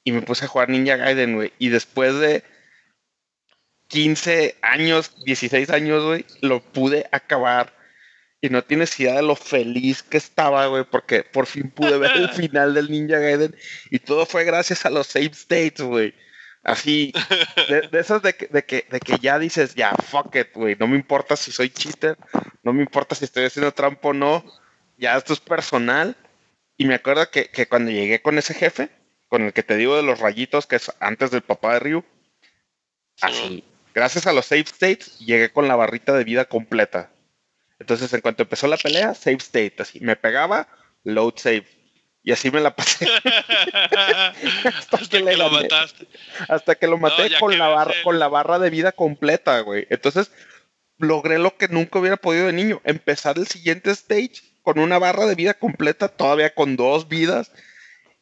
y 0.03 0.11
me 0.11 0.23
puse 0.23 0.45
a 0.45 0.49
jugar 0.49 0.69
Ninja 0.69 0.97
Gaiden, 0.97 1.35
güey. 1.37 1.53
Y 1.59 1.69
después 1.69 2.19
de 2.19 2.43
15 3.89 4.57
años, 4.61 5.15
16 5.25 5.71
años, 5.71 6.05
güey, 6.05 6.27
lo 6.41 6.61
pude 6.61 7.07
acabar. 7.12 7.73
Y 8.41 8.51
no 8.51 8.62
tienes 8.62 8.99
idea 8.99 9.15
de 9.15 9.23
lo 9.23 9.37
feliz 9.37 10.03
que 10.03 10.19
estaba, 10.19 10.67
güey, 10.67 10.85
porque 10.85 11.23
por 11.23 11.47
fin 11.47 11.71
pude 11.71 11.97
ver 11.97 12.11
el 12.17 12.29
final 12.35 12.75
del 12.75 12.91
Ninja 12.91 13.19
Gaiden. 13.19 13.57
Y 13.91 14.01
todo 14.01 14.27
fue 14.27 14.43
gracias 14.43 14.85
a 14.85 14.91
los 14.91 15.07
save 15.07 15.31
states, 15.33 15.81
güey. 15.81 16.12
Así, 16.65 17.12
de, 17.69 17.83
de 17.89 18.01
esas 18.01 18.23
de 18.23 18.35
que, 18.35 18.47
de, 18.47 18.65
que, 18.65 18.87
de 18.91 18.99
que 18.99 19.19
ya 19.19 19.39
dices, 19.39 19.75
ya, 19.75 19.93
fuck 19.93 20.35
it, 20.35 20.49
güey. 20.55 20.77
No 20.81 20.87
me 20.87 20.97
importa 20.97 21.37
si 21.37 21.53
soy 21.53 21.69
cheater, 21.69 22.17
no 22.62 22.73
me 22.73 22.83
importa 22.83 23.15
si 23.15 23.27
estoy 23.27 23.45
haciendo 23.45 23.73
trampa 23.73 24.09
o 24.09 24.12
no. 24.15 24.43
Ya 24.97 25.17
esto 25.17 25.35
es 25.35 25.41
personal. 25.41 26.17
Y 26.77 26.87
me 26.87 26.95
acuerdo 26.95 27.31
que, 27.31 27.51
que 27.51 27.67
cuando 27.67 27.91
llegué 27.91 28.23
con 28.23 28.39
ese 28.39 28.55
jefe, 28.55 28.89
con 29.29 29.43
el 29.43 29.53
que 29.53 29.62
te 29.62 29.77
digo 29.77 29.97
de 29.97 30.03
los 30.03 30.21
rayitos, 30.21 30.67
que 30.67 30.77
es 30.77 30.91
antes 31.01 31.31
del 31.31 31.43
papá 31.43 31.75
de 31.75 31.81
Ryu, 31.81 32.05
así, 33.21 33.65
gracias 33.95 34.27
a 34.27 34.33
los 34.33 34.47
save 34.47 34.62
states, 34.62 35.19
llegué 35.19 35.53
con 35.53 35.69
la 35.69 35.77
barrita 35.77 36.12
de 36.15 36.25
vida 36.25 36.47
completa. 36.47 37.11
Entonces, 37.79 38.12
en 38.12 38.21
cuanto 38.21 38.43
empezó 38.43 38.67
la 38.69 38.77
pelea, 38.77 39.15
save 39.15 39.37
state, 39.37 39.75
así, 39.81 40.01
me 40.01 40.17
pegaba, 40.17 40.69
load 41.03 41.35
save. 41.36 41.66
Y 42.27 42.33
así 42.33 42.51
me 42.51 42.61
la 42.61 42.75
pasé 42.75 43.07
Hasta 44.91 44.99
que 45.11 45.21
lo 45.21 45.51
gané. 45.51 45.63
mataste. 45.63 46.09
hasta 46.49 46.75
que 46.75 46.87
lo 46.87 46.97
maté 46.97 47.31
con, 47.39 47.59
la 47.59 47.69
barra, 47.69 47.95
con 48.03 48.19
la 48.19 48.29
barra 48.29 48.59
de 48.59 48.71
vida 48.71 48.93
completa, 48.93 49.61
güey. 49.61 49.87
Entonces, 49.91 50.33
logré 50.97 51.39
lo 51.39 51.57
que 51.59 51.69
nunca 51.69 51.99
hubiera 51.99 52.17
podido 52.17 52.47
de 52.47 52.55
niño, 52.55 52.81
empezar 52.85 53.37
el 53.37 53.47
siguiente 53.47 53.91
stage 53.91 54.43
con 54.63 54.79
una 54.79 54.99
barra 54.99 55.27
de 55.27 55.35
vida 55.35 55.53
completa, 55.53 56.09
todavía 56.09 56.55
con 56.55 56.77
dos 56.77 57.09
vidas, 57.09 57.53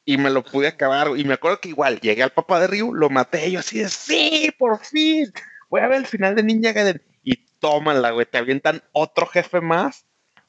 y 0.04 0.16
me 0.18 0.30
lo 0.30 0.42
pude 0.42 0.66
acabar. 0.66 1.10
Y 1.16 1.22
me 1.22 1.34
acuerdo 1.34 1.60
que 1.60 1.68
igual 1.68 2.00
llegué 2.00 2.24
al 2.24 2.32
papá 2.32 2.58
de 2.58 2.66
Ryu, 2.66 2.92
lo 2.92 3.08
maté, 3.08 3.48
y 3.48 3.52
yo 3.52 3.60
así 3.60 3.78
de, 3.78 3.88
sí, 3.88 4.52
por 4.58 4.84
fin, 4.84 5.32
voy 5.70 5.80
a 5.80 5.86
ver 5.86 5.98
el 5.98 6.06
final 6.06 6.34
de 6.34 6.42
Ninja 6.42 6.72
Gaiden. 6.72 7.00
Y 7.22 7.36
tómala, 7.60 8.10
güey, 8.10 8.26
te 8.26 8.38
avientan 8.38 8.82
otro 8.90 9.26
jefe 9.26 9.60
más, 9.60 10.06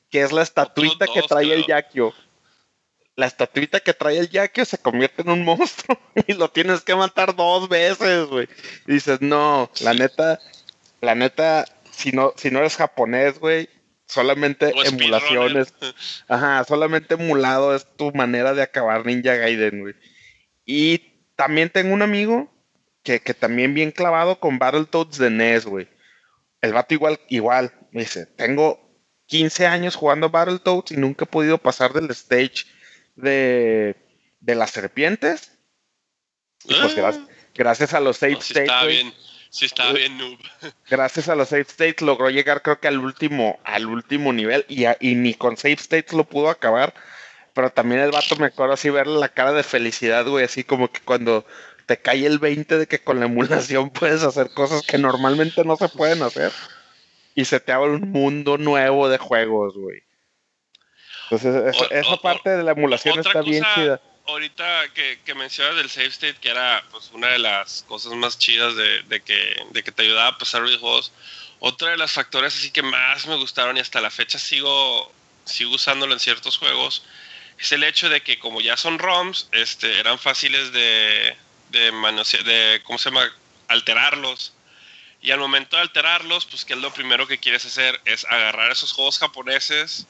que 0.09 0.21
es 0.21 0.31
la 0.31 0.41
estatuita 0.41 1.05
que 1.05 1.21
trae 1.21 1.53
el. 1.53 1.65
Yakio. 1.67 2.13
La 3.15 3.27
estatuita 3.27 3.79
que 3.79 3.93
trae 3.93 4.17
el 4.17 4.29
Yakio 4.29 4.65
se 4.65 4.79
convierte 4.79 5.21
en 5.21 5.29
un 5.29 5.45
monstruo 5.45 5.99
y 6.27 6.33
lo 6.33 6.49
tienes 6.49 6.81
que 6.81 6.95
matar 6.95 7.35
dos 7.35 7.69
veces, 7.69 8.25
güey. 8.25 8.47
Y 8.87 8.93
dices, 8.93 9.21
no, 9.21 9.69
la 9.81 9.93
neta, 9.93 10.39
la 11.01 11.15
neta, 11.15 11.65
si 11.91 12.11
no, 12.11 12.33
si 12.35 12.49
no 12.49 12.59
eres 12.59 12.75
japonés, 12.75 13.39
güey, 13.39 13.69
solamente 14.07 14.73
O 14.75 14.83
emulaciones. 14.83 15.73
Ajá, 16.27 16.63
solamente 16.63 17.15
emulado 17.15 17.75
es 17.75 17.85
tu 17.95 18.11
manera 18.13 18.53
de 18.53 18.63
acabar 18.63 19.05
Ninja 19.05 19.35
Gaiden, 19.35 19.81
güey. 19.81 19.95
Y 20.65 21.29
también 21.35 21.69
tengo 21.69 21.93
un 21.93 22.01
amigo 22.01 22.51
que, 23.03 23.19
que 23.19 23.33
también 23.33 23.73
bien 23.73 23.91
clavado 23.91 24.39
con 24.39 24.59
Battletoads 24.59 25.17
de 25.17 25.29
NES, 25.29 25.65
güey. 25.65 25.87
El 26.61 26.73
vato 26.73 26.93
igual, 26.93 27.19
igual, 27.27 27.73
me 27.91 28.01
dice, 28.01 28.25
tengo 28.25 28.79
15 29.27 29.67
años 29.67 29.95
jugando 29.95 30.29
Battletoads 30.29 30.91
y 30.91 30.97
nunca 30.97 31.25
he 31.25 31.27
podido 31.27 31.57
pasar 31.57 31.91
del 31.93 32.09
stage 32.11 32.65
de, 33.15 33.95
de 34.39 34.55
las 34.55 34.71
serpientes. 34.71 35.51
Y 36.65 36.73
pues 36.75 36.93
Ah. 36.93 37.01
gracias, 37.01 37.25
gracias 37.53 37.93
a 37.93 37.99
los 37.99 38.21
No, 38.21 38.27
sí 38.27 38.33
states, 38.35 38.51
estaba 38.61 38.83
güey, 38.83 38.95
bien, 39.03 39.13
sí 39.49 39.65
estaba 39.65 39.89
Eh, 39.91 39.93
bien 39.93 40.17
noob. 40.17 40.39
gracias 40.89 41.27
a 41.29 41.35
los 41.35 41.49
save 41.49 41.61
states 41.63 42.01
logró 42.01 42.29
llegar 42.29 42.61
creo 42.61 42.79
que 42.79 42.87
al 42.87 42.99
último, 42.99 43.59
al 43.63 43.85
último 43.87 44.31
nivel 44.33 44.65
y, 44.69 44.85
a- 44.85 44.97
y 44.99 45.15
ni 45.15 45.33
con 45.33 45.57
save 45.57 45.73
states 45.73 46.13
lo 46.13 46.23
pudo 46.23 46.49
acabar. 46.49 46.93
Pero 47.53 47.69
también 47.69 48.01
el 48.01 48.09
vato 48.11 48.35
me 48.37 48.47
acuerdo 48.47 48.73
así 48.73 48.89
verle 48.89 49.19
la 49.19 49.29
cara 49.29 49.51
de 49.53 49.61
felicidad, 49.63 50.25
güey, 50.25 50.45
así 50.45 50.63
como 50.63 50.91
que 50.91 51.01
cuando 51.01 51.45
te 51.85 51.97
cae 51.97 52.25
el 52.25 52.39
20 52.39 52.77
de 52.79 52.87
que 52.87 52.99
con 52.99 53.19
la 53.19 53.25
emulación 53.25 53.89
puedes 53.91 54.23
hacer 54.23 54.49
cosas 54.55 54.81
que 54.87 54.97
normalmente 54.97 55.63
no 55.63 55.75
se 55.75 55.89
pueden 55.89 56.23
hacer. 56.23 56.51
Y 57.35 57.45
se 57.45 57.59
te 57.59 57.71
abre 57.71 57.91
un 57.91 58.09
mundo 58.11 58.57
nuevo 58.57 59.09
de 59.09 59.17
juegos, 59.17 59.75
güey. 59.75 60.01
Entonces, 61.35 61.75
esa, 61.75 61.85
O- 61.85 61.89
esa 61.91 62.13
o- 62.13 62.21
parte 62.21 62.49
de 62.51 62.63
la 62.63 62.71
emulación 62.71 63.19
está 63.19 63.41
bien 63.41 63.63
cosa- 63.63 63.75
chida. 63.75 64.01
ahorita 64.27 64.89
que, 64.93 65.19
que, 65.25 65.33
mencionas 65.35 65.75
del 65.75 65.89
save 65.89 66.07
state, 66.07 66.35
que 66.39 66.49
era 66.49 66.83
pues 66.91 67.09
una 67.13 67.27
de 67.29 67.39
las 67.39 67.83
cosas 67.87 68.13
más 68.13 68.37
chidas 68.37 68.75
de, 68.75 69.01
de, 69.03 69.21
que, 69.21 69.65
de 69.71 69.83
que 69.83 69.91
te 69.91 70.03
ayudaba 70.03 70.27
a 70.29 70.37
pasar 70.37 70.63
videojuegos, 70.63 71.11
otra 71.59 71.89
de 71.91 71.97
las 71.97 72.11
factores 72.11 72.55
así 72.55 72.71
que 72.71 72.83
más 72.83 73.25
me 73.27 73.35
gustaron 73.35 73.77
y 73.77 73.79
hasta 73.79 73.99
la 74.01 74.11
fecha 74.11 74.37
sigo, 74.37 75.11
sigo 75.45 75.73
usándolo 75.75 76.13
en 76.13 76.19
ciertos 76.19 76.57
juegos, 76.57 77.03
es 77.57 77.71
el 77.71 77.83
hecho 77.83 78.09
de 78.09 78.21
que 78.21 78.39
como 78.39 78.61
ya 78.61 78.77
son 78.77 78.99
ROMs, 78.99 79.49
este, 79.51 79.99
eran 79.99 80.19
fáciles 80.19 80.71
de, 80.71 81.35
de, 81.71 81.91
de 81.91 82.81
¿cómo 82.83 82.97
se 82.99 83.09
llama? 83.09 83.31
alterarlos. 83.67 84.53
Y 85.21 85.31
al 85.31 85.39
momento 85.39 85.77
de 85.77 85.81
alterarlos, 85.83 86.45
pues 86.45 86.65
que 86.65 86.73
es 86.73 86.79
lo 86.79 86.93
primero 86.93 87.27
que 87.27 87.37
quieres 87.39 87.65
hacer 87.65 87.99
es 88.05 88.25
agarrar 88.25 88.71
esos 88.71 88.91
juegos 88.91 89.19
japoneses 89.19 90.05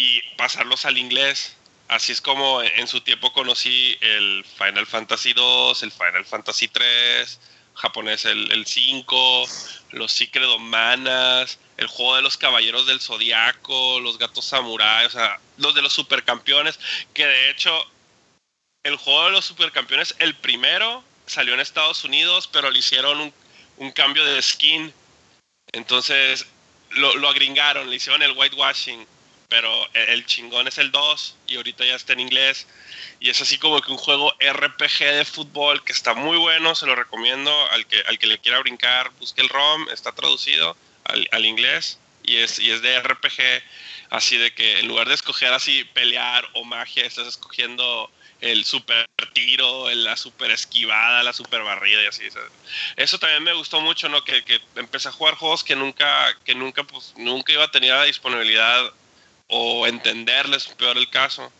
y 0.00 0.22
pasarlos 0.36 0.86
al 0.86 0.96
inglés. 0.96 1.56
Así 1.88 2.12
es 2.12 2.20
como 2.20 2.62
en 2.62 2.86
su 2.86 3.00
tiempo 3.00 3.32
conocí 3.32 3.98
el 4.00 4.44
Final 4.56 4.86
Fantasy 4.86 5.32
2, 5.32 5.82
el 5.82 5.92
Final 5.92 6.24
Fantasy 6.24 6.68
3, 6.68 7.40
japonés 7.74 8.24
el, 8.24 8.50
el 8.52 8.64
5, 8.64 9.48
los 9.90 10.12
Secret 10.12 10.48
Manas, 10.58 11.58
el 11.76 11.86
juego 11.88 12.16
de 12.16 12.22
los 12.22 12.36
Caballeros 12.36 12.86
del 12.86 13.00
Zodiaco, 13.00 14.00
los 14.00 14.18
Gatos 14.18 14.46
Samurai, 14.46 15.06
o 15.06 15.10
sea, 15.10 15.38
los 15.58 15.74
de 15.74 15.82
los 15.82 15.92
supercampeones, 15.92 16.78
que 17.12 17.26
de 17.26 17.50
hecho 17.50 17.72
el 18.84 18.96
juego 18.96 19.26
de 19.26 19.32
los 19.32 19.44
supercampeones, 19.44 20.14
el 20.20 20.34
primero 20.36 21.04
salió 21.26 21.54
en 21.54 21.60
Estados 21.60 22.04
Unidos, 22.04 22.48
pero 22.50 22.70
le 22.70 22.78
hicieron 22.78 23.20
un, 23.20 23.34
un 23.76 23.92
cambio 23.92 24.24
de 24.24 24.40
skin. 24.40 24.94
Entonces 25.72 26.46
lo, 26.90 27.16
lo 27.16 27.28
agringaron, 27.28 27.90
le 27.90 27.96
hicieron 27.96 28.22
el 28.22 28.32
whitewashing 28.32 29.06
pero 29.50 29.88
el 29.92 30.24
chingón 30.24 30.68
es 30.68 30.78
el 30.78 30.90
2 30.90 31.36
y 31.48 31.56
ahorita 31.56 31.84
ya 31.84 31.96
está 31.96 32.14
en 32.14 32.20
inglés. 32.20 32.66
Y 33.18 33.28
es 33.28 33.40
así 33.42 33.58
como 33.58 33.80
que 33.82 33.90
un 33.90 33.98
juego 33.98 34.32
RPG 34.40 34.98
de 35.00 35.24
fútbol 35.26 35.84
que 35.84 35.92
está 35.92 36.14
muy 36.14 36.38
bueno, 36.38 36.74
se 36.74 36.86
lo 36.86 36.94
recomiendo 36.94 37.52
al 37.72 37.86
que, 37.86 38.00
al 38.06 38.18
que 38.18 38.28
le 38.28 38.38
quiera 38.38 38.60
brincar, 38.60 39.10
busque 39.18 39.42
el 39.42 39.48
ROM, 39.48 39.88
está 39.90 40.12
traducido 40.12 40.76
al, 41.04 41.28
al 41.32 41.44
inglés 41.44 41.98
y 42.22 42.36
es, 42.36 42.58
y 42.58 42.70
es 42.70 42.80
de 42.80 43.00
RPG, 43.00 43.62
así 44.10 44.36
de 44.36 44.54
que 44.54 44.78
en 44.78 44.88
lugar 44.88 45.08
de 45.08 45.14
escoger 45.14 45.52
así 45.52 45.84
pelear 45.84 46.48
o 46.54 46.64
magia, 46.64 47.04
estás 47.04 47.26
escogiendo 47.26 48.10
el 48.40 48.64
super 48.64 49.06
tiro, 49.32 49.90
la 49.90 50.16
super 50.16 50.50
esquivada, 50.50 51.22
la 51.22 51.32
super 51.32 51.62
barrida 51.62 52.02
y 52.02 52.06
así. 52.06 52.24
Eso 52.96 53.18
también 53.18 53.42
me 53.42 53.52
gustó 53.52 53.80
mucho, 53.80 54.08
¿no? 54.08 54.24
Que, 54.24 54.44
que, 54.44 54.60
empecé 54.76 55.08
a 55.08 55.12
jugar 55.12 55.34
juegos 55.34 55.62
que 55.62 55.76
nunca, 55.76 56.34
que 56.44 56.54
nunca, 56.54 56.84
pues, 56.84 57.14
nunca 57.16 57.52
iba 57.52 57.64
a 57.64 57.70
tener 57.70 57.90
la 57.90 58.04
disponibilidad 58.04 58.92
o 59.50 59.86
entenderles 59.86 60.68
peor 60.68 60.96
el 60.96 61.10
caso. 61.10 61.50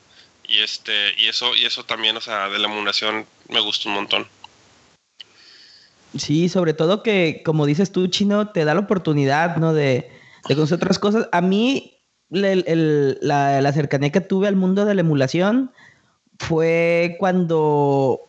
Y 0.48 0.60
este, 0.60 0.92
y 1.16 1.28
eso, 1.28 1.54
y 1.54 1.64
eso 1.64 1.84
también, 1.84 2.16
o 2.16 2.20
sea, 2.20 2.48
de 2.48 2.58
la 2.58 2.68
emulación 2.68 3.26
me 3.48 3.60
gusta 3.60 3.88
un 3.88 3.94
montón. 3.94 4.26
Sí, 6.16 6.48
sobre 6.48 6.74
todo 6.74 7.02
que, 7.02 7.42
como 7.44 7.66
dices 7.66 7.92
tú, 7.92 8.08
Chino, 8.08 8.48
te 8.48 8.64
da 8.64 8.74
la 8.74 8.80
oportunidad, 8.80 9.56
¿no? 9.58 9.72
De, 9.72 10.10
de 10.48 10.54
conocer 10.54 10.76
otras 10.76 10.98
cosas. 10.98 11.28
A 11.30 11.40
mí, 11.40 12.00
la, 12.30 13.60
la, 13.60 13.72
cercanía 13.72 14.10
que 14.10 14.20
tuve 14.20 14.48
al 14.48 14.56
mundo 14.56 14.84
de 14.84 14.94
la 14.94 15.02
emulación 15.02 15.72
fue 16.38 17.16
cuando 17.18 18.20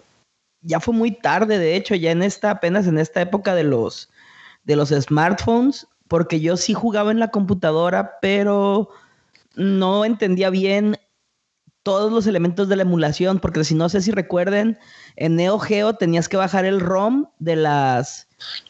ya 0.61 0.79
fue 0.79 0.93
muy 0.93 1.11
tarde, 1.11 1.57
de 1.57 1.75
hecho, 1.75 1.95
ya 1.95 2.11
en 2.11 2.21
esta, 2.21 2.51
apenas 2.51 2.85
en 2.85 2.99
esta 2.99 3.21
época 3.21 3.55
de 3.55 3.63
los, 3.63 4.09
de 4.63 4.75
los 4.75 4.89
smartphones, 4.89 5.88
porque 6.07 6.39
yo 6.39 6.57
sí 6.57 6.73
jugaba 6.73 7.11
en 7.11 7.19
la 7.19 7.31
computadora, 7.31 8.19
pero 8.21 8.89
no 9.56 10.06
entendía 10.06 10.49
bien 10.49 10.98
todos 11.84 12.11
los 12.11 12.28
elementos 12.28 12.69
de 12.69 12.76
la 12.76 12.84
emulación, 12.84 13.40
porque 13.40 13.64
si 13.64 13.73
no 13.73 13.90
sé 13.90 14.02
si 14.02 14.11
recuerden, 14.11 14.78
en 15.15 15.36
Neo 15.36 15.57
Geo 15.57 15.95
tenías 15.95 16.30
que 16.30 16.38
bajar 16.38 16.65
el 16.65 16.80
ROM 16.80 17.26
de 17.40 17.56
las, 17.56 18.28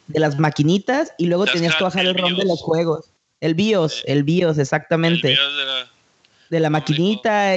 de 0.08 0.20
las 0.20 0.40
maquinitas 0.40 1.14
y 1.18 1.28
luego 1.28 1.46
tenías 1.46 1.76
que 1.76 1.84
bajar 1.84 2.06
el, 2.06 2.16
ROM 2.16 2.36
de 2.36 2.46
los 2.46 2.62
juegos. 2.62 3.12
El 3.42 3.56
BIOS, 3.56 4.04
el 4.06 4.24
BIOS, 4.24 4.58
exactamente. 4.60 5.30
El 5.30 5.36
BIOS 5.36 5.58
de, 5.58 5.66
la... 5.66 5.92
de 6.52 6.60
la 6.60 6.70
maquinita 6.70 7.56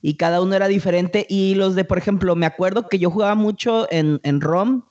y 0.00 0.14
cada 0.14 0.40
uno 0.40 0.54
era 0.54 0.68
diferente. 0.68 1.26
Y 1.28 1.54
los 1.54 1.74
de, 1.74 1.84
por 1.84 1.98
ejemplo, 1.98 2.36
me 2.36 2.46
acuerdo 2.46 2.88
que 2.88 2.98
yo 2.98 3.10
jugaba 3.10 3.34
mucho 3.34 3.90
en, 3.90 4.20
en 4.22 4.40
ROM, 4.40 4.82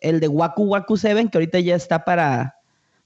el 0.00 0.18
de 0.18 0.28
Waku 0.28 0.64
Waku 0.64 0.96
7, 0.96 1.28
que 1.30 1.38
ahorita 1.38 1.60
ya 1.60 1.76
está 1.76 2.04
para, 2.04 2.56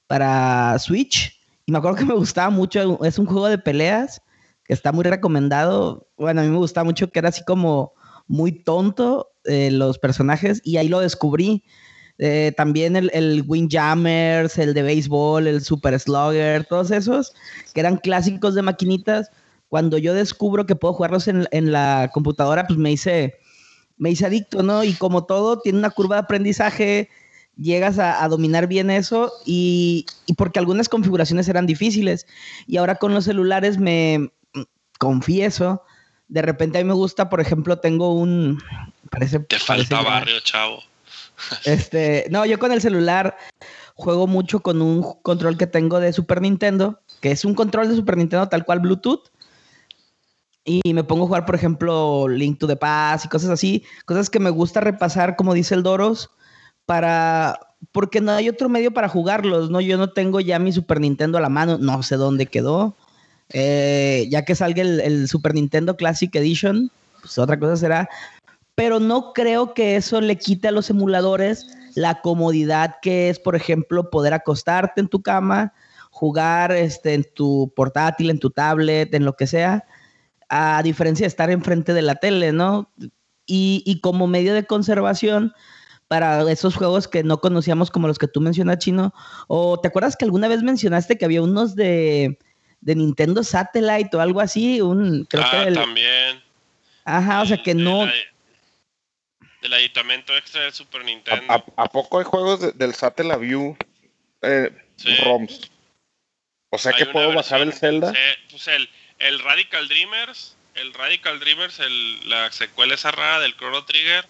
para 0.06 0.78
Switch 0.78 1.39
me 1.70 1.78
acuerdo 1.78 1.98
que 1.98 2.04
me 2.04 2.14
gustaba 2.14 2.50
mucho, 2.50 3.02
es 3.04 3.18
un 3.18 3.26
juego 3.26 3.48
de 3.48 3.58
peleas 3.58 4.22
que 4.64 4.72
está 4.72 4.92
muy 4.92 5.04
recomendado. 5.04 6.08
Bueno, 6.16 6.40
a 6.40 6.44
mí 6.44 6.50
me 6.50 6.58
gustaba 6.58 6.84
mucho 6.84 7.10
que 7.10 7.18
era 7.18 7.28
así 7.28 7.44
como 7.44 7.94
muy 8.26 8.52
tonto 8.52 9.32
eh, 9.44 9.70
los 9.70 9.98
personajes 9.98 10.60
y 10.64 10.76
ahí 10.76 10.88
lo 10.88 11.00
descubrí. 11.00 11.64
Eh, 12.18 12.52
también 12.56 12.96
el, 12.96 13.10
el 13.14 13.44
Windjammers, 13.46 14.58
el 14.58 14.74
de 14.74 14.82
béisbol, 14.82 15.46
el 15.46 15.62
Super 15.62 15.98
Slugger, 15.98 16.66
todos 16.66 16.90
esos 16.90 17.32
que 17.72 17.80
eran 17.80 17.96
clásicos 17.96 18.54
de 18.54 18.62
maquinitas. 18.62 19.30
Cuando 19.68 19.96
yo 19.96 20.12
descubro 20.12 20.66
que 20.66 20.76
puedo 20.76 20.94
jugarlos 20.94 21.28
en, 21.28 21.48
en 21.50 21.72
la 21.72 22.10
computadora, 22.12 22.66
pues 22.66 22.78
me 22.78 22.92
hice, 22.92 23.38
me 23.96 24.10
hice 24.10 24.26
adicto, 24.26 24.62
¿no? 24.62 24.84
Y 24.84 24.92
como 24.94 25.24
todo, 25.24 25.60
tiene 25.60 25.78
una 25.78 25.90
curva 25.90 26.16
de 26.16 26.22
aprendizaje 26.22 27.08
llegas 27.60 27.98
a, 27.98 28.24
a 28.24 28.28
dominar 28.28 28.66
bien 28.66 28.90
eso 28.90 29.32
y, 29.44 30.06
y, 30.26 30.34
porque 30.34 30.58
algunas 30.58 30.88
configuraciones 30.88 31.48
eran 31.48 31.66
difíciles. 31.66 32.26
Y 32.66 32.78
ahora 32.78 32.96
con 32.96 33.14
los 33.14 33.24
celulares 33.24 33.78
me 33.78 34.30
confieso, 34.98 35.82
de 36.28 36.42
repente 36.42 36.78
a 36.78 36.82
mí 36.82 36.88
me 36.88 36.94
gusta, 36.94 37.28
por 37.28 37.40
ejemplo, 37.40 37.78
tengo 37.78 38.14
un... 38.14 38.62
Parece, 39.10 39.40
Te 39.40 39.58
falta 39.58 39.96
parece 39.96 40.10
barrio, 40.10 40.40
chavo. 40.40 40.78
Este, 41.64 42.26
no, 42.30 42.46
yo 42.46 42.58
con 42.58 42.70
el 42.70 42.80
celular 42.80 43.36
juego 43.94 44.26
mucho 44.26 44.60
con 44.60 44.80
un 44.80 45.02
control 45.22 45.58
que 45.58 45.66
tengo 45.66 46.00
de 46.00 46.12
Super 46.12 46.40
Nintendo, 46.40 47.00
que 47.20 47.32
es 47.32 47.44
un 47.44 47.54
control 47.54 47.88
de 47.88 47.96
Super 47.96 48.16
Nintendo 48.16 48.48
tal 48.48 48.64
cual 48.64 48.80
Bluetooth. 48.80 49.30
Y 50.64 50.92
me 50.92 51.02
pongo 51.02 51.24
a 51.24 51.26
jugar, 51.26 51.46
por 51.46 51.54
ejemplo, 51.54 52.28
Link 52.28 52.58
to 52.58 52.66
the 52.66 52.76
Past 52.76 53.24
y 53.24 53.28
cosas 53.28 53.50
así, 53.50 53.84
cosas 54.04 54.30
que 54.30 54.38
me 54.38 54.50
gusta 54.50 54.80
repasar, 54.80 55.34
como 55.34 55.54
dice 55.54 55.74
el 55.74 55.82
Doros, 55.82 56.30
para 56.90 57.60
porque 57.92 58.20
no 58.20 58.32
hay 58.32 58.48
otro 58.48 58.68
medio 58.68 58.92
para 58.92 59.08
jugarlos, 59.08 59.70
¿no? 59.70 59.80
Yo 59.80 59.96
no 59.96 60.10
tengo 60.10 60.40
ya 60.40 60.58
mi 60.58 60.72
Super 60.72 60.98
Nintendo 60.98 61.38
a 61.38 61.40
la 61.40 61.48
mano, 61.48 61.78
no 61.78 62.02
sé 62.02 62.16
dónde 62.16 62.46
quedó. 62.46 62.96
Eh, 63.50 64.26
ya 64.28 64.44
que 64.44 64.56
salga 64.56 64.82
el, 64.82 64.98
el, 64.98 65.28
Super 65.28 65.54
Nintendo 65.54 65.96
Classic 65.96 66.34
Edition, 66.34 66.90
pues 67.20 67.38
otra 67.38 67.60
cosa 67.60 67.76
será. 67.76 68.08
Pero 68.74 68.98
no 68.98 69.32
creo 69.34 69.72
que 69.72 69.94
eso 69.94 70.20
le 70.20 70.36
quite 70.36 70.66
a 70.66 70.72
los 70.72 70.90
emuladores 70.90 71.68
la 71.94 72.20
comodidad 72.22 72.96
que 73.00 73.28
es, 73.28 73.38
por 73.38 73.54
ejemplo, 73.54 74.10
poder 74.10 74.34
acostarte 74.34 75.00
en 75.00 75.06
tu 75.06 75.22
cama, 75.22 75.72
jugar 76.10 76.72
este, 76.72 77.14
en 77.14 77.24
tu 77.34 77.72
portátil, 77.76 78.30
en 78.30 78.40
tu 78.40 78.50
tablet, 78.50 79.14
en 79.14 79.24
lo 79.24 79.36
que 79.36 79.46
sea, 79.46 79.84
a 80.48 80.82
diferencia 80.82 81.22
de 81.22 81.28
estar 81.28 81.52
enfrente 81.52 81.94
de 81.94 82.02
la 82.02 82.16
tele, 82.16 82.50
¿no? 82.50 82.90
Y, 83.46 83.84
y 83.86 84.00
como 84.00 84.26
medio 84.26 84.54
de 84.54 84.66
conservación, 84.66 85.52
para 86.10 86.50
esos 86.50 86.74
juegos 86.74 87.06
que 87.06 87.22
no 87.22 87.40
conocíamos 87.40 87.88
como 87.88 88.08
los 88.08 88.18
que 88.18 88.26
tú 88.26 88.40
mencionas, 88.40 88.78
Chino. 88.78 89.14
¿O 89.46 89.78
te 89.78 89.86
acuerdas 89.86 90.16
que 90.16 90.24
alguna 90.24 90.48
vez 90.48 90.60
mencionaste 90.60 91.16
que 91.16 91.24
había 91.24 91.40
unos 91.40 91.76
de, 91.76 92.36
de 92.80 92.96
Nintendo 92.96 93.44
Satellite 93.44 94.16
o 94.16 94.20
algo 94.20 94.40
así? 94.40 94.80
Un, 94.80 95.24
creo 95.26 95.44
ah, 95.46 95.50
que 95.52 95.68
el... 95.68 95.74
también. 95.74 96.42
Ajá, 97.04 97.42
o 97.42 97.46
sea 97.46 97.62
que 97.62 97.76
no... 97.76 98.06
del 99.62 99.72
aditamento 99.72 100.36
extra 100.36 100.62
de 100.62 100.72
Super 100.72 101.04
Nintendo. 101.04 101.44
¿A, 101.48 101.64
a, 101.76 101.84
a 101.84 101.88
poco 101.88 102.18
hay 102.18 102.24
juegos 102.24 102.60
de, 102.60 102.72
del 102.72 102.92
Satellite 102.92 103.38
View 103.38 103.76
eh, 104.42 104.68
sí. 104.96 105.14
ROMs? 105.24 105.70
O 106.70 106.78
sea 106.78 106.92
que 106.92 107.06
puedo 107.06 107.32
bajar 107.32 107.60
el 107.60 107.72
Zelda. 107.72 108.10
Sí, 108.10 108.18
pues 108.50 108.66
el, 108.66 108.90
el 109.20 109.38
Radical 109.38 109.86
Dreamers, 109.86 110.56
el 110.74 110.92
Radical 110.92 111.38
Dreamers, 111.38 111.78
el, 111.78 112.28
la 112.28 112.50
secuela 112.50 112.96
esa 112.96 113.12
rara 113.12 113.38
del 113.38 113.56
Chrono 113.56 113.84
Trigger 113.84 114.26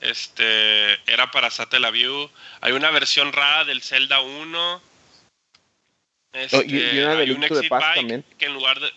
este 0.00 0.94
era 1.10 1.30
para 1.30 1.50
Satellaview. 1.50 2.30
Hay 2.60 2.72
una 2.72 2.90
versión 2.90 3.32
rara 3.32 3.64
del 3.64 3.82
Zelda 3.82 4.20
1. 4.20 4.82
Este, 6.32 6.64
y, 6.66 6.98
una 7.00 7.18
hay 7.18 7.30
un 7.30 7.44
exit 7.44 7.68
bike 7.70 7.94
también. 7.94 8.24
que 8.38 8.46
en 8.46 8.54
lugar 8.54 8.80
de 8.80 8.90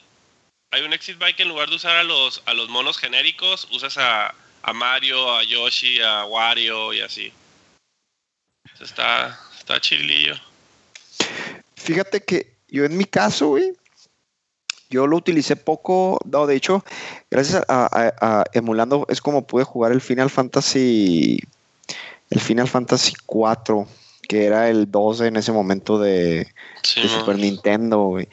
hay 0.71 0.81
un 0.81 0.91
exit 0.91 1.17
bike 1.17 1.37
que 1.37 1.43
en 1.43 1.49
lugar 1.49 1.69
de 1.69 1.75
usar 1.75 1.95
a 1.95 2.03
los 2.03 2.41
a 2.45 2.53
los 2.53 2.67
monos 2.67 2.97
genéricos 2.97 3.67
usas 3.71 3.97
a, 3.97 4.33
a 4.63 4.73
Mario, 4.73 5.35
a 5.35 5.43
Yoshi, 5.43 6.01
a 6.01 6.25
Wario 6.25 6.93
y 6.93 7.01
así. 7.01 7.31
Está 8.79 9.39
está 9.57 9.79
chilillo. 9.79 10.35
Fíjate 11.75 12.21
que 12.21 12.57
yo 12.67 12.85
en 12.85 12.97
mi 12.97 13.05
caso, 13.05 13.49
güey, 13.49 13.73
yo 14.89 15.07
lo 15.07 15.17
utilicé 15.17 15.55
poco, 15.55 16.19
no, 16.25 16.47
de 16.47 16.55
hecho, 16.55 16.83
gracias 17.29 17.63
a, 17.67 17.85
a, 17.85 18.13
a, 18.21 18.43
emulando 18.53 19.05
es 19.09 19.21
como 19.21 19.45
pude 19.45 19.63
jugar 19.63 19.91
el 19.91 20.01
Final 20.01 20.29
Fantasy, 20.29 21.39
el 22.29 22.39
Final 22.39 22.67
Fantasy 22.67 23.13
4, 23.25 23.87
que 24.27 24.45
era 24.45 24.69
el 24.69 24.89
12 24.89 25.27
en 25.27 25.35
ese 25.37 25.51
momento 25.51 25.99
de, 25.99 26.47
sí, 26.83 27.01
de 27.01 27.07
Super 27.09 27.37
Nintendo, 27.37 28.03
güey. 28.05 28.27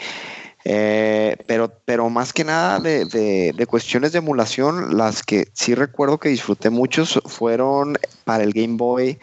Eh, 0.66 1.36
pero, 1.46 1.70
pero 1.84 2.08
más 2.08 2.32
que 2.32 2.42
nada 2.42 2.80
de, 2.80 3.04
de, 3.04 3.52
de, 3.54 3.66
cuestiones 3.66 4.12
de 4.12 4.18
emulación, 4.18 4.96
las 4.96 5.22
que 5.22 5.48
sí 5.52 5.74
recuerdo 5.74 6.18
que 6.18 6.30
disfruté 6.30 6.70
muchos 6.70 7.20
fueron 7.26 7.98
para 8.24 8.44
el 8.44 8.54
Game 8.54 8.78
Boy 8.78 9.18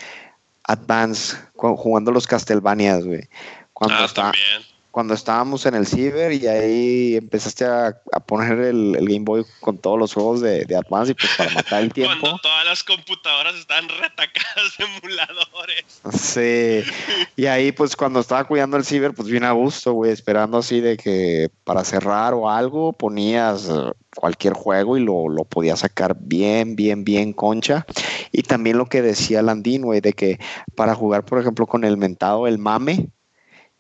Advance, 0.64 1.36
jugando 1.56 2.12
los 2.12 2.28
Castlevanias, 2.28 3.04
güey. 3.04 3.28
Cuando 3.74 3.96
ah, 3.96 4.06
está, 4.06 4.22
también 4.24 4.71
cuando 4.92 5.14
estábamos 5.14 5.66
en 5.66 5.76
el 5.76 5.88
ciber 5.88 6.34
y 6.34 6.48
ahí 6.48 7.16
empezaste 7.16 7.66
a, 7.66 7.98
a 8.12 8.20
poner 8.20 8.60
el, 8.60 8.96
el, 8.98 9.08
Game 9.08 9.24
Boy 9.24 9.46
con 9.62 9.78
todos 9.78 9.98
los 9.98 10.14
juegos 10.14 10.42
de, 10.42 10.66
de, 10.66 10.76
Advance 10.76 11.14
y 11.14 11.16
pues 11.16 11.32
para 11.38 11.50
matar 11.52 11.82
el 11.82 11.94
tiempo. 11.94 12.18
Cuando 12.20 12.40
todas 12.40 12.66
las 12.66 12.84
computadoras 12.84 13.56
estaban 13.56 13.88
retacadas 13.88 14.78
de 14.78 14.86
emuladores. 14.86 16.02
Sí. 16.14 16.92
Y 17.38 17.46
ahí 17.46 17.72
pues 17.72 17.96
cuando 17.96 18.20
estaba 18.20 18.44
cuidando 18.44 18.76
el 18.76 18.84
ciber 18.84 19.14
pues 19.14 19.30
bien 19.30 19.46
a 19.46 19.54
gusto, 19.54 19.94
güey, 19.94 20.12
esperando 20.12 20.58
así 20.58 20.82
de 20.82 20.98
que 20.98 21.50
para 21.64 21.86
cerrar 21.86 22.34
o 22.34 22.50
algo 22.50 22.92
ponías 22.92 23.70
eh, 23.70 23.92
cualquier 24.16 24.54
juego 24.54 24.98
y 24.98 25.02
lo, 25.02 25.30
lo 25.30 25.46
podías 25.46 25.80
sacar 25.80 26.18
bien, 26.20 26.76
bien, 26.76 27.06
bien 27.06 27.32
concha. 27.32 27.86
Y 28.34 28.44
también 28.44 28.78
lo 28.78 28.88
que 28.88 29.02
decía 29.02 29.42
Landín, 29.42 29.84
güey, 29.84 30.02
de 30.02 30.12
que 30.12 30.38
para 30.76 30.96
jugar 30.96 31.24
por 31.24 31.40
ejemplo 31.40 31.66
con 31.66 31.86
el 31.86 31.96
mentado, 31.96 32.46
el 32.46 32.58
mame, 32.58 33.10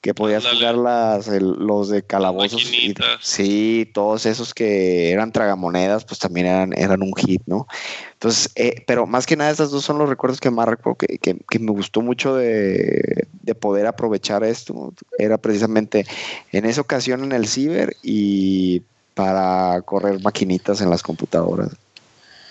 que 0.01 0.15
podías 0.15 0.43
Dale. 0.43 0.57
jugar 0.57 0.75
las, 0.75 1.27
el, 1.27 1.51
los 1.51 1.89
de 1.89 2.01
calabozos. 2.01 2.63
Y, 2.73 2.95
sí, 3.21 3.89
todos 3.93 4.25
esos 4.25 4.53
que 4.53 5.11
eran 5.11 5.31
tragamonedas, 5.31 6.05
pues 6.05 6.19
también 6.19 6.47
eran, 6.47 6.73
eran 6.77 7.03
un 7.03 7.13
hit, 7.15 7.43
¿no? 7.45 7.67
Entonces, 8.13 8.51
eh, 8.55 8.83
pero 8.87 9.05
más 9.05 9.27
que 9.27 9.37
nada, 9.37 9.51
estos 9.51 9.69
dos 9.69 9.85
son 9.85 9.99
los 9.99 10.09
recuerdos 10.09 10.39
que 10.39 10.49
más 10.49 10.67
recuerdo, 10.67 10.97
que, 10.97 11.19
que, 11.19 11.37
que 11.47 11.59
me 11.59 11.71
gustó 11.71 12.01
mucho 12.01 12.35
de, 12.35 13.27
de, 13.43 13.55
poder 13.55 13.85
aprovechar 13.85 14.43
esto. 14.43 14.93
Era 15.19 15.37
precisamente 15.37 16.05
en 16.51 16.65
esa 16.65 16.81
ocasión 16.81 17.23
en 17.23 17.31
el 17.31 17.47
ciber 17.47 17.95
y 18.01 18.81
para 19.13 19.81
correr 19.83 20.19
maquinitas 20.21 20.81
en 20.81 20.89
las 20.89 21.03
computadoras. 21.03 21.69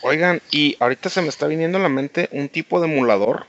Oigan, 0.02 0.40
y 0.52 0.76
ahorita 0.78 1.10
se 1.10 1.20
me 1.20 1.28
está 1.28 1.48
viniendo 1.48 1.78
a 1.78 1.82
la 1.82 1.88
mente 1.88 2.28
un 2.32 2.48
tipo 2.48 2.80
de 2.80 2.86
emulador 2.86 3.46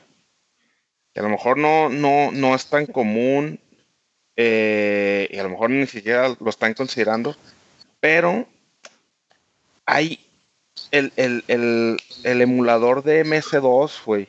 que 1.14 1.20
a 1.20 1.24
lo 1.24 1.30
mejor 1.30 1.58
no, 1.58 1.90
no, 1.90 2.32
no 2.32 2.56
es 2.56 2.66
tan 2.68 2.86
común 2.86 3.60
eh, 4.44 5.28
y 5.30 5.38
a 5.38 5.44
lo 5.44 5.50
mejor 5.50 5.70
ni 5.70 5.86
siquiera 5.86 6.36
lo 6.40 6.50
están 6.50 6.74
considerando, 6.74 7.36
pero 8.00 8.48
hay 9.86 10.20
el, 10.90 11.14
el, 11.16 11.44
el, 11.48 12.02
el 12.24 12.42
emulador 12.42 13.04
de 13.04 13.24
MS2, 13.24 14.04
güey, 14.04 14.28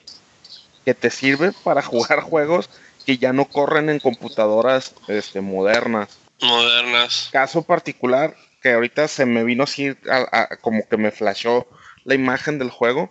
que 0.85 0.93
te 0.93 1.09
sirve 1.09 1.53
para 1.65 1.81
jugar 1.93 2.21
juegos 2.21 2.69
que 3.07 3.17
ya 3.17 3.33
no 3.33 3.47
corren 3.47 3.89
en 3.89 4.01
computadoras 4.01 4.95
este, 5.09 5.41
modernas. 5.41 6.19
Modernas. 6.43 7.31
Caso 7.33 7.63
particular, 7.63 8.37
que 8.61 8.73
ahorita 8.73 9.09
se 9.09 9.25
me 9.25 9.45
vino 9.45 9.65
así, 9.65 9.97
a, 10.11 10.29
a, 10.31 10.57
como 10.59 10.87
que 10.87 10.99
me 10.99 11.11
flashó 11.11 11.67
la 12.05 12.15
imagen 12.15 12.59
del 12.59 12.69
juego. 12.69 13.11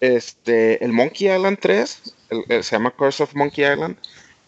Este, 0.00 0.84
el 0.84 0.92
Monkey 0.92 1.32
Island 1.32 1.58
3, 1.60 2.02
el, 2.48 2.64
se 2.64 2.72
llama 2.72 2.90
Curse 2.90 3.22
of 3.22 3.34
Monkey 3.36 3.64
Island, 3.64 3.96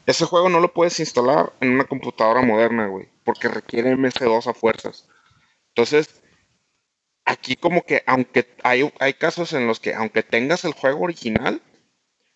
ese 0.06 0.24
juego 0.24 0.48
no 0.48 0.60
lo 0.60 0.72
puedes 0.72 0.98
instalar 1.00 1.52
en 1.60 1.70
una 1.70 1.84
computadora 1.84 2.42
moderna, 2.42 2.86
güey, 2.86 3.08
porque 3.24 3.48
requiere 3.48 3.96
MS2 3.96 4.46
a 4.46 4.54
fuerzas. 4.54 5.08
Entonces, 5.74 6.22
aquí 7.24 7.56
como 7.56 7.84
que 7.84 8.02
aunque 8.06 8.48
hay, 8.62 8.90
hay 9.00 9.14
casos 9.14 9.52
en 9.52 9.66
los 9.66 9.80
que 9.80 9.94
aunque 9.94 10.22
tengas 10.22 10.64
el 10.64 10.72
juego 10.72 11.04
original, 11.04 11.60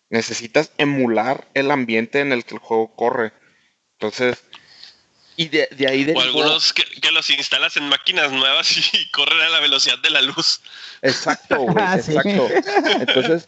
necesitas 0.09 0.73
emular 0.77 1.47
el 1.53 1.71
ambiente 1.71 2.19
en 2.19 2.33
el 2.33 2.43
que 2.43 2.55
el 2.55 2.59
juego 2.59 2.93
corre. 2.95 3.31
Entonces, 3.93 4.43
y 5.37 5.47
de, 5.47 5.67
de 5.71 5.87
ahí 5.87 6.03
de 6.03 6.13
O 6.13 6.21
algunos 6.21 6.73
que, 6.73 6.83
que, 6.83 7.11
los 7.11 7.29
instalas 7.29 7.77
en 7.77 7.87
máquinas 7.87 8.31
nuevas 8.31 8.69
y 8.93 9.09
corren 9.11 9.39
a 9.39 9.49
la 9.49 9.59
velocidad 9.61 9.97
de 9.99 10.09
la 10.09 10.21
luz. 10.21 10.61
Exacto, 11.01 11.57
güey, 11.61 11.85
exacto. 11.95 12.49
Entonces, 12.99 13.47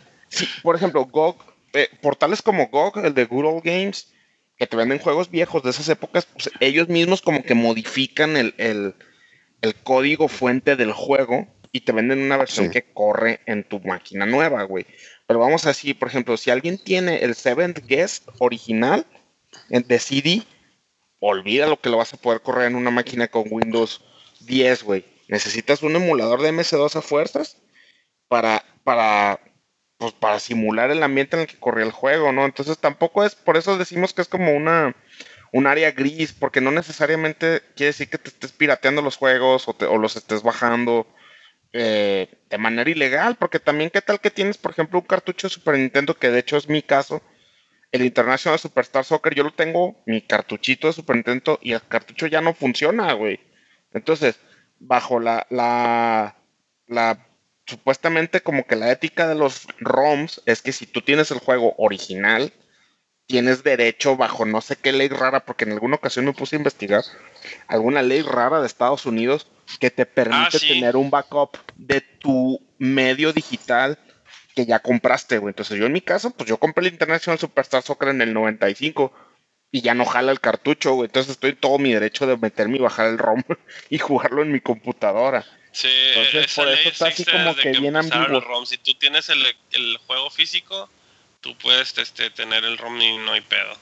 por 0.61 0.75
ejemplo, 0.75 1.05
GOG, 1.05 1.43
eh, 1.73 1.89
portales 2.01 2.41
como 2.41 2.67
GOG, 2.67 3.05
el 3.05 3.13
de 3.13 3.25
Good 3.25 3.45
Old 3.45 3.63
Games, 3.63 4.12
que 4.63 4.67
te 4.67 4.77
venden 4.77 4.99
juegos 4.99 5.29
viejos 5.29 5.61
de 5.61 5.71
esas 5.71 5.89
épocas, 5.89 6.25
pues 6.25 6.49
ellos 6.61 6.87
mismos 6.87 7.21
como 7.21 7.43
que 7.43 7.53
modifican 7.53 8.37
el, 8.37 8.53
el, 8.57 8.95
el, 9.61 9.75
código 9.75 10.29
fuente 10.29 10.77
del 10.77 10.93
juego 10.93 11.49
y 11.73 11.81
te 11.81 11.91
venden 11.91 12.21
una 12.21 12.37
versión 12.37 12.67
sí. 12.67 12.71
que 12.71 12.93
corre 12.93 13.41
en 13.45 13.65
tu 13.65 13.81
máquina 13.81 14.25
nueva, 14.25 14.63
güey. 14.63 14.85
Pero 15.27 15.41
vamos 15.41 15.65
así, 15.65 15.93
por 15.93 16.07
ejemplo, 16.07 16.37
si 16.37 16.49
alguien 16.49 16.81
tiene 16.81 17.25
el 17.25 17.35
Seventh 17.35 17.85
Guest 17.85 18.29
original 18.39 19.05
de 19.67 19.99
CD, 19.99 20.43
olvida 21.19 21.67
lo 21.67 21.81
que 21.81 21.89
lo 21.89 21.97
vas 21.97 22.13
a 22.13 22.17
poder 22.17 22.39
correr 22.39 22.67
en 22.67 22.75
una 22.75 22.89
máquina 22.89 23.27
con 23.27 23.43
Windows 23.49 23.99
10, 24.45 24.83
güey. 24.83 25.03
Necesitas 25.27 25.83
un 25.83 25.97
emulador 25.97 26.41
de 26.41 26.53
MS2 26.53 26.95
a 26.95 27.01
fuerzas 27.01 27.57
para, 28.29 28.63
para 28.85 29.41
pues 30.03 30.13
para 30.19 30.39
simular 30.39 30.91
el 30.91 31.01
ambiente 31.01 31.37
en 31.37 31.43
el 31.43 31.47
que 31.47 31.57
corría 31.57 31.85
el 31.85 31.93
juego, 31.93 32.33
¿no? 32.33 32.43
Entonces 32.43 32.77
tampoco 32.77 33.23
es, 33.23 33.35
por 33.35 33.55
eso 33.55 33.77
decimos 33.77 34.13
que 34.13 34.21
es 34.21 34.27
como 34.27 34.51
una 34.51 34.93
un 35.53 35.67
área 35.67 35.91
gris, 35.91 36.33
porque 36.33 36.59
no 36.59 36.71
necesariamente 36.71 37.61
quiere 37.75 37.91
decir 37.91 38.09
que 38.09 38.17
te 38.17 38.29
estés 38.29 38.51
pirateando 38.51 39.01
los 39.01 39.15
juegos 39.15 39.67
o, 39.69 39.73
te, 39.73 39.85
o 39.85 39.97
los 39.97 40.17
estés 40.17 40.43
bajando 40.43 41.07
eh, 41.71 42.27
de 42.49 42.57
manera 42.57 42.89
ilegal, 42.89 43.37
porque 43.37 43.59
también 43.59 43.89
qué 43.91 44.01
tal 44.01 44.19
que 44.19 44.31
tienes, 44.31 44.57
por 44.57 44.71
ejemplo, 44.71 44.99
un 44.99 45.05
cartucho 45.05 45.47
de 45.47 45.53
Super 45.53 45.77
Nintendo, 45.77 46.15
que 46.15 46.31
de 46.31 46.39
hecho 46.39 46.57
es 46.57 46.67
mi 46.67 46.81
caso, 46.81 47.21
el 47.93 48.03
International 48.03 48.59
Superstar 48.59 49.05
Soccer, 49.05 49.35
yo 49.35 49.43
lo 49.43 49.53
tengo, 49.53 49.95
mi 50.05 50.21
cartuchito 50.21 50.87
de 50.87 50.93
Super 50.93 51.15
Nintendo, 51.15 51.59
y 51.61 51.71
el 51.71 51.87
cartucho 51.87 52.27
ya 52.27 52.41
no 52.41 52.53
funciona, 52.53 53.13
güey. 53.13 53.39
Entonces, 53.93 54.39
bajo 54.79 55.19
la, 55.19 55.45
la, 55.51 56.35
la 56.87 57.27
supuestamente 57.65 58.41
como 58.41 58.65
que 58.65 58.75
la 58.75 58.91
ética 58.91 59.27
de 59.27 59.35
los 59.35 59.67
ROMs 59.79 60.41
es 60.45 60.61
que 60.61 60.71
si 60.71 60.85
tú 60.85 61.01
tienes 61.01 61.31
el 61.31 61.39
juego 61.39 61.75
original, 61.77 62.53
tienes 63.25 63.63
derecho 63.63 64.17
bajo 64.17 64.45
no 64.45 64.61
sé 64.61 64.75
qué 64.75 64.91
ley 64.91 65.07
rara, 65.07 65.45
porque 65.45 65.65
en 65.65 65.71
alguna 65.71 65.95
ocasión 65.95 66.25
me 66.25 66.33
puse 66.33 66.55
a 66.55 66.59
investigar, 66.59 67.03
alguna 67.67 68.01
ley 68.01 68.21
rara 68.21 68.59
de 68.59 68.67
Estados 68.67 69.05
Unidos 69.05 69.47
que 69.79 69.91
te 69.91 70.05
permite 70.05 70.57
ah, 70.57 70.59
sí. 70.59 70.67
tener 70.67 70.95
un 70.95 71.09
backup 71.09 71.57
de 71.75 72.01
tu 72.01 72.59
medio 72.77 73.33
digital 73.33 73.97
que 74.55 74.65
ya 74.65 74.79
compraste, 74.79 75.37
güey. 75.37 75.51
Entonces 75.51 75.79
yo 75.79 75.85
en 75.85 75.93
mi 75.93 76.01
caso, 76.01 76.31
pues 76.31 76.49
yo 76.49 76.57
compré 76.57 76.85
el 76.85 76.93
International 76.93 77.39
Superstar 77.39 77.81
Soccer 77.81 78.09
en 78.09 78.21
el 78.21 78.33
95 78.33 79.11
y 79.71 79.81
ya 79.81 79.95
no 79.95 80.05
jala 80.05 80.31
el 80.31 80.39
cartucho, 80.39 80.93
güey. 80.93 81.07
Entonces 81.07 81.31
estoy 81.31 81.55
todo 81.55 81.79
mi 81.79 81.93
derecho 81.93 82.27
de 82.27 82.37
meterme 82.37 82.77
y 82.77 82.81
bajar 82.81 83.07
el 83.07 83.17
ROM 83.17 83.41
y 83.89 83.97
jugarlo 83.97 84.43
en 84.43 84.51
mi 84.51 84.59
computadora. 84.59 85.45
Sí, 85.73 85.89
Entonces, 85.89 86.53
por 86.53 86.67
eso 86.69 86.89
está 86.89 87.07
así 87.07 87.25
como 87.25 87.55
que, 87.55 87.71
que 87.71 87.79
bien 87.79 87.95
ambiguo. 87.95 88.39
ROM. 88.39 88.65
Si 88.65 88.77
tú 88.77 88.93
tienes 88.93 89.27
el, 89.29 89.43
el, 89.71 89.97
juego 90.05 90.29
físico, 90.29 90.87
tú 91.41 91.57
puedes 91.57 91.97
este, 91.97 92.29
tener 92.29 92.63
el 92.63 92.77
ROM 92.77 93.01
y 93.01 93.17
no 93.17 93.33
hay 93.33 93.41
pedo. 93.41 93.75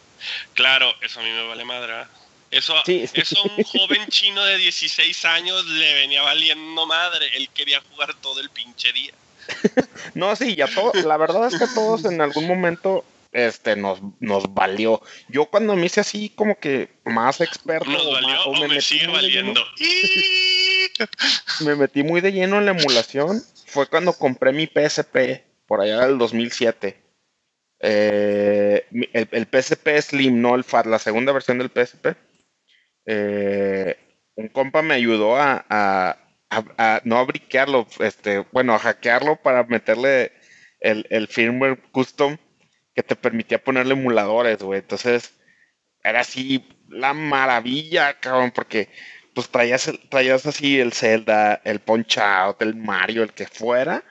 Claro, 0.53 0.93
eso 1.01 1.19
a 1.19 1.23
mí 1.23 1.30
me 1.30 1.45
vale 1.47 1.65
madre. 1.65 2.05
Eso, 2.49 2.76
sí, 2.85 3.05
sí. 3.07 3.13
eso 3.22 3.39
a 3.39 3.43
un 3.43 3.63
joven 3.63 4.07
chino 4.07 4.43
de 4.45 4.57
16 4.57 5.26
años 5.26 5.65
le 5.65 5.93
venía 5.95 6.22
valiendo 6.22 6.85
madre. 6.85 7.30
Él 7.35 7.49
quería 7.49 7.81
jugar 7.91 8.13
todo 8.15 8.39
el 8.39 8.49
pinche 8.49 8.93
día. 8.93 9.13
no, 10.13 10.34
sí, 10.38 10.55
ya 10.55 10.68
todo, 10.68 10.93
la 10.93 11.18
verdad 11.18 11.47
es 11.47 11.59
que 11.59 11.68
todos 11.76 12.05
en 12.05 12.22
algún 12.22 12.47
momento 12.47 13.03
este 13.32 13.76
nos, 13.76 14.02
nos 14.20 14.53
valió. 14.53 15.02
Yo 15.30 15.45
cuando 15.45 15.76
me 15.76 15.86
hice 15.86 16.02
así 16.02 16.30
como 16.30 16.60
que 16.60 16.90
más 17.06 17.41
experto 17.41 17.90
nos 17.90 18.12
valió, 18.12 18.28
más, 18.28 18.45
o, 18.45 18.49
o 18.52 18.60
me, 18.60 18.68
me 18.68 18.82
sigue 18.82 19.08
valiendo. 19.08 19.62
me 21.66 21.76
metí 21.76 22.03
muy 22.03 22.22
de 22.22 22.32
lleno 22.32 22.58
en 22.58 22.66
la 22.66 22.72
emulación. 22.72 23.41
Fue 23.68 23.88
cuando 23.88 24.14
compré 24.14 24.52
mi 24.52 24.68
PSP 24.68 25.44
por 25.66 25.82
allá 25.82 26.06
del 26.06 26.18
2007. 26.18 27.02
Eh, 27.84 28.86
el, 29.14 29.30
el, 29.32 29.48
PSP 29.48 30.02
Slim, 30.02 30.41
no 30.41 30.56
el 30.56 30.64
FAT, 30.64 30.86
la 30.86 30.99
segunda 30.99 31.32
versión 31.32 31.58
del 31.58 31.70
PSP. 31.70 32.16
Eh, 33.06 33.98
un 34.36 34.49
compa 34.49 34.82
me 34.82 34.94
ayudó 34.94 35.38
a, 35.38 35.66
a, 35.70 36.18
a, 36.49 36.64
a, 36.78 37.02
no 37.06 37.18
a 37.18 37.24
briquearlo, 37.24 37.88
este, 37.99 38.45
bueno, 38.52 38.74
a 38.74 38.80
hackearlo 38.80 39.38
para 39.38 39.64
meterle 39.64 40.32
el, 40.80 41.08
el 41.10 41.28
firmware 41.28 41.82
custom 41.91 42.38
que 42.95 43.03
te 43.03 43.15
permitía 43.15 43.63
ponerle 43.63 43.93
emuladores, 43.93 44.59
güey. 44.59 44.80
Entonces, 44.80 45.34
era 46.03 46.22
así 46.22 46.68
la 46.89 47.13
maravilla, 47.13 48.19
cabrón, 48.19 48.51
porque 48.51 48.89
pues 49.34 49.49
traías, 49.49 49.91
traías 50.09 50.45
así 50.45 50.80
el 50.80 50.93
Zelda, 50.93 51.61
el 51.63 51.80
Punch 51.80 52.18
Out, 52.18 52.61
el 52.61 52.76
Mario, 52.76 53.23
el 53.23 53.34
que 53.34 53.47
fuera, 53.47 54.03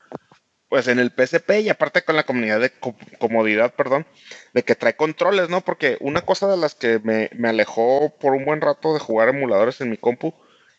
pues 0.69 0.89
en 0.89 0.99
el 0.99 1.11
PSP 1.11 1.61
y 1.61 1.69
aparte 1.69 2.03
con 2.03 2.17
la 2.17 2.25
comunidad 2.25 2.61
de 2.61 2.73
comodidad, 3.19 3.75
perdón, 3.75 4.07
de 4.55 4.63
que 4.63 4.77
trae 4.77 4.97
controles, 4.97 5.51
¿no? 5.51 5.61
Porque 5.61 5.99
una 6.01 6.23
cosa 6.23 6.49
de 6.49 6.57
las 6.57 6.75
que 6.75 7.01
me, 7.01 7.29
me, 7.35 7.49
alejó 7.51 8.17
por 8.19 8.33
un 8.33 8.45
buen 8.45 8.61
rato 8.61 8.95
de 8.95 9.01
jugar 9.01 9.29
emuladores 9.29 9.81
en 9.81 9.91
mi 9.91 9.97
compu 9.97 10.33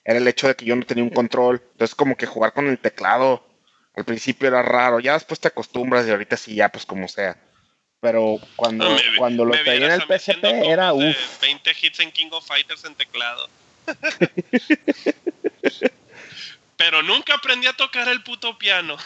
era 0.03 0.17
el 0.17 0.27
hecho 0.27 0.47
de 0.47 0.55
que 0.55 0.65
yo 0.65 0.75
no 0.75 0.85
tenía 0.85 1.03
un 1.03 1.09
control. 1.11 1.61
Entonces 1.73 1.93
como 1.95 2.15
que 2.15 2.25
jugar 2.25 2.53
con 2.53 2.67
el 2.67 2.79
teclado 2.79 3.45
al 3.93 4.05
principio 4.05 4.47
era 4.47 4.61
raro, 4.61 4.99
ya 4.99 5.13
después 5.13 5.39
te 5.39 5.49
acostumbras 5.49 6.07
y 6.07 6.11
ahorita 6.11 6.37
sí 6.37 6.55
ya 6.55 6.69
pues 6.69 6.85
como 6.85 7.07
sea. 7.07 7.37
Pero 8.01 8.39
cuando, 8.55 8.89
no, 8.89 8.95
me, 8.95 9.01
cuando 9.17 9.45
lo 9.45 9.53
traía 9.53 9.85
en 9.85 9.91
el 9.91 10.01
PSP 10.01 10.43
era 10.43 10.91
uff. 10.91 11.41
20 11.41 11.71
hits 11.81 11.99
en 11.99 12.11
King 12.11 12.29
of 12.31 12.45
Fighters 12.45 12.83
en 12.83 12.95
teclado. 12.95 13.47
Pero 16.77 17.03
nunca 17.03 17.35
aprendí 17.35 17.67
a 17.67 17.73
tocar 17.73 18.07
el 18.07 18.23
puto 18.23 18.57
piano. 18.57 18.97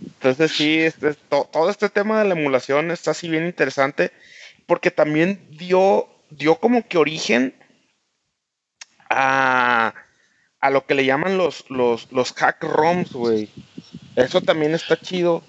Entonces 0.00 0.52
sí, 0.52 0.80
este, 0.80 1.14
to- 1.14 1.48
todo 1.50 1.70
este 1.70 1.88
tema 1.88 2.18
de 2.22 2.28
la 2.28 2.34
emulación 2.34 2.90
está 2.90 3.12
así 3.12 3.28
bien 3.30 3.46
interesante 3.46 4.12
porque 4.66 4.90
también 4.90 5.46
dio, 5.50 6.10
dio 6.28 6.56
como 6.56 6.86
que 6.86 6.98
origen 6.98 7.54
a, 9.08 9.94
a 10.60 10.70
lo 10.70 10.84
que 10.84 10.94
le 10.94 11.06
llaman 11.06 11.38
los, 11.38 11.64
los, 11.70 12.12
los 12.12 12.34
hack 12.34 12.62
ROMs, 12.62 13.12
güey. 13.12 13.48
Eso 14.16 14.42
también 14.42 14.74
está 14.74 15.00
chido 15.00 15.42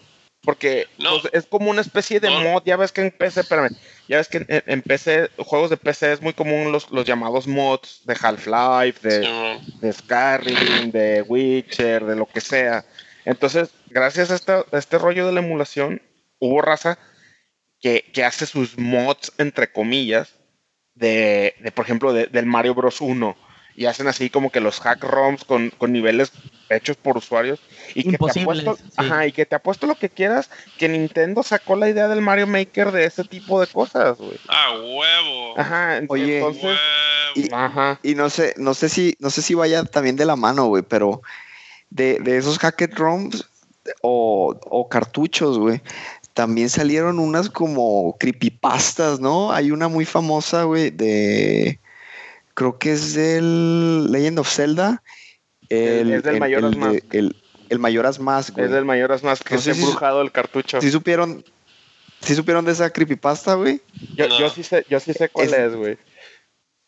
porque 0.45 0.87
No. 0.99 1.19
pues, 1.19 1.33
es 1.33 1.45
como 1.47 1.69
una 1.71 1.81
especie 1.81 2.19
de 2.19 2.29
No. 2.29 2.39
mod. 2.41 2.63
Ya 2.65 2.77
ves 2.77 2.91
que 2.91 3.01
en 3.01 3.11
PC, 3.11 3.41
espérame, 3.41 3.69
ya 4.07 4.17
ves 4.17 4.27
que 4.29 4.37
en, 4.37 4.63
en 4.65 4.81
PC, 4.81 5.29
juegos 5.37 5.69
de 5.69 5.77
PC 5.77 6.13
es 6.13 6.21
muy 6.21 6.33
común 6.33 6.71
los, 6.71 6.89
los 6.91 7.05
llamados 7.05 7.47
mods 7.47 8.01
de 8.05 8.15
Half-Life, 8.21 9.07
de, 9.07 9.23
Simón. 9.25 9.59
de 9.81 9.93
Skyrim, 9.93 10.91
de 10.91 11.21
Witcher, 11.23 12.05
de 12.05 12.15
lo 12.15 12.25
que 12.25 12.41
sea. 12.41 12.85
Entonces, 13.25 13.69
gracias 13.87 14.29
a, 14.31 14.35
esta- 14.35 14.65
a 14.71 14.77
este 14.77 14.97
rollo 14.97 15.25
de 15.25 15.33
la 15.33 15.39
emulación, 15.39 16.01
hubo 16.39 16.61
raza 16.61 16.97
que, 17.81 18.03
que 18.13 18.23
hace 18.23 18.45
sus 18.45 18.77
mods, 18.77 19.31
entre 19.37 19.71
comillas, 19.71 20.33
de, 20.93 21.55
de, 21.59 21.71
por 21.71 21.85
ejemplo, 21.85 22.13
de- 22.13 22.27
del 22.27 22.45
Mario 22.45 22.73
Bros. 22.75 23.01
1. 23.01 23.35
Y 23.77 23.85
hacen 23.87 24.07
así 24.07 24.29
como 24.29 24.51
que 24.51 24.61
los 24.61 24.79
hack 24.79 25.03
ROMs 25.03 25.43
con, 25.43 25.69
con 25.71 25.91
niveles 25.91 26.31
hechos 26.69 26.95
por 26.97 27.17
usuarios. 27.17 27.59
Y 27.93 28.03
que, 28.03 28.09
te 28.09 28.09
Imposibles, 28.15 28.61
apuesto, 28.61 28.85
sí. 28.85 28.93
ajá, 28.95 29.27
y 29.27 29.31
que 29.31 29.45
te 29.45 29.55
apuesto 29.55 29.85
lo 29.85 29.95
que 29.95 30.09
quieras, 30.09 30.49
que 30.77 30.87
Nintendo 30.87 31.43
sacó 31.43 31.75
la 31.75 31.89
idea 31.89 32.07
del 32.07 32.21
Mario 32.21 32.47
Maker 32.47 32.91
de 32.91 33.05
ese 33.05 33.23
tipo 33.25 33.59
de 33.59 33.67
cosas, 33.67 34.17
güey. 34.17 34.39
Ah, 34.47 34.71
huevo. 34.71 35.59
Ajá, 35.59 36.01
Oye, 36.07 36.37
entonces... 36.37 36.63
Huevo. 36.63 36.77
Y- 37.35 37.49
Ajá. 37.53 37.99
Y 38.01 38.15
no 38.15 38.29
sé, 38.29 38.53
no 38.57 38.73
sé 38.73 38.87
si, 38.87 39.17
no 39.19 39.29
sé 39.29 39.41
si 39.41 39.53
vaya 39.55 39.83
también 39.83 40.15
de 40.15 40.25
la 40.25 40.37
mano, 40.37 40.67
güey, 40.67 40.83
pero 40.83 41.21
de, 41.89 42.17
de 42.19 42.37
esos 42.37 42.57
hacked 42.59 42.93
ROMs 42.95 43.45
o, 44.01 44.57
o 44.69 44.87
cartuchos, 44.87 45.59
güey, 45.59 45.81
también 46.33 46.69
salieron 46.69 47.19
unas 47.19 47.49
como 47.49 48.15
creepypastas, 48.19 49.19
¿no? 49.19 49.51
Hay 49.51 49.71
una 49.71 49.89
muy 49.89 50.05
famosa, 50.05 50.63
güey, 50.63 50.91
de 50.91 51.79
creo 52.55 52.79
que 52.79 52.93
es 52.93 53.13
del 53.13 54.11
Legend 54.11 54.39
of 54.39 54.49
Zelda. 54.49 55.03
El- 55.69 56.11
es 56.13 56.23
del 56.23 56.39
Majora's 56.39 56.71
de- 56.71 56.77
Mask. 56.77 57.13
El, 57.13 57.35
el 57.69 57.79
Majora's 57.79 58.19
Mask, 58.19 58.53
güey. 58.53 58.65
Es 58.65 58.71
del 58.71 58.85
Mayoras 58.85 59.23
más 59.23 59.41
que 59.43 59.53
No 59.55 59.59
es 59.59 59.63
si- 59.65 59.71
embrujado 59.71 60.21
el 60.21 60.31
cartucho. 60.31 60.81
¿Sí 60.81 60.89
supieron, 60.91 61.43
sí 62.21 62.33
supieron 62.35 62.65
de 62.65 62.71
esa 62.71 62.89
creepypasta, 62.91 63.53
güey? 63.55 63.81
Yo, 64.15 64.27
No. 64.27 64.39
yo 64.39 64.49
sí 64.49 64.63
sé, 64.63 64.85
yo 64.89 64.99
sí 64.99 65.13
sé 65.13 65.29
cuál 65.29 65.47
Es- 65.47 65.53
es, 65.53 65.75
güey. 65.75 65.97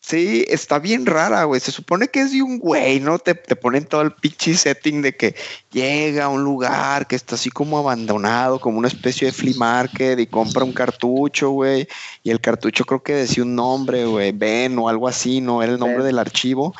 Sí, 0.08 0.46
está 0.48 0.78
bien 0.78 1.04
rara, 1.04 1.44
güey. 1.44 1.60
Se 1.60 1.70
supone 1.70 2.08
que 2.08 2.20
es 2.20 2.32
de 2.32 2.40
un 2.40 2.58
güey, 2.58 2.98
¿no? 2.98 3.18
Te, 3.18 3.34
te 3.34 3.54
ponen 3.54 3.84
todo 3.84 4.00
el 4.00 4.12
pinche 4.12 4.54
setting 4.54 5.02
de 5.02 5.14
que 5.14 5.34
llega 5.70 6.24
a 6.24 6.28
un 6.28 6.42
lugar 6.42 7.06
que 7.06 7.14
está 7.14 7.34
así 7.34 7.50
como 7.50 7.76
abandonado, 7.76 8.58
como 8.58 8.78
una 8.78 8.88
especie 8.88 9.26
de 9.26 9.32
flea 9.32 9.52
market 9.58 10.18
y 10.18 10.26
compra 10.26 10.64
un 10.64 10.72
cartucho, 10.72 11.50
güey. 11.50 11.86
Y 12.22 12.30
el 12.30 12.40
cartucho 12.40 12.86
creo 12.86 13.02
que 13.02 13.12
decía 13.12 13.42
un 13.42 13.54
nombre, 13.54 14.06
güey, 14.06 14.32
Ben 14.32 14.78
o 14.78 14.88
algo 14.88 15.08
así, 15.08 15.42
¿no? 15.42 15.62
Era 15.62 15.72
el 15.72 15.78
nombre 15.78 15.98
Ben. 15.98 16.06
del 16.06 16.18
archivo. 16.20 16.74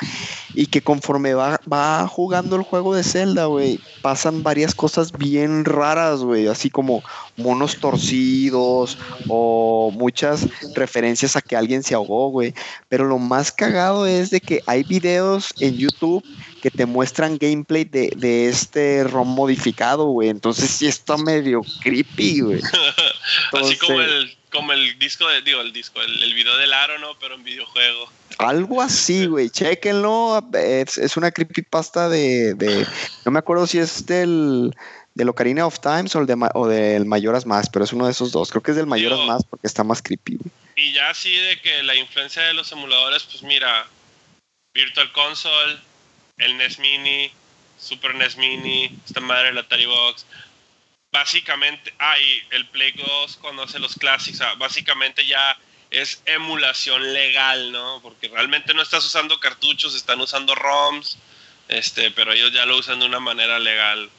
Y 0.55 0.65
que 0.65 0.81
conforme 0.81 1.35
va, 1.35 1.61
va 1.71 2.07
jugando 2.07 2.55
el 2.55 2.63
juego 2.63 2.95
de 2.95 3.03
Zelda, 3.03 3.45
güey, 3.45 3.79
pasan 4.01 4.41
varias 4.41 4.73
cosas 4.73 5.11
bien 5.11 5.65
raras, 5.65 6.21
güey. 6.21 6.47
Así 6.47 6.71
como 6.71 7.03
monos 7.39 7.77
torcidos 7.77 8.97
o 9.27 9.91
muchas 9.93 10.47
referencias 10.75 11.35
a 11.35 11.41
que 11.41 11.55
alguien 11.55 11.83
se 11.83 11.95
ahogó, 11.95 12.29
güey. 12.29 12.53
Pero 12.87 13.05
lo 13.05 13.17
más 13.17 13.51
cagado 13.51 14.05
es 14.05 14.29
de 14.29 14.41
que 14.41 14.61
hay 14.67 14.83
videos 14.83 15.53
en 15.59 15.77
YouTube 15.77 16.23
que 16.61 16.69
te 16.69 16.85
muestran 16.85 17.37
gameplay 17.37 17.85
de, 17.85 18.11
de 18.15 18.49
este 18.49 19.03
ROM 19.03 19.27
modificado, 19.27 20.05
güey. 20.05 20.29
Entonces 20.29 20.69
sí 20.69 20.87
está 20.87 21.17
medio 21.17 21.61
creepy, 21.81 22.41
güey. 22.41 22.61
Así 23.53 23.77
como 23.77 24.01
el, 24.01 24.37
como 24.51 24.73
el 24.73 24.97
disco 24.99 25.27
de, 25.27 25.41
digo, 25.41 25.61
el 25.61 25.73
disco, 25.73 26.01
el, 26.01 26.23
el 26.23 26.33
video 26.33 26.55
del 26.57 26.73
aro, 26.73 26.99
¿no? 26.99 27.17
Pero 27.19 27.35
en 27.35 27.43
videojuego. 27.43 28.09
Algo 28.37 28.81
así, 28.81 29.25
güey. 29.25 29.49
Chequenlo. 29.49 30.41
Es, 30.53 30.97
es 30.97 31.17
una 31.17 31.31
creepypasta 31.31 32.09
de, 32.09 32.53
de... 32.53 32.87
No 33.25 33.31
me 33.31 33.39
acuerdo 33.39 33.67
si 33.67 33.79
es 33.79 34.05
del... 34.05 34.73
Del 35.19 35.27
Ocarina 35.27 35.65
of 35.67 35.81
Times 35.81 36.15
o, 36.15 36.19
el 36.21 36.25
de, 36.27 36.49
o 36.53 36.65
del 36.67 37.05
Mayoras 37.05 37.45
Más, 37.45 37.69
pero 37.69 37.83
es 37.83 37.91
uno 37.91 38.05
de 38.05 38.11
esos 38.11 38.31
dos. 38.31 38.49
Creo 38.51 38.63
que 38.63 38.71
es 38.71 38.77
del 38.77 38.87
Mayoras 38.87 39.19
Yo- 39.19 39.25
Más 39.25 39.43
porque 39.43 39.67
está 39.67 39.83
más 39.83 40.01
creepy, 40.01 40.37
güey. 40.37 40.49
Y 40.77 40.93
ya 40.93 41.09
así 41.09 41.35
de 41.35 41.59
que 41.59 41.83
la 41.83 41.93
influencia 41.93 42.41
de 42.43 42.53
los 42.53 42.71
emuladores, 42.71 43.23
pues 43.23 43.43
mira, 43.43 43.85
Virtual 44.73 45.11
Console, 45.11 45.77
el 46.37 46.55
NES 46.57 46.79
Mini, 46.79 47.31
Super 47.77 48.15
NES 48.15 48.37
Mini, 48.37 48.89
esta 49.05 49.19
madre 49.19 49.49
el 49.49 49.57
Atari 49.57 49.85
Box. 49.87 50.25
Básicamente, 51.11 51.93
ah, 51.99 52.17
y 52.17 52.55
el 52.55 52.67
Play 52.67 52.93
2 52.93 53.37
cuando 53.41 53.63
hace 53.63 53.77
los 53.79 53.95
clásicos, 53.95 54.39
ah, 54.41 54.53
básicamente 54.57 55.25
ya 55.25 55.57
es 55.89 56.21
emulación 56.25 57.13
legal, 57.13 57.71
¿no? 57.71 57.99
Porque 58.01 58.27
realmente 58.29 58.73
no 58.73 58.81
estás 58.83 59.03
usando 59.05 59.39
cartuchos, 59.39 59.95
están 59.95 60.21
usando 60.21 60.53
ROMs, 60.55 61.17
este, 61.67 62.11
pero 62.11 62.31
ellos 62.31 62.53
ya 62.53 62.65
lo 62.65 62.77
usan 62.77 62.99
de 62.99 63.07
una 63.07 63.19
manera 63.19 63.59
legal. 63.59 64.09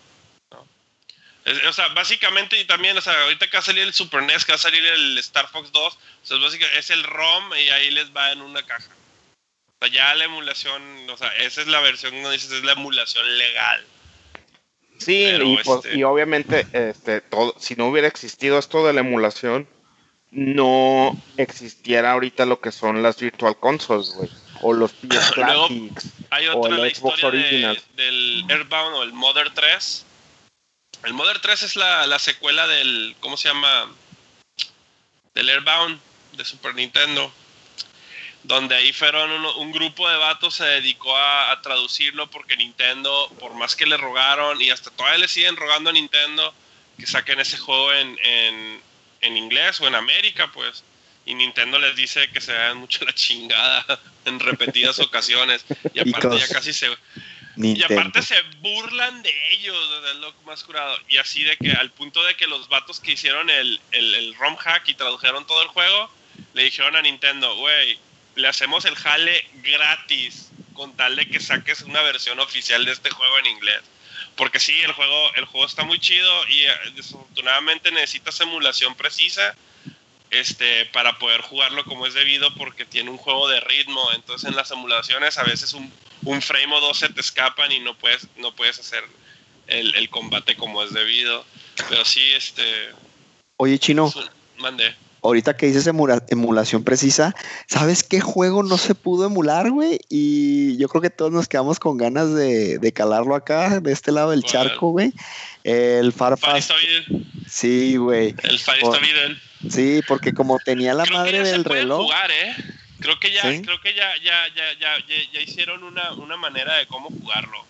¿No? 1.44 1.68
O 1.68 1.72
sea, 1.72 1.88
básicamente 1.88 2.58
y 2.60 2.64
también, 2.64 2.96
o 2.96 3.00
sea, 3.00 3.20
ahorita 3.22 3.46
que 3.48 3.56
va 3.56 3.60
a 3.60 3.64
salir 3.64 3.82
el 3.82 3.92
Super 3.94 4.22
NES, 4.22 4.44
que 4.44 4.52
va 4.52 4.56
a 4.56 4.58
salir 4.58 4.84
el 4.84 5.18
Star 5.18 5.48
Fox 5.48 5.72
2, 5.72 5.94
o 5.94 5.98
sea, 6.22 6.36
es, 6.36 6.42
básicamente, 6.42 6.78
es 6.78 6.90
el 6.90 7.02
ROM 7.04 7.52
y 7.54 7.68
ahí 7.70 7.90
les 7.90 8.14
va 8.14 8.32
en 8.32 8.40
una 8.42 8.64
caja. 8.64 8.88
O 9.80 9.86
sea, 9.86 9.92
ya 9.94 10.14
la 10.14 10.24
emulación, 10.24 11.08
o 11.08 11.16
sea, 11.16 11.28
esa 11.38 11.62
es 11.62 11.66
la 11.66 11.80
versión, 11.80 12.12
como 12.12 12.30
dices, 12.30 12.50
es 12.52 12.64
la 12.64 12.72
emulación 12.72 13.38
legal. 13.38 13.84
Sí, 14.98 15.24
y, 15.24 15.56
pues, 15.64 15.84
este- 15.84 15.96
y 15.98 16.02
obviamente, 16.04 16.66
este, 16.72 17.22
todo, 17.22 17.54
si 17.58 17.74
no 17.74 17.86
hubiera 17.86 18.06
existido 18.06 18.58
esto 18.58 18.86
de 18.86 18.92
la 18.92 19.00
emulación, 19.00 19.66
no 20.30 21.20
existiera 21.38 22.12
ahorita 22.12 22.44
lo 22.46 22.60
que 22.60 22.70
son 22.70 23.02
las 23.02 23.18
Virtual 23.18 23.58
Consoles, 23.58 24.12
güey. 24.14 24.30
O 24.62 24.74
los 24.74 24.92
PS 24.92 25.00
Luego- 25.36 25.66
Classics. 25.68 26.06
Hay 26.30 26.46
O 26.48 26.58
otra 26.58 26.76
el 26.76 26.82
la 26.82 26.94
Xbox 26.94 27.14
historia 27.14 27.42
de- 27.50 27.82
del 27.96 28.44
Airbound 28.50 28.94
o 28.96 29.02
el 29.02 29.12
Mother 29.14 29.50
3. 29.54 30.04
El 31.04 31.14
Mother 31.14 31.38
3 31.40 31.62
es 31.62 31.76
la, 31.76 32.06
la 32.06 32.18
secuela 32.18 32.66
del, 32.66 33.16
¿cómo 33.20 33.36
se 33.36 33.48
llama? 33.48 33.90
Del 35.34 35.48
Airbound 35.48 36.00
de 36.32 36.44
Super 36.44 36.74
Nintendo. 36.74 37.32
Donde 38.42 38.74
ahí 38.74 38.92
fueron 38.92 39.30
uno- 39.30 39.56
un 39.58 39.70
grupo 39.70 40.08
de 40.08 40.16
vatos 40.16 40.54
se 40.54 40.64
dedicó 40.64 41.14
a, 41.16 41.50
a 41.52 41.60
traducirlo 41.62 42.30
porque 42.30 42.56
Nintendo, 42.56 43.30
por 43.38 43.54
más 43.54 43.76
que 43.76 43.84
le 43.86 43.96
rogaron 43.98 44.60
y 44.62 44.70
hasta 44.70 44.90
todavía 44.90 45.18
le 45.18 45.28
siguen 45.28 45.56
rogando 45.56 45.90
a 45.90 45.92
Nintendo 45.92 46.54
que 46.98 47.06
saquen 47.06 47.38
ese 47.40 47.58
juego 47.58 47.92
en, 47.92 48.18
en, 48.22 48.82
en 49.20 49.36
inglés 49.36 49.80
o 49.80 49.86
en 49.86 49.94
América, 49.94 50.50
pues. 50.52 50.84
Y 51.26 51.34
Nintendo 51.34 51.78
les 51.78 51.94
dice 51.96 52.30
que 52.30 52.40
se 52.40 52.52
dan 52.52 52.78
mucho 52.78 53.04
la 53.04 53.14
chingada 53.14 54.00
en 54.24 54.40
repetidas 54.40 54.98
ocasiones. 55.00 55.64
Y 55.94 56.00
aparte 56.08 56.38
ya 56.38 56.48
casi 56.48 56.72
se... 56.72 56.88
Y 57.62 57.82
aparte 57.82 58.22
se 58.22 58.40
burlan 58.60 59.22
de 59.22 59.32
ellos, 59.52 59.76
es 60.10 60.16
lo 60.16 60.32
más 60.46 60.64
curado. 60.64 60.96
Y 61.08 61.18
así 61.18 61.44
de 61.44 61.56
que 61.56 61.72
al 61.72 61.90
punto 61.90 62.22
de 62.24 62.36
que 62.36 62.46
los 62.46 62.68
vatos 62.68 63.00
que 63.00 63.12
hicieron 63.12 63.50
el, 63.50 63.80
el, 63.92 64.14
el 64.14 64.34
ROM 64.36 64.56
hack 64.56 64.88
y 64.88 64.94
tradujeron 64.94 65.46
todo 65.46 65.62
el 65.62 65.68
juego, 65.68 66.10
le 66.54 66.64
dijeron 66.64 66.96
a 66.96 67.02
Nintendo, 67.02 67.54
güey, 67.56 67.98
le 68.34 68.48
hacemos 68.48 68.84
el 68.84 68.96
jale 68.96 69.44
gratis 69.62 70.50
con 70.74 70.96
tal 70.96 71.16
de 71.16 71.28
que 71.28 71.40
saques 71.40 71.82
una 71.82 72.02
versión 72.02 72.40
oficial 72.40 72.84
de 72.84 72.92
este 72.92 73.10
juego 73.10 73.38
en 73.38 73.46
inglés. 73.46 73.82
Porque 74.36 74.60
sí, 74.60 74.80
el 74.80 74.92
juego, 74.92 75.34
el 75.34 75.44
juego 75.44 75.66
está 75.66 75.84
muy 75.84 75.98
chido 75.98 76.48
y 76.48 76.60
eh, 76.60 76.72
desafortunadamente 76.94 77.90
necesitas 77.90 78.40
emulación 78.40 78.94
precisa 78.94 79.54
este, 80.30 80.86
para 80.86 81.18
poder 81.18 81.42
jugarlo 81.42 81.84
como 81.84 82.06
es 82.06 82.14
debido 82.14 82.54
porque 82.54 82.84
tiene 82.84 83.10
un 83.10 83.18
juego 83.18 83.48
de 83.48 83.60
ritmo. 83.60 84.08
Entonces 84.14 84.48
en 84.48 84.56
las 84.56 84.70
emulaciones 84.70 85.36
a 85.36 85.42
veces 85.42 85.74
un, 85.74 85.92
un 86.24 86.42
frame 86.42 86.74
o 86.74 86.80
dos 86.80 86.98
se 86.98 87.08
te 87.08 87.20
escapan 87.20 87.72
y 87.72 87.80
no 87.80 87.94
puedes, 87.96 88.26
no 88.36 88.54
puedes 88.54 88.78
hacer 88.78 89.02
el, 89.66 89.94
el 89.94 90.08
combate 90.10 90.56
como 90.56 90.82
es 90.82 90.92
debido. 90.92 91.44
Pero 91.88 92.04
sí, 92.04 92.22
este... 92.36 92.62
Oye, 93.56 93.78
Chino, 93.78 94.08
es 94.08 94.16
un- 94.16 94.24
Mandé. 94.58 94.94
ahorita 95.22 95.56
que 95.56 95.66
dices 95.66 95.86
emula- 95.86 96.24
emulación 96.28 96.84
precisa, 96.84 97.34
¿sabes 97.66 98.02
qué 98.02 98.20
juego 98.20 98.62
no 98.62 98.76
se 98.78 98.94
pudo 98.94 99.26
emular, 99.26 99.70
güey? 99.70 99.98
Y 100.08 100.76
yo 100.76 100.88
creo 100.88 101.00
que 101.02 101.10
todos 101.10 101.32
nos 101.32 101.48
quedamos 101.48 101.78
con 101.78 101.96
ganas 101.96 102.34
de, 102.34 102.78
de 102.78 102.92
calarlo 102.92 103.34
acá, 103.34 103.80
de 103.80 103.92
este 103.92 104.12
lado 104.12 104.30
del 104.32 104.42
charco, 104.44 104.90
güey. 104.90 105.12
El 105.64 106.12
Far 106.12 106.38
Far 106.38 106.52
Fast. 106.60 106.70
está 106.70 106.76
bien. 106.86 107.26
Sí, 107.48 107.96
güey. 107.96 108.34
El 108.42 108.58
Far. 108.58 108.76
Sí, 109.70 110.00
porque 110.08 110.32
como 110.32 110.58
tenía 110.58 110.94
la 110.94 111.04
Creo 111.04 111.22
que 111.24 111.32
madre 111.32 111.44
se 111.46 111.52
del 111.52 111.64
pueden 111.64 111.82
reloj. 111.84 112.02
jugar, 112.02 112.30
¿eh? 112.30 112.56
Creo 113.00 113.18
que 113.18 113.32
ya, 113.32 113.42
¿Sí? 113.42 113.62
creo 113.62 113.80
que 113.80 113.94
ya, 113.94 114.14
ya, 114.18 114.48
ya, 114.54 114.72
ya, 114.74 114.98
ya, 115.06 115.30
ya 115.32 115.40
hicieron 115.40 115.82
una, 115.82 116.12
una 116.12 116.36
manera 116.36 116.74
de 116.76 116.86
cómo 116.86 117.08
jugarlo. 117.08 117.64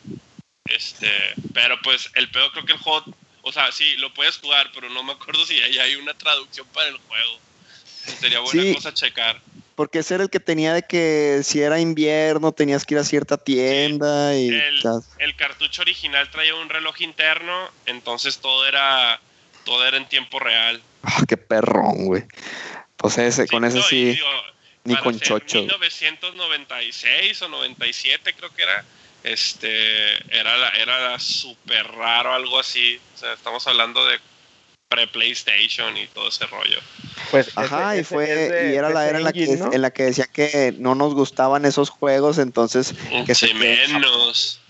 Este, 0.65 1.11
pero 1.53 1.81
pues 1.83 2.11
el 2.15 2.31
pedo 2.31 2.51
creo 2.53 2.65
que 2.65 2.73
el 2.73 2.79
juego, 2.79 3.05
o 3.43 3.53
sea, 3.53 3.73
sí, 3.73 3.97
lo 3.97 4.13
puedes 4.15 4.39
jugar, 4.39 4.71
pero 4.75 4.89
no 4.89 5.03
me 5.03 5.13
acuerdo 5.13 5.45
si 5.47 5.55
ahí 5.61 5.79
hay 5.79 5.97
una 5.97 6.15
traducción 6.15 6.67
para 6.73 6.89
el 6.89 6.99
juego. 6.99 7.39
Sería 8.21 8.41
buena 8.41 8.63
Sí. 8.63 8.75
cosa 8.75 8.95
checar. 8.95 9.41
Porque 9.75 10.01
ese 10.01 10.15
era 10.15 10.25
el 10.25 10.31
que 10.31 10.41
tenía 10.41 10.75
de 10.75 10.83
que 10.83 11.41
si 11.43 11.63
era 11.63 11.81
invierno 11.81 12.53
tenías 12.53 12.85
que 12.85 12.95
ir 12.95 13.01
a 13.01 13.05
cierta 13.05 13.39
tienda 13.39 14.37
y... 14.37 14.49
El, 14.49 14.83
el 15.19 15.37
cartucho 15.37 15.83
original 15.83 16.29
traía 16.31 16.55
un 16.55 16.69
reloj 16.69 17.01
interno, 17.01 17.71
entonces 17.87 18.39
todo 18.39 18.67
era 18.67 19.21
todo 19.65 19.87
era 19.87 19.97
en 19.97 20.09
tiempo 20.09 20.39
real. 20.39 20.83
Ah, 21.03 21.23
qué 21.27 21.37
perrón, 21.37 22.07
güey. 22.07 22.25
Pues 22.97 23.17
ese, 23.19 23.47
con 23.47 23.65
ese 23.65 23.79
no, 23.79 23.83
sí, 23.85 24.05
digo, 24.13 24.27
ni 24.85 24.95
para 24.95 25.05
con 25.05 25.15
ser 25.19 25.29
chocho. 25.29 25.59
1996 25.63 27.43
o 27.43 27.49
97 27.49 28.35
creo 28.35 28.51
que 28.55 28.63
era. 28.63 28.85
Este 29.23 30.15
era 30.35 30.57
la- 30.57 30.71
era 30.71 31.19
súper 31.19 31.87
raro 31.89 32.33
algo 32.33 32.59
así. 32.59 32.99
O 33.15 33.19
sea, 33.19 33.35
estamos 33.35 33.67
hablando 33.67 34.05
de 34.07 34.19
pre 34.89 35.07
PlayStation 35.07 35.97
y 35.97 36.07
todo 36.09 36.29
ese 36.29 36.47
rollo. 36.47 36.81
Pues 37.31 37.57
Ajá, 37.57 37.93
ese- 37.95 38.01
y 38.01 38.05
fue, 38.05 38.71
y 38.73 38.75
era 38.75 38.89
la 38.91 39.07
era 39.09 39.19
en 39.19 39.25
la, 39.25 39.33
que, 39.33 39.45
en 39.45 39.83
la 39.83 39.91
que 39.93 40.05
decía 40.05 40.27
que 40.27 40.75
no 40.79 40.95
nos 40.95 41.15
gustaban 41.15 41.65
esos 41.65 41.91
juegos, 41.91 42.39
entonces 42.39 42.95
que 43.27 43.35
se 43.35 43.49
Sí, 43.49 43.55
menos. 43.55 44.61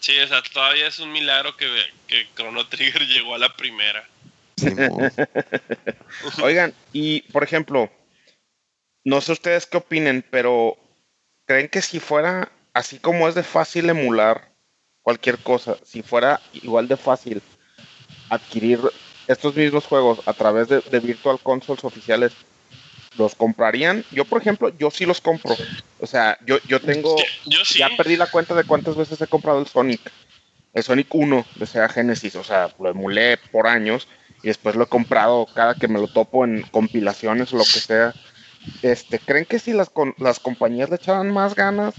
Sí, 0.00 0.18
o 0.18 0.26
sea, 0.26 0.42
todavía 0.42 0.88
es 0.88 0.98
un 0.98 1.12
milagro 1.12 1.56
que, 1.56 1.68
que 2.08 2.26
Chrono 2.34 2.66
Trigger 2.66 3.02
llegó 3.06 3.34
a 3.34 3.38
la 3.38 3.54
primera. 3.54 4.08
Simón. 4.56 5.12
Oigan, 6.42 6.74
y 6.92 7.20
por 7.30 7.44
ejemplo, 7.44 7.90
no 9.04 9.20
sé 9.20 9.32
ustedes 9.32 9.66
qué 9.66 9.78
opinen, 9.78 10.24
pero 10.30 10.76
¿creen 11.46 11.68
que 11.68 11.82
si 11.82 12.00
fuera 12.00 12.50
así 12.72 12.98
como 12.98 13.28
es 13.28 13.34
de 13.34 13.42
fácil 13.42 13.90
emular 13.90 14.52
cualquier 15.02 15.38
cosa, 15.38 15.76
si 15.84 16.02
fuera 16.02 16.40
igual 16.52 16.88
de 16.88 16.96
fácil 16.96 17.42
adquirir 18.30 18.80
estos 19.26 19.54
mismos 19.54 19.86
juegos 19.86 20.20
a 20.26 20.32
través 20.32 20.68
de, 20.68 20.80
de 20.80 21.00
Virtual 21.00 21.38
Consoles 21.40 21.84
oficiales, 21.84 22.32
¿los 23.18 23.34
comprarían? 23.34 24.04
Yo, 24.10 24.24
por 24.24 24.40
ejemplo, 24.40 24.70
yo 24.78 24.90
sí 24.90 25.06
los 25.06 25.20
compro. 25.20 25.54
O 26.00 26.06
sea, 26.06 26.38
yo, 26.46 26.58
yo 26.66 26.80
tengo... 26.80 27.16
Yo 27.46 27.64
sí. 27.64 27.78
Ya 27.78 27.90
perdí 27.96 28.16
la 28.16 28.30
cuenta 28.30 28.54
de 28.54 28.64
cuántas 28.64 28.96
veces 28.96 29.20
he 29.20 29.26
comprado 29.26 29.60
el 29.60 29.66
Sonic. 29.66 30.00
El 30.72 30.82
Sonic 30.82 31.14
1 31.14 31.46
de 31.56 31.66
Sega 31.66 31.88
Genesis. 31.88 32.36
O 32.36 32.44
sea, 32.44 32.74
lo 32.78 32.88
emulé 32.88 33.36
por 33.50 33.66
años 33.66 34.08
y 34.42 34.48
después 34.48 34.76
lo 34.76 34.84
he 34.84 34.88
comprado 34.88 35.46
cada 35.54 35.74
que 35.74 35.88
me 35.88 36.00
lo 36.00 36.08
topo 36.08 36.44
en 36.44 36.62
compilaciones 36.62 37.52
o 37.52 37.56
lo 37.56 37.64
que 37.64 37.80
sea. 37.80 38.14
Este, 38.82 39.18
¿Creen 39.18 39.44
que 39.46 39.58
si 39.58 39.72
las, 39.72 39.90
con- 39.90 40.14
las 40.18 40.38
compañías 40.40 40.88
le 40.90 40.96
echaran 40.96 41.30
más 41.30 41.54
ganas 41.54 41.94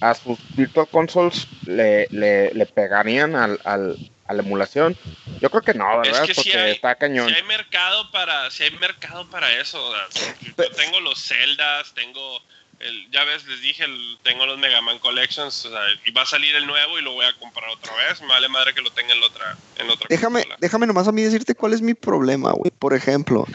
a 0.00 0.14
sus 0.14 0.38
Virtual 0.56 0.88
Consoles, 0.88 1.46
le, 1.66 2.06
le, 2.10 2.52
le 2.54 2.66
pegarían 2.66 3.34
al, 3.36 3.60
al- 3.64 3.96
a 4.26 4.34
la 4.34 4.42
emulación? 4.42 4.96
Yo 5.40 5.50
creo 5.50 5.62
que 5.62 5.74
no, 5.74 5.98
¿verdad? 6.00 6.24
que 6.24 6.34
sí 6.34 6.42
Porque 6.42 6.58
hay- 6.58 6.72
está 6.72 6.94
cañón. 6.96 7.28
Si 7.28 7.34
hay 7.34 7.42
mercado 7.44 8.10
para, 8.10 8.50
si 8.50 8.64
hay 8.64 8.70
mercado 8.78 9.28
para 9.30 9.50
eso. 9.60 9.82
o 9.84 9.92
sea, 9.92 10.34
yo 10.40 10.70
tengo 10.72 11.00
los 11.00 11.20
Zeldas, 11.26 11.92
tengo 11.94 12.40
el, 12.80 13.08
ya 13.12 13.22
ves, 13.22 13.46
les 13.46 13.60
dije, 13.62 13.84
el- 13.84 14.18
tengo 14.24 14.44
los 14.46 14.58
Mega 14.58 14.80
Man 14.80 14.98
Collections, 14.98 15.66
o 15.66 15.70
sea, 15.70 15.80
y 16.04 16.10
va 16.10 16.22
a 16.22 16.26
salir 16.26 16.54
el 16.56 16.66
nuevo 16.66 16.98
y 16.98 17.02
lo 17.02 17.12
voy 17.12 17.26
a 17.26 17.32
comprar 17.38 17.68
otra 17.70 17.92
vez. 17.94 18.20
Me 18.20 18.26
vale 18.28 18.48
madre 18.48 18.74
que 18.74 18.80
lo 18.82 18.90
tenga 18.90 19.12
en 19.12 19.20
la 19.20 19.26
otra, 19.26 19.56
en 19.78 19.86
la 19.86 19.94
otra 19.94 20.06
Déjame, 20.10 20.40
consola. 20.40 20.56
déjame 20.60 20.86
nomás 20.88 21.06
a 21.06 21.12
mí 21.12 21.22
decirte 21.22 21.54
cuál 21.54 21.74
es 21.74 21.80
mi 21.82 21.94
problema, 21.94 22.50
güey. 22.52 22.72
Por 22.76 22.92
ejemplo, 22.94 23.46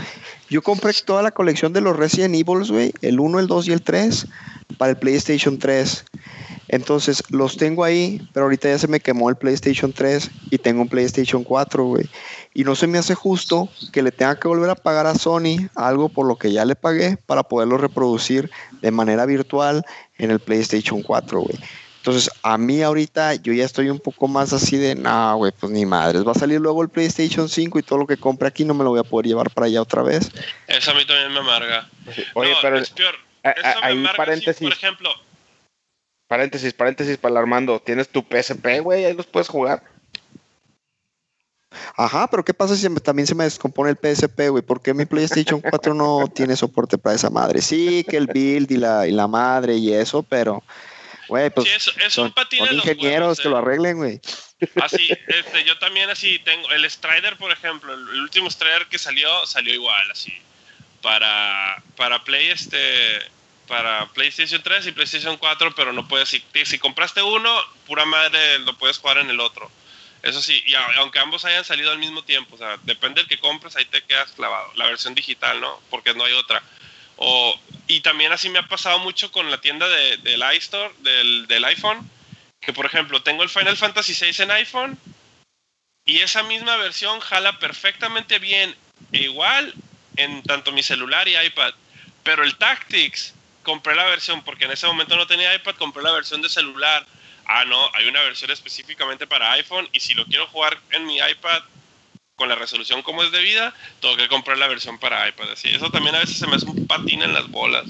yo 0.50 0.62
compré 0.62 0.94
toda 1.06 1.22
la 1.22 1.32
colección 1.32 1.74
de 1.74 1.82
los 1.82 1.96
Resident 1.96 2.36
Evil, 2.36 2.66
güey, 2.70 2.94
el 3.02 3.20
1, 3.20 3.40
el 3.40 3.48
2 3.48 3.68
y 3.68 3.72
el 3.74 3.82
3, 3.82 4.28
para 4.78 4.92
el 4.92 4.98
PlayStation 4.98 5.58
3. 5.58 6.06
Entonces, 6.70 7.24
los 7.30 7.56
tengo 7.56 7.84
ahí, 7.84 8.22
pero 8.34 8.46
ahorita 8.46 8.68
ya 8.68 8.78
se 8.78 8.88
me 8.88 9.00
quemó 9.00 9.30
el 9.30 9.38
PlayStation 9.38 9.94
3 9.94 10.30
y 10.52 10.58
tengo 10.58 10.82
un 10.82 10.90
PlayStation 10.90 11.44
4, 11.44 11.84
güey. 11.84 12.10
Y 12.54 12.64
no 12.64 12.76
se 12.76 12.88
me 12.88 12.98
hace 12.98 13.16
justo 13.16 13.70
que 13.94 14.02
le 14.02 14.12
tenga 14.12 14.38
que 14.38 14.48
volver 14.48 14.70
a 14.70 14.76
pagar 14.76 15.08
a 15.08 15.16
Sony 15.16 15.70
algo 15.76 16.10
por 16.10 16.28
lo 16.28 16.38
que 16.38 16.52
ya 16.52 16.66
le 16.66 16.76
pagué 16.76 17.18
para 17.26 17.44
poderlo 17.44 17.78
reproducir 17.78 18.52
de 18.82 18.92
manera 18.92 19.26
virtual 19.26 19.86
en 20.18 20.32
el 20.32 20.40
PlayStation 20.40 21.02
4, 21.02 21.40
güey. 21.40 21.58
Entonces, 22.08 22.32
a 22.42 22.58
mí 22.58 22.82
ahorita 22.82 23.36
yo 23.36 23.52
ya 23.52 23.66
estoy 23.66 23.90
un 23.90 24.00
poco 24.00 24.30
más 24.30 24.54
así 24.54 24.78
de, 24.78 24.96
no, 24.96 25.36
güey, 25.36 25.52
pues 25.52 25.74
ni 25.74 25.86
madres. 25.86 26.26
Va 26.26 26.32
a 26.32 26.36
salir 26.36 26.58
luego 26.62 26.82
el 26.82 26.88
PlayStation 26.88 27.50
5 27.50 27.80
y 27.80 27.84
todo 27.84 28.00
lo 28.00 28.08
que 28.08 28.16
compre 28.16 28.48
aquí 28.48 28.64
no 28.64 28.74
me 28.74 28.86
lo 28.86 28.92
voy 28.92 29.00
a 29.02 29.04
poder 29.04 29.26
llevar 29.28 29.50
para 29.50 29.68
allá 29.68 29.82
otra 29.82 30.04
vez. 30.04 30.32
Eso 30.68 30.92
a 30.92 30.94
mí 30.94 31.06
también 31.06 31.34
me 31.34 31.40
amarga. 31.40 31.90
Oye, 32.34 32.52
no, 32.52 32.58
pero 32.62 32.78
es 32.80 32.92
peor. 32.92 33.14
a- 33.44 33.52
Eso 33.52 33.68
a- 33.68 33.82
me 33.82 33.88
ahí 33.88 33.98
amarga 33.98 34.12
si, 34.12 34.18
paréntesis. 34.18 34.64
por 34.64 34.72
ejemplo, 34.72 35.10
Paréntesis, 36.30 36.74
paréntesis 36.74 37.18
para 37.18 37.34
el 37.34 37.38
Armando. 37.40 37.82
Tienes 37.82 38.08
tu 38.08 38.24
PSP, 38.24 38.80
güey, 38.80 39.04
ahí 39.04 39.14
los 39.14 39.26
puedes 39.26 39.50
jugar. 39.50 39.84
Ajá, 41.98 42.30
pero 42.30 42.46
¿qué 42.46 42.54
pasa 42.54 42.78
si 42.78 42.88
también 43.02 43.28
se 43.28 43.36
me 43.36 43.44
descompone 43.44 43.90
el 43.90 43.98
PSP, 43.98 44.48
güey? 44.50 44.64
¿Por 44.64 44.82
qué 44.82 44.94
mi 44.94 45.04
PlayStation 45.06 45.60
4 45.60 45.94
no 45.94 46.30
tiene 46.34 46.56
soporte 46.56 46.98
para 46.98 47.16
esa 47.16 47.30
madre? 47.30 47.62
Sí, 47.62 48.06
que 48.08 48.16
el 48.16 48.28
build 48.28 48.72
y 48.72 48.78
la, 48.78 49.06
y 49.08 49.12
la 49.12 49.28
madre 49.28 49.76
y 49.76 49.92
eso, 49.92 50.24
pero, 50.24 50.64
güey, 51.28 51.50
pues 51.50 51.68
sí, 51.68 51.74
es, 51.76 51.88
es 52.06 52.14
son, 52.14 52.34
son 52.34 52.74
ingenieros 52.74 53.22
huevos, 53.22 53.40
que 53.40 53.48
eh. 53.48 53.52
lo 53.52 53.58
arreglen, 53.58 53.98
güey. 53.98 54.22
Así, 54.82 55.10
este, 55.28 55.64
yo 55.66 55.78
también 55.78 56.10
así 56.10 56.40
tengo 56.40 56.70
el 56.72 56.90
Strider, 56.90 57.38
por 57.38 57.52
ejemplo, 57.52 57.94
el, 57.94 58.02
el 58.10 58.22
último 58.22 58.50
Strider 58.50 58.88
que 58.88 58.98
salió 58.98 59.46
salió 59.46 59.74
igual, 59.74 60.12
así. 60.12 60.34
Para 61.02 61.82
para 61.96 62.24
Play 62.24 62.48
este 62.48 63.22
para 63.68 64.08
PlayStation 64.14 64.64
3 64.64 64.88
y 64.88 64.92
PlayStation 64.94 65.38
4, 65.38 65.76
pero 65.76 65.94
no 65.94 66.08
puedes 66.08 66.30
si, 66.30 66.44
si 66.66 66.80
compraste 66.80 67.22
uno, 67.22 67.54
pura 67.86 68.06
madre 68.06 68.60
lo 68.60 68.78
puedes 68.78 68.98
jugar 68.98 69.20
en 69.20 69.30
el 69.30 69.40
otro. 69.40 69.70
Eso 70.24 70.42
sí, 70.42 70.64
y 70.66 70.74
aunque 70.74 71.20
ambos 71.20 71.46
hayan 71.46 71.64
salido 71.64 71.92
al 71.92 72.00
mismo 72.00 72.24
tiempo, 72.24 72.56
o 72.56 72.58
sea, 72.58 72.78
depende 72.84 73.22
del 73.22 73.30
que 73.30 73.40
compres, 73.40 73.76
ahí 73.76 73.86
te 73.86 74.02
quedas 74.04 74.32
clavado. 74.32 74.72
La 74.76 74.88
versión 74.88 75.14
digital, 75.14 75.62
¿no? 75.62 75.80
Porque 75.90 76.14
no 76.14 76.26
hay 76.26 76.34
otra. 76.34 76.64
Y 77.88 78.02
también 78.02 78.32
así 78.32 78.50
me 78.50 78.60
ha 78.60 78.68
pasado 78.68 79.00
mucho 79.00 79.32
con 79.32 79.50
la 79.50 79.60
tienda 79.60 79.88
de, 79.88 80.18
del 80.18 80.44
iStore, 80.56 80.94
del, 81.00 81.48
del 81.48 81.66
iPhone, 81.66 82.10
que 82.60 82.74
por 82.74 82.86
ejemplo 82.86 83.24
tengo 83.24 83.44
el 83.44 83.50
Final 83.50 83.78
Fantasy 83.78 84.14
VI 84.14 84.44
en 84.44 84.52
iPhone 84.52 85.00
y 86.06 86.20
esa 86.20 86.44
misma 86.44 86.78
versión 86.78 87.20
jala 87.20 87.60
perfectamente 87.60 88.40
bien 88.40 88.76
e 89.12 89.24
igual 89.24 89.74
en 90.16 90.44
tanto 90.44 90.72
mi 90.72 90.84
celular 90.84 91.28
y 91.28 91.38
iPad. 91.38 91.74
Pero 92.24 92.44
el 92.44 92.58
Tactics, 92.58 93.34
compré 93.64 93.96
la 93.96 94.06
versión, 94.06 94.44
porque 94.44 94.66
en 94.66 94.72
ese 94.72 94.88
momento 94.88 95.16
no 95.16 95.28
tenía 95.28 95.54
iPad, 95.54 95.76
compré 95.76 96.04
la 96.04 96.12
versión 96.12 96.42
de 96.42 96.50
celular. 96.50 97.06
Ah, 97.46 97.66
no, 97.66 97.90
hay 97.94 98.08
una 98.08 98.22
versión 98.22 98.52
específicamente 98.52 99.28
para 99.28 99.52
iPhone 99.54 99.88
y 99.92 100.00
si 100.00 100.14
lo 100.14 100.26
quiero 100.26 100.48
jugar 100.48 100.80
en 100.92 101.06
mi 101.06 101.18
iPad 101.18 101.64
con 102.38 102.48
la 102.50 102.56
resolución 102.56 103.02
como 103.02 103.24
es 103.24 103.32
debida, 103.32 103.74
tengo 104.00 104.16
que 104.16 104.28
comprar 104.28 104.60
la 104.60 104.68
versión 104.68 105.00
para 105.00 105.28
iPad. 105.28 105.52
Así, 105.52 105.70
eso 105.70 105.90
también 105.90 106.16
a 106.16 106.20
veces 106.20 106.38
se 106.38 106.46
me 106.46 106.56
hace 106.56 106.68
un 106.68 106.86
patín 106.86 107.24
en 107.24 107.34
las 107.34 107.50
bolas. 107.50 107.86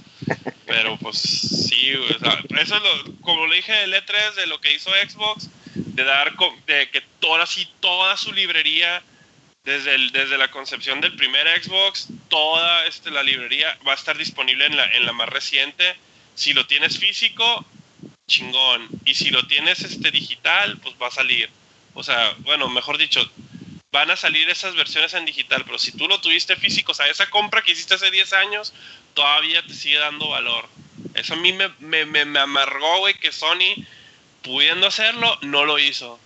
Pero 0.66 0.98
pues 0.98 1.18
sí, 1.20 1.94
o 1.94 2.20
sea, 2.20 2.42
eso 2.62 2.78
es 2.78 2.82
lo, 2.82 3.16
como 3.22 3.46
le 3.46 3.58
dije 3.58 3.84
el 3.84 3.94
E3 3.94 4.36
de 4.36 4.48
lo 4.48 4.60
que 4.62 4.74
hizo 4.74 4.90
Xbox, 4.90 5.50
de 5.76 6.04
dar, 6.04 6.34
de 6.66 6.90
que 6.90 7.02
toda, 7.20 7.44
así, 7.44 7.68
toda 7.82 8.16
su 8.16 8.32
librería, 8.32 9.04
desde, 9.66 9.98
desde 10.12 10.38
la 10.38 10.50
concepción 10.50 11.02
del 11.02 11.18
primer 11.18 11.46
Xbox, 11.62 12.08
toda 12.30 12.86
este, 12.86 13.12
la 13.12 13.24
librería 13.24 13.78
va 13.86 13.92
a 13.92 13.96
estar 13.96 14.18
disponible 14.18 14.66
en 14.66 14.78
la, 14.78 14.86
en 14.86 15.06
la 15.06 15.12
más 15.12 15.28
reciente. 15.28 15.98
Si 16.36 16.54
lo 16.54 16.66
tienes 16.66 16.98
físico, 16.98 17.66
chingón. 18.28 18.88
Y 19.04 19.14
si 19.14 19.30
lo 19.30 19.46
tienes 19.46 19.82
este, 19.82 20.10
digital, 20.10 20.78
pues 20.78 20.96
va 21.02 21.08
a 21.08 21.12
salir. 21.12 21.50
O 21.94 22.04
sea, 22.04 22.34
bueno, 22.40 22.70
mejor 22.70 22.98
dicho, 22.98 23.30
van 23.92 24.12
a 24.12 24.16
salir 24.16 24.50
esas 24.50 24.76
versiones 24.76 25.14
en 25.14 25.26
digital, 25.26 25.64
pero 25.66 25.80
si 25.80 25.92
tú 25.92 26.08
lo 26.08 26.20
tuviste 26.20 26.56
físico, 26.56 26.92
o 26.92 26.96
sea, 26.96 27.08
esa 27.08 27.30
compra 27.30 27.62
que 27.62 27.72
hiciste 27.72 27.96
hace 27.96 28.12
10 28.12 28.34
años, 28.34 28.74
todavía 29.14 29.66
te 29.66 29.74
sigue 29.74 29.98
dando 29.98 30.30
valor. 30.30 30.66
Eso 31.14 31.34
a 31.34 31.38
mí 31.38 31.54
me, 31.54 31.70
me, 31.80 32.06
me, 32.06 32.26
me 32.26 32.40
amargó, 32.40 33.00
güey, 33.00 33.14
que 33.16 33.32
Sony, 33.32 33.86
pudiendo 34.42 34.88
hacerlo, 34.88 35.38
no 35.42 35.66
lo 35.66 35.80
hizo. 35.80 36.20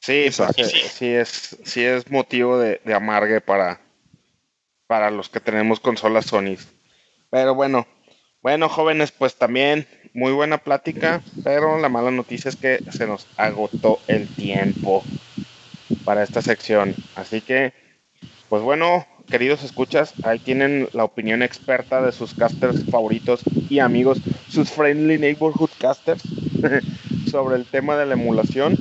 Sí, 0.00 0.26
pues, 0.36 0.58
eh, 0.58 0.90
sí 0.92 1.06
es, 1.08 1.58
sí 1.64 1.84
es 1.84 2.10
motivo 2.10 2.58
de, 2.58 2.80
de 2.84 2.92
amargue 2.92 3.40
para, 3.40 3.80
para 4.88 5.12
los 5.12 5.28
que 5.28 5.38
tenemos 5.38 5.78
consolas 5.78 6.26
Sony. 6.26 6.56
Pero 7.30 7.54
bueno, 7.54 7.86
bueno, 8.42 8.68
jóvenes, 8.68 9.12
pues 9.12 9.36
también 9.36 9.86
muy 10.12 10.32
buena 10.32 10.58
plática, 10.58 11.22
pero 11.44 11.78
la 11.78 11.88
mala 11.88 12.10
noticia 12.10 12.48
es 12.48 12.56
que 12.56 12.80
se 12.90 13.06
nos 13.06 13.28
agotó 13.36 14.00
el 14.08 14.26
tiempo 14.34 15.04
para 16.04 16.22
esta 16.22 16.42
sección. 16.42 16.94
Así 17.16 17.40
que, 17.40 17.72
pues 18.48 18.62
bueno, 18.62 19.06
queridos 19.30 19.62
escuchas, 19.62 20.14
ahí 20.24 20.38
tienen 20.38 20.88
la 20.92 21.04
opinión 21.04 21.42
experta 21.42 22.02
de 22.02 22.12
sus 22.12 22.34
casters 22.34 22.84
favoritos 22.90 23.42
y 23.68 23.78
amigos, 23.78 24.18
sus 24.48 24.70
friendly 24.70 25.18
neighborhood 25.18 25.70
casters, 25.78 26.22
sobre 27.30 27.56
el 27.56 27.64
tema 27.64 27.96
de 27.96 28.06
la 28.06 28.14
emulación. 28.14 28.76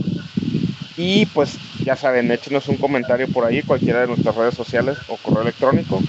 Y 0.98 1.26
pues 1.28 1.58
ya 1.84 1.96
saben, 1.96 2.32
échenos 2.32 2.68
un 2.68 2.78
comentario 2.78 3.28
por 3.28 3.46
ahí, 3.46 3.64
cualquiera 3.64 4.02
de 4.02 4.08
nuestras 4.08 4.36
redes 4.36 4.56
sociales 4.56 4.98
o 5.08 5.18
correo 5.18 5.44
electrónico. 5.44 6.02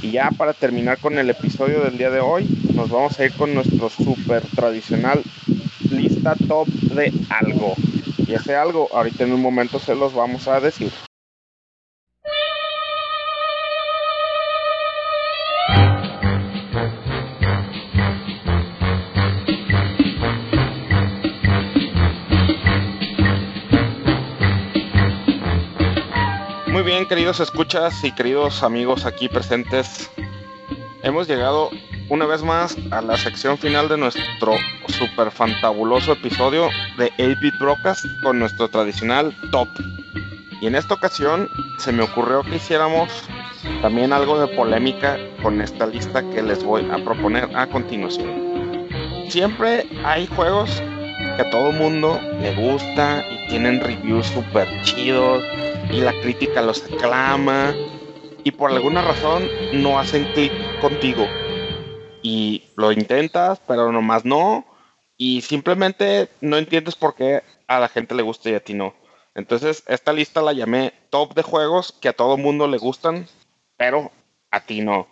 Y 0.00 0.12
ya 0.12 0.30
para 0.30 0.54
terminar 0.54 0.98
con 0.98 1.18
el 1.18 1.28
episodio 1.28 1.80
del 1.82 1.98
día 1.98 2.10
de 2.10 2.20
hoy, 2.20 2.48
nos 2.74 2.88
vamos 2.88 3.18
a 3.18 3.24
ir 3.24 3.32
con 3.32 3.54
nuestro 3.54 3.90
super 3.90 4.42
tradicional 4.54 5.22
lista 5.90 6.34
top 6.46 6.68
de 6.68 7.12
algo. 7.28 7.74
Y 8.28 8.34
hace 8.34 8.54
algo. 8.54 8.88
Ahorita 8.92 9.24
en 9.24 9.32
un 9.32 9.40
momento 9.40 9.78
se 9.78 9.94
los 9.94 10.12
vamos 10.12 10.46
a 10.48 10.60
decir. 10.60 10.92
Muy 26.66 26.82
bien, 26.82 27.08
queridos 27.08 27.40
escuchas 27.40 28.04
y 28.04 28.14
queridos 28.14 28.62
amigos 28.62 29.06
aquí 29.06 29.28
presentes, 29.28 30.10
hemos 31.02 31.26
llegado 31.26 31.70
una 32.10 32.24
vez 32.24 32.42
más 32.42 32.76
a 32.90 33.02
la 33.02 33.16
sección 33.16 33.58
final 33.58 33.88
de 33.88 33.98
nuestro 33.98 34.54
super 34.88 35.30
fantabuloso 35.30 36.12
episodio 36.12 36.68
de 36.96 37.12
8-Bit 37.18 37.58
Broadcast 37.58 38.06
con 38.22 38.38
nuestro 38.38 38.68
tradicional 38.68 39.34
top. 39.50 39.68
Y 40.60 40.66
en 40.66 40.74
esta 40.74 40.94
ocasión 40.94 41.48
se 41.78 41.92
me 41.92 42.02
ocurrió 42.02 42.42
que 42.42 42.56
hiciéramos 42.56 43.10
también 43.82 44.12
algo 44.12 44.40
de 44.40 44.48
polémica 44.56 45.18
con 45.42 45.60
esta 45.60 45.86
lista 45.86 46.22
que 46.30 46.42
les 46.42 46.64
voy 46.64 46.88
a 46.90 46.96
proponer 47.04 47.54
a 47.54 47.66
continuación. 47.66 48.88
Siempre 49.28 49.86
hay 50.04 50.26
juegos 50.28 50.82
que 51.36 51.42
a 51.42 51.50
todo 51.50 51.72
mundo 51.72 52.18
le 52.40 52.54
gusta 52.54 53.22
y 53.30 53.48
tienen 53.48 53.80
reviews 53.80 54.26
super 54.28 54.66
chidos 54.82 55.44
y 55.90 56.00
la 56.00 56.12
crítica 56.22 56.62
los 56.62 56.82
aclama 56.84 57.74
y 58.44 58.50
por 58.50 58.70
alguna 58.72 59.02
razón 59.02 59.46
no 59.74 59.98
hacen 59.98 60.24
clic 60.32 60.52
contigo 60.80 61.26
y 62.22 62.64
lo 62.76 62.92
intentas 62.92 63.60
pero 63.66 63.92
nomás 63.92 64.24
no 64.24 64.66
y 65.16 65.42
simplemente 65.42 66.28
no 66.40 66.56
entiendes 66.56 66.94
por 66.94 67.14
qué 67.14 67.42
a 67.66 67.80
la 67.80 67.88
gente 67.88 68.14
le 68.14 68.22
gusta 68.22 68.50
y 68.50 68.54
a 68.54 68.64
ti 68.64 68.74
no. 68.74 68.94
Entonces 69.34 69.82
esta 69.86 70.12
lista 70.12 70.42
la 70.42 70.52
llamé 70.52 70.92
top 71.10 71.34
de 71.34 71.42
juegos 71.42 71.92
que 71.92 72.08
a 72.08 72.12
todo 72.12 72.36
mundo 72.36 72.66
le 72.68 72.78
gustan 72.78 73.26
pero 73.76 74.12
a 74.50 74.60
ti 74.60 74.80
no. 74.80 75.08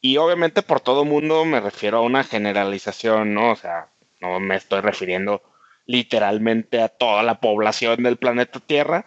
Y 0.00 0.16
obviamente 0.16 0.62
por 0.62 0.80
todo 0.80 1.04
mundo 1.04 1.44
me 1.44 1.60
refiero 1.60 1.98
a 1.98 2.02
una 2.02 2.24
generalización, 2.24 3.34
¿no? 3.34 3.52
O 3.52 3.56
sea, 3.56 3.90
no 4.20 4.40
me 4.40 4.56
estoy 4.56 4.80
refiriendo 4.80 5.42
literalmente 5.86 6.80
a 6.80 6.88
toda 6.88 7.22
la 7.22 7.40
población 7.40 8.02
del 8.02 8.16
planeta 8.16 8.60
Tierra, 8.60 9.06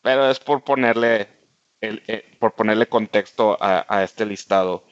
pero 0.00 0.30
es 0.30 0.40
por 0.40 0.64
ponerle, 0.64 1.28
el, 1.80 2.02
eh, 2.06 2.24
por 2.38 2.54
ponerle 2.54 2.86
contexto 2.86 3.56
a, 3.60 3.84
a, 3.88 4.02
este 4.02 4.24
listado. 4.24 4.84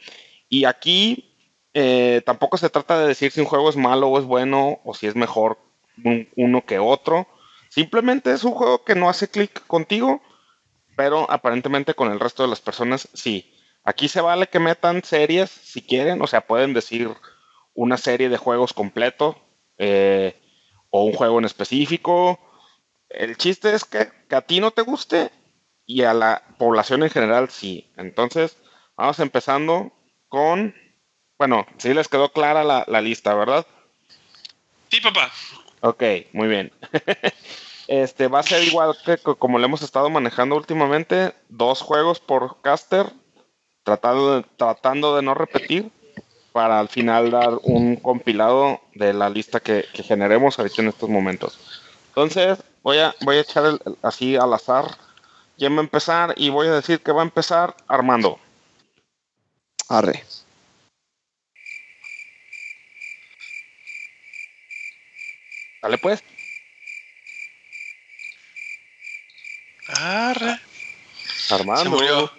Y 0.49 0.67
aquí 0.67 1.30
eh, 1.75 2.23
tampoco 2.27 2.57
se 2.57 2.71
trata 2.71 2.99
de 2.99 3.09
decir 3.09 3.33
si 3.33 3.41
un 3.41 3.47
juego 3.47 3.69
es 3.71 3.77
malo 3.77 4.09
o 4.09 4.19
es 4.19 4.25
bueno, 4.25 4.81
o 4.85 4.95
si 4.95 5.07
es 5.07 5.15
mejor 5.15 5.59
un, 6.05 6.29
uno 6.37 6.65
que 6.65 6.79
otro. 6.79 7.29
Simplemente 7.69 8.33
es 8.33 8.45
un 8.45 8.53
juego 8.53 8.85
que 8.85 8.95
no 8.95 9.09
hace 9.09 9.29
clic 9.29 9.67
contigo, 9.67 10.21
pero 10.97 11.31
aparentemente 11.31 11.95
con 11.95 12.11
el 12.11 12.21
resto 12.21 12.43
de 12.43 12.49
las 12.49 12.61
personas 12.61 13.09
sí. 13.15 13.55
Aquí 13.85 14.09
se 14.09 14.21
vale 14.21 14.49
que 14.49 14.59
metan 14.59 15.03
series 15.03 15.51
si 15.51 15.83
quieren, 15.83 16.21
o 16.21 16.27
sea, 16.27 16.47
pueden 16.47 16.75
decir 16.75 17.11
una 17.75 17.97
serie 17.97 18.29
de 18.29 18.37
juegos 18.37 18.75
completo 18.75 19.39
eh, 19.79 20.37
o 20.91 21.05
un 21.05 21.13
juego 21.13 21.39
en 21.39 21.45
específico. 21.45 22.39
El 23.09 23.37
chiste 23.37 23.75
es 23.75 23.85
que, 23.85 24.11
que, 24.29 24.37
a 24.37 24.43
ti 24.43 24.61
no 24.61 24.71
te 24.71 24.83
guste 24.83 25.31
y 25.87 26.03
a 26.03 26.13
la 26.13 26.43
población 26.59 27.03
en 27.03 27.11
general 27.11 27.49
sí. 27.51 27.91
Entonces, 27.97 28.57
vamos 28.97 29.19
empezando 29.21 29.93
con... 30.29 30.75
Bueno, 31.41 31.67
sí 31.79 31.95
les 31.95 32.07
quedó 32.07 32.31
clara 32.35 32.65
la, 32.65 32.85
la 32.87 33.01
lista, 33.01 33.35
¿verdad? 33.35 33.67
Sí, 34.91 35.01
papá. 35.01 35.33
Ok, 35.81 36.03
muy 36.35 36.49
bien. 36.49 36.71
Este 37.89 38.29
va 38.29 38.41
a 38.41 38.43
ser 38.43 38.63
igual 38.63 38.95
que 39.05 39.17
como 39.17 39.59
lo 39.59 39.65
hemos 39.65 39.81
estado 39.81 40.11
manejando 40.11 40.55
últimamente, 40.55 41.35
dos 41.49 41.81
juegos 41.81 42.21
por 42.21 42.61
caster, 42.61 43.07
tratando 43.85 44.37
de, 44.37 44.43
tratando 44.59 45.17
de 45.17 45.23
no 45.23 45.33
repetir, 45.33 45.91
para 46.53 46.79
al 46.79 46.89
final 46.91 47.31
dar 47.31 47.59
un 47.63 47.97
compilado 47.97 48.83
de 48.95 49.15
la 49.15 49.31
lista 49.31 49.61
que, 49.61 49.87
que 49.95 50.03
generemos 50.03 50.59
ahorita 50.59 50.83
en 50.83 50.89
estos 50.89 51.09
momentos. 51.09 51.59
Entonces, 52.09 52.63
voy 52.83 52.99
a, 52.99 53.15
voy 53.23 53.39
a 53.39 53.41
echar 53.41 53.65
el, 53.65 53.81
así 54.03 54.37
al 54.37 54.53
azar 54.53 54.85
quién 55.57 55.75
va 55.75 55.79
a 55.79 55.85
empezar 55.85 56.35
y 56.37 56.51
voy 56.51 56.69
a 56.69 56.73
decir 56.73 57.01
que 57.01 57.13
va 57.13 57.23
a 57.23 57.25
empezar 57.25 57.75
Armando. 57.89 58.39
Arre. 59.89 60.23
Dale 65.83 65.99
pues. 65.99 66.23
Arre. 69.89 70.59
Armando. 71.51 71.83
Se 71.85 71.89
murió. 71.89 72.33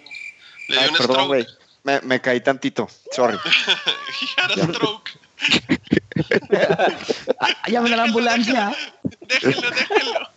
Le 0.68 0.74
dio 0.76 0.80
Ay, 0.82 0.88
un 0.88 0.96
perdón, 0.96 1.14
stroke. 1.14 1.26
güey. 1.28 1.46
Me, 1.84 2.00
me 2.02 2.20
caí 2.20 2.40
tantito. 2.40 2.88
Sorry. 3.12 3.36
He 3.36 4.26
had 4.36 4.50
a 4.58 4.72
stroke. 4.72 5.10
Llamen 7.68 7.92
a 7.92 7.96
la 7.96 8.02
ambulancia. 8.04 8.74
Déjenlo, 9.20 9.70
déjenlo. 9.70 10.30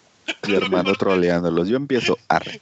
Y 0.47 0.55
hermano 0.55 0.95
troleándolos. 0.95 1.67
Yo 1.67 1.77
empiezo 1.77 2.17
arre. 2.27 2.59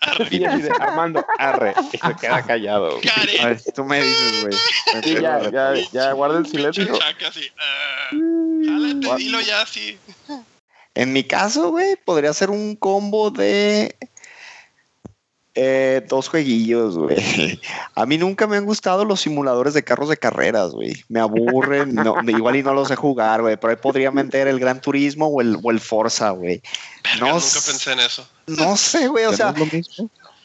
Arre. 0.00 0.28
Y 0.30 0.44
así 0.44 0.62
de, 0.62 0.70
Armando, 0.80 1.24
arre. 1.38 1.74
Y 1.92 1.98
se 1.98 2.14
queda 2.20 2.42
callado. 2.42 2.98
A 3.40 3.46
ver, 3.46 3.62
tú 3.74 3.84
me 3.84 4.02
dices, 4.02 4.42
güey. 4.42 4.54
Sí, 5.02 5.20
ya, 5.20 5.74
ya, 5.92 6.12
guarda 6.12 6.38
el 6.38 6.46
silencio. 6.46 6.86
chaca 6.98 7.26
ah, 7.58 8.10
jálate, 8.10 9.16
dilo 9.16 9.40
ya 9.40 9.62
así. 9.62 9.98
En 10.94 11.12
mi 11.12 11.24
caso, 11.24 11.70
güey, 11.70 11.96
podría 12.04 12.32
ser 12.32 12.50
un 12.50 12.76
combo 12.76 13.30
de 13.30 13.96
eh, 15.54 16.04
dos 16.08 16.28
jueguillos, 16.28 16.96
güey. 16.96 17.16
A 17.94 18.06
mí 18.06 18.16
nunca 18.18 18.46
me 18.46 18.56
han 18.56 18.64
gustado 18.64 19.04
los 19.04 19.20
simuladores 19.20 19.74
de 19.74 19.84
carros 19.84 20.08
de 20.08 20.16
carreras, 20.16 20.70
güey. 20.72 20.94
Me 21.08 21.20
aburren, 21.20 21.94
no, 21.94 22.16
igual 22.26 22.56
y 22.56 22.62
no 22.62 22.72
los 22.72 22.88
sé 22.88 22.96
jugar, 22.96 23.42
güey, 23.42 23.56
pero 23.56 23.70
ahí 23.70 23.76
podría 23.76 24.10
meter 24.10 24.48
el 24.48 24.58
Gran 24.58 24.80
Turismo 24.80 25.26
o 25.26 25.40
el, 25.40 25.58
o 25.62 25.70
el 25.70 25.80
Forza, 25.80 26.30
güey. 26.30 26.62
No 27.20 27.26
nunca 27.26 27.60
pensé 27.66 27.92
en 27.92 28.00
eso. 28.00 28.26
No 28.46 28.76
sé, 28.76 29.08
güey, 29.08 29.26
o 29.26 29.30
¿Ya 29.32 29.36
sea, 29.36 29.54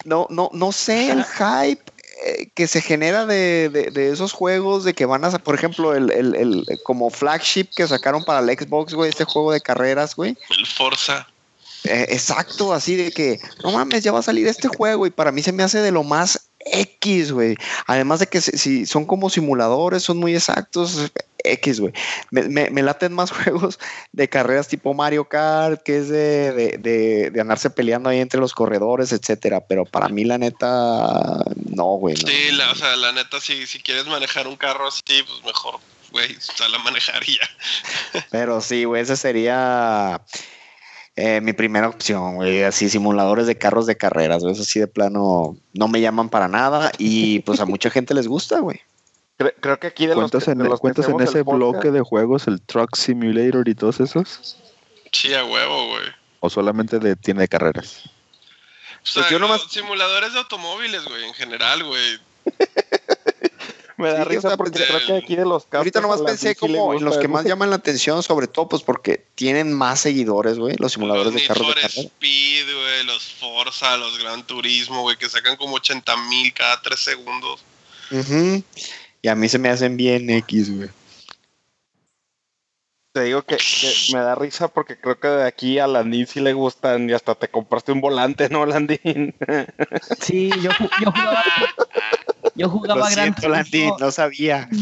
no 0.05 0.27
no, 0.29 0.49
no, 0.53 0.71
sé 0.71 1.11
el 1.11 1.23
hype 1.23 1.81
eh, 2.25 2.49
que 2.55 2.67
se 2.67 2.81
genera 2.81 3.25
de, 3.25 3.69
de- 3.69 3.91
de 3.91 4.11
esos 4.11 4.31
juegos 4.33 4.83
de 4.83 4.93
que 4.93 5.05
van 5.05 5.23
a, 5.25 5.31
por 5.37 5.53
ejemplo, 5.55 5.93
el, 5.95 6.11
el- 6.11 6.35
el- 6.35 6.65
como 6.83 7.09
flagship 7.09 7.67
que 7.75 7.87
sacaron 7.87 8.23
para 8.23 8.39
el 8.39 8.57
Xbox, 8.57 8.93
güey, 8.93 9.09
este 9.09 9.23
juego 9.25 9.51
de 9.51 9.61
carreras, 9.61 10.15
güey. 10.15 10.37
El 10.57 10.65
Forza. 10.65 11.27
Eh, 11.87 12.07
exacto, 12.09 12.73
así 12.73 12.95
de 12.95 13.11
que, 13.11 13.39
no 13.63 13.71
mames, 13.71 14.03
ya 14.03 14.11
va 14.11 14.19
a 14.19 14.23
salir 14.23 14.47
este 14.47 14.67
juego 14.67 15.07
y 15.07 15.11
para 15.11 15.31
mí 15.31 15.41
se 15.41 15.51
me 15.51 15.63
hace 15.63 15.79
de 15.79 15.91
lo 15.91 16.03
más 16.03 16.49
X, 16.59 17.31
güey. 17.31 17.55
Además 17.85 18.19
de 18.19 18.27
que 18.27 18.41
si, 18.41 18.85
son 18.85 19.05
como 19.05 19.29
simuladores, 19.29 20.03
son 20.03 20.17
muy 20.17 20.35
exactos, 20.35 21.11
X, 21.43 21.79
güey. 21.79 21.93
Me, 22.29 22.43
me- 22.43 22.69
me 22.71 22.83
laten 22.83 23.13
más 23.13 23.31
juegos 23.43 23.79
de 24.11 24.27
carreras 24.27 24.67
tipo 24.67 24.93
Mario 24.93 25.25
Kart, 25.29 25.81
que 25.83 25.97
es 25.97 26.09
de, 26.09 26.51
de, 26.51 26.77
de- 26.77 27.31
de 27.31 27.41
andarse 27.41 27.69
peleando 27.69 28.09
ahí 28.09 28.19
entre 28.19 28.39
los 28.41 28.53
corredores, 28.53 29.13
etcétera. 29.13 29.61
Pero 29.61 29.85
para 29.85 30.09
mí, 30.09 30.25
la 30.25 30.37
neta, 30.37 31.41
no, 31.73 31.85
güey. 31.97 32.15
no. 32.15 32.27
Sí, 32.27 32.51
la, 32.51 32.71
o 32.71 32.75
sea, 32.75 32.95
la 32.97 33.13
neta, 33.13 33.39
si, 33.39 33.65
si 33.65 33.79
quieres 33.79 34.05
manejar 34.07 34.47
un 34.47 34.57
carro 34.57 34.87
así, 34.89 35.01
pues 35.25 35.41
mejor, 35.45 35.79
güey, 36.11 36.35
sal 36.39 36.75
a 36.75 36.79
manejar 36.79 37.23
y 37.25 37.37
ya. 37.37 38.21
Pero 38.29 38.59
sí, 38.59 38.83
güey, 38.83 39.03
esa 39.03 39.15
sería 39.15 40.19
eh, 41.17 41.41
mi 41.41 41.51
primera 41.53 41.89
opción, 41.89 42.35
güey. 42.35 42.63
Así, 42.63 42.89
simuladores 42.89 43.45
de 43.47 43.57
carros 43.57 43.85
de 43.85 43.97
carreras, 43.97 44.41
güey. 44.43 44.53
Eso 44.53 44.63
sí, 44.63 44.79
de 44.79 44.87
plano, 44.87 45.57
no 45.73 45.87
me 45.89 45.99
llaman 45.99 46.29
para 46.29 46.47
nada 46.47 46.91
y 46.97 47.39
pues 47.39 47.59
a 47.59 47.65
mucha 47.65 47.89
gente 47.89 48.13
les 48.13 48.27
gusta, 48.27 48.59
güey. 48.59 48.79
Cre- 49.37 49.53
Creo 49.59 49.79
que 49.79 49.87
aquí 49.87 50.07
de 50.07 50.15
los 50.15 50.31
¿Cuentas 50.31 50.45
que- 50.45 50.51
en, 50.51 50.57
de 50.59 50.63
los 50.69 50.79
que 50.79 50.81
cuentas 50.81 51.09
en 51.09 51.19
ese 51.19 51.43
podcast- 51.43 51.55
bloque 51.57 51.91
de 51.91 52.01
juegos 52.01 52.47
el 52.47 52.61
Truck 52.61 52.95
Simulator 52.95 53.67
y 53.67 53.75
todos 53.75 53.99
esos? 53.99 54.57
Sí, 55.11 55.33
a 55.33 55.43
huevo, 55.43 55.87
güey. 55.87 56.05
¿O 56.39 56.49
solamente 56.49 56.99
de 56.99 57.15
tiene 57.15 57.41
de 57.41 57.47
carreras? 57.47 58.03
O 59.03 59.05
sea, 59.09 59.23
Pues 59.23 59.31
yo 59.31 59.39
nomás- 59.39 59.67
simuladores 59.69 60.33
de 60.33 60.39
automóviles, 60.39 61.03
güey, 61.05 61.23
en 61.25 61.33
general, 61.33 61.83
güey. 61.83 62.19
Me 64.03 64.09
da 64.09 64.23
Sí, 64.23 64.29
risa 64.29 64.55
porque 64.55 64.79
pues, 64.79 64.89
creo 64.89 65.05
que 65.05 65.13
aquí 65.25 65.35
de 65.35 65.43
los 65.43 65.67
Ahorita 65.71 65.99
casters 65.99 66.01
nomás 66.03 66.21
pensé 66.21 66.55
como 66.55 66.93
en 66.93 67.03
los 67.03 67.17
que 67.17 67.27
más 67.27 67.45
llaman 67.45 67.71
la 67.71 67.77
atención, 67.77 68.21
sobre 68.21 68.47
todo 68.47 68.69
pues 68.69 68.83
porque 68.83 69.25
tienen 69.33 69.73
más 69.73 70.01
seguidores, 70.01 70.59
güey, 70.59 70.75
los 70.77 70.93
simuladores 70.93 71.33
los 71.33 71.41
de 71.41 71.47
carros 71.47 71.67
de 71.67 71.73
for 71.73 71.81
carreras. 71.81 71.97
Speed, 71.97 72.65
güey, 72.65 73.05
los 73.05 73.23
Forza, 73.23 73.97
los 73.97 74.19
Gran 74.19 74.45
Turismo, 74.45 75.01
güey, 75.01 75.17
que 75.17 75.27
sacan 75.27 75.57
como 75.57 75.75
80 75.75 76.15
mil 76.29 76.53
cada 76.53 76.79
3 76.81 76.99
segundos. 76.99 77.63
Ujú. 78.11 78.63
Y 79.23 79.27
a 79.27 79.35
mí 79.35 79.49
se 79.49 79.57
me 79.57 79.69
hacen 79.69 79.97
bien 79.97 80.29
X, 80.29 80.75
güey. 80.75 80.89
Te 83.13 83.23
digo 83.23 83.41
que, 83.41 83.57
que 83.57 83.93
me 84.13 84.19
da 84.19 84.35
risa 84.35 84.67
porque 84.67 84.99
creo 84.99 85.19
que 85.19 85.27
de 85.27 85.47
aquí 85.47 85.79
a 85.79 85.87
Landín 85.87 86.27
sí 86.27 86.39
le 86.39 86.53
gustan 86.53 87.09
y 87.09 87.13
hasta 87.13 87.33
te 87.33 87.47
compraste 87.47 87.91
un 87.91 87.99
volante, 87.99 88.47
¿no, 88.49 88.63
Landín? 88.63 89.33
Sí, 90.21 90.51
yo, 90.61 90.69
yo 91.01 91.11
jugaba. 91.11 91.43
Yo 92.57 92.69
jugaba 92.69 93.01
Lo 93.01 93.05
Gran 93.15 93.33
siento, 93.35 93.49
Landy, 93.49 93.69
Turismo. 93.71 93.97
no 93.99 94.11
sabía. 94.11 94.67
No 94.71 94.77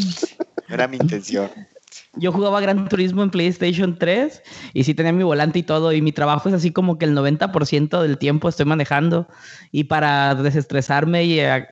era 0.76 0.88
mi 0.88 0.98
intención. 0.98 1.50
Yo 2.16 2.32
jugaba 2.32 2.60
Gran 2.62 2.88
Turismo 2.90 3.24
en 3.24 3.30
PlayStation 3.30 3.98
3 3.98 4.42
y 4.74 4.84
sí 4.86 4.94
tenía 4.94 5.12
mi 5.12 5.24
volante 5.24 5.60
y 5.60 5.64
todo. 5.64 5.92
Y 5.94 6.02
mi 6.02 6.12
trabajo 6.12 6.48
es 6.50 6.56
así 6.56 6.72
como 6.72 6.98
que 6.98 7.06
el 7.06 7.14
90% 7.16 8.02
del 8.02 8.18
tiempo 8.18 8.50
estoy 8.50 8.66
manejando. 8.66 9.28
Y 9.72 9.86
para 9.86 10.34
desestresarme 10.36 11.24
y, 11.26 11.40
eh, 11.40 11.68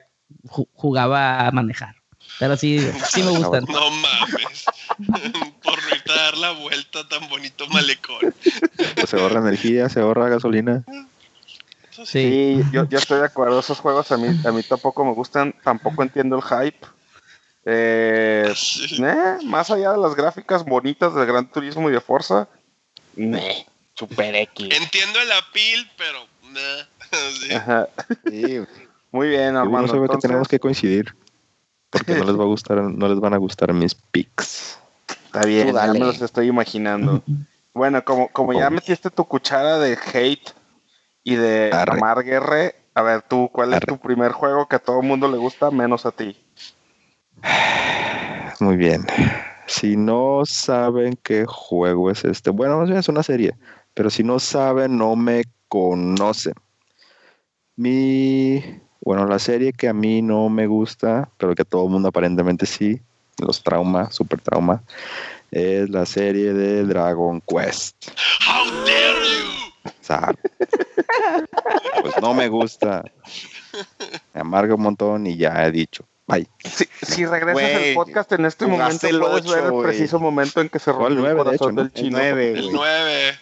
ju- 0.46 0.68
jugaba 0.74 1.46
a 1.46 1.50
manejar. 1.50 1.96
Pero 2.38 2.56
sí, 2.56 2.78
sí 3.10 3.22
me 3.22 3.30
gustan. 3.38 3.64
No 3.68 3.90
mames. 3.90 4.64
Por 5.62 5.76
no 5.76 6.14
dar 6.14 6.36
la 6.36 6.52
vuelta 6.52 7.06
tan 7.08 7.28
bonito 7.28 7.66
malecón. 7.68 8.18
Pues 8.96 9.10
se 9.10 9.16
ahorra 9.16 9.40
energía, 9.40 9.88
se 9.88 10.00
ahorra 10.00 10.28
gasolina. 10.28 10.84
Eso 12.04 12.12
sí. 12.12 12.62
Sí, 12.62 12.70
yo, 12.72 12.88
yo 12.88 12.98
estoy 12.98 13.18
de 13.20 13.26
acuerdo. 13.26 13.58
Esos 13.60 13.80
juegos 13.80 14.10
a 14.12 14.16
mí, 14.16 14.28
a 14.46 14.52
mí 14.52 14.62
tampoco 14.62 15.04
me 15.04 15.12
gustan. 15.12 15.54
Tampoco 15.64 16.02
entiendo 16.02 16.36
el 16.36 16.42
hype. 16.42 16.86
Eh, 17.64 18.52
Sí. 18.54 19.02
eh, 19.02 19.38
más 19.44 19.70
allá 19.70 19.92
de 19.92 19.98
las 19.98 20.14
gráficas 20.14 20.64
bonitas 20.64 21.14
de 21.14 21.24
Gran 21.24 21.50
Turismo 21.50 21.88
y 21.88 21.92
de 21.92 22.00
Forza, 22.00 22.46
meh, 23.16 23.66
Super 23.94 24.34
X. 24.34 24.68
Entiendo 24.70 25.18
el 25.20 25.32
appeal, 25.32 25.90
pero. 25.96 26.18
nah. 26.52 27.84
Sí. 28.30 28.60
Muy 29.12 29.28
bien, 29.28 29.56
Armando. 29.56 29.86
sabe 29.88 30.00
que 30.00 30.04
entonces, 30.06 30.28
tenemos 30.28 30.48
que 30.48 30.58
coincidir. 30.58 31.14
Porque 31.90 32.14
no 32.16 32.24
les 32.24 32.36
va 32.36 32.42
a 32.42 32.46
gustar, 32.46 32.82
no 32.82 33.08
les 33.08 33.20
van 33.20 33.34
a 33.34 33.36
gustar 33.36 33.72
mis 33.72 33.94
picks. 33.94 34.78
Está 35.26 35.46
bien, 35.46 35.68
Tú 35.70 35.74
ya 35.76 35.86
me 35.92 35.98
los 36.00 36.20
estoy 36.20 36.48
imaginando. 36.48 37.22
Bueno, 37.72 38.04
como, 38.04 38.28
como 38.28 38.52
ya 38.52 38.68
metiste 38.70 39.10
tu 39.10 39.24
cuchara 39.24 39.78
de 39.78 39.96
hate 40.12 40.52
y 41.24 41.36
de 41.36 41.70
Arre. 41.72 41.96
amar 41.96 42.22
guerra, 42.22 42.72
a 42.94 43.02
ver 43.02 43.22
tú, 43.22 43.50
¿cuál 43.50 43.72
es 43.72 43.80
tu 43.80 43.98
primer 43.98 44.32
juego 44.32 44.68
que 44.68 44.76
a 44.76 44.78
todo 44.78 45.00
el 45.00 45.06
mundo 45.06 45.28
le 45.28 45.38
gusta 45.38 45.70
menos 45.70 46.06
a 46.06 46.12
ti? 46.12 46.36
Muy 48.60 48.76
bien. 48.76 49.04
Si 49.66 49.96
no 49.96 50.42
saben 50.44 51.18
qué 51.22 51.46
juego 51.46 52.10
es 52.10 52.24
este, 52.24 52.50
bueno, 52.50 52.78
más 52.78 52.88
bien 52.88 52.98
es 52.98 53.08
una 53.08 53.22
serie, 53.22 53.56
pero 53.94 54.10
si 54.10 54.22
no 54.22 54.38
saben, 54.38 54.98
no 54.98 55.16
me 55.16 55.44
conocen. 55.68 56.54
Mi, 57.76 58.62
bueno, 59.00 59.26
la 59.26 59.38
serie 59.38 59.72
que 59.72 59.88
a 59.88 59.94
mí 59.94 60.20
no 60.20 60.48
me 60.50 60.66
gusta, 60.66 61.30
pero 61.38 61.54
que 61.54 61.62
a 61.62 61.64
todo 61.64 61.84
el 61.84 61.90
mundo 61.90 62.08
aparentemente 62.08 62.66
sí, 62.66 63.00
los 63.38 63.62
trauma, 63.62 64.10
super 64.10 64.40
trauma, 64.40 64.82
es 65.50 65.88
la 65.88 66.04
serie 66.04 66.52
de 66.52 66.84
Dragon 66.84 67.40
Quest. 67.40 68.10
How 68.46 68.70
dare 68.84 69.03
Pues 72.02 72.14
no 72.20 72.34
me 72.34 72.48
gusta. 72.48 73.04
Me 74.32 74.40
amarga 74.40 74.74
un 74.74 74.82
montón 74.82 75.26
y 75.26 75.36
ya 75.36 75.64
he 75.64 75.70
dicho. 75.70 76.04
Bye. 76.26 76.48
Si, 76.64 76.86
si 77.02 77.26
regresas 77.26 77.54
Güey, 77.54 77.88
el 77.90 77.94
podcast 77.94 78.32
en 78.32 78.46
este 78.46 78.66
momento, 78.66 79.06
el 79.06 79.20
puedes 79.20 79.44
ver 79.46 79.64
ocho, 79.64 79.78
el 79.80 79.82
preciso 79.82 80.18
momento 80.18 80.60
en 80.60 80.68
que 80.70 80.78
se 80.78 80.90
el 80.90 80.96
rompió 80.96 81.08
el, 81.16 81.22
nueve, 81.22 81.34
de 81.38 81.44
corazón 81.44 81.54
hecho, 81.54 81.72
¿no? 81.72 81.82
del 81.82 81.92
El 81.94 82.02
chino. 82.02 82.18
9, 82.18 82.52
El 82.52 82.62
güey. 82.62 82.74
9. 82.74 83.38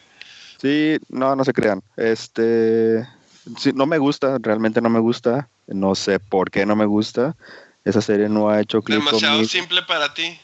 Sí, 0.60 0.98
no, 1.08 1.36
no 1.36 1.44
se 1.44 1.52
crean. 1.52 1.82
Este, 1.96 3.06
sí, 3.58 3.72
no 3.74 3.86
me 3.86 3.98
gusta, 3.98 4.38
realmente 4.40 4.80
no 4.80 4.90
me 4.90 5.00
gusta. 5.00 5.48
No 5.68 5.94
sé 5.94 6.18
por 6.18 6.50
qué 6.50 6.66
no 6.66 6.74
me 6.76 6.84
gusta. 6.84 7.36
Esa 7.84 8.00
serie 8.00 8.28
no 8.28 8.48
ha 8.48 8.60
hecho 8.60 8.82
clic 8.82 8.98
Demasiado 8.98 9.34
conmigo. 9.34 9.48
simple 9.48 9.82
para 9.82 10.12
ti. 10.14 10.38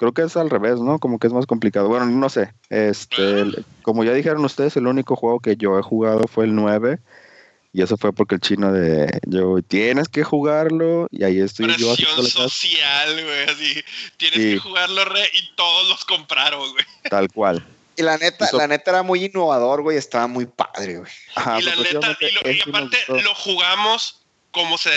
Creo 0.00 0.12
que 0.14 0.22
es 0.22 0.34
al 0.36 0.48
revés, 0.48 0.80
¿no? 0.80 0.98
Como 0.98 1.18
que 1.18 1.26
es 1.26 1.32
más 1.34 1.44
complicado. 1.46 1.86
Bueno, 1.88 2.06
no 2.06 2.28
sé. 2.30 2.54
Este, 2.70 3.40
el- 3.40 3.64
como 3.82 4.02
ya 4.02 4.12
dijeron 4.14 4.42
ustedes, 4.44 4.74
el 4.78 4.86
único 4.86 5.14
juego 5.14 5.40
que 5.40 5.56
yo 5.56 5.78
he 5.78 5.82
jugado 5.82 6.22
fue 6.26 6.46
el 6.46 6.54
9. 6.54 6.98
Y 7.74 7.82
eso 7.82 7.96
fue 7.98 8.12
porque 8.12 8.36
el 8.36 8.40
chino 8.40 8.72
de 8.72 9.20
yo 9.26 9.60
tienes 9.62 10.08
que 10.08 10.24
jugarlo 10.24 11.06
y 11.10 11.22
ahí 11.22 11.38
estoy 11.38 11.66
yo 11.76 11.94
Presión 11.94 12.16
caso, 12.16 12.48
social, 12.48 13.12
güey. 13.24 13.42
Así. 13.44 13.84
Tienes 14.16 14.38
Sí. 14.40 14.52
que 14.54 14.58
jugarlo 14.58 15.04
re 15.04 15.22
y 15.34 15.54
todos 15.54 15.88
los 15.90 16.04
compraron, 16.06 16.68
güey. 16.72 16.84
tal 17.10 17.28
cual. 17.30 17.64
Y 17.96 18.02
la 18.02 18.16
neta, 18.16 18.46
Hizo- 18.46 18.56
la 18.56 18.66
neta 18.66 18.90
era 18.92 19.02
muy 19.02 19.22
innovador, 19.26 19.82
güey. 19.82 19.98
Estaba 19.98 20.26
muy 20.26 20.46
padre, 20.46 20.96
güey. 21.00 21.12
Ajá, 21.36 21.60
y 21.60 21.62
la 21.64 21.74
pues, 21.74 21.92
neta, 21.92 22.16
y, 22.20 22.32
lo- 22.32 22.50
y 22.50 22.60
aparte 22.62 22.96
lo 23.22 23.34
jugamos 23.34 24.22
como 24.50 24.78
se 24.78 24.90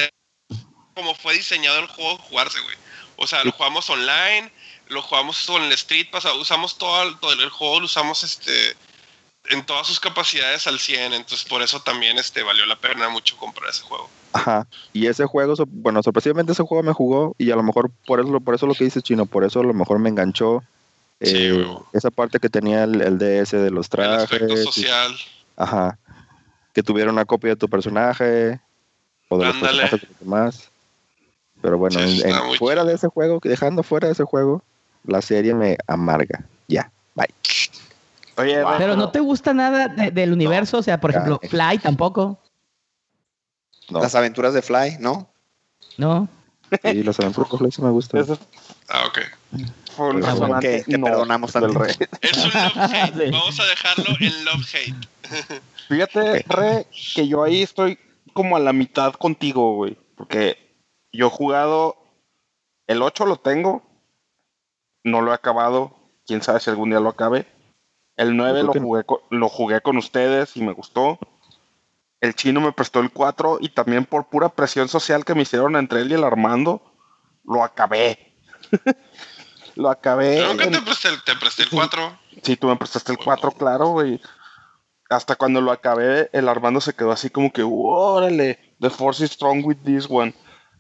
como 0.96 1.14
fue 1.16 1.34
diseñado 1.34 1.80
el 1.80 1.88
juego 1.88 2.18
jugarse, 2.20 2.60
güey. 2.62 2.78
O 3.18 3.28
sea, 3.28 3.44
lo 3.44 3.52
jugamos 3.52 3.88
online, 3.90 4.52
lo 4.94 5.02
jugamos 5.02 5.46
con 5.46 5.62
el 5.64 5.72
Street 5.74 6.08
Pass, 6.12 6.26
usamos 6.40 6.78
todo 6.78 7.04
el, 7.04 7.18
todo 7.20 7.34
el 7.34 7.50
juego, 7.50 7.80
lo 7.82 7.86
usamos 7.86 8.24
este 8.24 8.52
en 9.50 9.66
todas 9.66 9.86
sus 9.88 10.00
capacidades 10.00 10.68
al 10.68 10.80
100, 10.80 11.12
entonces 11.14 11.46
por 11.48 11.62
eso 11.62 11.82
también 11.82 12.18
este 12.18 12.44
valió 12.44 12.66
la 12.66 12.78
pena 12.78 13.10
mucho 13.10 13.36
comprar 13.36 13.70
ese 13.70 13.82
juego. 13.82 14.10
Ajá. 14.32 14.66
Y 14.94 15.08
ese 15.08 15.26
juego, 15.26 15.54
bueno, 15.68 16.02
sorpresivamente 16.02 16.54
ese 16.54 16.64
juego 16.64 16.82
me 16.82 16.94
jugó 16.94 17.36
y 17.38 17.52
a 17.52 17.56
lo 17.58 17.64
mejor 17.64 17.92
por 18.06 18.22
eso, 18.22 18.40
por 18.40 18.56
eso 18.56 18.68
lo 18.68 18.74
que 18.74 18.86
dice 18.86 19.02
Chino, 19.02 19.26
por 19.26 19.44
eso 19.44 19.60
a 19.60 19.64
lo 19.64 19.74
mejor 19.74 20.00
me 20.00 20.08
enganchó. 20.10 20.64
Eh, 21.20 21.66
esa 21.94 22.10
parte 22.10 22.40
que 22.40 22.50
tenía 22.50 22.84
el, 22.86 23.02
el 23.02 23.18
DS 23.18 23.52
de 23.52 23.70
los 23.70 23.88
El 23.88 23.90
trajes. 23.92 24.24
aspecto 24.24 24.54
y- 24.54 24.64
social. 24.64 25.16
ajá. 25.58 25.98
Que 26.74 26.82
tuviera 26.82 27.12
una 27.12 27.26
copia 27.26 27.52
de 27.52 27.56
tu 27.58 27.68
personaje 27.70 28.60
o 29.30 29.38
de 29.38 29.46
los 29.46 29.56
Ándale. 29.56 29.82
personajes 29.82 30.02
de 30.02 30.08
los 30.08 30.20
demás. 30.20 30.70
Pero 31.62 31.78
bueno, 31.78 32.00
Sí, 32.00 32.22
en- 32.26 32.56
fuera 32.58 32.84
de 32.86 32.94
ese 32.96 33.08
juego, 33.10 33.40
dejando 33.44 33.84
fuera 33.84 34.08
de 34.08 34.14
ese 34.14 34.24
juego, 34.24 34.64
la 35.06 35.22
serie 35.22 35.54
me 35.54 35.78
amarga. 35.88 36.44
Ya, 36.68 36.92
bye. 37.16 37.28
Oye, 38.38 38.64
Wow. 38.64 38.74
Pero 38.78 38.96
no 38.96 39.12
te 39.12 39.20
gusta 39.20 39.54
nada 39.54 39.88
de- 39.88 40.12
del 40.12 40.34
universo, 40.34 40.78
o 40.80 40.84
sea, 40.84 41.00
por 41.00 41.12
ejemplo, 41.12 41.40
Ya. 41.44 41.50
Fly 41.50 41.78
tampoco, 41.80 42.40
No, 43.90 44.00
Las 44.00 44.16
aventuras 44.16 44.54
de 44.54 44.62
Fly, 44.62 44.98
¿no? 45.00 45.30
¿no? 45.98 46.28
sí, 46.84 47.04
las 47.04 47.20
aventuras 47.20 47.52
de 47.52 47.58
Fly 47.58 47.72
sí 47.72 47.82
me 47.82 47.90
gustan. 47.92 48.22
Eso 48.22 48.40
Ah, 48.90 49.04
ok. 49.08 49.20
fue 49.96 50.10
un 50.10 50.24
Ah, 50.24 50.60
que- 50.62 50.84
no 50.88 51.06
perdonamos 51.06 51.52
tanto. 51.52 51.78
rey. 51.80 51.94
Es 52.22 52.38
un 52.38 52.52
love 52.52 52.78
hate. 52.78 53.32
Vamos 53.32 53.60
a 53.60 53.66
dejarlo 53.66 54.16
en 54.20 54.46
love 54.46 54.66
hate. 54.74 55.08
Fíjate, 55.90 56.46
Re, 56.48 56.88
que 57.14 57.28
yo 57.28 57.44
ahí 57.44 57.62
estoy 57.62 58.00
como 58.34 58.56
a 58.56 58.60
la 58.60 58.72
mitad 58.74 59.14
contigo, 59.14 59.76
güey. 59.76 59.98
Porque 60.16 60.58
yo 61.12 61.28
he 61.28 61.30
jugado. 61.30 61.98
El 62.88 63.02
8 63.02 63.26
lo 63.26 63.36
tengo. 63.38 63.84
No 65.04 65.22
lo 65.22 65.32
he 65.32 65.36
acabado. 65.36 65.96
Quién 66.26 66.42
sabe 66.42 66.60
si 66.60 66.70
algún 66.70 66.90
día 66.90 67.00
lo 67.00 67.10
acabe. 67.10 67.46
El 68.16 68.38
9 68.38 68.60
Yo 68.60 68.66
lo 68.66 68.72
creo 68.72 68.82
que 68.84 68.88
jugué, 68.88 69.04
con, 69.04 69.18
lo 69.32 69.50
jugué 69.50 69.82
con 69.82 69.98
ustedes 69.98 70.56
y 70.56 70.62
me 70.62 70.72
gustó. 70.74 71.20
El 72.22 72.36
chino 72.36 72.62
me 72.62 72.72
prestó 72.72 73.00
el 73.02 73.12
4 73.12 73.58
y 73.60 73.70
también 73.70 74.06
por 74.06 74.30
pura 74.30 74.50
presión 74.50 74.88
social 74.88 75.26
que 75.26 75.36
me 75.36 75.42
hicieron 75.42 75.76
entre 75.76 76.02
él 76.02 76.12
y 76.12 76.14
el 76.14 76.24
Armando, 76.24 76.82
lo 77.44 77.64
acabé. 77.64 78.34
lo 79.76 79.90
acabé. 79.90 80.46
Nunca 80.48 80.64
en- 80.66 80.72
te 80.72 80.82
presté, 80.82 81.10
el- 81.10 81.24
te 81.24 81.36
presté 81.36 81.64
el 81.64 81.70
4. 81.70 82.18
Sí, 82.42 82.56
tú 82.56 82.68
me 82.68 82.76
prestaste 82.78 83.12
el 83.12 83.18
4, 83.18 83.52
claro, 83.52 83.88
güey. 83.90 84.22
Hasta 85.10 85.36
cuando 85.36 85.60
lo 85.62 85.72
acabé, 85.72 86.30
el 86.34 86.48
Armando 86.48 86.80
se 86.82 86.94
quedó 86.94 87.12
así 87.12 87.30
como 87.30 87.52
que, 87.52 87.64
órale, 87.66 88.76
the 88.80 88.90
Force 88.90 89.24
is 89.26 89.32
strong 89.32 89.64
with 89.66 89.78
this 89.84 90.08
one. 90.10 90.34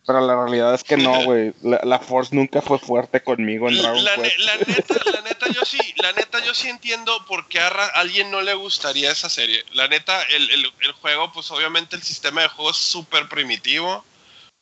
Pero 0.05 0.19
la 0.25 0.35
realidad 0.35 0.73
es 0.73 0.83
que 0.83 0.97
no, 0.97 1.13
güey. 1.23 1.53
La, 1.61 1.79
la 1.83 1.99
Force 1.99 2.35
nunca 2.35 2.61
fue 2.61 2.77
fuerte 2.79 3.23
conmigo 3.23 3.69
en 3.69 3.77
Dragon 3.77 4.03
La, 4.03 4.15
Quest. 4.15 4.37
la 4.39 4.55
neta, 4.67 4.95
la 5.11 5.21
neta, 5.21 5.47
yo 5.53 5.61
sí, 5.65 5.79
la 5.97 6.11
neta, 6.13 6.39
yo 6.43 6.53
sí 6.53 6.67
entiendo 6.69 7.25
por 7.25 7.47
qué 7.47 7.59
a 7.59 7.69
ra- 7.69 7.91
alguien 7.95 8.29
no 8.31 8.41
le 8.41 8.53
gustaría 8.53 9.11
esa 9.11 9.29
serie. 9.29 9.63
La 9.73 9.87
neta, 9.87 10.21
el, 10.23 10.49
el- 10.51 10.73
el 10.81 10.91
juego, 10.93 11.31
pues 11.31 11.49
obviamente 11.51 11.95
el 11.95 12.03
sistema 12.03 12.41
de 12.41 12.49
juego 12.49 12.71
es 12.71 12.77
súper 12.77 13.29
primitivo. 13.29 14.03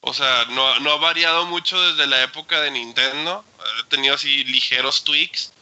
O 0.03 0.13
sea, 0.13 0.45
no, 0.49 0.79
no 0.79 0.91
ha 0.93 0.97
variado 0.97 1.45
mucho 1.45 1.79
desde 1.79 2.07
la 2.07 2.23
época 2.23 2.59
de 2.61 2.71
Nintendo. 2.71 3.43
Ha 3.59 3.87
tenido 3.89 4.15
así 4.15 4.43
ligeros 4.45 5.03
tweaks. 5.03 5.53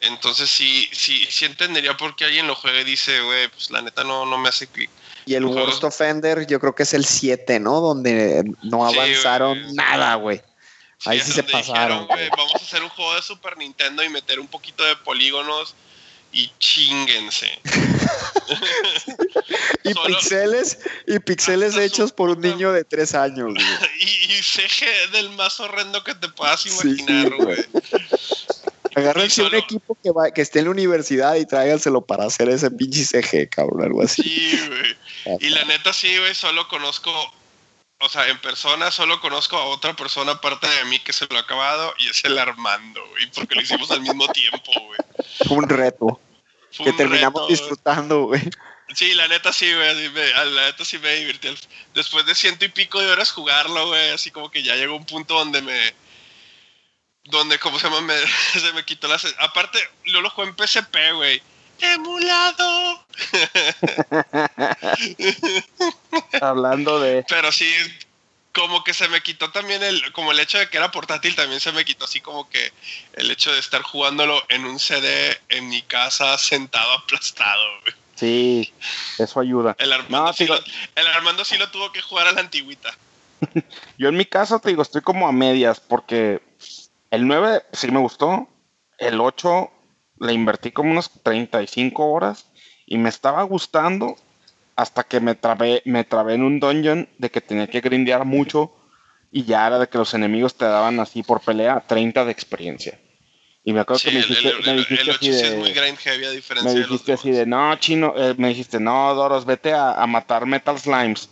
Entonces 0.00 0.50
sí, 0.50 0.88
sí, 0.92 1.26
sí 1.30 1.44
entendería 1.44 1.96
por 1.96 2.16
qué 2.16 2.24
alguien 2.24 2.46
lo 2.46 2.54
juega 2.56 2.80
y 2.80 2.84
dice, 2.84 3.20
güey, 3.20 3.48
pues 3.48 3.70
la 3.70 3.82
neta 3.82 4.02
no, 4.02 4.26
no 4.26 4.36
me 4.38 4.48
hace 4.48 4.66
clic. 4.66 4.90
Y 5.26 5.34
el 5.34 5.44
Worst 5.44 5.84
Offender, 5.84 6.46
yo 6.46 6.58
creo 6.60 6.74
que 6.74 6.82
es 6.82 6.94
el 6.94 7.04
7, 7.04 7.60
¿no? 7.60 7.80
Donde 7.80 8.42
no 8.62 8.90
Sí, 8.90 8.98
avanzaron 8.98 9.74
nada, 9.74 10.14
güey. 10.16 10.40
Ahí 11.04 11.20
sí 11.20 11.32
se 11.32 11.42
pasaron, 11.42 12.06
dijeron, 12.08 12.28
vamos 12.36 12.54
a 12.54 12.58
hacer 12.58 12.82
un 12.82 12.88
juego 12.90 13.14
de 13.16 13.22
Super 13.22 13.56
Nintendo 13.56 14.04
y 14.04 14.08
meter 14.08 14.38
un 14.38 14.46
poquito 14.46 14.84
de 14.84 14.94
polígonos 14.96 15.74
y 16.32 16.50
chinguense. 16.58 17.58
Y 19.84 19.92
Solo- 19.94 20.06
pixeles, 20.06 20.78
y 21.06 21.18
pixeles 21.18 21.76
hechos 21.76 22.12
por 22.12 22.30
un 22.30 22.40
niño 22.40 22.72
de 22.72 22.84
3 22.84 23.14
años, 23.16 23.52
güey. 23.52 23.56
y, 24.00 24.32
y 24.32 24.42
CG 24.42 25.10
del 25.12 25.30
más 25.30 25.58
horrendo 25.60 26.02
que 26.04 26.14
te 26.14 26.28
puedas 26.28 26.62
Sí, 26.62 26.68
imaginar, 26.70 27.30
güey. 27.34 27.44
güey. 27.56 27.66
Agárrense 28.94 29.40
Y 29.40 29.44
un 29.44 29.50
solo- 29.50 29.58
equipo 29.62 29.98
que, 30.02 30.10
va, 30.10 30.30
que 30.30 30.42
esté 30.42 30.60
en 30.60 30.66
la 30.66 30.70
universidad 30.72 31.34
y 31.36 31.46
tráiganselo 31.46 32.02
para 32.02 32.24
hacer 32.26 32.48
ese 32.48 32.70
pinche 32.70 33.04
CG, 33.04 33.48
cabrón, 33.48 33.82
algo 33.82 34.02
así. 34.02 34.22
Sí, 34.22 34.60
güey. 34.68 34.96
Y 35.40 35.50
la 35.50 35.64
neta 35.64 35.92
sí, 35.92 36.16
güey, 36.18 36.34
solo 36.34 36.68
conozco, 36.68 37.10
o 38.00 38.08
sea, 38.08 38.28
en 38.28 38.38
persona 38.40 38.90
solo 38.90 39.20
conozco 39.20 39.56
a 39.56 39.64
otra 39.66 39.94
persona 39.94 40.32
aparte 40.32 40.68
de 40.68 40.84
mí 40.86 40.98
que 40.98 41.12
se 41.12 41.26
lo 41.26 41.36
ha 41.36 41.40
acabado 41.40 41.94
y 41.98 42.08
es 42.08 42.24
el 42.24 42.38
Armando, 42.38 43.06
güey, 43.08 43.30
porque 43.30 43.54
lo 43.54 43.62
hicimos 43.62 43.90
al 43.90 44.00
mismo 44.00 44.26
tiempo, 44.28 44.72
güey. 44.86 44.98
Fue 45.46 45.56
un 45.56 45.68
reto 45.68 46.20
Fue 46.72 46.86
que 46.86 46.90
un 46.90 46.96
terminamos 46.96 47.42
reto, 47.42 47.48
disfrutando, 47.48 48.24
güey. 48.24 48.42
Sí, 48.94 49.14
la 49.14 49.26
neta 49.28 49.52
sí, 49.52 49.72
güey. 49.72 50.12
La 50.12 50.66
neta 50.66 50.84
sí 50.84 50.98
me 50.98 51.14
divirtió. 51.14 51.54
Después 51.94 52.26
de 52.26 52.34
ciento 52.34 52.64
y 52.64 52.68
pico 52.68 53.00
de 53.00 53.10
horas 53.10 53.30
jugarlo, 53.30 53.86
güey, 53.86 54.10
así 54.10 54.30
como 54.30 54.50
que 54.50 54.62
ya 54.62 54.74
llegó 54.76 54.96
un 54.96 55.06
punto 55.06 55.34
donde 55.34 55.62
me. 55.62 55.94
Donde, 57.24 57.58
¿cómo 57.58 57.78
se 57.78 57.88
llama? 57.88 58.00
Me- 58.02 58.60
se 58.60 58.72
me 58.74 58.84
quitó 58.84 59.08
la. 59.08 59.18
Aparte, 59.38 59.78
yo 60.04 60.20
lo 60.20 60.28
jugué 60.30 60.48
en 60.48 60.56
PSP, 60.56 61.12
güey. 61.14 61.40
¡Emulado! 61.82 63.04
Hablando 66.40 67.00
de. 67.00 67.24
Pero 67.28 67.50
sí, 67.50 67.68
como 68.52 68.84
que 68.84 68.94
se 68.94 69.08
me 69.08 69.20
quitó 69.20 69.50
también 69.50 69.82
el. 69.82 70.12
Como 70.12 70.30
el 70.30 70.38
hecho 70.38 70.58
de 70.58 70.68
que 70.68 70.76
era 70.76 70.92
portátil, 70.92 71.34
también 71.34 71.60
se 71.60 71.72
me 71.72 71.84
quitó 71.84 72.04
así 72.04 72.20
como 72.20 72.48
que 72.48 72.72
el 73.14 73.30
hecho 73.32 73.52
de 73.52 73.58
estar 73.58 73.82
jugándolo 73.82 74.40
en 74.48 74.64
un 74.64 74.78
CD 74.78 75.36
en 75.48 75.68
mi 75.68 75.82
casa 75.82 76.38
sentado 76.38 76.92
aplastado, 76.92 77.64
güey. 77.82 77.94
Sí, 78.14 78.72
eso 79.18 79.40
ayuda. 79.40 79.74
El 79.80 79.92
Armando, 79.92 80.26
No, 80.26 80.32
sí 80.32 80.46
lo, 80.46 80.56
el 80.94 81.06
Armando 81.08 81.44
sí 81.44 81.58
lo 81.58 81.68
tuvo 81.70 81.90
que 81.90 82.00
jugar 82.00 82.28
a 82.28 82.32
la 82.32 82.40
antigüita. 82.40 82.90
Yo 83.98 84.08
en 84.08 84.16
mi 84.16 84.26
caso 84.26 84.60
te 84.60 84.68
digo, 84.68 84.82
estoy 84.82 85.02
como 85.02 85.26
a 85.26 85.32
medias 85.32 85.80
porque 85.80 86.40
el 87.10 87.26
9 87.26 87.64
sí 87.72 87.90
me 87.90 87.98
gustó, 87.98 88.48
el 88.98 89.20
8 89.20 89.72
le 90.22 90.32
invertí 90.32 90.70
como 90.72 90.90
unas 90.90 91.10
35 91.22 92.06
horas 92.10 92.46
y 92.86 92.96
me 92.98 93.08
estaba 93.08 93.42
gustando 93.42 94.16
hasta 94.76 95.04
que 95.04 95.20
me 95.20 95.34
trabé, 95.34 95.82
me 95.84 96.04
trabé 96.04 96.34
en 96.34 96.42
un 96.42 96.60
dungeon 96.60 97.08
de 97.18 97.30
que 97.30 97.40
tenía 97.40 97.66
que 97.66 97.80
grindear 97.80 98.24
mucho 98.24 98.72
y 99.30 99.44
ya 99.44 99.66
era 99.66 99.78
de 99.78 99.88
que 99.88 99.98
los 99.98 100.14
enemigos 100.14 100.54
te 100.54 100.64
daban 100.64 101.00
así 101.00 101.22
por 101.22 101.40
pelea 101.40 101.80
30 101.86 102.24
de 102.24 102.32
experiencia. 102.32 102.98
Y 103.64 103.72
me 103.72 103.80
acuerdo 103.80 104.00
Sí, 104.00 104.08
que 104.08 104.14
me 104.16 104.20
dijiste, 104.22 104.48
el, 104.48 104.64
me 104.66 104.72
dijiste 104.76 105.02
el 105.02 105.10
8 105.10 105.16
así 105.16 105.24
sí 105.26 105.30
de- 105.42 105.48
es 105.48 105.54
muy 105.58 105.72
grind 105.72 105.98
heavy 105.98 106.24
a 106.24 106.30
diferencia 106.30 106.68
me 106.68 106.74
de 106.74 106.80
los 106.80 106.88
dijiste 106.90 107.12
así 107.12 107.30
demás. 107.30 107.38
de, 107.38 107.46
no, 107.46 107.76
chino, 107.76 108.14
eh, 108.16 108.34
me 108.36 108.48
dijiste, 108.48 108.80
no, 108.80 109.14
Doros, 109.14 109.44
vete 109.44 109.72
a, 109.72 109.92
a 109.92 110.06
matar 110.06 110.46
Metal 110.46 110.78
Slimes. 110.78 111.28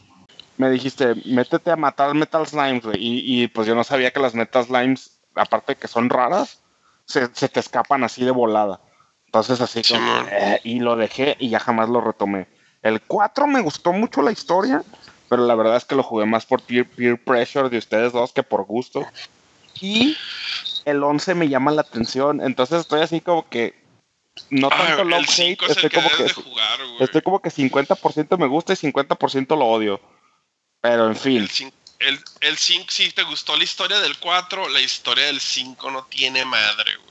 Me 0.56 0.70
dijiste, 0.70 1.14
métete 1.24 1.70
a 1.70 1.76
matar 1.76 2.14
Metal 2.14 2.46
Slimes, 2.46 2.84
güey. 2.84 2.96
Y, 3.02 3.42
y, 3.42 3.48
pues 3.48 3.66
yo 3.66 3.74
no 3.74 3.82
sabía 3.82 4.10
que 4.12 4.20
las 4.20 4.34
Metal 4.34 4.64
Slimes, 4.64 5.20
aparte 5.34 5.72
de 5.74 5.78
que 5.80 5.88
son 5.88 6.08
raras, 6.10 6.60
se, 7.10 7.28
se 7.34 7.48
te 7.48 7.60
escapan 7.60 8.04
así 8.04 8.24
de 8.24 8.30
volada. 8.30 8.80
Entonces 9.26 9.60
así 9.60 9.82
como, 9.82 10.26
eh, 10.30 10.60
y 10.64 10.80
lo 10.80 10.96
dejé 10.96 11.36
y 11.38 11.50
ya 11.50 11.60
jamás 11.60 11.88
lo 11.88 12.00
retomé. 12.00 12.48
El 12.82 13.00
4 13.00 13.46
me 13.46 13.60
gustó 13.60 13.92
mucho 13.92 14.22
la 14.22 14.32
historia, 14.32 14.82
pero 15.28 15.46
la 15.46 15.54
verdad 15.54 15.76
es 15.76 15.84
que 15.84 15.94
lo 15.94 16.02
jugué 16.02 16.26
más 16.26 16.46
por 16.46 16.62
peer, 16.62 16.88
peer 16.88 17.22
pressure 17.22 17.68
de 17.68 17.78
ustedes 17.78 18.12
dos 18.12 18.32
que 18.32 18.42
por 18.42 18.64
gusto. 18.64 19.06
Y 19.80 20.16
el 20.84 21.02
11 21.02 21.34
me 21.34 21.48
llama 21.48 21.70
la 21.70 21.82
atención, 21.82 22.40
entonces 22.40 22.80
estoy 22.80 23.02
así 23.02 23.20
como 23.20 23.48
que 23.48 23.74
no 24.50 24.68
Ah, 24.72 24.76
tanto 24.86 25.04
love 25.04 25.20
el 25.20 25.26
5 25.26 25.64
hate, 25.64 25.70
es 25.70 25.76
estoy 25.76 25.90
que 25.90 25.96
como 25.96 26.08
que 26.16 26.22
de 26.24 26.32
jugar, 26.32 26.80
estoy 27.00 27.22
como 27.22 27.40
que 27.40 27.50
50% 27.50 28.38
me 28.38 28.46
gusta 28.46 28.72
y 28.72 28.76
50% 28.76 29.56
lo 29.56 29.66
odio. 29.66 30.00
Pero 30.80 31.06
en 31.06 31.16
fin, 31.16 31.42
El 31.42 31.48
5, 31.48 31.76
el, 32.00 32.18
el 32.40 32.56
5, 32.58 32.86
si 32.90 33.10
te 33.12 33.22
gustó 33.22 33.56
la 33.56 33.64
historia 33.64 34.00
del 34.00 34.18
4, 34.18 34.68
la 34.68 34.80
historia 34.80 35.26
del 35.26 35.40
5 35.40 35.90
no 35.90 36.04
tiene 36.06 36.44
madre, 36.44 36.96
güey. 36.96 37.10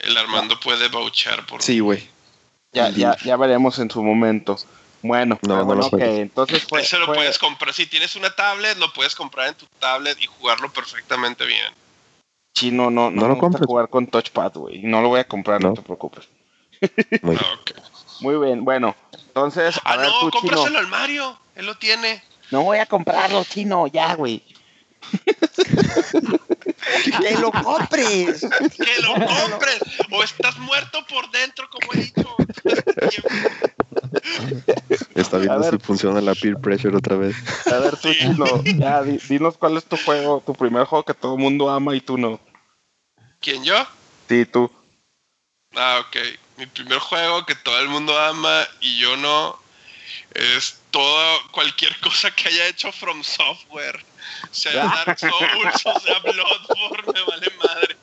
El 0.00 0.16
Armando 0.16 0.58
puede 0.60 0.88
vouchar 0.88 1.44
por 1.46 1.62
Sí, 1.62 1.80
güey. 1.80 2.08
ya, 2.72 2.90
ya, 2.90 3.16
ya 3.24 3.36
veremos 3.36 3.78
en 3.78 3.90
su 3.90 4.02
momento. 4.02 4.56
Bueno, 5.02 5.38
No, 5.42 5.56
no 5.58 5.64
bueno, 5.64 5.88
juegues. 5.88 6.18
entonces 6.18 6.64
fue, 6.68 6.82
Ese 6.82 6.98
lo 6.98 7.06
fue- 7.06 7.16
puedes 7.16 7.38
comprar. 7.38 7.72
Si 7.72 7.86
tienes 7.86 8.16
una 8.16 8.30
tablet, 8.30 8.76
lo 8.78 8.92
puedes 8.92 9.14
comprar 9.14 9.48
en 9.48 9.54
tu 9.54 9.66
tablet 9.78 10.20
y 10.20 10.26
jugarlo 10.26 10.72
perfectamente 10.72 11.44
bien. 11.46 11.72
chino, 12.56 12.90
no, 12.90 13.08
no, 13.08 13.10
No 13.10 13.22
me 13.22 13.28
lo 13.28 13.34
gusta 13.34 13.40
compres. 13.40 13.66
jugar 13.66 13.88
con 13.88 14.06
touchpad, 14.08 14.52
güey. 14.54 14.82
No 14.82 15.00
lo 15.00 15.08
voy 15.10 15.20
a 15.20 15.28
comprar, 15.28 15.62
no, 15.62 15.68
No. 15.68 15.74
te 15.74 15.82
preocupes. 15.82 16.28
Muy 17.22 17.36
Ah, 17.36 17.46
ok. 17.60 17.70
Muy 18.20 18.44
bien, 18.44 18.64
bueno, 18.64 18.96
entonces, 19.12 19.76
a 19.78 19.92
Ah, 19.92 19.96
ver 19.96 20.08
no, 20.08 20.18
tú, 20.18 20.30
chino. 20.30 20.40
cómpraselo 20.40 20.78
al 20.80 20.88
Mario. 20.88 21.38
Él 21.54 21.66
lo 21.66 21.76
tiene. 21.76 22.20
No 22.50 22.62
voy 22.62 22.78
a 22.78 22.86
comprarlo, 22.86 23.44
chino, 23.44 23.86
ya, 23.86 24.14
güey. 24.14 24.42
¡Que 27.20 27.36
lo 27.38 27.50
compres! 27.52 28.40
Que 28.76 29.02
lo 29.02 29.14
compres. 29.14 29.80
o 30.10 30.22
estás 30.22 30.58
muerto 30.58 31.04
por 31.06 31.30
dentro, 31.30 31.68
como 31.70 31.92
he 31.94 31.98
dicho. 32.04 32.36
Está 35.14 35.36
A 35.36 35.40
viendo 35.40 35.60
ver. 35.60 35.70
si 35.72 35.78
funciona 35.78 36.20
la 36.20 36.34
peer 36.34 36.56
pressure 36.58 36.96
otra 36.96 37.16
vez. 37.16 37.36
A 37.66 37.78
ver 37.78 37.96
tú, 37.96 38.12
chino, 38.14 38.44
ya, 38.64 39.02
di- 39.02 39.18
dinos 39.28 39.56
cuál 39.58 39.76
es 39.76 39.84
tu 39.84 39.96
juego, 39.98 40.42
tu 40.44 40.54
primer 40.54 40.84
juego 40.84 41.04
que 41.04 41.14
todo 41.14 41.34
el 41.34 41.40
mundo 41.40 41.68
ama 41.70 41.94
y 41.94 42.00
tú 42.00 42.16
no. 42.18 42.40
¿Quién 43.40 43.64
yo? 43.64 43.86
Sí, 44.28 44.44
tú. 44.46 44.70
Ah, 45.76 46.00
ok. 46.00 46.16
Mi 46.56 46.66
primer 46.66 46.98
juego 46.98 47.46
que 47.46 47.54
todo 47.54 47.78
el 47.80 47.88
mundo 47.88 48.18
ama 48.18 48.66
y 48.80 48.98
yo 48.98 49.16
no 49.16 49.58
es 50.34 50.77
todo, 50.90 51.50
cualquier 51.50 51.98
cosa 52.00 52.30
que 52.30 52.48
haya 52.48 52.68
hecho 52.68 52.92
From 52.92 53.22
Software. 53.22 54.04
Sea 54.50 54.72
Dark 55.06 55.18
Souls 55.18 55.86
o 55.86 56.00
sea 56.00 56.18
Bloodborne, 56.20 57.12
me 57.12 57.22
vale 57.22 57.52
madre. 57.62 57.96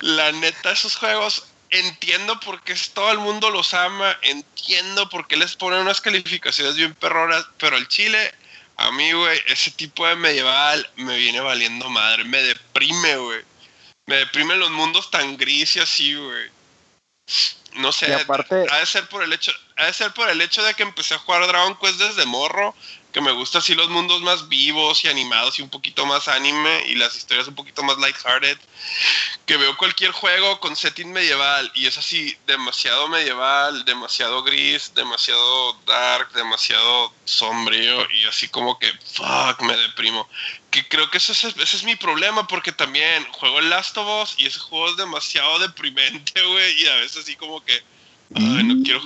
La 0.00 0.32
neta, 0.32 0.72
esos 0.72 0.96
juegos 0.96 1.46
entiendo 1.70 2.38
por 2.40 2.62
qué 2.62 2.74
todo 2.92 3.10
el 3.10 3.18
mundo 3.18 3.50
los 3.50 3.74
ama, 3.74 4.16
entiendo 4.22 5.08
por 5.08 5.26
qué 5.26 5.36
les 5.36 5.56
ponen 5.56 5.80
unas 5.80 6.00
calificaciones 6.00 6.76
bien 6.76 6.94
perronas, 6.94 7.46
pero 7.58 7.76
el 7.76 7.88
chile, 7.88 8.32
a 8.76 8.90
mí, 8.92 9.12
güey, 9.12 9.40
ese 9.46 9.70
tipo 9.72 10.06
de 10.06 10.16
medieval 10.16 10.88
me 10.96 11.16
viene 11.16 11.40
valiendo 11.40 11.88
madre, 11.90 12.24
me 12.24 12.42
deprime, 12.42 13.16
güey. 13.16 13.42
Me 14.06 14.16
deprimen 14.16 14.60
los 14.60 14.70
mundos 14.70 15.10
tan 15.10 15.36
gris 15.36 15.76
y 15.76 15.80
así, 15.80 16.14
güey. 16.14 16.50
No 17.74 17.92
sé, 17.92 18.14
aparte- 18.14 18.66
ha 18.70 18.78
de 18.78 18.86
ser 18.86 19.08
por 19.08 19.22
el 19.22 19.32
hecho, 19.32 19.52
ha 19.76 19.86
de 19.86 19.92
ser 19.92 20.12
por 20.12 20.28
el 20.30 20.40
hecho 20.40 20.62
de 20.62 20.74
que 20.74 20.82
empecé 20.82 21.14
a 21.14 21.18
jugar 21.18 21.46
Dragon 21.46 21.76
Quest 21.78 21.98
desde 21.98 22.24
morro, 22.26 22.74
que 23.14 23.20
me 23.20 23.30
gusta 23.30 23.58
así 23.58 23.76
los 23.76 23.88
mundos 23.90 24.22
más 24.22 24.48
vivos 24.48 25.04
y 25.04 25.08
animados 25.08 25.60
y 25.60 25.62
un 25.62 25.68
poquito 25.68 26.04
más 26.04 26.26
anime 26.26 26.84
y 26.88 26.96
las 26.96 27.14
historias 27.14 27.46
un 27.46 27.54
poquito 27.54 27.84
más 27.84 27.96
lighthearted. 27.98 28.58
Que 29.46 29.56
veo 29.56 29.76
cualquier 29.76 30.10
juego 30.10 30.58
con 30.58 30.74
setting 30.74 31.12
medieval 31.12 31.70
y 31.76 31.86
es 31.86 31.96
así 31.96 32.36
demasiado 32.48 33.06
medieval, 33.06 33.84
demasiado 33.84 34.42
gris, 34.42 34.90
demasiado 34.96 35.74
dark, 35.86 36.32
demasiado 36.32 37.14
sombrío 37.24 38.04
y 38.10 38.24
así 38.24 38.48
como 38.48 38.80
que 38.80 38.90
fuck, 39.14 39.62
me 39.62 39.76
deprimo. 39.76 40.28
Que 40.72 40.88
creo 40.88 41.08
que 41.08 41.18
ese 41.18 41.30
es, 41.34 41.44
ese 41.44 41.76
es 41.76 41.84
mi 41.84 41.94
problema 41.94 42.48
porque 42.48 42.72
también 42.72 43.24
juego 43.30 43.60
el 43.60 43.70
Last 43.70 43.96
of 43.96 44.24
Us 44.24 44.34
y 44.38 44.46
ese 44.46 44.58
juego 44.58 44.90
es 44.90 44.96
demasiado 44.96 45.56
deprimente, 45.60 46.42
güey, 46.44 46.82
y 46.82 46.88
a 46.88 46.96
veces 46.96 47.18
así 47.18 47.36
como 47.36 47.64
que 47.64 47.80
ay, 48.34 48.64
no 48.64 48.82
quiero 48.82 49.02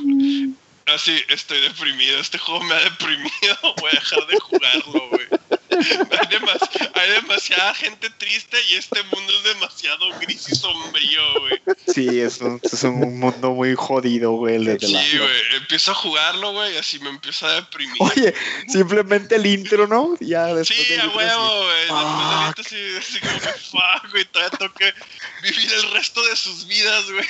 Así, 0.94 1.23
estoy 1.28 1.60
deprimido. 1.60 2.19
Este 2.20 2.39
juego 2.39 2.62
me 2.65 2.74
ha 2.74 2.81
deprimido. 2.81 3.59
Voy 3.81 3.90
a 3.90 3.94
dejar 4.01 4.27
de 4.27 4.39
jugarlo, 4.40 5.09
güey. 5.10 5.27
Hay, 5.70 6.27
demas- 6.28 6.90
hay 6.94 7.10
demasiada 7.12 7.73
gente 7.74 8.10
triste 8.10 8.56
y 8.69 8.74
este 8.77 9.02
mundo 9.05 9.32
es 9.32 9.44
demasiado 9.55 10.06
gris 10.19 10.48
y 10.48 10.55
sombrío, 10.56 11.40
güey. 11.40 11.62
Sí, 11.86 12.20
es 12.20 12.40
un, 12.40 12.60
es 12.62 12.82
un 12.85 13.19
mundo 13.20 13.51
muy 13.52 13.74
jodido, 13.77 14.32
güey. 14.32 14.59
Sí, 14.78 15.19
güey. 15.19 15.31
Empiezo 15.56 15.93
a 15.93 15.94
jugarlo, 15.94 16.52
güey, 16.52 16.74
y 16.74 16.78
así 16.78 16.98
me 17.01 17.10
empiezo 17.10 17.47
a 17.47 17.52
deprimir. 17.56 17.97
Oye, 18.01 18.35
simplemente 18.69 19.36
el 19.36 19.47
intro, 19.47 19.86
¿no? 19.86 20.16
Ya 20.20 20.47
después 20.47 20.86
Sí, 20.86 20.94
a 20.94 21.06
huevo, 21.09 21.65
güey. 21.65 21.81
Después 21.81 22.01
del 22.01 22.09
Fuck. 22.09 22.48
intro, 22.48 22.65
sí, 22.65 22.97
así 22.98 23.20
como 23.20 23.40
que 23.40 23.48
fuck, 23.48 24.10
güey. 24.10 24.24
Todavía 24.24 24.59
tengo 24.59 24.74
que 24.74 24.94
vivir 25.43 25.73
el 25.73 25.93
resto 25.93 26.24
de 26.24 26.35
sus 26.35 26.66
vidas, 26.66 27.05
güey. 27.10 27.27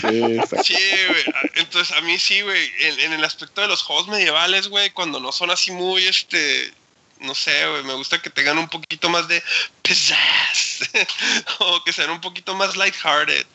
Sí, 0.00 0.22
exacto. 0.36 0.64
Sí, 0.64 0.76
güey. 1.08 1.24
Entonces, 1.54 1.96
a 1.96 2.00
mí 2.00 2.18
sí, 2.18 2.40
güey. 2.42 2.70
En, 2.80 3.00
en 3.00 3.12
el 3.14 3.24
aspecto 3.24 3.60
de 3.60 3.68
los 3.68 3.82
juegos 3.82 4.08
medievales, 4.08 4.68
güey, 4.68 4.90
cuando 4.90 5.20
no 5.20 5.32
son 5.32 5.50
así 5.50 5.70
muy, 5.70 6.06
este. 6.06 6.72
No 7.20 7.34
sé, 7.34 7.66
güey. 7.68 7.84
Me 7.84 7.94
gusta 7.94 8.20
que 8.20 8.30
tengan 8.30 8.58
un 8.58 8.68
poquito 8.68 9.08
más 9.08 9.28
de 9.28 9.42
pizzazz. 9.82 10.80
o 11.60 11.82
que 11.84 11.92
sean 11.92 12.10
un 12.10 12.20
poquito 12.20 12.54
más 12.54 12.76
lighthearted. 12.76 13.46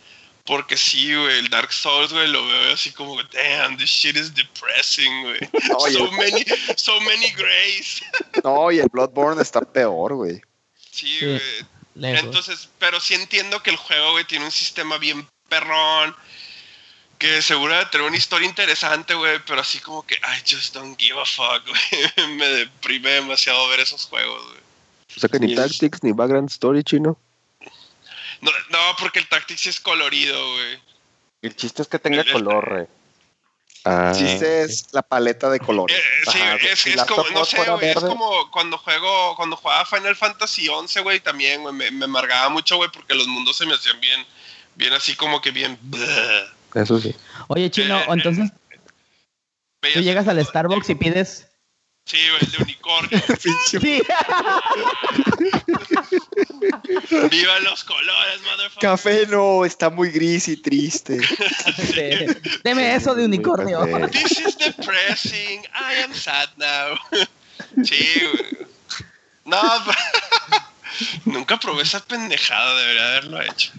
Porque 0.46 0.78
sí, 0.78 1.14
güey. 1.14 1.40
El 1.40 1.50
Dark 1.50 1.74
Souls, 1.74 2.14
güey, 2.14 2.28
lo 2.30 2.46
veo 2.48 2.74
así 2.74 2.92
como, 2.92 3.22
damn, 3.24 3.78
this 3.78 3.90
shit 3.90 4.16
is 4.16 4.34
depressing, 4.34 5.24
güey. 5.24 5.40
So 5.92 6.12
many, 6.12 6.46
so 6.78 7.02
many 7.02 7.30
grays. 7.32 8.02
No, 8.44 8.72
y 8.72 8.80
el 8.80 8.88
Bloodborne 8.88 9.42
está 9.42 9.62
peor, 9.62 10.14
güey. 10.16 10.42
Sí, 10.92 11.20
Sí. 11.20 11.26
güey. 11.26 11.42
Lejos. 11.96 12.26
Entonces, 12.26 12.70
pero 12.80 13.00
sí 13.00 13.16
entiendo 13.16 13.62
que 13.64 13.72
el 13.72 13.76
juego, 13.76 14.12
güey, 14.12 14.24
tiene 14.26 14.46
un 14.46 14.52
sistema 14.52 14.98
bien 15.00 15.28
perrón. 15.50 16.16
Que 17.18 17.42
seguro 17.42 17.76
de 17.76 17.86
tener 17.88 18.06
una 18.06 18.18
historia 18.18 18.48
interesante, 18.48 19.14
güey. 19.16 19.40
Pero 19.46 19.62
así 19.62 19.80
como 19.80 20.06
que, 20.06 20.16
I 20.16 20.40
just 20.48 20.74
don't 20.74 21.00
give 21.00 21.20
a 21.20 21.26
fuck, 21.26 21.64
güey. 21.68 22.36
Me 22.36 22.48
deprime 22.48 23.12
demasiado 23.12 23.68
ver 23.70 23.80
esos 23.80 24.06
juegos, 24.06 24.44
güey. 24.44 24.60
O 25.16 25.20
sea 25.20 25.30
que 25.30 25.40
ni 25.40 25.50
Sí. 25.50 25.56
Tactics 25.56 26.04
ni 26.04 26.12
Background 26.12 26.50
Story 26.50 26.84
chino. 26.84 27.18
No, 28.42 28.52
no, 28.70 28.80
porque 29.00 29.20
el 29.20 29.28
Tactics 29.28 29.62
sí 29.62 29.70
es 29.70 29.80
colorido, 29.80 30.40
güey. 30.54 30.80
El 31.42 31.56
chiste 31.56 31.82
es 31.82 31.88
que 31.88 31.98
tenga 31.98 32.24
color, 32.32 32.70
güey. 32.70 32.88
Ah, 33.84 34.12
El 34.14 34.18
chiste 34.18 34.64
es 34.64 34.88
la 34.92 35.02
paleta 35.02 35.50
de 35.50 35.60
colores. 35.60 35.98
Eh, 35.98 36.32
sí, 36.32 36.40
Ajá, 36.42 36.56
es, 36.56 36.80
si 36.80 36.90
es 36.90 36.96
Last 36.98 37.10
como, 37.10 37.22
of 37.22 37.32
no 37.32 37.46
sé, 37.46 37.58
güey. 37.58 37.90
Es 37.90 37.96
como 37.96 38.52
cuando 38.52 38.78
juego, 38.78 39.36
cuando 39.38 39.56
jugaba 39.56 39.86
Final 39.86 40.16
Fantasy 40.16 40.68
11, 40.68 41.02
güey, 41.02 41.20
también, 41.22 41.62
güey. 41.62 41.74
Me, 41.74 41.90
me 41.92 42.06
amargaba 42.06 42.50
mucho, 42.50 42.76
güey, 42.76 42.90
porque 42.92 43.16
los 43.16 43.28
mundos 43.28 43.58
se 43.58 43.66
me 43.66 43.74
hacían 43.76 44.00
bien, 44.02 44.26
bien 44.76 44.94
así 44.94 45.16
como 45.16 45.42
que 45.42 45.52
bien. 45.52 45.80
bleh. 45.82 46.57
Eso 46.74 47.00
sí. 47.00 47.16
Oye, 47.48 47.70
Chino, 47.72 48.00
eh, 48.00 48.06
entonces 48.10 48.52
tú 49.94 50.00
llegas 50.02 50.28
al 50.28 50.44
Starbucks 50.44 50.90
y 50.90 50.96
pides... 50.96 51.48
Sí, 52.06 52.18
güey, 52.30 52.42
el 52.42 52.52
de 52.52 52.58
unicornio. 52.64 53.20
Sí. 53.66 53.80
¡Viva 57.30 57.60
los 57.60 57.84
colores, 57.84 58.42
motherfucker! 58.44 58.80
Café 58.80 59.28
no, 59.28 59.66
está 59.66 59.90
muy 59.90 60.10
gris 60.12 60.48
y 60.48 60.56
triste. 60.56 61.20
Deme 62.64 62.96
eso 62.96 63.14
de 63.14 63.26
unicornio. 63.26 63.86
This 64.10 64.40
is 64.40 64.58
depressing. 64.58 65.66
I 65.74 66.04
am 66.04 66.14
sad 66.14 66.48
now. 66.58 66.98
Sí, 67.84 68.22
güey. 68.22 68.68
No, 69.44 69.60
Nunca 71.26 71.58
probé 71.58 71.84
esa 71.84 72.00
pendejada, 72.00 72.80
debería 72.80 73.08
haberlo 73.08 73.42
hecho. 73.42 73.72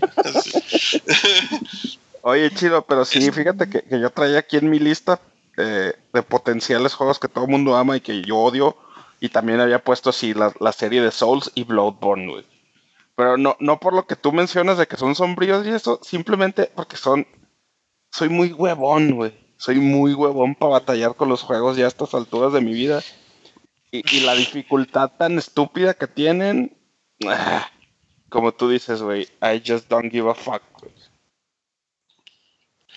Oye, 2.29 2.51
chido, 2.51 2.83
pero 2.83 3.07
sí, 3.07 3.31
fíjate 3.33 3.71
que, 3.71 3.81
que 3.81 3.99
yo 3.99 4.11
traía 4.11 4.41
aquí 4.41 4.59
en 4.59 4.69
mi 4.69 4.79
lista 4.79 5.19
eh, 5.57 5.95
de 6.13 6.23
potenciales 6.23 6.93
juegos 6.93 7.19
que 7.19 7.27
todo 7.27 7.45
el 7.45 7.51
mundo 7.51 7.75
ama 7.75 7.97
y 7.97 8.03
que 8.03 8.21
yo 8.21 8.37
odio. 8.37 8.77
Y 9.19 9.31
también 9.31 9.61
había 9.61 9.83
puesto 9.83 10.11
así 10.11 10.35
la, 10.35 10.53
la 10.61 10.73
serie 10.73 11.01
de 11.01 11.11
Souls 11.11 11.51
y 11.55 11.65
Bloodborne, 11.65 12.31
güey. 12.31 12.45
Pero 13.17 13.39
no, 13.39 13.57
no 13.61 13.81
por 13.81 13.95
lo 13.95 14.07
que 14.07 14.15
tú 14.15 14.31
mencionas 14.33 14.77
de 14.77 14.87
que 14.87 14.99
son 14.99 15.15
sombríos 15.15 15.67
y 15.67 15.71
eso, 15.71 16.01
simplemente 16.03 16.71
porque 16.75 16.99
son. 16.99 17.27
Soy 18.13 18.29
muy 18.29 18.53
huevón, 18.53 19.13
güey. 19.13 19.33
Soy 19.57 19.77
muy 19.77 20.13
huevón 20.13 20.55
para 20.55 20.73
batallar 20.73 21.15
con 21.15 21.31
los 21.31 21.41
juegos 21.41 21.79
ya 21.79 21.87
a 21.87 21.89
estas 21.89 22.13
alturas 22.13 22.53
de 22.53 22.61
mi 22.61 22.75
vida. 22.75 23.03
Y, 23.91 24.05
y 24.15 24.21
la 24.21 24.35
dificultad 24.35 25.13
tan 25.19 25.39
estúpida 25.39 25.95
que 25.95 26.07
tienen. 26.07 26.77
ah, 27.27 27.71
como 28.29 28.53
tú 28.53 28.69
dices, 28.69 29.01
güey. 29.01 29.23
I 29.41 29.63
just 29.67 29.89
don't 29.89 30.13
give 30.13 30.29
a 30.29 30.35
fuck, 30.35 30.63
güey. 30.79 30.93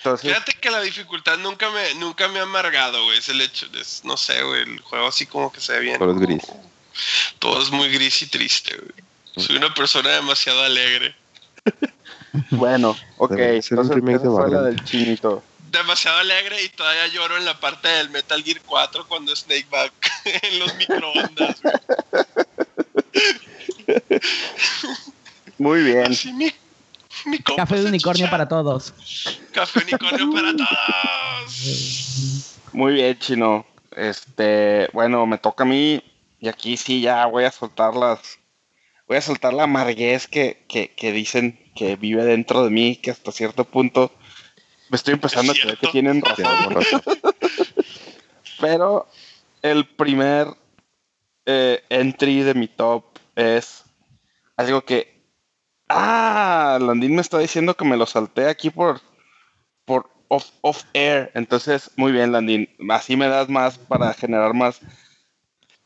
Entonces, 0.03 0.31
Fíjate 0.31 0.53
que 0.53 0.71
la 0.71 0.81
dificultad 0.81 1.37
nunca 1.37 1.69
me, 1.69 1.93
nunca 1.95 2.27
me 2.27 2.39
ha 2.39 2.43
amargado, 2.43 3.03
güey. 3.03 3.19
Es 3.19 3.29
el 3.29 3.39
hecho, 3.39 3.67
es, 3.79 4.03
no 4.03 4.17
sé, 4.17 4.41
güey, 4.41 4.63
el 4.63 4.81
juego 4.81 5.07
así 5.07 5.27
como 5.27 5.51
que 5.51 5.61
se 5.61 5.73
ve 5.73 5.79
bien. 5.81 5.99
Todo 5.99 6.11
es 6.13 6.19
gris. 6.19 6.43
Todo 7.37 7.61
es 7.61 7.69
muy 7.69 7.87
gris 7.89 8.19
y 8.23 8.27
triste, 8.27 8.75
güey. 8.77 9.45
Soy 9.45 9.57
una 9.57 9.71
persona 9.71 10.09
demasiado 10.09 10.63
alegre. 10.63 11.15
bueno, 12.49 12.97
ok. 13.17 13.31
Entonces, 13.33 13.97
esa 14.07 14.19
fue 14.31 14.49
la 14.49 14.63
del 14.63 14.83
chinito. 14.85 15.43
Demasiado 15.69 16.17
alegre 16.17 16.63
y 16.63 16.69
todavía 16.69 17.05
lloro 17.07 17.37
en 17.37 17.45
la 17.45 17.59
parte 17.59 17.87
del 17.87 18.09
Metal 18.09 18.43
Gear 18.43 18.59
4 18.65 19.07
cuando 19.07 19.35
Snake 19.35 19.67
va 19.71 19.85
en 20.25 20.59
los 20.59 20.73
microondas, 20.77 21.61
güey. 21.61 21.75
Muy 25.59 25.83
bien. 25.83 26.11
Así 26.11 26.33
mi, 26.33 26.51
mi 27.25 27.39
compa 27.39 27.63
Café 27.63 27.81
de 27.81 27.87
unicornio 27.87 28.29
para 28.29 28.47
todos. 28.47 28.93
Café 29.51 29.81
unicornio 29.81 30.31
para 30.31 30.55
todos. 30.55 32.57
Muy 32.73 32.93
bien, 32.93 33.17
chino. 33.19 33.65
Este, 33.95 34.89
bueno, 34.93 35.25
me 35.25 35.37
toca 35.37 35.63
a 35.63 35.67
mí. 35.67 36.03
Y 36.39 36.47
aquí 36.47 36.77
sí 36.77 37.01
ya 37.01 37.25
voy 37.25 37.43
a 37.43 37.51
soltar 37.51 37.95
las. 37.95 38.39
Voy 39.07 39.17
a 39.17 39.21
soltar 39.21 39.53
la 39.53 39.63
amarguez 39.63 40.27
que, 40.27 40.63
que, 40.67 40.93
que 40.95 41.11
dicen 41.11 41.59
que 41.75 41.95
vive 41.95 42.23
dentro 42.23 42.63
de 42.63 42.69
mí, 42.69 42.95
que 42.95 43.11
hasta 43.11 43.31
cierto 43.31 43.65
punto 43.65 44.11
me 44.91 44.97
estoy 44.97 45.13
empezando 45.13 45.53
a 45.53 45.55
creer 45.55 45.77
que 45.77 45.87
tienen 45.87 46.21
razón. 46.21 46.83
Pero 48.59 49.07
el 49.61 49.87
primer 49.87 50.47
eh, 51.45 51.81
entry 51.89 52.41
de 52.41 52.53
mi 52.53 52.67
top 52.67 53.05
es 53.35 53.85
algo 54.57 54.83
que. 54.83 55.10
Ah, 55.93 56.79
Landín 56.81 57.15
me 57.15 57.21
está 57.21 57.37
diciendo 57.39 57.75
que 57.75 57.85
me 57.85 57.97
lo 57.97 58.05
salté 58.05 58.47
aquí 58.47 58.69
por, 58.69 59.01
por 59.85 60.09
off, 60.27 60.49
off 60.61 60.83
air. 60.93 61.31
Entonces, 61.33 61.91
muy 61.97 62.11
bien, 62.11 62.31
Landín. 62.31 62.69
Así 62.89 63.15
me 63.15 63.27
das 63.27 63.49
más 63.49 63.77
para 63.77 64.13
generar 64.13 64.53
más. 64.53 64.79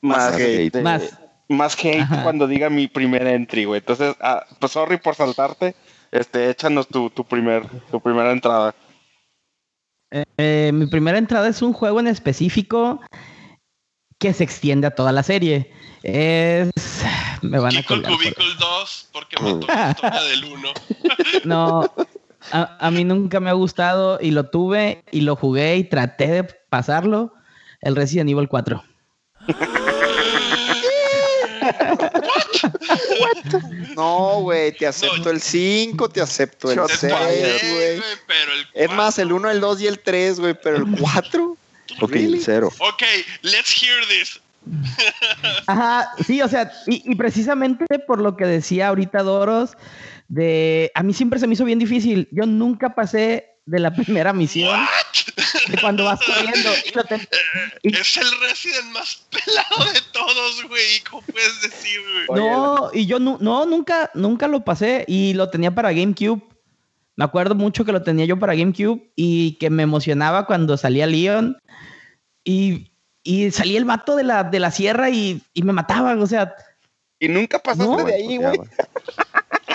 Más, 0.02 0.32
Más 0.32 0.34
hate. 0.36 0.66
este, 0.68 0.82
Más. 0.82 1.20
más 1.50 1.76
hate 1.84 2.02
Ajá. 2.02 2.24
cuando 2.24 2.48
diga 2.48 2.70
mi 2.70 2.88
primer 2.88 3.26
entry, 3.28 3.66
güey. 3.66 3.80
Entonces, 3.80 4.16
ah, 4.22 4.46
pues 4.60 4.72
sorry 4.72 4.98
por 4.98 5.16
saltarte. 5.16 5.76
Este, 6.12 6.50
échanos 6.50 6.88
tu, 6.88 7.10
tu 7.10 7.24
primer, 7.26 7.68
tu 7.92 8.00
primera 8.00 8.32
entrada. 8.32 8.74
Eh, 10.38 10.72
mi 10.74 10.86
primera 10.88 11.18
entrada 11.18 11.48
es 11.50 11.62
un 11.62 11.74
juego 11.74 12.00
en 12.00 12.08
específico 12.08 13.02
que 14.20 14.34
se 14.34 14.44
extiende 14.44 14.88
a 14.88 14.92
toda 14.92 15.12
la 15.12 15.24
serie. 15.24 15.72
Es. 16.04 16.72
Me 17.42 17.60
van 17.60 17.76
a 17.78 17.84
colgar. 17.84 18.12
por- 18.14 18.22
2, 18.86 19.10
porque 19.12 19.36
mató 19.42 19.68
la 19.68 19.90
historia 19.92 20.22
del 20.24 20.46
1. 20.46 20.74
No, 21.46 21.94
a, 22.52 22.78
a 22.88 22.92
mí 22.92 23.04
nunca 23.04 23.40
me 23.40 23.50
ha 23.50 23.54
gustado 23.54 24.20
y 24.22 24.32
lo 24.32 24.50
tuve 24.50 25.04
y 25.12 25.22
lo 25.22 25.36
jugué 25.36 25.78
y 25.78 25.84
traté 25.84 26.28
de 26.28 26.44
pasarlo. 26.44 27.34
El 27.82 27.96
Resident 27.96 28.30
Evil 28.30 28.48
4. 28.48 28.84
No, 33.96 34.42
güey, 34.42 34.72
te 34.76 34.88
acepto 34.88 35.18
No. 35.26 35.30
el 35.32 35.42
5, 35.42 36.10
te 36.10 36.22
acepto 36.22 36.72
el 36.72 36.78
Shot 36.78 36.90
6, 36.92 37.14
fired. 37.14 37.74
güey. 37.74 38.02
pero 38.28 38.52
el 38.54 38.68
Es 38.74 38.92
más, 38.92 39.18
el 39.20 39.30
4 39.30 39.36
1, 39.38 39.52
el 39.52 39.62
2 39.62 39.82
y 39.82 39.88
el 39.88 40.00
3, 40.00 40.40
güey, 40.40 40.56
pero 40.62 40.78
el 40.78 40.86
4. 41.00 41.58
Ok, 42.02 42.12
Really? 42.12 42.40
Ok, 42.80 43.04
let's 43.44 43.72
hear 43.82 44.06
this. 44.08 44.40
Ajá, 45.68 46.10
sí, 46.26 46.42
o 46.42 46.48
sea, 46.48 46.72
y, 46.88 47.12
y 47.12 47.16
precisamente 47.16 47.86
por 48.00 48.20
lo 48.20 48.36
que 48.36 48.46
decía 48.46 48.88
ahorita 48.90 49.24
Doros, 49.24 49.78
de 50.28 50.92
a 50.96 51.04
mí 51.04 51.14
siempre 51.14 51.40
se 51.40 51.48
me 51.48 51.54
hizo 51.54 51.66
bien 51.66 51.80
difícil. 51.80 52.28
Yo 52.32 52.46
nunca 52.46 52.96
pasé 52.96 53.52
de 53.66 53.80
la 53.80 53.92
primera 53.96 54.34
misión 54.34 54.80
de 55.70 55.78
cuando 55.80 56.06
vas 56.06 56.20
corriendo. 56.24 56.70
Y 56.92 56.96
lo 56.96 57.04
ten- 57.04 57.28
y- 57.84 57.96
Es 57.96 58.18
el 58.18 58.28
Resident 58.42 58.92
más 58.92 59.26
pelado 59.32 59.92
de 59.94 60.00
todos, 60.12 60.64
güey. 60.68 61.00
¿Cómo 61.10 61.22
puedes 61.24 61.62
decir, 61.62 62.00
güey? 62.28 62.40
No, 62.42 62.90
y 62.94 63.06
yo 63.06 63.20
nu- 63.20 63.38
no, 63.42 63.66
nunca, 63.66 64.12
nunca 64.14 64.48
lo 64.48 64.64
pasé 64.64 65.06
y 65.08 65.34
lo 65.34 65.50
tenía 65.50 65.74
para 65.74 65.92
GameCube. 65.94 66.42
Me 67.18 67.24
acuerdo 67.24 67.56
mucho 67.56 67.86
que 67.86 67.94
lo 67.94 68.04
tenía 68.04 68.26
yo 68.26 68.38
para 68.38 68.56
GameCube 68.56 69.12
y 69.16 69.54
que 69.54 69.70
me 69.70 69.84
emocionaba 69.84 70.46
cuando 70.46 70.76
salía 70.76 71.08
Leon 71.08 71.58
y, 72.44 72.92
y 73.26 73.52
salía 73.52 73.78
el 73.80 73.86
vato 73.86 74.16
de 74.16 74.24
la, 74.24 74.44
de 74.46 74.60
la 74.60 74.72
sierra 74.72 75.10
y, 75.10 75.42
y 75.54 75.64
me 75.64 75.74
mataban, 75.74 76.22
o 76.22 76.28
sea, 76.28 76.56
Y 77.20 77.28
nunca 77.28 77.60
pasaste 77.60 77.84
No. 77.86 78.04
de 78.06 78.14
ahí, 78.16 78.38
güey. 78.38 78.58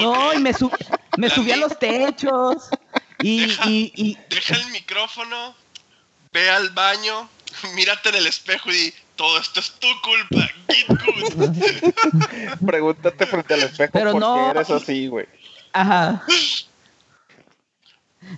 no, 0.01 0.33
y 0.33 0.39
me, 0.39 0.55
su- 0.55 0.71
me 1.19 1.29
La 1.29 1.35
subí 1.35 1.51
a 1.53 1.57
los 1.57 1.79
techos 1.79 2.69
y, 3.21 3.47
Deja- 3.47 3.69
y, 3.69 3.93
y- 3.97 4.19
Deja 4.31 4.55
el 4.55 4.67
micrófono, 4.71 5.55
ve 6.33 6.49
al 6.49 6.71
baño, 6.71 7.29
mírate 7.75 8.11
en 8.11 8.15
el 8.15 8.27
espejo 8.29 8.71
y 8.71 8.73
di, 8.75 8.95
todo 9.17 9.39
esto 9.39 9.61
es 9.61 9.73
tu 9.73 9.89
culpa. 10.01 10.49
Get 10.69 10.87
good. 11.35 11.93
Pregúntate 12.67 13.27
frente 13.27 13.55
al 13.55 13.63
espejo 13.65 13.91
Pero 13.93 14.13
por 14.13 14.21
no. 14.21 14.35
qué 14.35 14.51
eres 14.59 14.71
así, 14.71 15.09
güey. 15.09 15.27
Ajá. 15.73 16.25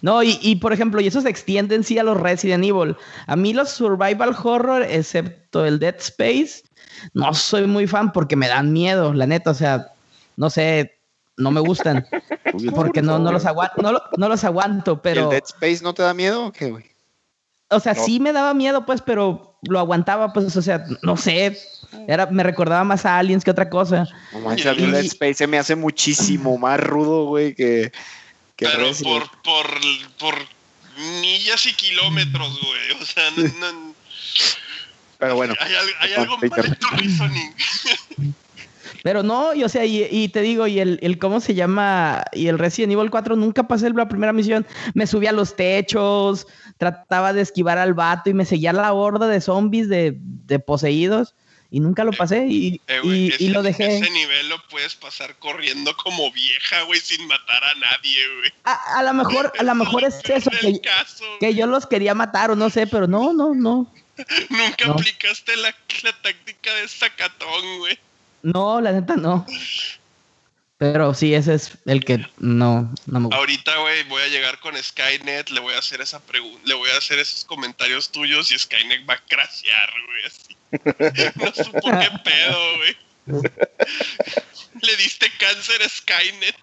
No, 0.01 0.23
y, 0.23 0.39
y, 0.41 0.57
por 0.57 0.73
ejemplo, 0.73 1.01
y 1.01 1.07
eso 1.07 1.21
se 1.21 1.29
extiende 1.29 1.75
en 1.75 1.85
sí 1.85 1.99
a 1.99 2.03
los 2.03 2.19
Resident 2.19 2.65
Evil. 2.65 2.97
A 3.27 3.37
mí 3.37 3.53
los 3.53 3.71
survival 3.71 4.35
horror, 4.43 4.83
excepto 4.83 5.67
el 5.67 5.79
Dead 5.79 5.97
Space, 5.99 6.63
no 7.15 7.35
soy 7.35 7.67
muy 7.67 7.87
fan 7.87 8.13
porque 8.13 8.37
me 8.37 8.49
dan 8.49 8.73
miedo, 8.73 9.13
la 9.13 9.27
neta. 9.27 9.51
O 9.51 9.55
sea, 9.55 9.93
no 10.37 10.49
sé, 10.51 10.99
no 11.37 11.51
me 11.51 11.61
gustan. 11.61 12.07
porque 12.75 13.03
no, 13.03 13.19
no, 13.19 13.33
los, 13.33 13.45
aguanto, 13.47 13.83
no, 13.83 14.01
no 14.17 14.29
los 14.29 14.45
aguanto, 14.45 14.93
¿Y 14.95 15.01
pero... 15.03 15.25
el 15.25 15.31
Dead 15.31 15.45
Space 15.45 15.83
no 15.83 15.93
te 15.95 16.03
da 16.03 16.15
miedo 16.15 16.47
o 16.47 16.53
qué, 16.53 16.71
güey? 16.71 16.85
O 17.69 17.81
sea, 17.81 17.95
No. 17.95 18.05
sí 18.05 18.21
me 18.21 18.33
daba 18.33 18.53
miedo, 18.55 18.85
pues, 18.85 19.01
pero 19.01 19.57
lo 19.63 19.79
aguantaba, 19.79 20.33
pues, 20.33 20.55
o 20.57 20.63
sea, 20.63 20.85
no 21.03 21.17
sé. 21.17 21.57
Era, 22.07 22.27
me 22.27 22.43
recordaba 22.43 22.85
más 22.85 23.07
a 23.07 23.17
Aliens 23.19 23.45
que 23.45 23.51
otra 23.51 23.71
cosa. 23.71 24.07
No 24.33 24.41
manches, 24.41 24.67
a 24.67 24.75
mí 24.75 24.83
el 24.83 24.89
Y- 24.91 24.93
Dead 24.93 25.05
Space 25.05 25.35
se 25.35 25.47
me 25.47 25.59
hace 25.59 25.75
muchísimo 25.77 26.59
más 26.59 26.79
rudo, 26.81 27.27
güey, 27.27 27.55
que 27.55 27.93
Pero 28.63 28.93
por, 29.03 29.31
por, 29.43 29.67
por 30.19 30.35
millas 31.21 31.67
y 31.67 31.75
kilómetros, 31.75 32.61
güey. 32.61 33.03
O 33.03 33.07
sea, 33.07 33.31
no, 33.37 33.43
no- 33.45 33.95
Pero 35.19 35.37
bueno, 35.37 35.55
hay, 35.61 36.13
algo 36.15 36.37
mal 36.39 36.65
en 36.67 36.75
tu 36.77 36.89
reasoning. 36.89 37.55
Pero 39.03 39.23
no, 39.23 39.53
y 39.53 39.65
o 39.65 39.69
sea, 39.69 39.85
y, 39.85 40.07
y 40.11 40.29
te 40.29 40.43
digo, 40.43 40.67
y 40.67 40.79
el, 40.79 40.99
el 41.03 41.19
cómo 41.19 41.41
se 41.41 41.55
llama, 41.55 42.23
y 42.33 42.47
el 42.47 42.59
Resident 42.59 42.93
Evil 42.93 43.11
4 43.11 43.35
nunca 43.35 43.67
pasé 43.67 43.91
la 43.91 44.09
primera 44.09 44.33
misión. 44.33 44.65
Me 44.95 45.07
subí 45.07 45.27
a 45.27 45.33
los 45.33 45.57
techos, 45.57 46.47
trataba 46.79 47.33
de 47.33 47.43
esquivar 47.43 47.79
al 47.79 47.95
vato 47.95 48.31
y 48.31 48.35
me 48.35 48.45
seguía 48.45 48.73
la 48.73 48.93
horda 48.93 49.27
de 49.27 49.41
zombies 49.41 49.89
de, 49.89 50.17
de 50.21 50.59
poseídos 50.61 51.35
y 51.73 51.81
nunca 51.81 52.05
lo 52.05 52.13
pasé 52.13 52.47
y, 52.49 52.81
Eh, 52.87 53.01
güey, 53.03 53.25
y- 53.25 53.29
ese, 53.31 53.43
y 53.45 53.49
lo 53.49 53.63
dejé. 53.63 53.97
ese 53.99 54.11
nivel 54.11 54.49
lo 54.51 54.63
puedes 54.69 54.95
pasar 54.95 55.35
corriendo 55.39 55.97
como 55.97 56.31
vieja, 56.31 56.83
güey, 56.83 57.01
sin 57.01 57.27
matar 57.27 57.65
a 57.65 57.75
nadie, 57.75 58.21
güey. 58.39 58.53
A, 58.65 58.99
a 58.99 59.03
lo 59.03 59.15
mejor, 59.15 59.53
a 59.59 59.63
lo 59.63 59.75
mejor 59.75 60.05
es 60.05 60.21
eso, 60.29 60.51
que, 60.61 60.81
caso, 60.81 61.25
que 61.41 61.55
yo 61.55 61.67
los 61.67 61.87
quería 61.87 62.15
matar 62.15 62.51
o 62.51 62.57
no 62.57 62.69
sé, 62.71 62.87
pero 62.87 63.07
no, 63.09 63.33
no, 63.33 63.55
no. 63.55 63.91
Nunca 64.51 64.85
no. 64.87 64.93
aplicaste 64.93 65.57
la, 65.57 65.75
la 66.03 66.13
táctica 66.23 66.75
de 66.75 66.87
sacatón, 66.89 67.79
güey. 67.79 67.99
No, 68.43 68.81
la 68.81 68.93
neta 68.93 69.17
no. 69.17 69.47
Pero 70.79 71.15
sí, 71.15 71.33
ese 71.33 71.55
es 71.55 71.79
el 71.87 72.05
que 72.05 72.19
no, 72.39 72.93
no 73.07 73.21
me 73.21 73.27
gusta. 73.27 73.37
Ahorita, 73.37 73.77
güey, 73.79 74.03
voy 74.09 74.21
a 74.23 74.27
llegar 74.27 74.59
con 74.59 74.77
Skynet, 74.77 75.49
le 75.51 75.61
voy 75.61 75.75
a 75.75 75.79
hacer 75.79 76.01
esa 76.01 76.21
pregunta, 76.21 76.61
le 76.65 76.75
voy 76.75 76.91
a 76.91 76.99
hacer 76.99 77.21
esos 77.21 77.45
comentarios 77.45 78.11
tuyos 78.11 78.51
y 78.51 78.59
Skynet 78.59 79.09
va 79.09 79.15
a 79.15 79.25
crashear, 79.29 79.91
güey, 80.07 80.27
así. 80.27 80.57
No 80.73 81.53
supo 81.53 81.81
qué 81.81 82.09
pedo, 82.25 82.59
güey. 82.79 83.43
Le 84.83 84.97
diste 84.97 85.27
cáncer 85.39 85.83
a 85.83 85.89
Skynet. 85.89 86.57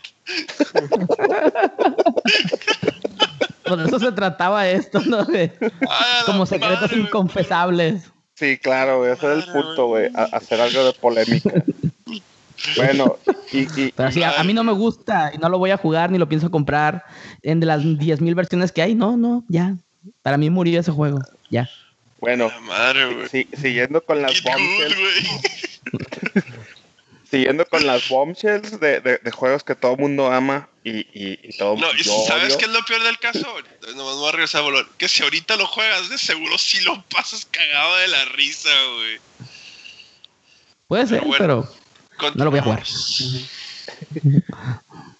Por 3.66 3.80
eso 3.82 4.00
se 4.00 4.12
trataba 4.12 4.68
esto, 4.68 5.00
¿no? 5.06 5.24
De- 5.26 5.52
Ah, 5.90 6.24
como 6.26 6.46
secretos 6.46 6.82
madre, 6.92 6.98
inconfesables. 7.02 8.12
Sí, 8.36 8.58
claro, 8.58 9.00
güey. 9.00 9.12
Ese 9.12 9.38
es 9.38 9.46
el 9.46 9.52
punto, 9.52 9.88
güey. 9.88 10.10
Hacer 10.32 10.60
algo 10.62 10.86
de 10.86 10.94
polémica. 10.94 11.52
Bueno, 12.76 13.18
Y, 13.54 13.60
y- 13.82 13.92
Pero 13.96 14.12
sí, 14.12 14.22
a, 14.24 14.40
a 14.40 14.44
mí 14.44 14.54
no 14.54 14.64
me 14.64 14.74
gusta 14.74 15.32
y 15.34 15.38
no 15.38 15.48
lo 15.50 15.58
voy 15.60 15.72
a 15.72 15.78
jugar 15.78 16.12
ni 16.12 16.18
lo 16.18 16.28
pienso 16.28 16.52
comprar. 16.52 17.06
En 17.42 17.60
de 17.60 17.66
las 17.66 17.84
10.000 17.84 18.36
versiones 18.36 18.72
que 18.72 18.82
hay, 18.82 18.96
no, 18.96 19.18
no, 19.18 19.44
ya. 19.48 19.76
Para 20.22 20.38
mí 20.38 20.50
murió 20.50 20.80
ese 20.80 20.92
juego, 20.92 21.20
ya. 21.50 21.70
Bueno, 22.20 22.50
La 22.50 22.60
madre, 22.62 23.14
güey. 23.14 23.30
si- 23.30 23.48
siguiendo 23.60 24.02
con 24.04 24.22
las 24.22 24.42
bombshells, 24.44 24.98
siguiendo 27.30 27.66
con 27.66 27.86
las 27.86 28.08
bombshells 28.10 28.80
de, 28.80 29.00
de- 29.02 29.18
de 29.20 29.32
juegos 29.32 29.64
que 29.64 29.76
todo 29.76 29.96
mundo 29.98 30.32
ama 30.32 30.68
y, 30.84 31.00
y, 31.00 31.40
y 31.44 31.58
todo 31.58 31.76
No, 31.78 31.88
y 31.94 32.04
¿sabes 32.04 32.56
qué 32.58 32.66
es 32.66 32.72
lo 32.72 32.84
peor 32.86 33.04
del 33.04 33.20
caso? 33.20 33.46
Nomás 33.96 33.96
me 33.96 34.02
voy 34.20 34.30
a 34.30 34.32
regresar 34.32 34.62
a 34.62 34.64
volver. 34.64 34.86
Que 34.98 35.08
si 35.08 35.24
ahorita 35.24 35.56
lo 35.56 35.68
juegas, 35.68 36.10
de 36.10 36.18
seguro 36.18 36.58
sí 36.58 36.82
lo 36.82 37.04
pasas 37.06 37.46
cagado 37.46 37.98
de 37.98 38.08
la 38.08 38.26
risa, 38.26 38.70
güey. 38.96 39.20
Puede 40.88 41.08
ser, 41.08 41.22
bueno. 41.22 41.70
pero 42.18 42.32
no 42.36 42.46
lo 42.46 42.50
voy 42.52 42.60
a 42.60 42.64
jugar. 42.64 42.84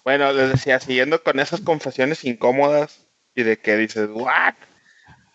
Bueno, 0.04 0.32
les 0.32 0.50
decía, 0.50 0.80
siguiendo 0.80 1.22
con 1.22 1.38
esas 1.38 1.60
confesiones 1.60 2.24
incómodas 2.24 3.00
y 3.36 3.42
de 3.44 3.58
que 3.58 3.76
dices, 3.76 4.08
¿what? 4.10 4.54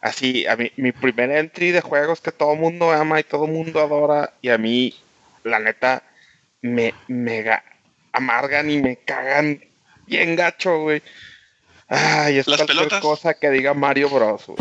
Así, 0.05 0.45
a 0.45 0.55
mí, 0.55 0.71
mi 0.77 0.91
primer 0.91 1.31
entry 1.31 1.71
de 1.71 1.81
juegos 1.81 2.21
que 2.21 2.31
todo 2.31 2.53
mundo 2.53 2.91
ama 2.91 3.19
y 3.19 3.23
todo 3.23 3.47
mundo 3.47 3.79
adora, 3.81 4.33
y 4.39 4.49
a 4.49 4.57
mí, 4.59 4.93
la 5.43 5.57
neta, 5.57 6.03
me 6.61 6.93
mega 7.07 7.63
amargan 8.11 8.69
y 8.69 8.77
me 8.77 8.97
cagan 8.97 9.65
bien 10.05 10.35
gacho, 10.35 10.81
güey. 10.81 11.01
Ay, 11.87 12.37
es 12.37 12.47
¿Las 12.47 12.57
cualquier 12.57 12.77
pelotas? 12.77 13.01
cosa 13.01 13.33
que 13.33 13.49
diga 13.49 13.73
Mario 13.73 14.11
Bros. 14.11 14.45
güey. 14.45 14.59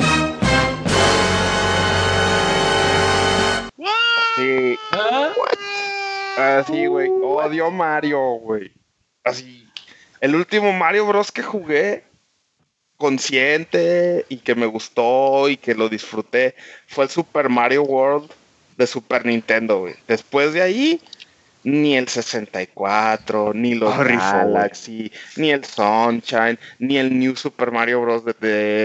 Sí, 4.37 4.79
así, 6.39 6.87
güey. 6.87 7.11
Odio 7.23 7.71
Mario, 7.71 8.19
güey. 8.41 8.73
Así. 9.23 9.69
El 10.23 10.37
último 10.37 10.73
Mario 10.73 11.05
Bros. 11.05 11.31
que 11.31 11.43
jugué 11.43 12.05
consciente 12.97 14.25
y 14.29 14.39
que 14.39 14.55
me 14.55 14.67
gustó 14.67 15.49
y 15.49 15.57
que 15.57 15.75
lo 15.75 15.89
disfruté 15.89 16.55
fue 16.87 17.05
el 17.05 17.11
Super 17.11 17.49
Mario 17.49 17.83
World 17.83 18.31
de 18.77 18.87
Super 18.87 19.27
Nintendo, 19.27 19.81
güey. 19.81 19.95
Después 20.07 20.53
de 20.53 20.63
ahí, 20.63 21.01
ni 21.65 21.97
el 21.97 22.09
64, 22.09 23.53
ni 23.55 23.75
los 23.75 23.97
güey. 23.97 24.17
Galaxy, 24.17 25.13
ni 25.37 25.51
el 25.51 25.65
Sunshine, 25.65 26.59
ni 26.79 26.99
el 26.99 27.19
New 27.19 27.37
Super 27.37 27.71
Mario 27.71 28.03
Bros. 28.03 28.25
de 28.25 28.35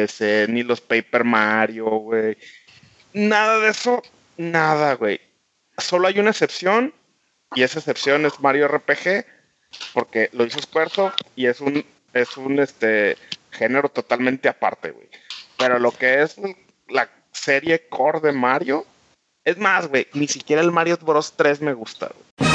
DS, 0.06 0.50
ni 0.50 0.64
los 0.64 0.82
Paper 0.82 1.24
Mario, 1.24 1.86
güey. 1.86 2.38
Nada 3.14 3.60
de 3.60 3.70
eso, 3.70 4.02
nada, 4.38 4.94
güey. 4.94 5.20
Solo 5.78 6.08
hay 6.08 6.20
una 6.20 6.32
excepción 6.32 6.94
y 7.56 7.64
esa 7.64 7.80
excepción 7.80 8.26
es 8.26 8.40
Mario 8.40 8.68
RPG 8.68 9.26
porque 9.94 10.30
lo 10.34 10.46
hizo 10.46 10.62
Squaresoft 10.62 11.22
y 11.36 11.46
es 11.46 11.62
un 11.62 11.86
es 12.14 12.38
un 12.38 12.60
este 12.60 13.18
género 13.52 13.90
totalmente 13.90 14.50
aparte, 14.50 14.92
güey. 14.92 15.10
Pero 15.58 15.80
lo 15.80 15.92
que 15.92 16.22
es 16.22 16.36
la 16.88 17.10
serie 17.32 17.88
core 17.90 18.20
de 18.22 18.32
Mario 18.32 18.86
es 19.44 19.58
más, 19.58 19.88
güey, 19.88 20.08
ni 20.14 20.28
siquiera 20.28 20.62
el 20.62 20.72
Mario 20.72 20.98
Bros 21.02 21.34
3 21.36 21.62
me 21.62 21.74
gusta, 21.74 22.12
güey. 22.38 22.50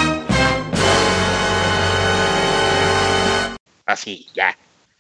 Así, 3.87 4.29
ya. 4.35 4.57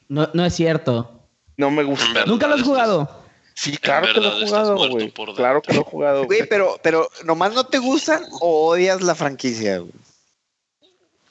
No, 0.09 0.29
no 0.35 0.45
es 0.45 0.55
cierto. 0.55 1.21
No 1.57 1.71
me 1.71 1.83
gusta. 1.85 2.27
¿Nunca 2.27 2.47
lo 2.47 2.55
has 2.55 2.62
jugado? 2.62 3.25
Sí, 3.55 3.77
claro 3.77 4.12
que 4.12 4.21
lo 4.21 4.37
he 4.37 4.47
jugado, 4.47 4.77
güey. 4.89 5.12
Claro 5.37 5.62
que 5.62 5.73
lo 5.73 5.81
he 5.81 5.85
jugado, 5.85 6.25
Güey, 6.27 6.47
pero, 6.49 6.79
pero 6.83 7.09
nomás 7.25 7.55
no 7.55 7.65
te 7.65 7.79
gustan 7.79 8.25
o 8.41 8.71
odias 8.71 9.01
la 9.01 9.15
franquicia, 9.15 9.79
güey. 9.79 9.93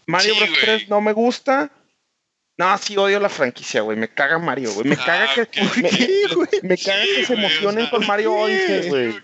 Mario 0.08 0.34
Sí, 0.34 0.40
Bros 0.40 0.50
güey. 0.50 0.62
3 0.62 0.90
no 0.90 1.02
me 1.02 1.14
gusta. 1.14 1.70
No, 2.58 2.78
sí 2.78 2.96
odio 2.98 3.20
la 3.20 3.30
franquicia, 3.30 3.82
güey. 3.82 3.98
Me 3.98 4.08
caga 4.08 4.38
Mario, 4.38 4.72
güey. 4.74 4.88
Me 4.88 4.96
Ah, 4.96 5.04
caga 5.06 5.46
que 5.48 5.62
me, 6.62 6.78
caga 6.78 7.04
que 7.04 7.26
se 7.26 7.34
emocionen 7.34 7.88
con 7.88 8.06
Mario 8.06 8.34
11, 8.34 8.90
güey. 8.90 9.16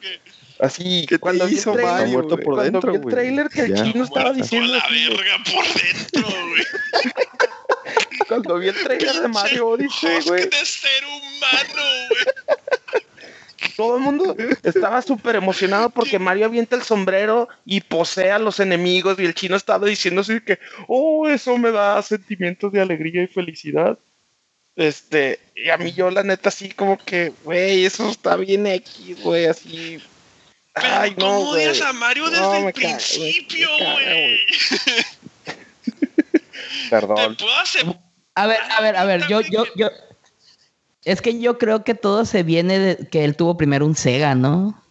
Así, 0.60 1.06
¿Qué 1.08 1.16
te 1.16 1.20
cuando 1.20 1.46
vi 1.46 1.54
el 1.54 1.58
hizo 1.60 1.72
trailer, 1.74 1.94
Mario, 1.94 2.14
muerto 2.14 2.36
por 2.38 2.56
cuando 2.56 2.64
dentro, 2.64 2.92
vi 2.92 2.98
el 2.98 3.06
trailer 3.06 3.50
que 3.50 3.62
el 3.62 3.76
Ya. 3.76 3.84
chino 3.84 4.04
estaba 4.04 4.34
diciendo 4.34 4.74
a 4.74 4.78
la 4.78 4.84
verga 4.90 5.38
por 5.46 5.82
dentro, 5.82 6.30
güey. 6.50 6.64
cuando 8.28 8.58
vi 8.60 8.68
el 8.68 8.84
trailer 8.84 9.16
de 9.22 9.28
Mario 9.30 9.68
Odyssey, 9.70 10.20
güey, 10.26 10.50
de 10.50 10.66
ser 10.66 11.04
humano, 11.06 11.84
güey. 12.10 12.26
Todo 13.76 13.98
el 13.98 14.02
mundo 14.04 14.36
estaba 14.64 15.02
súper 15.02 15.36
emocionado 15.36 15.90
porque 15.90 16.20
Mario 16.20 16.46
avienta 16.46 16.76
el 16.76 16.84
sombrero 16.84 17.48
y 17.66 17.82
posee 17.82 18.32
a 18.32 18.40
los 18.40 18.60
enemigos 18.60 19.20
y 19.20 19.26
el 19.26 19.34
chino 19.34 19.56
estaba 19.56 19.86
diciendo 19.88 20.22
así 20.22 20.42
que, 20.42 20.60
oh, 20.88 21.28
eso 21.28 21.58
me 21.58 21.72
da 21.72 22.02
sentimientos 22.02 22.72
de 22.72 22.82
alegría 22.82 23.24
y 23.24 23.28
felicidad. 23.28 23.98
Este, 24.76 25.40
y 25.56 25.70
a 25.70 25.78
mí 25.78 25.92
yo 25.92 26.10
la 26.10 26.24
neta 26.24 26.50
así 26.50 26.70
como 26.70 26.98
que, 26.98 27.34
güey, 27.44 27.86
eso 27.86 28.10
está 28.10 28.36
bien 28.38 28.66
X, 28.66 29.22
güey, 29.22 29.46
así. 29.46 30.02
Pero 30.74 30.88
Ay, 30.88 31.12
no, 31.18 31.26
¿cómo 31.26 31.46
güey. 31.48 31.68
odias 31.68 31.82
a 31.82 31.92
Mario 31.94 32.30
desde 32.30 32.42
No, 32.42 32.68
el 32.68 32.74
principio, 32.74 33.68
güey? 33.78 34.40
Te 35.46 36.90
Perdón. 36.90 37.36
puedo. 37.38 38.00
A 38.36 38.48
ver, 38.48 38.60
a 38.72 38.82
ver, 38.82 38.96
a 38.96 39.04
ver, 39.06 39.28
yo, 39.28 39.42
yo, 39.42 39.66
yo. 39.76 39.90
Es 41.04 41.22
que 41.22 41.40
yo 41.40 41.58
creo 41.58 41.84
que 41.84 41.96
todo 41.96 42.26
se 42.26 42.44
viene 42.44 42.80
de 42.80 43.08
que 43.08 43.24
él 43.24 43.36
tuvo 43.36 43.58
primero 43.58 43.86
un 43.86 43.96
Sega, 43.96 44.36
¿no? 44.36 44.82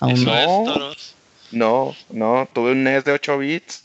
Aún 0.00 0.12
Eso 0.12 0.64
no. 0.64 0.92
es, 0.92 1.14
No. 1.50 1.94
No, 2.10 2.48
tuve 2.52 2.72
un 2.72 2.84
NES 2.84 3.04
de 3.04 3.12
8 3.12 3.38
bits. 3.38 3.84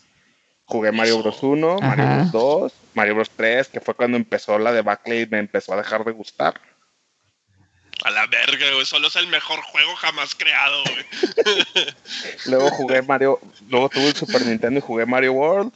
Jugué 0.65 0.91
Mario 0.91 1.21
Bros 1.21 1.41
1, 1.41 1.77
Mario. 1.79 2.05
Bros 2.05 2.31
2, 2.31 2.73
Mario 2.93 3.15
Bros 3.15 3.29
3, 3.35 3.67
que 3.69 3.79
fue 3.79 3.93
cuando 3.93 4.17
empezó 4.17 4.59
la 4.59 4.73
debacle 4.73 5.21
y 5.21 5.25
me 5.25 5.39
empezó 5.39 5.73
a 5.73 5.77
dejar 5.77 6.03
de 6.03 6.11
gustar. 6.11 6.59
A 8.03 8.11
la 8.11 8.27
verga, 8.27 8.73
güey. 8.73 8.85
Solo 8.85 9.07
es 9.07 9.15
el 9.15 9.27
mejor 9.27 9.59
juego 9.61 9.95
jamás 9.95 10.35
creado, 10.35 10.83
güey. 10.83 11.85
Luego 12.45 12.69
jugué 12.69 13.01
Mario, 13.01 13.39
luego 13.69 13.89
tuve 13.89 14.07
el 14.07 14.15
Super 14.15 14.45
Nintendo 14.45 14.79
y 14.79 14.81
jugué 14.81 15.05
Mario 15.05 15.33
World, 15.33 15.73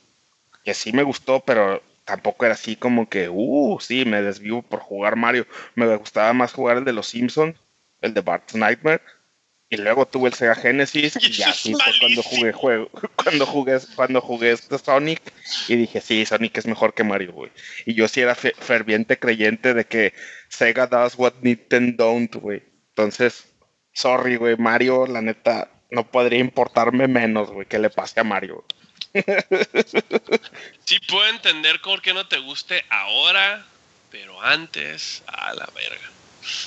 que 0.63 0.73
sí 0.73 0.91
me 0.91 1.03
gustó, 1.03 1.39
pero 1.39 1.81
tampoco 2.11 2.43
era 2.45 2.55
así 2.55 2.75
como 2.75 3.07
que, 3.07 3.29
uh, 3.29 3.79
sí, 3.79 4.03
me 4.03 4.21
desvivo 4.21 4.61
por 4.63 4.81
jugar 4.81 5.15
Mario. 5.15 5.47
Me 5.75 5.95
gustaba 5.95 6.33
más 6.33 6.51
jugar 6.51 6.77
el 6.77 6.83
de 6.83 6.91
los 6.91 7.07
Simpsons, 7.07 7.55
el 8.01 8.13
de 8.13 8.19
Bart's 8.19 8.53
Nightmare. 8.53 9.01
Y 9.69 9.77
luego 9.77 10.05
tuve 10.05 10.27
el 10.27 10.33
Sega 10.33 10.55
Genesis 10.55 11.15
y 11.21 11.31
ya 11.31 11.53
fue 11.53 11.93
cuando 12.01 12.21
jugué 12.21 12.51
juego, 12.51 12.89
cuando 13.15 13.45
jugué, 13.45 13.77
cuando 13.95 14.19
jugué 14.19 14.51
este 14.51 14.77
Sonic 14.77 15.21
y 15.69 15.77
dije, 15.77 16.01
sí, 16.01 16.25
Sonic 16.25 16.57
es 16.57 16.65
mejor 16.67 16.93
que 16.93 17.05
Mario, 17.05 17.31
güey. 17.31 17.51
Y 17.85 17.93
yo 17.93 18.09
sí 18.09 18.19
era 18.19 18.35
fe- 18.35 18.55
ferviente 18.59 19.17
creyente 19.17 19.73
de 19.73 19.85
que 19.85 20.13
Sega 20.49 20.87
does 20.87 21.15
what 21.17 21.35
Nintendo 21.41 22.03
don't, 22.03 22.35
güey. 22.35 22.61
Entonces, 22.89 23.45
sorry, 23.93 24.35
güey, 24.35 24.57
Mario, 24.57 25.07
la 25.07 25.21
neta, 25.21 25.69
no 25.89 26.05
podría 26.11 26.39
importarme 26.39 27.07
menos, 27.07 27.49
güey, 27.51 27.65
que 27.65 27.79
le 27.79 27.89
pase 27.89 28.19
a 28.19 28.25
Mario. 28.25 28.65
Sí 30.85 30.99
puedo 31.07 31.27
entender 31.29 31.79
por 31.81 32.01
qué 32.01 32.13
no 32.13 32.27
te 32.27 32.39
guste 32.39 32.83
ahora, 32.89 33.65
pero 34.09 34.41
antes, 34.41 35.23
a 35.27 35.53
la 35.53 35.65
verga. 35.73 36.09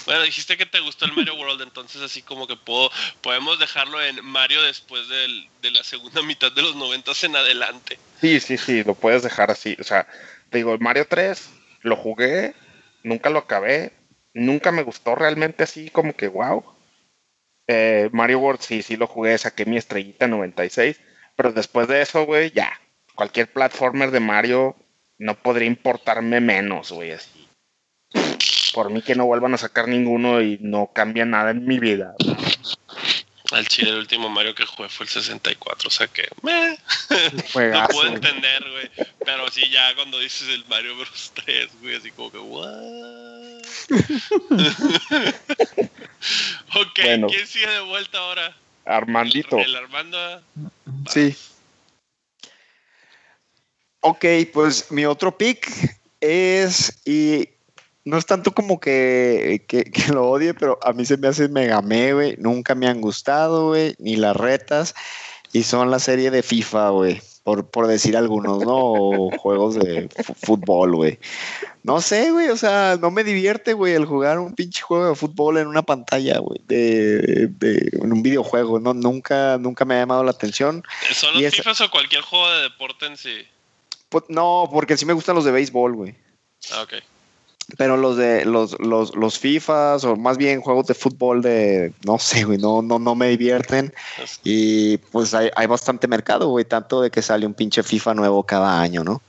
Bueno, 0.06 0.22
dijiste 0.22 0.56
que 0.56 0.66
te 0.66 0.80
gustó 0.80 1.04
el 1.04 1.12
Mario 1.12 1.34
World, 1.38 1.60
entonces 1.62 2.00
así 2.00 2.22
como 2.22 2.46
que 2.46 2.56
puedo, 2.56 2.90
podemos 3.20 3.58
dejarlo 3.58 4.00
en 4.02 4.24
Mario 4.24 4.62
después 4.62 5.08
del- 5.08 5.48
de 5.60 5.70
la 5.72 5.84
segunda 5.84 6.22
mitad 6.22 6.52
de 6.52 6.62
los 6.62 6.74
noventas 6.76 7.22
en 7.24 7.36
adelante. 7.36 7.98
Sí, 8.20 8.40
sí, 8.40 8.56
sí, 8.56 8.82
lo 8.84 8.94
puedes 8.94 9.22
dejar 9.22 9.50
así. 9.50 9.76
O 9.80 9.84
sea, 9.84 10.06
te 10.50 10.58
digo, 10.58 10.72
el 10.72 10.80
Mario 10.80 11.06
3 11.08 11.50
lo 11.82 11.96
jugué, 11.96 12.54
nunca 13.02 13.28
lo 13.30 13.40
acabé, 13.40 13.92
nunca 14.32 14.70
me 14.72 14.82
gustó 14.84 15.14
realmente 15.16 15.64
así 15.64 15.90
como 15.90 16.14
que 16.16 16.28
wow. 16.28 16.64
Eh, 17.66 18.08
Mario 18.12 18.38
World 18.38 18.60
sí, 18.60 18.82
sí 18.82 18.96
lo 18.96 19.06
jugué, 19.06 19.36
saqué 19.38 19.64
mi 19.64 19.76
estrellita 19.76 20.26
96, 20.28 21.00
pero 21.36 21.52
después 21.52 21.88
de 21.88 22.02
eso, 22.02 22.24
güey, 22.24 22.50
ya, 22.52 22.80
cualquier 23.14 23.52
platformer 23.52 24.10
de 24.10 24.20
Mario 24.20 24.76
no 25.18 25.34
podría 25.34 25.66
importarme 25.66 26.40
menos, 26.40 26.92
güey, 26.92 27.12
así. 27.12 27.48
Por 28.74 28.90
mí 28.90 29.02
que 29.02 29.14
no 29.14 29.26
vuelvan 29.26 29.54
a 29.54 29.58
sacar 29.58 29.88
ninguno 29.88 30.42
y 30.42 30.58
no 30.60 30.90
cambia 30.92 31.24
nada 31.24 31.52
en 31.52 31.64
mi 31.66 31.78
vida. 31.78 32.14
Al 33.52 33.68
chile 33.68 33.90
el 33.90 33.98
último 33.98 34.28
Mario 34.28 34.54
que 34.54 34.66
jugué 34.66 34.88
fue 34.88 35.04
el 35.04 35.10
64, 35.10 35.86
o 35.86 35.90
sea 35.90 36.08
que... 36.08 36.26
meh. 36.42 36.76
Juegazo, 37.52 37.88
puedo 37.92 38.10
güey. 38.10 38.14
entender, 38.14 38.64
güey. 38.70 38.90
Pero 39.24 39.48
sí, 39.50 39.68
ya 39.70 39.94
cuando 39.94 40.18
dices 40.18 40.48
el 40.48 40.64
Mario 40.66 40.96
Bros 40.96 41.32
3, 41.34 41.68
güey, 41.80 41.94
así 41.94 42.10
como 42.10 42.32
que, 42.32 42.38
¿what? 42.38 43.62
ok, 46.74 46.98
Bueno. 47.04 47.26
¿quién 47.28 47.46
sigue 47.46 47.68
de 47.68 47.80
vuelta 47.80 48.18
ahora? 48.18 48.56
Armandito. 48.84 49.58
El, 49.58 49.64
el 49.64 49.76
Armando. 49.76 50.18
Sí. 51.08 51.36
Ok, 54.00 54.24
pues 54.52 54.90
mi 54.90 55.06
otro 55.06 55.36
pick 55.36 55.66
es, 56.20 57.00
y 57.06 57.48
no 58.04 58.18
es 58.18 58.26
tanto 58.26 58.52
como 58.52 58.78
que, 58.78 59.64
que, 59.66 59.84
que 59.84 60.12
lo 60.12 60.28
odie, 60.28 60.52
pero 60.52 60.78
a 60.82 60.92
mí 60.92 61.04
se 61.06 61.16
me 61.16 61.28
hace 61.28 61.48
megame, 61.48 62.12
güey. 62.12 62.36
Nunca 62.38 62.74
me 62.74 62.86
han 62.86 63.00
gustado, 63.00 63.68
güey, 63.68 63.94
ni 63.98 64.16
las 64.16 64.36
retas. 64.36 64.94
Y 65.52 65.62
son 65.62 65.90
la 65.90 65.98
serie 65.98 66.30
de 66.30 66.42
FIFA, 66.42 66.90
güey. 66.90 67.22
Por, 67.44 67.66
por 67.66 67.86
decir 67.86 68.16
algunos, 68.16 68.64
¿no? 68.64 68.74
O 68.76 69.30
juegos 69.38 69.74
de 69.76 70.08
fútbol, 70.42 70.96
güey. 70.96 71.18
No 71.82 72.00
sé, 72.00 72.30
güey, 72.30 72.48
o 72.48 72.56
sea, 72.56 72.96
no 72.98 73.10
me 73.10 73.22
divierte, 73.22 73.74
güey, 73.74 73.92
el 73.92 74.06
jugar 74.06 74.38
un 74.38 74.54
pinche 74.54 74.80
juego 74.80 75.10
de 75.10 75.14
fútbol 75.14 75.58
en 75.58 75.66
una 75.66 75.82
pantalla, 75.82 76.38
güey, 76.38 76.58
de, 76.66 77.48
de- 77.58 77.90
en 78.00 78.10
un 78.12 78.22
videojuego, 78.22 78.80
no, 78.80 78.94
nunca, 78.94 79.58
nunca 79.58 79.84
me 79.84 79.94
ha 79.94 79.98
llamado 79.98 80.24
la 80.24 80.30
atención. 80.30 80.82
¿Son 81.12 81.34
los 81.34 81.54
FIFAs 81.54 81.82
o 81.82 81.90
cualquier 81.90 82.22
juego 82.22 82.50
de 82.50 82.62
deporte 82.62 83.04
en 83.06 83.16
sí? 83.18 83.46
Pues, 84.08 84.24
no, 84.28 84.68
porque 84.72 84.96
sí 84.96 85.04
me 85.04 85.12
gustan 85.12 85.34
los 85.36 85.44
de 85.44 85.52
béisbol, 85.52 85.94
güey. 85.94 86.14
Ah, 86.72 86.82
ok. 86.82 86.94
Pero 87.78 87.96
los 87.96 88.16
de 88.16 88.44
los, 88.44 88.78
los, 88.78 89.16
los 89.16 89.38
FIFAs 89.38 90.04
o 90.04 90.16
más 90.16 90.36
bien 90.36 90.60
juegos 90.60 90.86
de 90.86 90.94
fútbol 90.94 91.40
de, 91.40 91.92
no 92.04 92.18
sé, 92.18 92.44
güey, 92.44 92.58
no, 92.58 92.82
no, 92.82 92.98
no 92.98 93.14
me 93.14 93.28
divierten. 93.28 93.92
Y 94.42 94.98
pues 94.98 95.32
hay, 95.34 95.50
hay 95.56 95.66
bastante 95.66 96.06
mercado, 96.06 96.48
güey, 96.48 96.64
tanto 96.64 97.00
de 97.00 97.10
que 97.10 97.22
sale 97.22 97.46
un 97.46 97.54
pinche 97.54 97.82
FIFA 97.82 98.14
nuevo 98.14 98.42
cada 98.42 98.80
año, 98.80 99.02
¿no? 99.02 99.22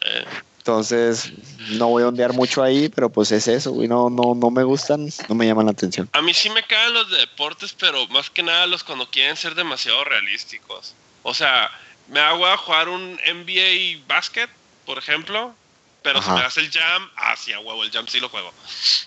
Eh, 0.00 0.24
Entonces, 0.58 1.32
no 1.70 1.88
voy 1.88 2.02
a 2.02 2.08
ondear 2.08 2.32
mucho 2.32 2.62
ahí, 2.62 2.88
pero 2.88 3.10
pues 3.10 3.30
es 3.30 3.46
eso, 3.46 3.70
güey, 3.72 3.86
no, 3.86 4.10
no, 4.10 4.34
no 4.34 4.50
me 4.50 4.64
gustan, 4.64 5.08
no 5.28 5.34
me 5.34 5.46
llaman 5.46 5.66
la 5.66 5.72
atención. 5.72 6.08
a 6.12 6.22
mí 6.22 6.34
sí 6.34 6.50
me 6.50 6.64
caen 6.64 6.92
los 6.94 7.10
de 7.10 7.18
deportes, 7.18 7.72
pero 7.78 8.06
más 8.08 8.28
que 8.30 8.42
nada 8.42 8.66
los 8.66 8.82
cuando 8.82 9.08
quieren 9.08 9.36
ser 9.36 9.54
demasiado 9.54 10.02
realísticos. 10.04 10.94
O 11.22 11.32
sea, 11.34 11.70
me 12.08 12.18
hago 12.20 12.44
a 12.46 12.56
jugar 12.56 12.88
un 12.88 13.12
NBA 13.14 14.04
basket, 14.08 14.48
por 14.84 14.98
ejemplo, 14.98 15.54
pero 16.02 16.22
si 16.22 16.30
me 16.30 16.40
das 16.40 16.56
el 16.56 16.70
jam, 16.70 17.10
ah, 17.16 17.36
sí, 17.36 17.52
a 17.52 17.60
huevo, 17.60 17.84
el 17.84 17.90
jam 17.90 18.06
sí 18.06 18.20
lo 18.20 18.28
juego. 18.28 18.48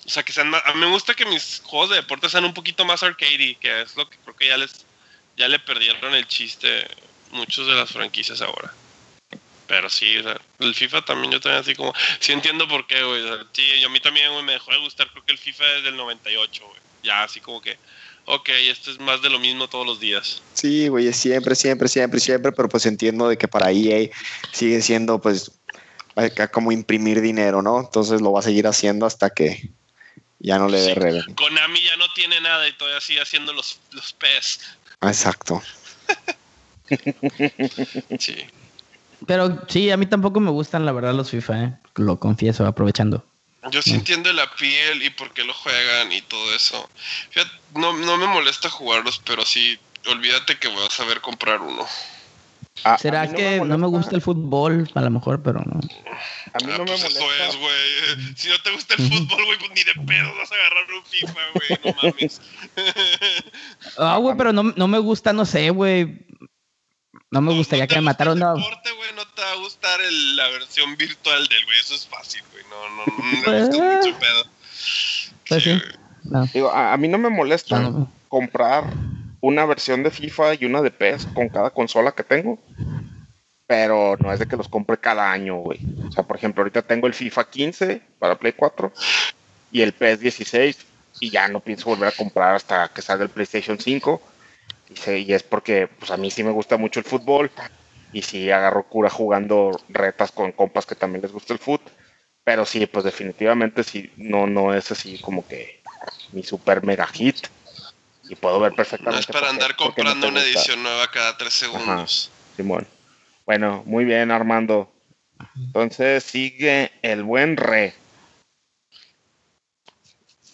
O 0.06 0.10
sea, 0.10 0.24
que 0.24 0.34
sean 0.34 0.50
más, 0.50 0.62
a 0.66 0.74
mí 0.74 0.80
me 0.80 0.88
gusta 0.88 1.14
que 1.14 1.26
mis 1.26 1.62
juegos 1.64 1.90
de 1.90 1.98
deporte 1.98 2.30
sean 2.30 2.46
un 2.46 2.54
poquito 2.54 2.86
más 2.86 3.04
arcade, 3.04 3.58
que 3.60 3.82
es 3.82 3.96
lo 3.96 4.10
que 4.10 4.18
creo 4.18 4.36
que 4.36 4.48
ya 4.48 4.58
les 4.58 4.86
ya 5.38 5.48
le 5.48 5.60
perdieron 5.60 6.14
el 6.16 6.28
chiste 6.28 6.88
muchos 7.32 7.68
de 7.68 7.74
las 7.74 7.92
franquicias 7.92 8.42
ahora. 8.42 8.74
Pero 9.68 9.90
sí, 9.90 10.18
o 10.18 10.24
sea, 10.24 10.40
el 10.60 10.76
FIFA 10.76 11.04
también 11.04 11.32
yo 11.32 11.40
también 11.40 11.62
así 11.62 11.76
como, 11.76 11.94
sí 12.20 12.32
entiendo 12.32 12.68
por 12.68 12.86
qué, 12.86 13.04
güey. 13.04 13.22
o 13.22 13.36
sea, 13.36 13.46
sí, 13.52 13.64
yo 13.82 13.88
a 13.88 13.92
mí 13.92 14.00
también, 14.00 14.32
güey, 14.32 14.44
me 14.44 14.54
dejó 14.54 14.72
de 14.72 14.80
gustar, 14.80 15.10
creo 15.12 15.26
que 15.26 15.32
el 15.32 15.38
FIFA 15.38 15.78
es 15.78 15.84
del 15.84 15.98
98, 15.98 16.64
güey. 16.66 16.80
Ya 17.04 17.24
así 17.24 17.40
como 17.40 17.62
que, 17.62 17.78
ok, 18.26 18.50
esto 18.50 18.92
es 18.92 19.00
más 19.00 19.22
de 19.22 19.30
lo 19.30 19.40
mismo 19.40 19.68
todos 19.68 19.86
los 19.86 20.00
días. 20.00 20.42
Sí, 20.54 20.88
güey, 20.88 21.12
siempre, 21.14 21.56
siempre, 21.56 21.88
siempre, 21.88 22.20
siempre, 22.20 22.52
pero 22.52 22.70
pues 22.70 22.86
entiendo 22.86 23.28
de 23.28 23.38
que 23.38 23.48
para 23.48 23.72
EA 23.72 24.10
sigue 24.52 24.82
siendo 24.82 25.20
pues 25.20 25.52
acá 26.16 26.48
como 26.50 26.72
imprimir 26.72 27.22
dinero, 27.22 27.62
¿no? 27.62 27.80
Entonces 27.80 28.22
lo 28.22 28.32
va 28.32 28.40
a 28.40 28.44
seguir 28.44 28.68
haciendo 28.68 29.06
hasta 29.06 29.30
que 29.30 29.70
ya 30.40 30.58
no 30.58 30.68
le 30.70 30.80
dé 30.80 30.94
Sí. 30.94 31.00
revenue. 31.00 31.36
Konami 31.36 31.82
ya 31.82 31.96
no 31.98 32.06
tiene 32.14 32.40
nada 32.42 32.68
y 32.68 32.74
todavía 32.74 33.02
sigue 33.02 33.22
haciendo 33.22 33.54
los, 33.54 33.80
los 33.92 34.14
PES. 34.14 34.60
Exacto. 35.02 35.62
Sí. 38.20 38.36
Pero 39.26 39.62
sí, 39.68 39.90
a 39.92 39.98
mí 39.98 40.06
tampoco 40.06 40.40
me 40.40 40.52
gustan, 40.52 40.86
la 40.86 40.92
verdad, 40.92 41.14
los 41.14 41.32
FIFA, 41.32 41.64
¿eh? 41.64 41.78
Lo 41.96 42.20
confieso, 42.20 42.66
aprovechando. 42.66 43.26
Yo 43.72 43.82
sí 43.82 43.92
Mm. 43.94 43.96
entiendo 43.96 44.34
la 44.34 44.54
piel 44.56 45.02
y 45.02 45.10
por 45.10 45.34
qué 45.34 45.44
lo 45.44 45.54
juegan 45.54 46.12
y 46.12 46.22
todo 46.22 46.54
eso. 46.54 46.88
Fíjate, 47.32 47.52
no, 47.74 47.94
no 47.94 48.18
me 48.18 48.28
molesta 48.28 48.70
jugarlos, 48.70 49.20
pero 49.26 49.44
sí, 49.44 49.80
olvídate 50.08 50.60
que 50.60 50.68
voy 50.68 50.86
a 50.86 50.92
saber 50.92 51.22
comprar 51.22 51.62
uno. 51.62 51.88
A- 52.84 52.98
¿Será 52.98 53.22
a 53.22 53.28
que 53.34 53.62
no 53.62 53.78
me 53.78 53.88
gusta 53.88 54.16
el 54.16 54.22
fútbol? 54.22 54.90
A 54.94 55.02
lo 55.02 55.10
mejor, 55.10 55.42
pero 55.42 55.60
no. 55.66 55.80
A 55.80 56.66
mí 56.66 56.72
Ah, 56.72 56.78
no 56.78 56.80
me 56.80 56.86
pues 56.86 57.02
molesta. 57.02 57.08
eso 57.08 57.28
es, 57.50 57.56
güey. 57.58 58.36
Si 58.36 58.50
no 58.50 58.60
te 58.62 58.72
gusta 58.72 58.96
el 58.98 59.08
fútbol, 59.12 59.46
güey, 59.46 59.58
pues 59.60 59.72
ni 59.72 59.84
de 59.84 59.94
pedo 60.06 60.36
vas 60.38 60.52
a 60.52 60.56
agarrar 60.56 60.86
un 60.94 61.06
FIFA, 61.06 61.40
güey. 61.54 61.80
No 61.96 62.02
mames. 62.04 62.42
Ah, 63.98 64.18
güey, 64.18 64.36
pero 64.38 64.52
no, 64.54 64.64
no 64.64 64.88
me 64.88 65.00
gusta, 65.00 65.32
no 65.34 65.46
sé, 65.46 65.70
güey. 65.70 66.26
No 67.32 67.42
me 67.42 67.54
gustaría 67.54 67.86
No 67.86 67.90
que 67.90 67.96
me 67.96 68.02
mataran. 68.02 68.34
el 68.34 68.40
No. 68.40 68.56
deporte, 68.56 68.92
güey, 68.92 69.10
no 69.16 69.26
te 69.28 69.42
va 69.42 69.52
a 69.52 69.56
gustar 69.56 70.00
el- 70.02 70.36
la 70.36 70.48
versión 70.50 70.96
virtual 70.98 71.48
del 71.48 71.66
güey. 71.66 71.80
Eso 71.80 71.96
es 71.96 72.08
fácil, 72.08 72.42
güey. 72.52 72.64
No, 72.70 72.90
no, 72.90 73.06
no 73.06 73.52
me 73.52 73.68
gusta 73.68 73.84
mucho 74.10 74.20
pedo. 74.20 74.46
Pues 75.48 75.64
sí. 75.64 75.82
Digo, 76.54 76.72
a, 76.72 76.94
a 76.94 76.98
mí 76.98 77.08
no 77.08 77.18
me 77.18 77.30
molesta 77.30 77.80
No, 77.80 77.90
no. 77.92 78.12
comprar 78.28 78.86
una 79.46 79.66
versión 79.66 80.02
de 80.02 80.10
FIFA 80.10 80.56
y 80.56 80.66
una 80.66 80.82
de 80.82 80.90
PES 80.90 81.28
con 81.28 81.50
cada 81.50 81.70
consola 81.70 82.14
que 82.14 82.24
tengo. 82.24 82.58
Pero 83.68 84.18
no 84.18 84.34
es 84.34 84.40
de 84.40 84.48
que 84.48 84.58
los 84.58 84.68
compre 84.68 84.98
cada 84.98 85.32
año, 85.32 85.58
güey. 85.58 85.80
O 86.08 86.12
sea, 86.12 86.24
por 86.24 86.36
ejemplo, 86.38 86.62
ahorita 86.62 86.82
tengo 86.82 87.06
el 87.06 87.14
FIFA 87.14 87.50
15 87.50 88.02
para 88.18 88.40
Play 88.40 88.54
4 88.54 88.92
y 89.72 89.82
el 89.82 89.94
PES 89.94 90.20
16 90.20 90.86
y 91.20 91.30
ya 91.30 91.48
no 91.48 91.60
pienso 91.60 91.90
volver 91.90 92.10
a 92.10 92.16
comprar 92.16 92.56
hasta 92.56 92.88
que 92.90 93.04
salga 93.04 93.24
el 93.24 93.30
PlayStation 93.30 93.80
5. 93.80 94.20
Y, 95.08 95.32
es 95.32 95.44
porque 95.44 95.88
pues 95.88 96.10
a 96.10 96.18
mí 96.18 96.32
sí 96.32 96.44
me 96.44 96.52
gusta 96.52 96.78
mucho 96.78 97.00
el 97.00 97.06
fútbol 97.06 97.52
y 98.14 98.24
sí 98.24 98.50
agarro 98.50 98.84
cura 98.84 99.12
jugando 99.12 99.80
retas 99.90 100.32
con 100.32 100.54
compas 100.54 100.88
que 100.88 100.96
también 100.96 101.22
les 101.22 101.32
gusta 101.32 101.54
el 101.54 101.60
fútbol. 101.60 101.92
Pero 102.44 102.66
sí, 102.66 102.88
pues 102.88 103.06
definitivamente 103.06 103.84
sí, 103.84 104.12
no, 104.18 104.48
no 104.48 104.74
es 104.74 104.92
así 104.92 105.20
como 105.20 105.48
que 105.48 105.82
mi 106.32 106.42
super 106.42 106.84
mega 106.84 107.06
hit. 107.08 107.48
Y 108.30 108.36
puedo 108.36 108.60
ver 108.60 108.72
No 108.72 108.76
perfectamente. 108.78 109.20
es 109.22 109.28
para 109.28 109.50
andar 109.50 109.72
no 109.72 109.78
comprando 109.78 110.28
una 110.28 110.42
edición 110.42 110.82
nueva 110.84 111.10
cada 111.12 111.38
tres 111.38 111.54
segundos. 111.54 112.32
Simón. 112.56 112.88
Bueno, 113.46 113.84
muy 113.86 114.06
bien, 114.06 114.32
Armando. 114.32 114.92
Entonces 115.56 116.24
sigue 116.24 116.92
el 117.02 117.24
buen 117.24 117.58
re. 117.58 117.94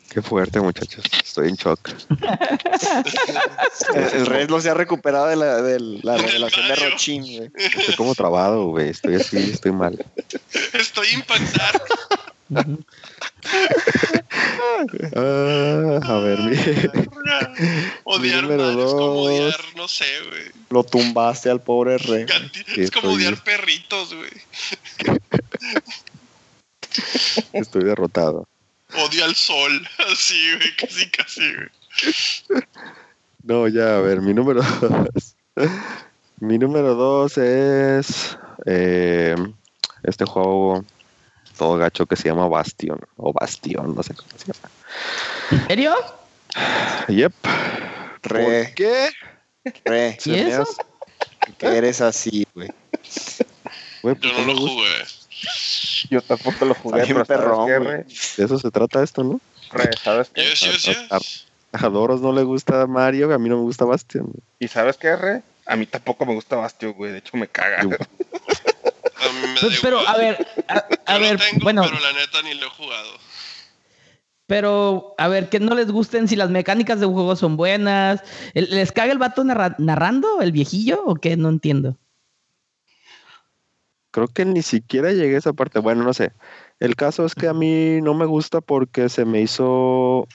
Qué 0.09 0.21
fuerte, 0.21 0.59
muchachos. 0.59 1.05
Estoy 1.23 1.47
en 1.49 1.55
shock. 1.55 1.89
El, 3.95 4.03
el 4.03 4.25
Red 4.25 4.49
no 4.49 4.59
se 4.59 4.69
ha 4.69 4.73
recuperado 4.73 5.27
de 5.27 5.37
la, 5.37 5.61
de 5.61 5.79
la 6.03 6.17
revelación 6.17 6.67
de. 6.67 6.75
Rochín, 6.75 7.21
güey. 7.23 7.49
Estoy 7.55 7.95
como 7.95 8.13
trabado, 8.13 8.65
güey. 8.67 8.89
Estoy 8.89 9.15
así, 9.15 9.37
estoy 9.37 9.71
mal. 9.71 10.05
Estoy 10.73 11.07
impactado. 11.13 11.79
Ah, 15.15 15.99
a 16.03 16.19
ver, 16.19 16.39
mi, 16.39 16.55
odiar 18.03 18.43
Mario 18.43 18.85
es 18.85 18.91
como 18.91 19.23
odiar, 19.23 19.59
no 19.75 19.87
sé, 19.87 20.05
güey. 20.29 20.43
Lo 20.69 20.83
tumbaste 20.83 21.49
al 21.49 21.61
pobre 21.61 21.99
Sí, 21.99 22.07
es 22.77 22.91
como 22.91 23.09
estoy- 23.11 23.15
odiar 23.15 23.43
perritos, 23.43 24.13
güey. 24.13 24.31
estoy 27.53 27.83
derrotado. 27.83 28.47
Odio 28.97 29.25
al 29.25 29.35
sol. 29.35 29.87
Así, 30.11 30.39
güey, 30.57 30.75
casi, 30.75 31.09
casi, 31.09 31.53
güey. 31.55 32.63
No, 33.43 33.67
ya, 33.67 33.97
a 33.97 34.01
ver, 34.01 34.21
mi 34.21 34.33
número 34.33 34.61
dos. 34.63 35.35
Mi 36.39 36.57
número 36.57 36.95
dos 36.95 37.37
es 37.37 38.37
eh, 38.65 39.35
este 40.03 40.25
juego 40.25 40.83
todo 41.61 41.77
gacho 41.77 42.07
que 42.07 42.15
se 42.15 42.27
llama 42.27 42.47
Bastion. 42.47 42.99
O 43.17 43.31
Bastion, 43.33 43.93
no 43.93 44.01
sé 44.01 44.15
cómo 44.15 44.31
se 44.35 44.51
llama. 44.51 44.69
¿En 45.51 45.67
serio? 45.67 45.95
Yep. 47.07 47.33
Re, 48.23 48.63
¿Por 48.65 48.73
qué? 48.73 49.09
Re, 49.85 50.17
¿Y 50.25 50.33
eso? 50.39 50.63
que 51.59 51.67
eres 51.67 52.01
así, 52.01 52.47
güey. 52.55 52.67
Güey, 54.01 54.15
Yo 54.15 54.31
pues 54.33 54.47
no 54.47 54.53
lo 54.55 54.59
jugué. 54.59 54.89
Yo 56.09 56.21
tampoco 56.23 56.65
lo 56.65 56.73
jugué, 56.73 57.03
pero 57.05 57.25
perrón. 57.25 57.67
De 57.67 58.05
eso 58.43 58.57
se 58.57 58.71
trata 58.71 59.03
esto, 59.03 59.23
¿no? 59.23 59.39
Re, 59.71 59.91
¿sabes 60.03 60.31
qué? 60.33 60.41
Yes, 60.41 60.83
yes, 60.83 60.97
a- 61.11 61.89
Doros 61.89 62.21
no 62.21 62.33
le 62.33 62.41
gusta 62.41 62.87
Mario, 62.87 63.31
a 63.31 63.37
mí 63.37 63.49
no 63.49 63.57
me 63.57 63.61
gusta 63.61 63.85
Bastion. 63.85 64.31
¿Y 64.57 64.67
sabes 64.67 64.97
qué, 64.97 65.15
re? 65.15 65.43
A 65.67 65.75
mí 65.75 65.85
tampoco 65.85 66.25
me 66.25 66.33
gusta 66.33 66.55
Bastio, 66.55 66.95
güey. 66.95 67.11
De 67.11 67.19
hecho, 67.19 67.37
me 67.37 67.47
caga. 67.47 67.81
A 69.21 69.33
mí 69.33 69.39
me 69.47 69.61
da 69.61 69.67
Pero, 69.81 69.99
igual. 70.01 70.15
a 70.15 70.17
ver, 70.17 70.47
a, 70.67 70.73
a 71.05 71.13
Yo 71.13 71.19
lo 71.19 71.25
ver, 71.25 71.37
tengo, 71.39 71.59
bueno, 71.63 71.83
pero 71.83 71.99
la 71.99 72.13
neta 72.13 72.41
ni 72.43 72.53
lo 72.55 72.67
he 72.67 72.69
jugado. 72.69 73.09
pero, 74.47 75.15
a 75.17 75.27
ver, 75.27 75.49
que 75.49 75.59
no 75.59 75.75
les 75.75 75.91
gusten 75.91 76.27
si 76.27 76.35
las 76.35 76.49
mecánicas 76.49 76.99
de 76.99 77.05
un 77.05 77.13
juego 77.13 77.35
son 77.35 77.55
buenas. 77.57 78.21
¿El- 78.53 78.69
¿Les 78.71 78.91
caga 78.91 79.11
el 79.11 79.17
vato 79.17 79.43
narra- 79.43 79.75
narrando, 79.77 80.41
el 80.41 80.51
viejillo, 80.51 81.03
o 81.05 81.15
qué? 81.15 81.37
No 81.37 81.49
entiendo. 81.49 81.97
Creo 84.11 84.27
que 84.27 84.43
ni 84.43 84.61
siquiera 84.61 85.11
llegué 85.13 85.35
a 85.35 85.39
esa 85.39 85.53
parte. 85.53 85.79
Bueno, 85.79 86.03
no 86.03 86.13
sé. 86.13 86.33
El 86.79 86.95
caso 86.97 87.25
es 87.25 87.33
que 87.33 87.47
a 87.47 87.53
mí 87.53 88.01
no 88.01 88.13
me 88.13 88.25
gusta 88.25 88.59
porque 88.59 89.07
se 89.09 89.23
me 89.25 89.41
hizo. 89.41 90.27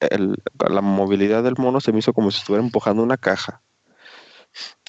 el- 0.00 0.36
la 0.68 0.80
movilidad 0.80 1.42
del 1.42 1.56
mono 1.58 1.80
se 1.80 1.92
me 1.92 1.98
hizo 1.98 2.12
como 2.14 2.30
si 2.30 2.38
estuviera 2.38 2.64
empujando 2.64 3.02
una 3.02 3.16
caja. 3.18 3.60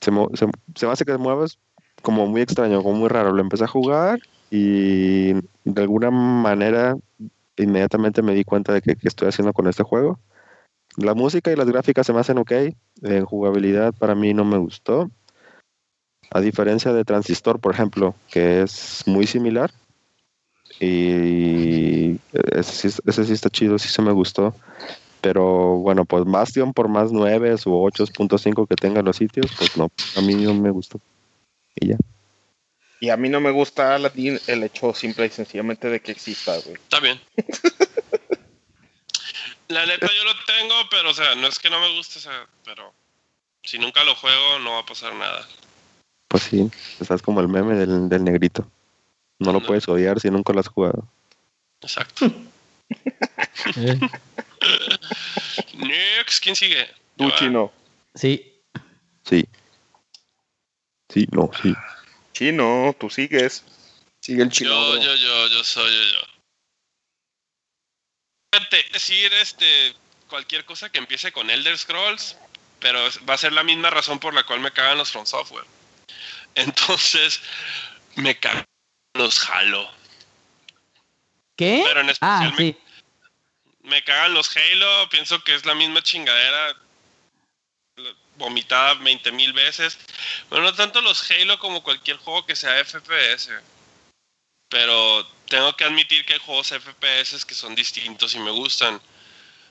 Se, 0.02 0.10
se, 0.36 0.46
se 0.76 0.86
me 0.86 0.92
hace 0.94 1.04
que 1.06 1.12
te 1.12 1.18
mueves 1.18 1.58
como 2.02 2.28
muy 2.28 2.42
extraño, 2.42 2.84
como 2.84 2.98
muy 2.98 3.10
raro. 3.10 3.32
Lo 3.32 3.42
empecé 3.42 3.64
a 3.64 3.68
jugar 3.68 4.20
y 4.50 5.34
de 5.34 5.82
alguna 5.82 6.12
manera 6.12 6.96
inmediatamente 7.58 8.22
me 8.22 8.34
di 8.34 8.44
cuenta 8.44 8.74
de 8.74 8.82
que, 8.82 8.96
que 8.96 9.08
estoy 9.08 9.28
haciendo 9.28 9.54
con 9.54 9.68
este 9.68 9.84
juego. 9.84 10.20
La 10.98 11.14
música 11.14 11.52
y 11.52 11.56
las 11.56 11.68
gráficas 11.68 12.06
se 12.06 12.14
me 12.14 12.20
hacen 12.20 12.38
ok. 12.38 12.52
En 13.04 13.26
jugabilidad 13.26 13.94
para 13.94 14.16
mí 14.16 14.34
no 14.34 14.44
me 14.44 14.58
gustó. 14.58 15.10
A 16.32 16.42
diferencia 16.42 16.94
de 16.94 17.04
Transistor, 17.04 17.60
por 17.60 17.74
ejemplo, 17.74 18.16
que 18.30 18.62
es 18.62 19.04
muy 19.06 19.28
similar. 19.28 19.72
Y 20.80 22.20
ese 22.52 22.88
ese 23.06 23.26
sí 23.26 23.34
está 23.34 23.50
chido, 23.50 23.78
sí 23.78 23.90
se 23.90 24.02
me 24.02 24.12
gustó. 24.12 24.54
Pero 25.22 25.78
bueno, 25.78 26.06
pues 26.06 26.26
Bastion 26.26 26.74
por 26.74 26.88
más 26.88 27.12
9 27.12 27.54
u 27.66 27.90
8.5 27.90 28.68
que 28.68 28.76
tengan 28.76 29.06
los 29.06 29.18
sitios, 29.18 29.52
pues 29.58 29.78
no, 29.78 29.92
a 30.18 30.22
mí 30.22 30.36
no 30.36 30.54
me 30.54 30.72
gustó. 30.72 31.00
Y 31.76 31.90
ya. 31.90 31.98
Y 33.00 33.10
a 33.10 33.18
mí 33.18 33.30
no 33.30 33.40
me 33.40 33.52
gusta 33.52 33.96
Aladdin 33.96 34.40
el 34.48 34.64
hecho 34.64 34.94
simple 34.94 35.26
y 35.26 35.30
sencillamente 35.30 35.90
de 35.90 36.02
que 36.02 36.12
exista, 36.12 36.58
güey. 36.60 36.76
Está 36.76 37.00
bien. 37.00 37.20
La 39.68 39.86
neta 39.86 40.08
yo 40.08 40.24
lo 40.24 40.34
tengo, 40.46 40.76
pero 40.90 41.10
o 41.10 41.14
sea, 41.14 41.34
no 41.36 41.48
es 41.48 41.58
que 41.58 41.70
no 41.70 41.80
me 41.80 41.96
guste, 41.96 42.20
o 42.20 42.22
sea, 42.22 42.46
pero 42.66 42.94
si 43.64 43.80
nunca 43.80 44.04
lo 44.04 44.16
juego 44.16 44.60
no 44.60 44.74
va 44.74 44.80
a 44.80 44.86
pasar 44.86 45.16
nada. 45.16 45.48
Pues 46.28 46.44
sí, 46.44 46.70
estás 47.00 47.22
como 47.22 47.40
el 47.40 47.48
meme 47.48 47.76
del, 47.76 48.10
del 48.10 48.24
negrito. 48.24 48.70
No 49.40 49.54
lo 49.54 49.62
puedes 49.62 49.88
odiar 49.88 50.20
si 50.20 50.30
nunca 50.30 50.54
lo 50.54 50.60
has 50.60 50.68
jugado. 50.68 51.08
Exacto. 51.82 52.30
Eh, 53.78 54.00
Next, 55.78 56.44
¿quién 56.44 56.56
sigue? 56.56 56.88
Tú, 57.18 57.26
ah, 57.26 57.36
chino. 57.38 57.72
Sí. 58.14 58.54
Sí. 59.24 59.46
Sí, 61.12 61.28
no, 61.32 61.50
sí. 61.62 61.74
Chino, 62.34 62.96
tú 63.00 63.10
sigues. 63.10 63.64
Sigue 64.22 64.44
el 64.44 64.50
Yo, 64.50 64.56
chino. 64.56 64.96
yo, 64.98 65.16
yo, 65.16 65.48
yo 65.48 65.64
soy 65.64 65.92
yo, 65.94 66.04
yo. 66.04 66.28
Decir 68.94 69.34
este 69.34 69.96
cualquier 70.30 70.64
cosa 70.66 70.90
que 70.90 71.00
empiece 71.00 71.32
con 71.32 71.50
Elder 71.50 71.78
Scrolls, 71.78 72.38
pero 72.80 73.00
va 73.30 73.34
a 73.34 73.38
ser 73.38 73.52
la 73.54 73.64
misma 73.64 73.90
razón 73.90 74.20
por 74.20 74.34
la 74.34 74.44
cual 74.44 74.60
me 74.60 74.72
cagan 74.72 74.98
los 74.98 75.12
From 75.12 75.26
Software. 75.26 75.66
Entonces, 76.56 77.42
me 78.16 78.38
cagan 78.38 78.66
los 79.14 79.50
Halo. 79.50 79.90
¿Qué? 81.58 81.84
Pero 81.86 82.02
en 82.02 82.10
especial 82.10 82.50
Ah, 82.52 82.54
me, 82.58 82.58
sí. 82.58 82.78
me 83.84 84.04
cagan 84.04 84.34
los 84.34 84.56
Halo, 84.56 85.10
pienso 85.10 85.44
que 85.44 85.56
es 85.56 85.66
la 85.66 85.76
misma 85.76 86.02
chingadera 86.02 86.76
vomitada 88.42 88.96
20 88.96 89.32
mil 89.32 89.54
veces. 89.54 89.98
Bueno, 90.50 90.66
no 90.66 90.74
tanto 90.74 91.00
los 91.02 91.30
Halo 91.32 91.58
como 91.60 91.84
cualquier 91.84 92.18
juego 92.18 92.46
que 92.46 92.56
sea 92.56 92.84
FPS. 92.84 93.50
Pero 94.70 95.26
tengo 95.48 95.76
que 95.76 95.86
admitir 95.86 96.26
que 96.26 96.34
hay 96.34 96.40
juegos 96.40 96.70
FPS 96.70 97.46
que 97.46 97.56
son 97.56 97.76
distintos 97.76 98.36
y 98.36 98.40
me 98.40 98.52
gustan. 98.52 99.02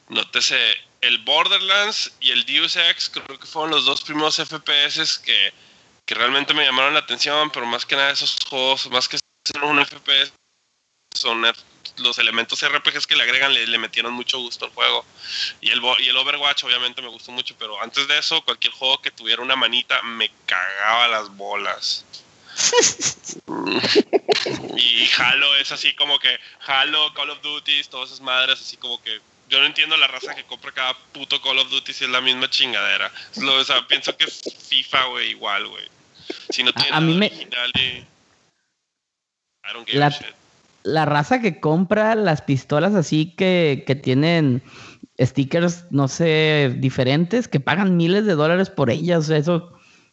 Nótese, 0.09 0.59
el 1.01 1.19
Borderlands 1.19 2.13
y 2.21 2.31
el 2.31 2.45
Deus 2.45 2.77
Ex 2.77 3.11
creo 3.11 3.39
que 3.39 3.47
fueron 3.47 3.71
los 3.71 3.85
dos 3.85 4.03
primeros 4.03 4.37
FPS 4.37 5.19
que, 5.19 5.53
que 6.05 6.15
realmente 6.15 6.55
me 6.55 6.65
llamaron 6.65 6.95
la 6.95 7.01
atención, 7.01 7.51
pero 7.51 7.67
más 7.67 7.87
que 7.87 7.97
nada 7.97 8.11
esos 8.11 8.37
juegos, 8.49 8.91
más 8.91 9.09
que 9.09 9.19
ser 9.19 9.63
un 9.63 9.85
FPS, 9.85 10.33
son 11.15 11.45
los 12.01 12.19
elementos 12.19 12.63
RPGs 12.67 13.07
que 13.07 13.17
le 13.17 13.23
agregan 13.23 13.53
le, 13.55 13.67
le 13.67 13.79
metieron 13.79 14.13
mucho 14.13 14.39
gusto 14.39 14.65
al 14.67 14.73
juego. 14.73 15.05
Y 15.61 15.71
el, 15.71 15.81
y 16.01 16.09
el 16.09 16.17
Overwatch 16.17 16.65
obviamente 16.65 17.01
me 17.03 17.09
gustó 17.09 17.33
mucho, 17.33 17.55
pero 17.59 17.81
antes 17.83 18.07
de 18.09 18.19
eso, 18.19 18.43
cualquier 18.45 18.73
juego 18.73 19.01
que 19.01 19.11
tuviera 19.11 19.43
una 19.43 19.57
manita 19.57 20.03
me 20.03 20.31
cagaba 20.47 21.09
las 21.09 21.29
bolas. 21.37 22.05
y 24.77 25.09
Halo 25.19 25.57
es 25.57 25.73
así 25.73 25.95
como 25.95 26.19
que 26.19 26.39
Halo, 26.67 27.13
Call 27.15 27.31
of 27.31 27.41
Duty, 27.43 27.85
todas 27.85 28.09
esas 28.11 28.21
madres, 28.21 28.61
así 28.61 28.77
como 28.77 29.01
que 29.03 29.21
yo 29.49 29.59
no 29.61 29.67
entiendo 29.67 29.97
la 29.97 30.07
raza 30.07 30.35
que 30.35 30.45
compra 30.45 30.73
cada 30.73 30.95
puto 31.13 31.41
Call 31.43 31.59
of 31.59 31.71
Duty 31.71 31.93
si 31.93 32.05
es 32.05 32.11
la 32.11 32.21
misma 32.21 32.49
chingadera. 32.49 33.11
Lo- 33.37 33.55
o 33.57 33.65
sea, 33.65 33.87
pienso 33.87 34.17
que 34.17 34.25
es 34.25 34.41
FIFA, 34.69 35.05
güey, 35.07 35.31
igual, 35.31 35.67
güey. 35.67 35.89
Si 36.51 36.63
no 36.63 36.73
tiene 36.73 36.97
a 36.97 37.01
mí 37.01 37.15
me- 37.15 37.27
original 37.27 37.73
y... 37.77 38.05
I 39.63 39.73
don't 39.73 39.87
give 39.87 39.99
La- 39.99 40.07
a 40.07 40.11
shit. 40.11 40.35
La 40.83 41.05
raza 41.05 41.41
que 41.41 41.61
compra 41.61 42.15
las 42.15 42.43
pistolas 42.43 42.95
así 42.95 43.35
que, 43.37 43.85
que 43.87 43.95
tienen 43.95 44.63
stickers, 45.21 45.85
no 45.91 46.09
sé, 46.09 46.75
diferentes, 46.79 47.49
que 47.49 47.61
pagan 47.61 47.97
miles 47.97 48.25
de 48.25 48.35
dólares 48.35 48.71
por 48.71 48.91
ellas. 48.91 49.21
O 49.21 49.23
sea, 49.25 49.37
eso, 49.37 49.73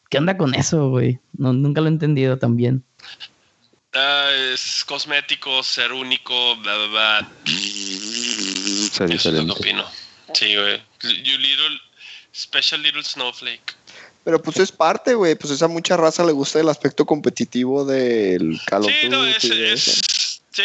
¿qué 0.09 0.17
onda 0.17 0.37
con 0.37 0.53
eso, 0.55 0.89
güey? 0.89 1.19
No, 1.37 1.53
nunca 1.53 1.81
lo 1.81 1.87
he 1.87 1.91
entendido 1.91 2.37
también. 2.37 2.83
Ah, 3.93 4.29
es 4.53 4.83
cosmético, 4.85 5.63
ser 5.63 5.93
único, 5.93 6.55
bla, 6.57 6.75
bla, 6.75 6.87
bla. 6.87 7.31
Eso 7.45 9.05
es 9.05 9.25
lo 9.25 9.45
que 9.45 9.51
opino. 9.51 9.85
Sí, 10.33 10.55
güey. 10.55 10.81
You 11.01 11.37
little, 11.37 11.79
special 12.33 12.81
little 12.81 13.03
snowflake. 13.03 13.75
Pero 14.23 14.41
pues 14.41 14.57
es 14.59 14.71
parte, 14.73 15.13
güey. 15.13 15.35
Pues 15.35 15.53
esa 15.53 15.69
mucha 15.69 15.95
raza 15.95 16.25
le 16.25 16.33
gusta 16.33 16.59
el 16.59 16.67
aspecto 16.67 17.05
competitivo 17.05 17.85
del 17.85 18.59
Call 18.65 18.83
of 18.83 18.91
Sí, 18.91 19.07
no, 19.09 19.25
es- 19.25 20.01
sí, 20.57 20.63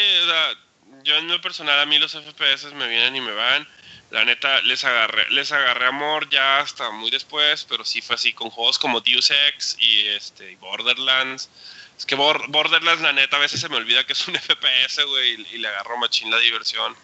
yo 1.04 1.16
en 1.16 1.28
lo 1.28 1.40
personal 1.40 1.78
a 1.78 1.86
mí 1.86 1.98
los 1.98 2.12
FPS 2.12 2.72
me 2.74 2.88
vienen 2.88 3.16
y 3.16 3.20
me 3.20 3.32
van. 3.32 3.68
La 4.10 4.24
neta, 4.24 4.60
les 4.62 4.84
agarré, 4.84 5.30
les 5.30 5.52
agarré 5.52 5.86
amor 5.86 6.28
ya 6.28 6.58
hasta 6.58 6.90
muy 6.90 7.10
después, 7.10 7.64
pero 7.64 7.84
sí 7.84 8.02
fue 8.02 8.16
así 8.16 8.32
con 8.32 8.50
juegos 8.50 8.78
como 8.78 9.00
Deus 9.00 9.30
Ex 9.30 9.76
y 9.78 10.08
este 10.08 10.56
Borderlands. 10.56 11.50
Es 11.96 12.04
que 12.04 12.14
Bor- 12.14 12.46
Borderlands, 12.48 13.02
la 13.02 13.12
neta, 13.12 13.36
a 13.36 13.40
veces 13.40 13.60
se 13.60 13.68
me 13.68 13.76
olvida 13.76 14.04
que 14.04 14.12
es 14.12 14.28
un 14.28 14.34
FPS, 14.38 15.04
güey, 15.04 15.46
y, 15.52 15.58
le 15.58 15.68
agarro 15.68 15.96
machín 15.98 16.30
la 16.30 16.38
diversión. 16.38 16.94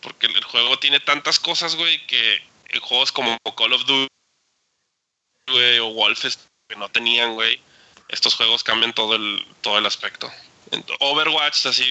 Porque 0.00 0.26
el, 0.26 0.44
juego 0.44 0.78
tiene 0.78 1.00
tantas 1.00 1.38
cosas, 1.38 1.74
güey, 1.74 2.06
que 2.06 2.42
juegos 2.80 3.12
como 3.12 3.36
Call 3.56 3.72
of 3.72 3.84
Duty, 3.86 4.08
o 5.80 5.92
Wolfenstein 5.94 6.48
que 6.68 6.76
no 6.76 6.88
tenían, 6.88 7.34
güey. 7.34 7.60
Estos 8.08 8.34
juegos 8.34 8.62
cambian 8.62 8.94
todo 8.94 9.16
el, 9.16 9.46
todo 9.62 9.78
el 9.78 9.86
aspecto. 9.86 10.30
Overwatch, 11.00 11.66
así, 11.66 11.84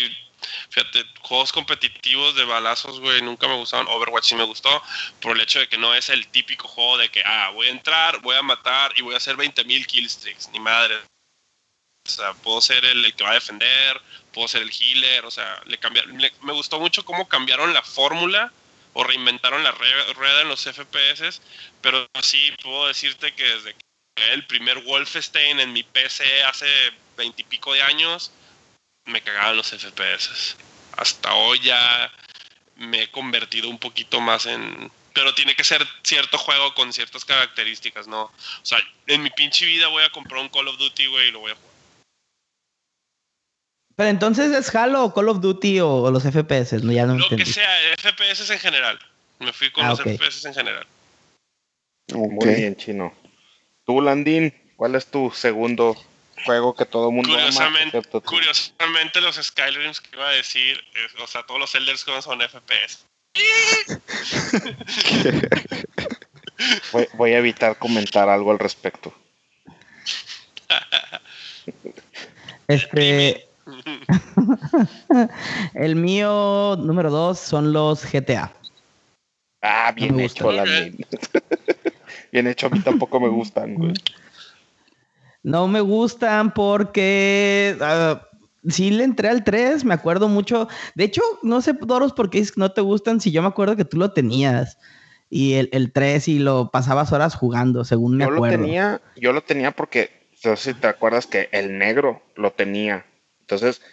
fíjate, 0.70 1.06
juegos 1.22 1.52
competitivos 1.52 2.36
de 2.36 2.46
balazos, 2.46 3.00
güey, 3.00 3.22
nunca 3.22 3.48
me 3.48 3.56
gustaron. 3.56 3.88
Overwatch 3.88 4.26
sí 4.26 4.36
me 4.36 4.44
gustó 4.44 4.82
por 5.22 5.36
el 5.36 5.42
hecho 5.42 5.60
de 5.60 5.68
que 5.68 5.78
no 5.78 5.94
es 5.96 6.10
el 6.10 6.28
típico 6.28 6.68
juego 6.68 6.98
de 6.98 7.10
que, 7.10 7.24
ah, 7.26 7.52
voy 7.54 7.68
a 7.68 7.72
entrar, 7.72 8.20
voy 8.22 8.36
a 8.36 8.42
matar 8.42 8.94
y 8.96 9.02
voy 9.02 9.14
a 9.14 9.18
hacer 9.18 9.38
20.000 9.38 9.86
killstreaks, 9.86 10.50
ni 10.50 10.60
madre. 10.60 10.96
O 12.06 12.10
sea, 12.10 12.34
puedo 12.34 12.62
ser 12.62 12.86
el, 12.86 13.14
que 13.16 13.24
va 13.24 13.32
a 13.32 13.36
defender, 13.36 14.00
puedo 14.32 14.48
ser 14.48 14.62
el 14.62 14.72
healer, 14.72 15.26
o 15.26 15.32
sea, 15.32 15.62
le 15.66 15.80
me 16.42 16.54
gustó 16.54 16.80
mucho 16.80 17.04
cómo 17.04 17.28
cambiaron 17.28 17.74
la 17.74 17.82
fórmula 17.82 18.52
o 18.94 19.04
reinventaron 19.04 19.64
la 19.64 19.72
rueda 19.72 20.42
en 20.42 20.48
los 20.48 20.64
FPS, 20.64 21.42
pero 21.82 22.08
sí 22.22 22.54
puedo 22.62 22.88
decirte 22.88 23.34
que 23.34 23.44
desde 23.44 23.74
que 23.74 24.34
el 24.34 24.46
primer 24.46 24.80
Wolfenstein 24.84 25.60
en 25.60 25.74
mi 25.74 25.84
PC 25.84 26.44
hace 26.44 26.68
veintipico 27.18 27.74
de 27.74 27.82
años, 27.82 28.32
me 29.06 29.22
cagaban 29.22 29.58
los 29.58 29.70
FPS. 29.70 30.56
Hasta 30.98 31.34
hoy 31.34 31.60
ya 31.60 32.12
me 32.78 33.04
he 33.04 33.12
convertido 33.12 33.70
un 33.70 33.78
poquito 33.80 34.22
más 34.22 34.46
en... 34.46 34.92
Pero 35.14 35.34
tiene 35.34 35.56
que 35.56 35.64
ser 35.64 35.86
cierto 36.04 36.38
juego 36.38 36.74
con 36.74 36.92
ciertas 36.92 37.24
características, 37.24 38.08
¿no? 38.08 38.24
O 38.24 38.32
sea, 38.64 38.80
en 39.08 39.24
mi 39.24 39.30
pinche 39.30 39.66
vida 39.66 39.88
voy 39.88 40.04
a 40.04 40.10
comprar 40.10 40.42
un 40.42 40.50
Call 40.50 40.68
of 40.68 40.78
Duty, 40.78 41.06
güey, 41.08 41.30
y 41.30 41.32
lo 41.32 41.40
voy 41.40 41.52
a 41.52 41.56
jugar. 41.56 41.76
Pero 43.96 44.10
entonces 44.10 44.52
es 44.52 44.76
Halo 44.76 45.06
o 45.06 45.14
Call 45.14 45.30
of 45.30 45.40
Duty 45.40 45.80
o, 45.80 45.90
o 45.90 46.12
los 46.12 46.24
FPS, 46.24 46.84
no, 46.84 46.92
ya 46.92 47.06
no 47.06 47.18
Lo 47.18 47.30
que 47.30 47.46
sea, 47.46 47.70
FPS 47.98 48.52
en 48.52 48.60
general. 48.60 49.00
Me 49.40 49.54
fui 49.54 49.72
con 49.72 49.86
Ah, 49.86 49.90
los. 49.90 50.02
FPS 50.02 50.46
en 50.48 50.54
general. 50.54 50.86
Muy 52.14 52.54
bien, 52.54 52.76
chino. 52.76 53.14
Tú, 53.86 54.02
Landín, 54.02 54.54
¿cuál 54.76 54.96
es 54.96 55.08
tu 55.08 55.32
segundo 55.32 55.96
juego 56.44 56.76
que 56.76 56.86
todo 56.86 57.10
el 57.10 57.16
mundo 57.16 57.30
ama? 57.34 57.42
Curiosamente, 57.44 57.98
excepto 57.98 58.22
tú? 58.22 58.30
curiosamente 58.30 59.22
los 59.22 59.36
Skyrims 59.38 60.02
que 60.02 60.16
iba 60.16 60.28
a 60.28 60.32
decir, 60.32 60.84
es- 60.96 61.22
o 61.22 61.28
sea, 61.28 61.44
todos 61.44 61.60
los 61.60 61.74
Elder 61.76 61.98
Scrolls 61.98 62.26
son 62.26 62.42
FPS. 62.42 63.06
Voy, 66.94 67.08
voy 67.16 67.34
a 67.34 67.40
evitar 67.40 67.78
comentar 67.78 68.30
algo 68.30 68.52
al 68.52 68.60
respecto. 68.60 69.14
Este, 72.68 73.48
el 75.74 75.96
mío 75.96 76.76
número 76.78 77.10
dos 77.12 77.40
son 77.40 77.74
los 77.74 78.06
GTA. 78.10 78.54
Ah, 79.62 79.92
bien 79.92 80.16
me 80.16 80.26
hecho. 80.26 80.52
Landín. 80.52 81.06
bien 82.32 82.48
hecho, 82.48 82.68
a 82.68 82.70
mí 82.70 82.80
tampoco 82.80 83.20
me 83.20 83.28
gustan, 83.28 83.76
güey. 83.76 83.94
No 85.46 85.68
me 85.68 85.80
gustan 85.80 86.56
porque 86.56 87.78
ah, 87.80 88.28
sí 88.68 88.90
le 88.90 89.04
entré 89.04 89.30
al 89.30 89.44
3, 89.44 89.86
me 89.86 89.94
acuerdo 89.94 90.28
mucho. 90.28 90.68
De 90.96 91.04
hecho, 91.04 91.22
no 91.44 91.62
sé, 91.62 91.74
Doros, 91.74 92.14
por 92.14 92.32
qué 92.32 92.44
no 92.56 92.72
te 92.72 92.82
gustan 92.82 93.22
si 93.22 93.30
yo 93.30 93.44
me 93.44 93.50
acuerdo 93.50 93.76
que 93.76 93.86
tú 93.86 93.98
lo 93.98 94.12
tenías. 94.12 94.80
Y 95.30 95.54
el, 95.54 95.70
el 95.72 95.92
3 95.92 96.30
y 96.30 96.40
lo 96.40 96.72
pasabas 96.72 97.12
horas 97.12 97.36
jugando, 97.36 97.86
según 97.86 98.18
me 98.18 98.24
Yo 98.24 98.32
lo 98.32 98.38
acuerdo. 98.38 98.58
tenía, 98.58 99.02
yo 99.18 99.34
lo 99.34 99.44
tenía 99.44 99.70
porque, 99.70 100.10
no 100.44 100.56
sé 100.56 100.74
si 100.74 100.80
te 100.80 100.88
acuerdas 100.88 101.28
que 101.28 101.48
el 101.52 101.78
negro 101.78 102.24
lo 102.36 102.52
tenía. 102.52 103.06
Entonces, 103.42 103.84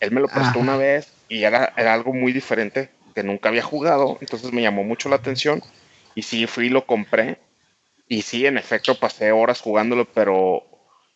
él 0.00 0.12
me 0.12 0.22
lo 0.22 0.28
prestó 0.28 0.48
Ajá. 0.48 0.58
una 0.60 0.76
vez 0.78 1.12
y 1.28 1.42
era, 1.42 1.74
era 1.76 1.92
algo 1.92 2.14
muy 2.14 2.32
diferente 2.32 2.88
que 3.14 3.22
nunca 3.22 3.50
había 3.50 3.62
jugado. 3.62 4.16
Entonces 4.22 4.50
me 4.50 4.62
llamó 4.62 4.82
mucho 4.82 5.10
la 5.10 5.16
atención. 5.16 5.62
Y 6.14 6.22
sí, 6.22 6.46
fui 6.46 6.68
y 6.68 6.70
lo 6.70 6.86
compré. 6.86 7.38
Y 8.08 8.22
sí, 8.22 8.46
en 8.46 8.56
efecto, 8.56 8.94
pasé 8.98 9.30
horas 9.32 9.60
jugándolo, 9.60 10.06
pero 10.06 10.71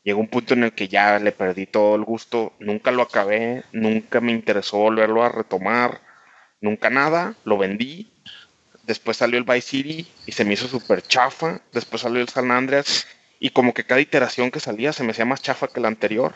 llegó 0.06 0.20
un 0.20 0.28
punto 0.28 0.54
en 0.54 0.62
el 0.62 0.72
que 0.72 0.86
ya 0.86 1.18
le 1.18 1.32
perdí 1.32 1.66
todo 1.66 1.96
el 1.96 2.04
gusto. 2.04 2.52
Nunca 2.60 2.92
lo 2.92 3.02
acabé, 3.02 3.64
nunca 3.72 4.20
me 4.20 4.30
interesó 4.30 4.78
volverlo 4.78 5.24
a 5.24 5.30
retomar, 5.30 6.00
nunca 6.60 6.88
nada. 6.90 7.34
Lo 7.44 7.58
vendí. 7.58 8.12
Después 8.84 9.16
salió 9.16 9.36
el 9.36 9.44
Vice 9.44 9.62
City 9.62 10.06
y 10.24 10.30
se 10.30 10.44
me 10.44 10.54
hizo 10.54 10.68
súper 10.68 11.02
chafa. 11.02 11.60
Después 11.72 12.02
salió 12.02 12.22
el 12.22 12.28
San 12.28 12.52
Andreas 12.52 13.04
y 13.40 13.50
como 13.50 13.74
que 13.74 13.84
cada 13.84 14.00
iteración 14.00 14.52
que 14.52 14.60
salía 14.60 14.92
se 14.92 15.02
me 15.02 15.10
hacía 15.10 15.24
más 15.24 15.42
chafa 15.42 15.66
que 15.66 15.80
la 15.80 15.88
anterior. 15.88 16.32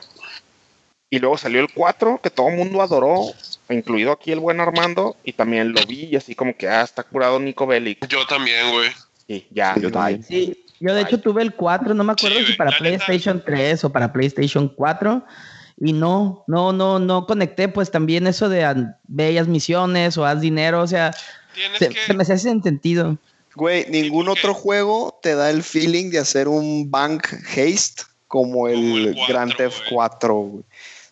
Y 1.08 1.20
luego 1.20 1.38
salió 1.38 1.60
el 1.60 1.72
4, 1.72 2.20
que 2.22 2.30
todo 2.30 2.48
el 2.48 2.56
mundo 2.56 2.82
adoró, 2.82 3.22
incluido 3.68 4.12
aquí 4.12 4.32
el 4.32 4.38
buen 4.38 4.60
Armando, 4.60 5.16
y 5.24 5.32
también 5.32 5.72
lo 5.72 5.84
vi, 5.84 6.04
y 6.04 6.14
así 6.14 6.36
como 6.36 6.56
que, 6.56 6.68
ah, 6.68 6.82
está 6.82 7.02
curado 7.02 7.40
Nico 7.40 7.66
Bellic. 7.66 8.06
Yo 8.06 8.24
también, 8.28 8.70
güey. 8.70 8.90
Y 9.26 9.46
ya, 9.50 9.74
Yo 9.76 9.90
también. 9.90 10.22
Sí, 10.22 10.64
yo 10.80 10.94
de 10.94 11.02
hecho 11.02 11.20
tuve 11.20 11.42
el 11.42 11.54
4, 11.54 11.94
no 11.94 12.02
me 12.04 12.12
acuerdo 12.12 12.38
Sí, 12.40 12.46
si 12.46 12.52
para 12.54 12.70
neta- 12.70 12.78
PlayStation 12.80 13.42
3 13.44 13.84
o 13.84 13.92
para 13.92 14.12
PlayStation 14.12 14.68
4. 14.68 15.24
Y 15.82 15.92
no, 15.94 16.44
no, 16.46 16.72
no, 16.72 16.98
no 16.98 17.24
conecté 17.26 17.68
pues 17.68 17.90
también 17.90 18.26
eso 18.26 18.48
de 18.50 18.86
bellas 19.06 19.46
misiones 19.48 20.18
o 20.18 20.26
haz 20.26 20.40
dinero, 20.40 20.82
o 20.82 20.86
sea, 20.86 21.12
se, 21.78 21.88
que... 21.88 22.00
se 22.06 22.12
me 22.14 22.22
hace 22.22 22.36
sin 22.38 22.62
sentido. 22.62 23.16
Güey, 23.54 23.86
ningún 23.88 24.28
otro 24.28 24.52
juego 24.54 25.18
te 25.22 25.34
da 25.34 25.48
el 25.50 25.62
feeling 25.62 26.10
de 26.10 26.18
hacer 26.18 26.48
un 26.48 26.90
bank 26.90 27.26
haste 27.48 28.02
como 28.28 28.68
el, 28.68 28.74
Como 28.76 28.96
el 28.98 29.14
cuatro, 29.14 29.34
Grand 29.34 29.56
Theft 29.56 29.78
güey. 29.78 29.90
4, 29.90 30.34
güey. 30.34 30.64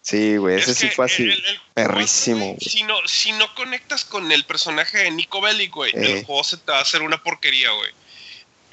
Sí, 0.03 0.37
güey, 0.37 0.57
ese 0.59 0.71
Es 0.73 0.77
sí 0.79 0.89
fue 0.89 1.07
así. 1.07 1.23
el- 1.25 1.31
el- 1.31 1.37
el 1.47 1.61
perrísimo, 1.75 2.45
güey. 2.47 2.61
Si 2.61 2.83
no, 2.85 2.95
si 3.07 3.33
no 3.33 3.47
conectas 3.57 4.05
con 4.05 4.31
el 4.31 4.45
personaje 4.45 4.99
de 4.99 5.11
Nico 5.11 5.41
Bellic, 5.41 5.75
güey, 5.75 5.93
Eh. 5.95 6.19
el 6.19 6.25
juego 6.25 6.45
se 6.45 6.57
te 6.59 6.71
va 6.73 6.79
a 6.79 6.83
hacer 6.83 7.03
una 7.03 7.23
porquería, 7.23 7.71
güey. 7.73 7.91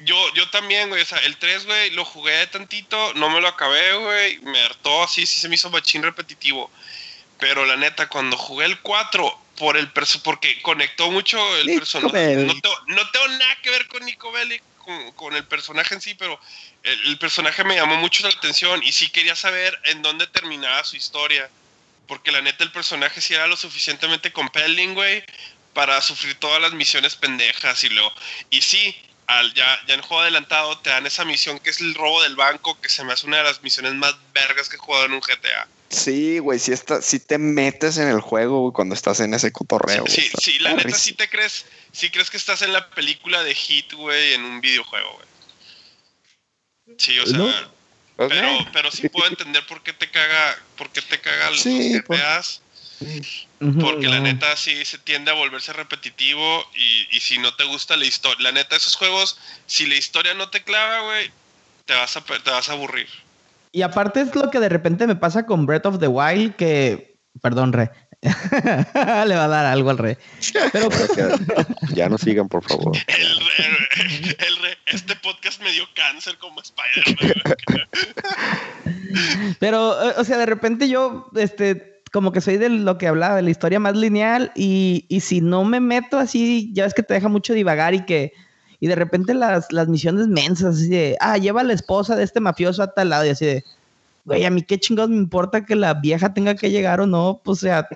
Yo, 0.00 0.34
yo 0.34 0.48
también, 0.50 0.88
güey, 0.90 1.02
o 1.02 1.06
sea, 1.06 1.18
el 1.18 1.36
3, 1.38 1.64
güey, 1.64 1.90
lo 1.90 2.04
jugué 2.04 2.46
tantito, 2.48 3.14
no 3.14 3.30
me 3.30 3.40
lo 3.40 3.48
acabé, 3.48 3.94
güey, 3.96 4.38
me 4.40 4.60
hartó 4.60 5.04
así, 5.04 5.24
sí 5.26 5.40
se 5.40 5.48
me 5.48 5.54
hizo 5.54 5.70
machín 5.70 6.02
repetitivo. 6.02 6.70
Pero 7.38 7.64
la 7.64 7.76
neta, 7.76 8.08
cuando 8.08 8.36
jugué 8.36 8.66
el 8.66 8.80
4, 8.80 9.40
por 9.56 9.76
el 9.76 9.90
perso 9.90 10.22
porque 10.22 10.60
conectó 10.62 11.10
mucho 11.10 11.38
el 11.56 11.66
Nico 11.66 11.78
personaje. 11.80 12.12
No, 12.46 12.60
tengo- 12.60 12.80
no 12.88 13.10
tengo 13.10 13.28
nada 13.28 13.56
que 13.62 13.70
ver 13.70 13.86
con 13.88 14.04
Nico 14.04 14.30
Bellic, 14.32 14.62
con, 14.78 15.12
con 15.12 15.34
el 15.34 15.44
personaje 15.44 15.94
en 15.94 16.00
sí, 16.00 16.14
pero 16.14 16.38
el, 16.82 17.06
el 17.06 17.18
personaje 17.18 17.64
me 17.64 17.74
llamó 17.74 17.96
mucho 17.96 18.22
la 18.22 18.28
atención 18.34 18.82
y 18.82 18.92
sí 18.92 19.08
quería 19.10 19.34
saber 19.34 19.78
en 19.84 20.02
dónde 20.02 20.26
terminaba 20.26 20.84
su 20.84 20.96
historia. 20.96 21.48
Porque 22.06 22.30
la 22.30 22.40
neta 22.40 22.62
el 22.62 22.70
personaje 22.70 23.20
sí 23.20 23.34
era 23.34 23.46
lo 23.46 23.56
suficientemente 23.56 24.30
compelling, 24.32 24.94
güey, 24.94 25.24
para 25.72 26.00
sufrir 26.00 26.36
todas 26.36 26.60
las 26.62 26.72
misiones 26.72 27.16
pendejas 27.16 27.82
y 27.84 27.88
luego... 27.88 28.12
Y 28.50 28.62
sí, 28.62 28.96
al, 29.26 29.54
ya, 29.54 29.80
ya 29.86 29.94
en 29.94 30.02
juego 30.02 30.22
adelantado 30.22 30.78
te 30.78 30.90
dan 30.90 31.06
esa 31.06 31.24
misión 31.24 31.58
que 31.58 31.70
es 31.70 31.80
el 31.80 31.94
robo 31.94 32.22
del 32.22 32.36
banco, 32.36 32.80
que 32.80 32.88
se 32.88 33.04
me 33.04 33.12
hace 33.12 33.26
una 33.26 33.38
de 33.38 33.44
las 33.44 33.62
misiones 33.62 33.94
más 33.94 34.14
vergas 34.32 34.68
que 34.68 34.76
he 34.76 34.78
jugado 34.78 35.06
en 35.06 35.12
un 35.12 35.20
GTA. 35.20 35.68
Sí, 35.88 36.38
güey, 36.38 36.58
está, 36.58 37.00
sí 37.00 37.20
te 37.20 37.38
metes 37.38 37.96
en 37.98 38.08
el 38.08 38.20
juego 38.20 38.60
güey, 38.60 38.72
cuando 38.72 38.94
estás 38.94 39.20
en 39.20 39.34
ese 39.34 39.52
cotorreo. 39.52 40.04
Sí, 40.06 40.28
sí, 40.40 40.58
la 40.58 40.74
neta 40.74 40.96
sí 40.96 41.12
te 41.12 41.28
crees, 41.28 41.66
sí 41.92 42.10
crees 42.10 42.30
que 42.30 42.36
estás 42.36 42.62
en 42.62 42.72
la 42.72 42.90
película 42.90 43.42
de 43.42 43.54
Hit, 43.54 43.92
güey, 43.92 44.34
en 44.34 44.44
un 44.44 44.60
videojuego, 44.60 45.12
güey. 45.12 46.96
Sí, 46.98 47.18
o 47.18 47.26
sea, 47.26 47.38
¿No? 47.38 47.76
Pues, 48.16 48.30
pero, 48.30 48.48
pero 48.72 48.90
sí 48.90 49.08
puedo 49.08 49.28
entender 49.28 49.64
por 49.66 49.82
qué 49.82 49.92
te 49.92 50.10
caga, 50.10 50.58
por 50.76 50.90
qué 50.90 51.02
te 51.02 51.20
caga 51.20 51.50
los 51.50 51.60
Sí, 51.60 52.00
pues. 52.06 52.20
GTAs, 52.20 52.62
porque 53.58 54.08
la 54.08 54.20
neta 54.20 54.54
sí 54.56 54.84
se 54.84 54.98
tiende 54.98 55.30
a 55.30 55.34
volverse 55.34 55.72
repetitivo 55.72 56.64
y, 56.74 57.16
y 57.16 57.20
si 57.20 57.38
no 57.38 57.54
te 57.54 57.64
gusta 57.64 57.96
la 57.96 58.04
historia, 58.04 58.44
la 58.44 58.52
neta 58.52 58.76
esos 58.76 58.96
juegos, 58.96 59.38
si 59.66 59.86
la 59.86 59.94
historia 59.94 60.34
no 60.34 60.50
te 60.50 60.62
clava, 60.62 61.00
güey, 61.06 61.30
te 61.86 61.94
vas 61.94 62.16
a 62.16 62.20
te 62.22 62.50
vas 62.50 62.68
a 62.68 62.72
aburrir. 62.72 63.08
Y 63.72 63.82
aparte 63.82 64.20
es 64.20 64.34
lo 64.34 64.50
que 64.50 64.60
de 64.60 64.68
repente 64.68 65.06
me 65.06 65.16
pasa 65.16 65.46
con 65.46 65.66
Breath 65.66 65.86
of 65.86 65.98
the 66.00 66.08
Wild, 66.08 66.56
que, 66.56 67.16
perdón, 67.42 67.72
Re, 67.72 67.90
le 68.22 69.34
va 69.36 69.44
a 69.44 69.48
dar 69.48 69.66
algo 69.66 69.90
al 69.90 69.98
Re. 69.98 70.18
Pero 70.72 70.88
Ya 71.94 72.08
no 72.08 72.18
sigan, 72.18 72.48
por 72.48 72.62
favor. 72.66 72.96
El 73.06 73.38
re- 73.38 74.36
el 74.46 74.56
re- 74.62 74.78
este 74.86 75.16
podcast 75.16 75.62
me 75.62 75.70
dio 75.72 75.84
cáncer 75.94 76.36
como 76.38 76.60
Spider-Man. 76.60 77.56
Pero, 79.60 80.10
eh, 80.10 80.14
o 80.18 80.24
sea, 80.24 80.36
de 80.38 80.46
repente 80.46 80.88
yo, 80.88 81.30
este, 81.36 81.95
como 82.12 82.32
que 82.32 82.40
soy 82.40 82.56
de 82.56 82.68
lo 82.68 82.98
que 82.98 83.08
hablaba, 83.08 83.36
de 83.36 83.42
la 83.42 83.50
historia 83.50 83.80
más 83.80 83.96
lineal, 83.96 84.52
y, 84.54 85.04
y 85.08 85.20
si 85.20 85.40
no 85.40 85.64
me 85.64 85.80
meto 85.80 86.18
así, 86.18 86.70
ya 86.72 86.84
ves 86.84 86.94
que 86.94 87.02
te 87.02 87.14
deja 87.14 87.28
mucho 87.28 87.52
divagar 87.52 87.94
y 87.94 88.04
que, 88.04 88.32
y 88.80 88.86
de 88.86 88.94
repente 88.94 89.34
las, 89.34 89.72
las 89.72 89.88
misiones 89.88 90.28
mensas, 90.28 90.76
así 90.76 90.88
de, 90.88 91.16
ah, 91.20 91.38
lleva 91.38 91.62
a 91.62 91.64
la 91.64 91.72
esposa 91.72 92.16
de 92.16 92.24
este 92.24 92.40
mafioso 92.40 92.82
a 92.82 92.92
tal 92.92 93.10
lado, 93.10 93.26
y 93.26 93.30
así 93.30 93.44
de, 93.44 93.64
güey, 94.26 94.44
a 94.44 94.50
mí 94.50 94.60
qué 94.62 94.78
chingados 94.78 95.08
me 95.10 95.16
importa 95.16 95.64
que 95.64 95.74
la 95.76 95.94
vieja 95.94 96.34
tenga 96.34 96.54
que 96.56 96.70
llegar 96.70 97.00
o 97.00 97.06
no, 97.06 97.40
pues, 97.42 97.58
o 97.58 97.60
sea, 97.62 97.88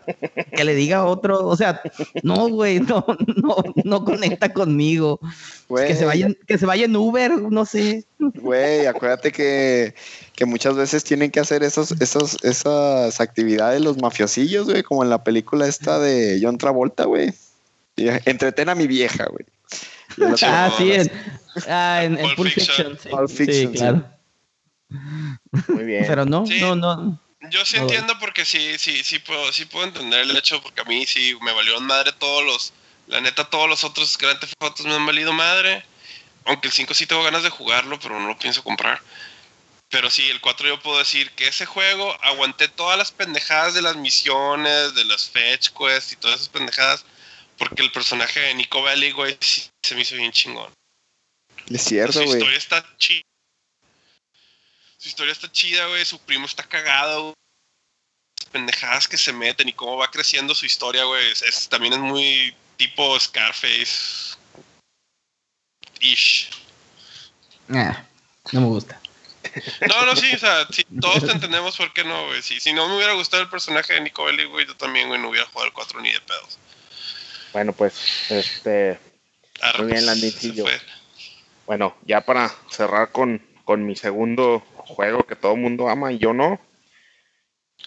que 0.56 0.64
le 0.64 0.74
diga 0.74 0.98
a 0.98 1.04
otro, 1.04 1.46
o 1.46 1.56
sea, 1.56 1.82
no, 2.22 2.48
güey, 2.48 2.80
no, 2.80 3.04
no, 3.36 3.56
no 3.84 4.04
conecta 4.04 4.52
conmigo. 4.52 5.20
Güey, 5.68 5.88
Que 5.88 5.94
se 5.96 6.04
vaya, 6.06 6.26
en- 6.26 6.38
que 6.46 6.56
se 6.56 6.64
vaya 6.66 6.84
en 6.86 6.96
Uber, 6.96 7.30
no 7.42 7.66
sé. 7.66 8.04
Güey, 8.18 8.86
acuérdate 8.86 9.30
que, 9.32 9.94
que 10.34 10.46
muchas 10.46 10.74
veces 10.76 11.04
tienen 11.04 11.30
que 11.30 11.40
hacer 11.40 11.62
esos, 11.62 11.92
esos, 12.00 12.38
esas 12.44 13.20
actividades 13.20 13.80
los 13.82 13.98
mafiosillos, 14.00 14.66
güey, 14.66 14.82
como 14.82 15.02
en 15.02 15.10
la 15.10 15.22
película 15.24 15.66
esta 15.66 15.98
de 15.98 16.38
John 16.42 16.56
Travolta, 16.58 17.04
güey. 17.04 17.34
Y, 17.96 18.06
Entretén 18.24 18.68
a 18.68 18.74
mi 18.74 18.86
vieja, 18.86 19.26
güey. 19.26 19.44
Ah, 20.42 20.72
sí, 20.76 20.92
en, 20.92 21.10
ah, 21.68 22.00
en, 22.04 22.14
en 22.18 22.22
Pulp 22.22 22.36
Pulp 22.36 22.48
Fiction. 22.50 22.96
Fiction. 22.96 22.98
sí. 23.02 23.08
Pulp 23.10 23.28
Sí, 23.30 23.36
Fiction, 23.36 23.72
sí. 23.72 23.78
claro. 23.78 24.04
Muy 25.68 25.84
bien. 25.84 26.04
Pero 26.06 26.24
no, 26.24 26.46
Sí. 26.46 26.60
no, 26.60 26.74
no. 26.74 27.20
Yo 27.50 27.64
sí 27.64 27.76
No. 27.76 27.82
entiendo 27.82 28.18
porque 28.18 28.44
sí, 28.44 28.78
sí, 28.78 29.02
sí 29.02 29.18
puedo, 29.18 29.50
sí 29.52 29.64
puedo 29.64 29.86
entender 29.86 30.20
el 30.20 30.36
hecho 30.36 30.60
porque 30.62 30.82
a 30.82 30.84
mí 30.84 31.06
sí 31.06 31.36
me 31.40 31.52
valió 31.52 31.80
madre 31.80 32.12
todos 32.12 32.44
los, 32.44 32.72
la 33.06 33.20
neta 33.20 33.48
todos 33.48 33.68
los 33.68 33.82
otros 33.82 34.18
Grand 34.18 34.38
Theft 34.38 34.52
Autos 34.60 34.84
me 34.86 34.94
han 34.94 35.06
valido 35.06 35.32
madre. 35.32 35.84
Aunque 36.44 36.68
el 36.68 36.72
5 36.74 36.94
sí 36.94 37.06
tengo 37.06 37.22
ganas 37.22 37.42
de 37.42 37.50
jugarlo, 37.50 37.98
pero 38.00 38.18
no 38.18 38.26
lo 38.28 38.38
pienso 38.38 38.62
comprar. 38.64 39.00
Pero 39.90 40.08
sí, 40.10 40.28
el 40.28 40.40
4 40.40 40.68
yo 40.68 40.80
puedo 40.80 40.98
decir 40.98 41.30
que 41.32 41.48
ese 41.48 41.66
juego 41.66 42.16
aguanté 42.22 42.68
todas 42.68 42.96
las 42.96 43.10
pendejadas 43.12 43.74
de 43.74 43.82
las 43.82 43.96
misiones, 43.96 44.94
de 44.94 45.04
las 45.04 45.28
fetch 45.30 45.70
quests 45.70 46.12
y 46.12 46.16
todas 46.16 46.36
esas 46.36 46.48
pendejadas. 46.48 47.04
Porque 47.58 47.82
el 47.82 47.90
personaje 47.92 48.40
de 48.40 48.54
Nico 48.54 48.82
Bellic, 48.82 49.14
güey, 49.14 49.36
sí 49.40 49.68
se 49.82 49.94
me 49.94 50.02
hizo 50.02 50.16
bien 50.16 50.32
chingón. 50.32 50.72
Es 51.68 51.82
Su 51.82 51.88
cierto, 51.90 52.20
güey. 52.20 52.30
historia 52.38 52.58
está 52.58 52.96
chida. 52.96 53.22
Su 55.00 55.08
historia 55.08 55.32
está 55.32 55.50
chida, 55.50 55.86
güey. 55.86 56.04
Su 56.04 56.18
primo 56.20 56.44
está 56.44 56.62
cagado. 56.62 57.22
güey. 57.22 57.34
Las 58.38 58.50
pendejadas 58.50 59.08
que 59.08 59.16
se 59.16 59.32
meten 59.32 59.68
y 59.68 59.72
cómo 59.72 59.96
va 59.96 60.10
creciendo 60.10 60.54
su 60.54 60.66
historia, 60.66 61.04
güey. 61.04 61.30
Es, 61.32 61.40
es- 61.42 61.68
también 61.70 61.94
es 61.94 61.98
muy 62.00 62.54
tipo 62.76 63.18
Scarface. 63.18 64.36
Ish. 66.00 66.50
Ah, 67.70 68.04
no 68.52 68.60
me 68.60 68.66
gusta. 68.66 69.00
No, 69.88 70.04
no, 70.06 70.14
sí, 70.16 70.32
o 70.34 70.38
sea, 70.38 70.66
sí, 70.70 70.84
todos 71.00 71.24
te 71.24 71.32
entendemos 71.32 71.76
por 71.76 71.92
qué 71.94 72.04
no, 72.04 72.26
güey. 72.26 72.42
Si, 72.42 72.60
si 72.60 72.72
no 72.74 72.88
me 72.88 72.96
hubiera 72.96 73.14
gustado 73.14 73.42
el 73.42 73.48
personaje 73.48 73.94
de 73.94 74.00
Nico 74.02 74.24
Bellic, 74.24 74.48
güey, 74.50 74.66
yo 74.66 74.76
también, 74.76 75.08
güey, 75.08 75.20
no 75.20 75.30
hubiera 75.30 75.46
jugado 75.46 75.66
el 75.66 75.72
4 75.72 76.00
ni 76.00 76.12
de 76.12 76.20
pedos. 76.20 76.58
Bueno, 77.52 77.72
pues, 77.72 78.30
este, 78.30 78.98
Arre, 79.62 79.82
Muy 79.82 79.92
bien, 79.92 80.04
pues, 80.06 80.60
fue. 80.62 80.80
bueno, 81.66 81.96
ya 82.04 82.20
para 82.20 82.54
cerrar 82.70 83.10
con, 83.12 83.44
con 83.64 83.84
mi 83.86 83.96
segundo 83.96 84.64
juego 84.94 85.22
que 85.24 85.36
todo 85.36 85.54
el 85.54 85.60
mundo 85.60 85.88
ama 85.88 86.12
y 86.12 86.18
yo 86.18 86.32
no. 86.32 86.60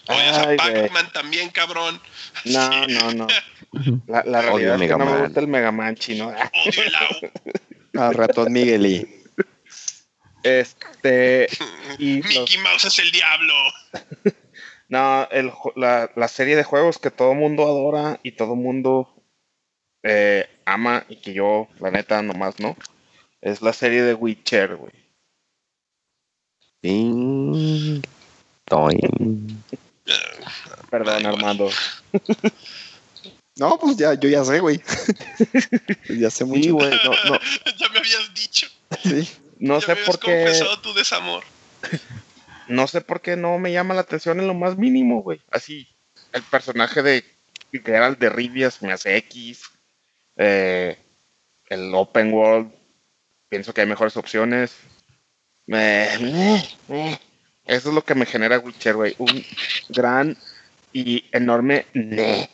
Oye. 0.08 0.56
Pac-Man 0.56 1.12
también, 1.12 1.48
cabrón. 1.50 2.00
No, 2.44 2.72
Sí. 2.86 2.92
no, 2.94 3.12
no. 3.14 3.26
La, 4.06 4.22
la 4.24 4.38
Odio 4.52 4.68
realidad 4.68 4.74
es 4.74 4.80
que 4.80 4.86
Mega 4.86 4.96
no 4.98 5.04
me 5.06 5.20
gusta 5.22 5.40
el 5.40 5.48
Mega 5.48 5.72
Man 5.72 5.96
chino. 5.96 6.28
Odio 6.66 6.82
el 6.82 6.94
AU. 6.94 8.00
Al 8.02 8.14
ratón 8.14 8.52
Miguelí. 8.52 9.06
Este, 10.42 11.48
y 11.98 12.22
los- 12.22 12.28
Mickey 12.34 12.58
Mouse 12.58 12.84
es 12.84 12.98
el 12.98 13.10
diablo. 13.10 13.54
no, 14.88 15.26
el, 15.30 15.50
ju- 15.50 15.72
la, 15.76 16.10
la 16.14 16.28
serie 16.28 16.56
de 16.56 16.64
juegos 16.64 16.98
que 16.98 17.10
todo 17.10 17.32
el 17.32 17.38
mundo 17.38 17.64
adora 17.64 18.20
y 18.22 18.32
todo 18.32 18.52
el 18.54 18.60
mundo 18.60 19.14
eh, 20.02 20.48
ama 20.66 21.04
y 21.08 21.16
que 21.16 21.32
yo, 21.32 21.68
la 21.80 21.90
neta, 21.90 22.20
nomás 22.22 22.60
no. 22.60 22.76
Es 23.40 23.62
la 23.62 23.72
serie 23.72 24.02
de 24.02 24.14
Witcher, 24.14 24.76
güey. 24.76 24.92
Ting, 26.84 28.02
toing. 28.66 29.64
Perdón, 30.90 31.22
güey. 31.22 31.26
Armando. 31.34 31.70
No, 33.56 33.78
pues 33.78 33.96
ya, 33.96 34.14
yo 34.14 34.28
ya 34.28 34.44
sé, 34.44 34.58
güey. 34.58 34.82
ya 36.08 36.28
sé 36.28 36.38
Sí, 36.38 36.44
mucho. 36.44 36.74
güey, 36.74 36.90
no, 36.90 37.30
no, 37.30 37.38
ya 37.78 37.88
me 37.90 38.00
habías 38.00 38.34
dicho. 38.34 38.66
Sí. 39.00 39.30
no 39.60 39.78
ya 39.78 39.86
sé 39.86 39.94
me 39.94 40.02
por 40.02 40.18
qué. 40.18 40.42
confesado 40.42 40.80
tu 40.80 40.92
desamor. 40.92 41.44
no 42.66 42.88
sé 42.88 43.00
por 43.00 43.20
qué 43.20 43.36
no 43.36 43.56
me 43.60 43.70
llama 43.72 43.94
la 43.94 44.00
atención 44.00 44.40
en 44.40 44.48
lo 44.48 44.54
más 44.54 44.76
mínimo, 44.76 45.22
güey. 45.22 45.40
Así, 45.52 45.86
el 46.32 46.42
personaje 46.42 47.00
de 47.04 47.24
Geralt 47.72 48.18
de 48.18 48.28
Rivia 48.28 48.72
se 48.72 48.84
me 48.84 48.92
hace 48.92 49.16
X. 49.18 49.62
Eh, 50.36 50.98
el 51.68 51.94
Open 51.94 52.32
World, 52.32 52.72
pienso 53.48 53.72
que 53.72 53.82
hay 53.82 53.86
mejores 53.86 54.16
opciones. 54.16 54.74
Me- 55.66 56.08
me- 56.20 56.64
me. 56.88 57.20
Eso 57.64 57.88
es 57.88 57.94
lo 57.94 58.04
que 58.04 58.14
me 58.14 58.26
genera 58.26 58.58
Witcher, 58.58 58.94
güey. 58.94 59.14
Un 59.18 59.44
gran 59.88 60.36
y 60.92 61.24
enorme 61.32 61.86
ne. 61.94 62.50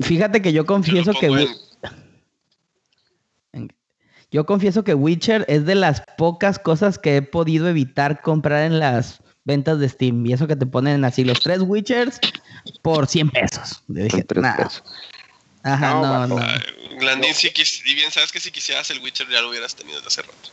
Fíjate 0.00 0.42
que 0.42 0.52
yo 0.52 0.66
confieso 0.66 1.12
que 1.18 1.46
Yo 4.30 4.46
confieso 4.46 4.82
que 4.82 4.94
Witcher 4.94 5.44
es 5.48 5.66
de 5.66 5.74
las 5.74 6.02
pocas 6.16 6.58
cosas 6.58 6.98
que 6.98 7.16
he 7.16 7.22
podido 7.22 7.68
evitar 7.68 8.22
comprar 8.22 8.64
en 8.64 8.78
las 8.78 9.22
ventas 9.44 9.78
de 9.78 9.88
Steam. 9.88 10.24
Y 10.24 10.32
eso 10.32 10.46
que 10.46 10.56
te 10.56 10.64
ponen 10.64 11.04
así 11.04 11.24
los 11.24 11.40
tres 11.40 11.60
Witchers 11.60 12.18
por 12.80 13.06
100 13.06 13.28
pesos. 13.30 13.82
Yo 13.88 14.04
dije, 14.04 14.24
nah. 14.36 14.56
pesos. 14.56 14.84
Ajá, 15.64 15.90
No, 15.90 16.26
no, 16.26 16.38
no. 16.38 16.46
Landín, 17.00 17.34
si 17.34 17.48
quis- 17.50 17.82
y 17.84 17.94
bien 17.94 18.10
sabes 18.10 18.32
que 18.32 18.40
si 18.40 18.50
quisieras 18.50 18.90
el 18.90 18.98
Witcher 19.00 19.28
ya 19.28 19.40
lo 19.40 19.48
hubieras 19.50 19.74
tenido 19.74 19.96
desde 19.98 20.08
hace 20.08 20.22
rato. 20.22 20.50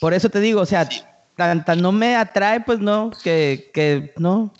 Por 0.00 0.14
eso 0.14 0.28
te 0.30 0.40
digo, 0.40 0.60
o 0.60 0.66
sea, 0.66 0.88
tan, 1.36 1.64
tan 1.64 1.80
no 1.80 1.92
me 1.92 2.16
atrae, 2.16 2.60
pues 2.60 2.78
no, 2.80 3.10
que, 3.22 3.70
que 3.72 4.12
no. 4.16 4.52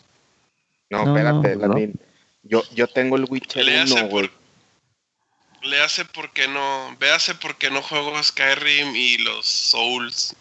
No, 0.90 1.04
No, 1.04 1.16
espérate, 1.16 1.56
no. 1.56 1.68
Landín. 1.68 2.00
Yo, 2.44 2.62
yo 2.74 2.86
tengo 2.88 3.16
el 3.16 3.26
Witcher 3.28 3.64
1, 3.64 4.06
güey. 4.08 4.28
por. 4.28 4.42
Léase 5.62 6.04
por 6.04 6.32
qué 6.32 6.48
no. 6.48 6.96
Véase 6.98 7.34
por 7.36 7.56
qué 7.56 7.70
no 7.70 7.82
juego 7.82 8.20
Skyrim 8.22 8.96
y 8.96 9.18
los 9.18 9.46
Souls. 9.46 10.34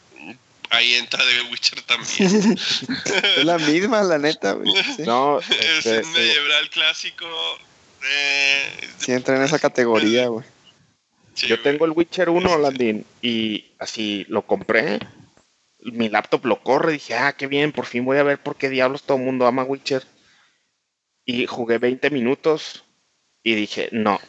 Ahí 0.71 0.93
entra 0.95 1.23
The 1.23 1.51
Witcher 1.51 1.81
también. 1.83 2.57
Es 3.37 3.45
la 3.45 3.57
misma, 3.59 4.01
la 4.03 4.17
neta, 4.17 4.53
güey. 4.53 4.71
Sí, 4.95 5.03
No, 5.03 5.39
es 5.39 5.49
este, 5.85 6.01
un 6.03 6.11
medieval 6.13 6.69
clásico. 6.69 7.25
Eh, 8.03 8.89
Sí 8.97 9.11
entra 9.11 9.35
en 9.35 9.43
esa 9.43 9.59
categoría, 9.59 10.27
güey. 10.27 10.45
Sí, 11.41 11.47
yo 11.47 11.61
tengo 11.61 11.85
el 11.85 11.91
Witcher 11.91 12.29
1, 12.29 12.57
Landín, 12.57 13.05
y 13.21 13.71
así 13.79 14.25
lo 14.29 14.45
compré. 14.45 14.99
Mi 15.79 16.09
laptop 16.09 16.45
lo 16.45 16.61
corre, 16.61 16.93
dije, 16.93 17.15
ah, 17.15 17.33
qué 17.33 17.47
bien, 17.47 17.71
por 17.71 17.85
fin 17.85 18.05
voy 18.05 18.17
a 18.17 18.23
ver 18.23 18.37
por 18.37 18.55
qué 18.55 18.69
diablos 18.69 19.03
todo 19.03 19.17
el 19.17 19.23
mundo 19.23 19.47
ama 19.47 19.63
Witcher. 19.63 20.03
Y 21.25 21.47
jugué 21.47 21.79
20 21.79 22.09
minutos 22.11 22.83
y 23.43 23.55
dije, 23.55 23.89
no, 23.91 24.19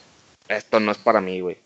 esto 0.48 0.80
no 0.80 0.92
es 0.92 0.98
para 0.98 1.20
mí, 1.20 1.40
güey. 1.40 1.58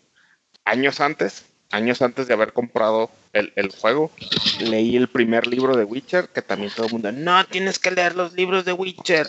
Años 0.65 0.99
antes, 0.99 1.45
años 1.71 2.01
antes 2.01 2.27
de 2.27 2.33
haber 2.33 2.51
comprado 2.51 3.09
el, 3.31 3.53
el 3.55 3.69
juego, 3.69 4.11
leí 4.59 4.97
el 4.97 5.07
primer 5.07 5.47
libro 5.47 5.77
de 5.77 5.85
Witcher, 5.85 6.27
que 6.29 6.41
también 6.41 6.71
todo 6.75 6.87
el 6.87 6.91
mundo, 6.93 7.11
no, 7.13 7.45
tienes 7.45 7.79
que 7.79 7.91
leer 7.91 8.15
los 8.15 8.33
libros 8.33 8.65
de 8.65 8.73
Witcher. 8.73 9.27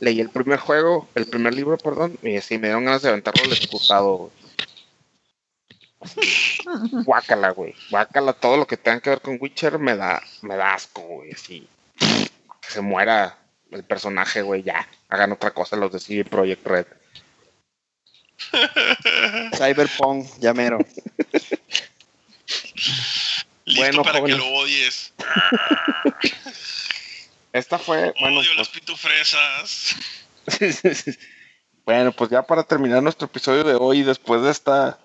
Leí 0.00 0.20
el 0.20 0.30
primer 0.30 0.58
juego, 0.60 1.08
el 1.14 1.26
primer 1.26 1.54
libro, 1.54 1.76
perdón, 1.76 2.18
y 2.22 2.36
así 2.36 2.56
me 2.56 2.68
dieron 2.68 2.84
ganas 2.84 3.02
de 3.02 3.10
aventarlo 3.10 3.44
al 3.44 3.52
excusado, 3.52 4.16
güey. 4.16 4.47
Guácala, 7.04 7.50
güey. 7.50 7.74
Guácala, 7.90 8.32
todo 8.32 8.56
lo 8.56 8.66
que 8.66 8.76
tenga 8.76 9.00
que 9.00 9.10
ver 9.10 9.20
con 9.20 9.38
Witcher 9.40 9.78
me 9.78 9.96
da, 9.96 10.22
me 10.42 10.56
da 10.56 10.74
asco, 10.74 11.02
güey. 11.02 11.32
Así. 11.32 11.68
Que 11.98 12.70
se 12.70 12.80
muera 12.80 13.38
el 13.70 13.84
personaje, 13.84 14.42
güey, 14.42 14.62
ya. 14.62 14.88
Hagan 15.08 15.32
otra 15.32 15.52
cosa 15.52 15.76
los 15.76 15.92
de 15.92 16.00
CD 16.00 16.24
Projekt 16.24 16.66
Red. 16.66 16.86
Cyberpunk, 19.56 20.26
ya 20.38 20.54
mero. 20.54 20.78
Listo 23.64 23.82
Bueno, 23.82 24.02
para 24.02 24.20
jóvenes. 24.20 24.36
que 24.36 24.42
lo 24.42 24.54
odies. 24.54 25.12
Esta 27.52 27.78
fue, 27.78 28.14
bueno, 28.20 28.40
Odio 28.40 28.50
pues, 28.50 28.58
las 28.58 28.68
pitufresas. 28.68 29.96
bueno, 31.84 32.12
pues 32.12 32.30
ya 32.30 32.42
para 32.42 32.62
terminar 32.62 33.02
nuestro 33.02 33.26
episodio 33.26 33.64
de 33.64 33.74
hoy, 33.74 34.02
después 34.02 34.42
de 34.42 34.50
esta, 34.50 34.98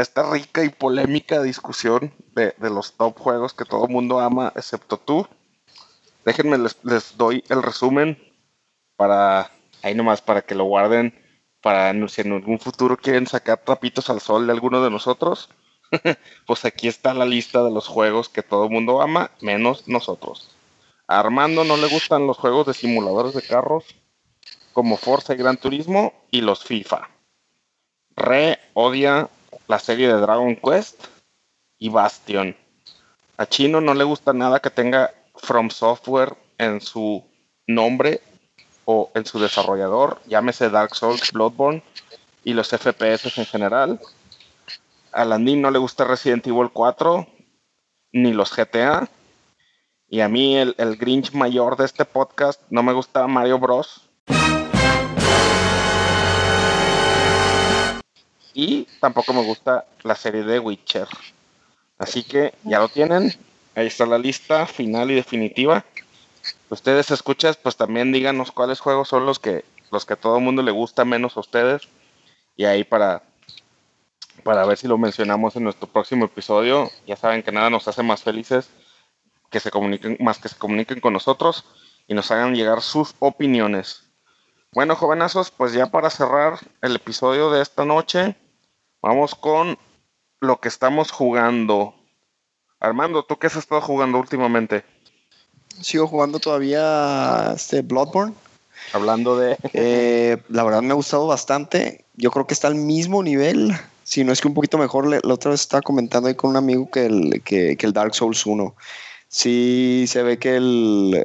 esta 0.00 0.30
rica 0.30 0.64
y 0.64 0.68
polémica 0.68 1.42
discusión 1.42 2.12
de, 2.34 2.54
de 2.58 2.70
los 2.70 2.94
top 2.94 3.18
juegos 3.18 3.54
que 3.54 3.64
todo 3.64 3.88
mundo 3.88 4.20
ama, 4.20 4.52
excepto 4.56 4.96
tú, 4.98 5.26
déjenme 6.24 6.58
les, 6.58 7.16
doy 7.16 7.44
el 7.48 7.62
resumen 7.62 8.18
para, 8.96 9.50
ahí 9.82 9.94
nomás, 9.94 10.20
para 10.20 10.42
que 10.42 10.54
lo 10.54 10.64
guarden, 10.64 11.14
para 11.62 11.92
si 12.08 12.22
en 12.22 12.32
algún 12.32 12.58
futuro 12.58 12.96
quieren 12.96 13.26
sacar 13.26 13.58
trapitos 13.64 14.10
al 14.10 14.20
sol 14.20 14.46
de 14.46 14.52
alguno 14.52 14.82
de 14.82 14.90
nosotros, 14.90 15.50
pues 16.46 16.64
aquí 16.64 16.88
está 16.88 17.14
la 17.14 17.24
lista 17.24 17.62
de 17.62 17.70
los 17.70 17.86
juegos 17.88 18.28
que 18.28 18.42
todo 18.42 18.68
mundo 18.68 19.02
ama, 19.02 19.30
menos 19.40 19.88
nosotros. 19.88 20.50
Armando 21.06 21.64
no 21.64 21.76
le 21.76 21.88
gustan 21.88 22.26
los 22.26 22.38
juegos 22.38 22.66
de 22.66 22.74
simuladores 22.74 23.34
de 23.34 23.42
carros 23.42 23.84
como 24.72 24.96
Forza 24.96 25.34
y 25.34 25.36
Gran 25.36 25.56
Turismo 25.56 26.12
y 26.30 26.40
los 26.40 26.62
FIFA. 26.62 27.10
Re 28.14 28.58
odia 28.74 29.28
la 29.70 29.78
serie 29.78 30.08
de 30.08 30.20
Dragon 30.20 30.56
Quest 30.56 31.04
y 31.78 31.90
Bastion. 31.90 32.56
A 33.36 33.46
Chino 33.46 33.80
no 33.80 33.94
le 33.94 34.02
gusta 34.02 34.32
nada 34.32 34.58
que 34.58 34.68
tenga 34.68 35.14
From 35.36 35.70
Software 35.70 36.36
en 36.58 36.80
su 36.80 37.24
nombre 37.68 38.20
o 38.84 39.12
en 39.14 39.24
su 39.24 39.38
desarrollador, 39.38 40.20
llámese 40.26 40.70
Dark 40.70 40.96
Souls, 40.96 41.30
Bloodborne 41.30 41.84
y 42.42 42.52
los 42.52 42.70
FPS 42.70 43.38
en 43.38 43.46
general. 43.46 44.00
A 45.12 45.24
Landín 45.24 45.62
no 45.62 45.70
le 45.70 45.78
gusta 45.78 46.02
Resident 46.02 46.44
Evil 46.48 46.70
4 46.72 47.28
ni 48.10 48.32
los 48.32 48.52
GTA. 48.52 49.08
Y 50.08 50.18
a 50.18 50.28
mí, 50.28 50.56
el, 50.56 50.74
el 50.78 50.96
Grinch 50.96 51.32
mayor 51.32 51.76
de 51.76 51.84
este 51.84 52.04
podcast, 52.04 52.60
no 52.70 52.82
me 52.82 52.92
gusta 52.92 53.24
Mario 53.28 53.60
Bros. 53.60 54.09
Y 58.54 58.86
tampoco 59.00 59.32
me 59.32 59.44
gusta 59.44 59.86
la 60.02 60.14
serie 60.14 60.42
de 60.42 60.58
Witcher. 60.58 61.08
Así 61.98 62.22
que 62.22 62.54
ya 62.64 62.78
lo 62.78 62.88
tienen. 62.88 63.34
Ahí 63.74 63.86
está 63.86 64.06
la 64.06 64.18
lista 64.18 64.66
final 64.66 65.10
y 65.10 65.14
definitiva. 65.14 65.84
Ustedes 66.68 67.10
escuchas, 67.10 67.56
pues 67.56 67.76
también 67.76 68.12
díganos 68.12 68.52
cuáles 68.52 68.80
juegos 68.80 69.08
son 69.08 69.26
los 69.26 69.38
que 69.38 69.64
los 69.90 70.06
que 70.06 70.14
a 70.14 70.16
todo 70.16 70.36
el 70.36 70.44
mundo 70.44 70.62
le 70.62 70.70
gusta 70.70 71.04
menos 71.04 71.36
a 71.36 71.40
ustedes. 71.40 71.82
Y 72.56 72.64
ahí 72.64 72.84
para 72.84 73.22
para 74.42 74.64
ver 74.64 74.78
si 74.78 74.88
lo 74.88 74.98
mencionamos 74.98 75.56
en 75.56 75.64
nuestro 75.64 75.88
próximo 75.88 76.24
episodio. 76.24 76.90
Ya 77.06 77.16
saben 77.16 77.42
que 77.42 77.52
nada 77.52 77.70
nos 77.70 77.86
hace 77.88 78.02
más 78.02 78.22
felices 78.22 78.70
que 79.50 79.60
se 79.60 79.70
comuniquen, 79.70 80.16
más 80.20 80.38
que 80.38 80.48
se 80.48 80.56
comuniquen 80.56 81.00
con 81.00 81.12
nosotros 81.12 81.64
y 82.06 82.14
nos 82.14 82.30
hagan 82.30 82.54
llegar 82.54 82.82
sus 82.82 83.14
opiniones. 83.18 84.09
Bueno, 84.72 84.94
jovenazos, 84.94 85.50
pues 85.50 85.72
ya 85.72 85.86
para 85.86 86.10
cerrar 86.10 86.60
el 86.80 86.94
episodio 86.94 87.50
de 87.50 87.60
esta 87.60 87.84
noche, 87.84 88.36
vamos 89.02 89.34
con 89.34 89.76
lo 90.38 90.60
que 90.60 90.68
estamos 90.68 91.10
jugando. 91.10 91.92
Armando, 92.78 93.24
¿tú 93.24 93.36
qué 93.36 93.48
has 93.48 93.56
estado 93.56 93.80
jugando 93.80 94.18
últimamente? 94.18 94.84
Sigo 95.80 96.06
jugando 96.06 96.38
todavía 96.38 97.52
este 97.56 97.82
Bloodborne. 97.82 98.32
Hablando 98.92 99.36
de... 99.36 99.58
Eh, 99.72 100.40
la 100.48 100.62
verdad 100.62 100.82
me 100.82 100.92
ha 100.92 100.94
gustado 100.94 101.26
bastante. 101.26 102.04
Yo 102.14 102.30
creo 102.30 102.46
que 102.46 102.54
está 102.54 102.68
al 102.68 102.76
mismo 102.76 103.24
nivel, 103.24 103.72
si 104.04 104.22
no 104.22 104.32
es 104.32 104.40
que 104.40 104.46
un 104.46 104.54
poquito 104.54 104.78
mejor. 104.78 105.08
La 105.08 105.34
otra 105.34 105.50
vez 105.50 105.62
estaba 105.62 105.82
comentando 105.82 106.28
ahí 106.28 106.36
con 106.36 106.50
un 106.50 106.56
amigo 106.56 106.88
que 106.92 107.06
el, 107.06 107.42
que, 107.42 107.76
que 107.76 107.86
el 107.86 107.92
Dark 107.92 108.14
Souls 108.14 108.46
1. 108.46 108.72
Sí 109.26 110.04
se 110.06 110.22
ve 110.22 110.38
que 110.38 110.54
el, 110.54 111.24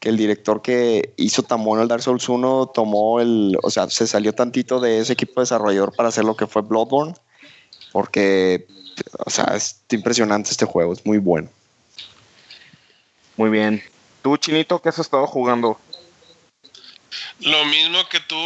que 0.00 0.08
el 0.08 0.16
director 0.16 0.62
que 0.62 1.12
hizo 1.18 1.42
tan 1.42 1.62
bueno 1.62 1.82
el 1.82 1.88
Dark 1.88 2.02
Souls 2.02 2.26
1 2.26 2.72
tomó 2.74 3.20
el, 3.20 3.56
o 3.62 3.70
sea, 3.70 3.88
se 3.90 4.06
salió 4.06 4.34
tantito 4.34 4.80
de 4.80 4.98
ese 4.98 5.12
equipo 5.12 5.40
desarrollador 5.40 5.94
para 5.94 6.08
hacer 6.08 6.24
lo 6.24 6.36
que 6.36 6.46
fue 6.46 6.62
Bloodborne, 6.62 7.14
porque, 7.92 8.66
o 9.26 9.30
sea, 9.30 9.54
es 9.54 9.82
impresionante 9.90 10.50
este 10.50 10.64
juego, 10.64 10.94
es 10.94 11.04
muy 11.04 11.18
bueno. 11.18 11.50
Muy 13.36 13.50
bien. 13.50 13.82
¿Tú, 14.22 14.36
Chinito, 14.38 14.80
qué 14.80 14.88
has 14.88 14.98
estado 14.98 15.26
jugando? 15.26 15.78
Lo 17.40 17.64
mismo 17.66 18.06
que 18.08 18.20
tú, 18.20 18.36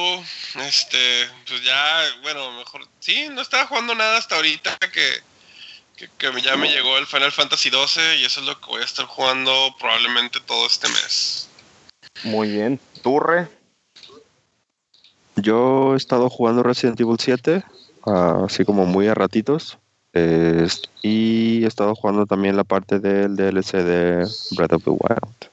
este, 0.60 1.28
pues 1.47 1.62
ya, 1.64 2.02
bueno, 2.22 2.51
mejor, 2.52 2.86
sí, 2.98 3.28
no 3.31 3.43
estaba 3.43 3.66
jugando 3.66 3.94
nada 3.94 4.18
hasta 4.18 4.36
ahorita 4.36 4.76
que, 4.93 5.20
que, 5.97 6.09
que 6.19 6.41
ya 6.43 6.57
me 6.57 6.69
llegó 6.69 6.99
el 6.99 7.07
Final 7.07 7.33
Fantasy 7.33 7.71
XII 7.71 8.21
y 8.21 8.25
eso 8.25 8.41
es 8.41 8.47
lo 8.47 8.59
que 8.61 8.66
voy 8.66 8.83
a 8.83 8.85
estar 8.85 9.07
jugando 9.07 9.75
probablemente 9.79 10.41
todo 10.41 10.66
este 10.66 10.89
mes. 10.89 11.49
Muy 12.25 12.51
bien. 12.51 12.81
¿Tú, 13.03 13.21
Re? 13.21 13.49
Yo 15.37 15.95
he 15.95 15.97
estado 15.97 16.31
jugando 16.31 16.62
Resident 16.62 17.01
Evil 17.01 17.16
7, 17.19 17.65
ah, 18.07 18.43
así 18.47 18.65
como 18.65 18.87
muy 18.87 19.09
a 19.09 19.15
ratitos. 19.15 19.79
eh, 20.12 20.69
y 21.03 21.65
he 21.65 21.66
estado 21.66 21.95
jugando 21.97 22.25
también 22.25 22.57
la 22.57 22.62
parte 22.65 23.01
del 23.01 23.35
DLC 23.37 23.83
de 23.83 24.29
Breath 24.53 24.75
of 24.75 24.85
the 24.85 24.91
Wild. 24.91 25.51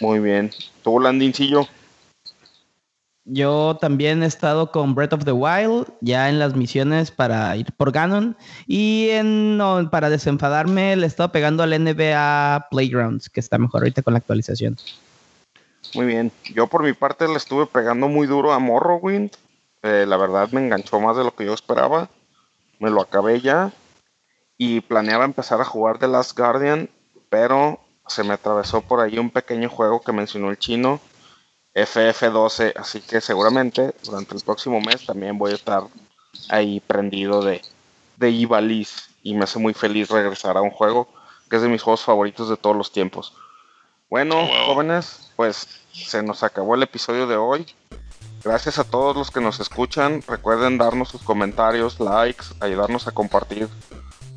Muy 0.00 0.20
bien. 0.20 0.52
¿Tú, 0.84 1.00
Landincillo? 1.00 1.68
Yo 3.28 3.76
también 3.80 4.22
he 4.22 4.26
estado 4.26 4.70
con 4.70 4.94
Breath 4.94 5.12
of 5.12 5.24
the 5.24 5.32
Wild, 5.32 5.88
ya 6.00 6.28
en 6.28 6.38
las 6.38 6.54
misiones 6.54 7.10
para 7.10 7.56
ir 7.56 7.72
por 7.76 7.90
Ganon. 7.90 8.36
Y 8.68 9.08
en, 9.10 9.56
no, 9.56 9.90
para 9.90 10.10
desenfadarme, 10.10 10.94
le 10.94 11.04
he 11.04 11.08
estado 11.08 11.32
pegando 11.32 11.64
al 11.64 11.70
NBA 11.70 12.68
Playgrounds, 12.70 13.28
que 13.28 13.40
está 13.40 13.58
mejor 13.58 13.82
ahorita 13.82 14.02
con 14.02 14.12
la 14.14 14.18
actualización. 14.18 14.76
Muy 15.94 16.06
bien. 16.06 16.30
Yo 16.54 16.68
por 16.68 16.84
mi 16.84 16.92
parte 16.92 17.26
le 17.26 17.34
estuve 17.34 17.66
pegando 17.66 18.06
muy 18.06 18.28
duro 18.28 18.52
a 18.52 18.60
Morrowind. 18.60 19.32
Eh, 19.82 20.04
la 20.06 20.16
verdad 20.16 20.48
me 20.52 20.60
enganchó 20.60 21.00
más 21.00 21.16
de 21.16 21.24
lo 21.24 21.34
que 21.34 21.46
yo 21.46 21.54
esperaba. 21.54 22.08
Me 22.78 22.90
lo 22.90 23.00
acabé 23.00 23.40
ya. 23.40 23.72
Y 24.56 24.82
planeaba 24.82 25.24
empezar 25.24 25.60
a 25.60 25.64
jugar 25.64 25.98
The 25.98 26.06
Last 26.06 26.38
Guardian. 26.38 26.90
Pero 27.28 27.80
se 28.06 28.22
me 28.22 28.34
atravesó 28.34 28.82
por 28.82 29.00
ahí 29.00 29.18
un 29.18 29.30
pequeño 29.30 29.68
juego 29.68 30.00
que 30.00 30.12
mencionó 30.12 30.50
el 30.50 30.58
chino. 30.58 31.00
FF12. 31.76 32.72
Así 32.76 33.00
que 33.00 33.20
seguramente 33.20 33.94
durante 34.02 34.34
el 34.34 34.42
próximo 34.42 34.80
mes 34.80 35.06
también 35.06 35.38
voy 35.38 35.52
a 35.52 35.56
estar 35.56 35.84
ahí 36.48 36.80
prendido 36.80 37.42
de, 37.42 37.62
de 38.16 38.30
Ivalice. 38.30 39.02
y 39.22 39.34
me 39.34 39.44
hace 39.44 39.58
muy 39.58 39.74
feliz 39.74 40.08
regresar 40.08 40.56
a 40.56 40.62
un 40.62 40.70
juego 40.70 41.08
que 41.50 41.56
es 41.56 41.62
de 41.62 41.68
mis 41.68 41.82
juegos 41.82 42.02
favoritos 42.02 42.48
de 42.48 42.56
todos 42.56 42.74
los 42.76 42.90
tiempos. 42.92 43.32
Bueno, 44.10 44.36
Wow. 44.36 44.66
jóvenes, 44.66 45.30
pues 45.36 45.66
se 45.92 46.22
nos 46.22 46.42
acabó 46.42 46.74
el 46.74 46.82
episodio 46.82 47.26
de 47.26 47.36
hoy. 47.36 47.66
Gracias 48.44 48.78
a 48.78 48.84
todos 48.84 49.16
los 49.16 49.30
que 49.32 49.40
nos 49.40 49.58
escuchan. 49.60 50.22
Recuerden 50.28 50.78
darnos 50.78 51.08
sus 51.08 51.22
comentarios, 51.22 51.98
likes, 52.00 52.46
ayudarnos 52.60 53.06
a 53.08 53.12
compartir 53.12 53.68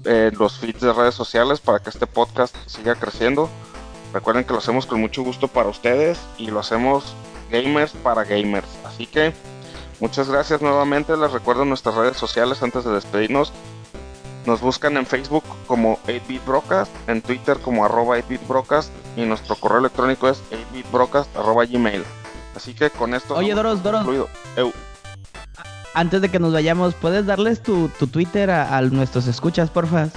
eh, 0.05 0.31
los 0.37 0.57
feeds 0.57 0.81
de 0.81 0.93
redes 0.93 1.13
sociales 1.13 1.59
para 1.59 1.79
que 1.79 1.89
este 1.91 2.07
podcast 2.07 2.55
siga 2.65 2.95
creciendo. 2.95 3.49
Recuerden 4.13 4.43
que 4.45 4.53
lo 4.53 4.59
hacemos 4.59 4.87
con 4.87 4.99
mucho 5.01 5.21
gusto 5.21 5.47
para 5.47 5.69
ustedes 5.69 6.19
y 6.39 6.47
lo 6.47 6.59
hacemos 6.59 7.13
gamers 7.49 7.91
para 7.91 8.23
gamers. 8.23 8.67
Así 8.85 9.05
que 9.05 9.33
muchas 9.99 10.29
gracias 10.29 10.61
nuevamente. 10.61 11.15
Les 11.17 11.31
recuerdo 11.31 11.65
nuestras 11.65 11.95
redes 11.95 12.17
sociales 12.17 12.61
antes 12.63 12.83
de 12.83 12.91
despedirnos. 12.91 13.51
Nos 14.45 14.61
buscan 14.61 14.97
en 14.97 15.05
Facebook 15.05 15.43
como 15.67 15.99
8bit 16.07 16.43
Broadcast, 16.45 16.91
en 17.07 17.21
Twitter 17.21 17.57
como 17.59 17.85
arroba 17.85 18.17
8bit 18.17 18.47
Broadcast 18.47 18.89
y 19.15 19.21
nuestro 19.21 19.55
correo 19.55 19.79
electrónico 19.79 20.29
es 20.29 20.41
8bitbroadcast 20.49 21.35
arroba 21.35 21.65
gmail. 21.65 22.03
Así 22.55 22.73
que 22.73 22.89
con 22.89 23.13
esto... 23.13 23.35
Oye, 23.35 23.53
Doros, 23.53 23.83
Doros. 23.83 24.07
Eu, 24.55 24.73
Antes 25.93 26.21
de 26.21 26.29
que 26.29 26.39
nos 26.39 26.53
vayamos, 26.53 26.93
¿puedes 26.93 27.25
darles 27.25 27.61
tu, 27.61 27.89
tu 27.89 28.07
Twitter 28.07 28.49
a, 28.51 28.77
a 28.77 28.81
nuestros 28.81 29.27
escuchas, 29.27 29.69
porfa? 29.69 30.09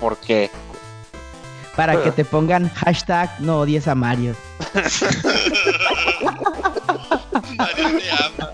¿Por 0.00 0.16
qué? 0.18 0.50
Para 1.78 2.02
que 2.02 2.10
te 2.10 2.24
pongan 2.34 2.68
hashtag 2.74 3.30
no 3.38 3.60
odies 3.60 3.86
a 3.86 3.94
Mario. 3.94 4.34
Mario 7.56 7.98
te 7.98 8.10
ama. 8.10 8.50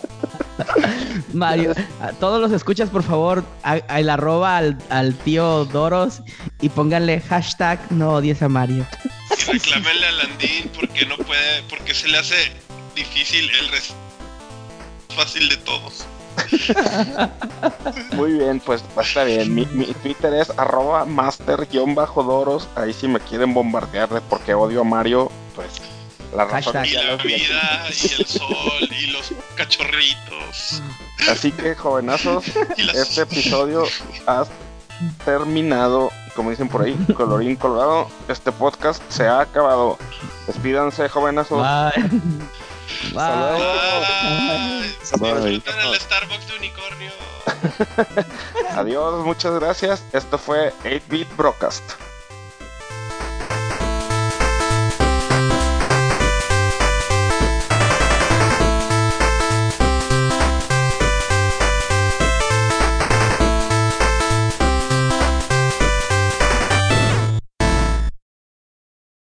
Mario, 1.33 1.73
a 2.03 2.13
todos 2.13 2.39
los 2.39 2.53
escuchas, 2.53 2.91
por 2.91 3.03
favor, 3.03 3.43
a, 3.63 3.79
a 3.89 4.01
el 4.01 4.11
arroba 4.11 4.59
al, 4.59 4.77
al 4.91 5.15
tío 5.15 5.65
Doros 5.65 6.21
y 6.61 6.69
pónganle 6.69 7.21
hashtag 7.21 7.81
no 7.91 8.11
odies 8.13 8.43
a 8.43 8.51
Mario. 8.51 8.87
Y 9.31 9.53
reclámenle 9.53 10.07
a 10.07 10.13
Landín 10.13 10.71
porque 10.79 11.07
no 11.07 11.17
puede, 11.17 11.63
porque 11.71 11.95
se 11.95 12.09
le 12.09 12.19
hace 12.19 12.53
difícil 12.95 13.51
el 13.59 13.69
res 13.69 13.95
fácil 15.17 15.49
de 15.49 15.57
todos. 15.57 16.07
Muy 18.13 18.33
bien, 18.33 18.61
pues 18.61 18.85
está 19.01 19.25
bien. 19.25 19.55
Mi, 19.55 19.67
mi 19.67 19.87
Twitter 19.87 20.35
es 20.35 20.51
arroba 20.57 21.05
master-doros. 21.05 22.69
Ahí 22.77 22.93
si 22.93 23.09
me 23.09 23.21
quieren 23.21 23.55
bombardear 23.55 24.09
de 24.09 24.21
por 24.21 24.41
qué 24.41 24.55
odio 24.55 24.83
a 24.83 24.85
Mario, 24.85 25.31
pues 25.55 25.81
la 26.35 26.45
razón 26.45 26.75
Hashtag. 26.75 26.87
Y 26.87 27.07
la 27.07 27.17
vida, 27.17 27.87
y 27.89 28.21
el 28.21 28.27
sol, 28.27 28.89
y 28.91 29.07
los 29.09 29.33
cachorritos. 29.55 30.83
Así 31.31 31.53
que, 31.53 31.75
jovenazos, 31.75 32.45
las... 32.77 32.97
este 32.97 33.23
episodio 33.23 33.85
ha 34.27 34.45
terminado. 35.25 36.11
Y 36.27 36.31
Como 36.31 36.51
dicen 36.51 36.69
por 36.69 36.83
ahí, 36.83 36.95
colorín 37.17 37.57
colorado, 37.57 38.09
este 38.29 38.53
podcast 38.53 39.03
se 39.09 39.27
ha 39.27 39.41
acabado. 39.41 39.99
Despídanse, 40.47 41.09
jovenazos. 41.09 41.63
Bye. 41.63 42.11
Hasta 43.17 43.37
luego. 43.37 43.65
Bye. 45.19 45.35
Bye. 45.35 45.63
El 45.93 46.01
Starbucks 46.01 46.49
de 46.49 46.57
unicornio. 46.57 47.13
Adiós, 48.77 49.25
muchas 49.25 49.55
gracias. 49.55 50.03
Esto 50.13 50.39
fue 50.39 50.73
8-Bit 50.85 51.37
Broadcast. 51.37 51.83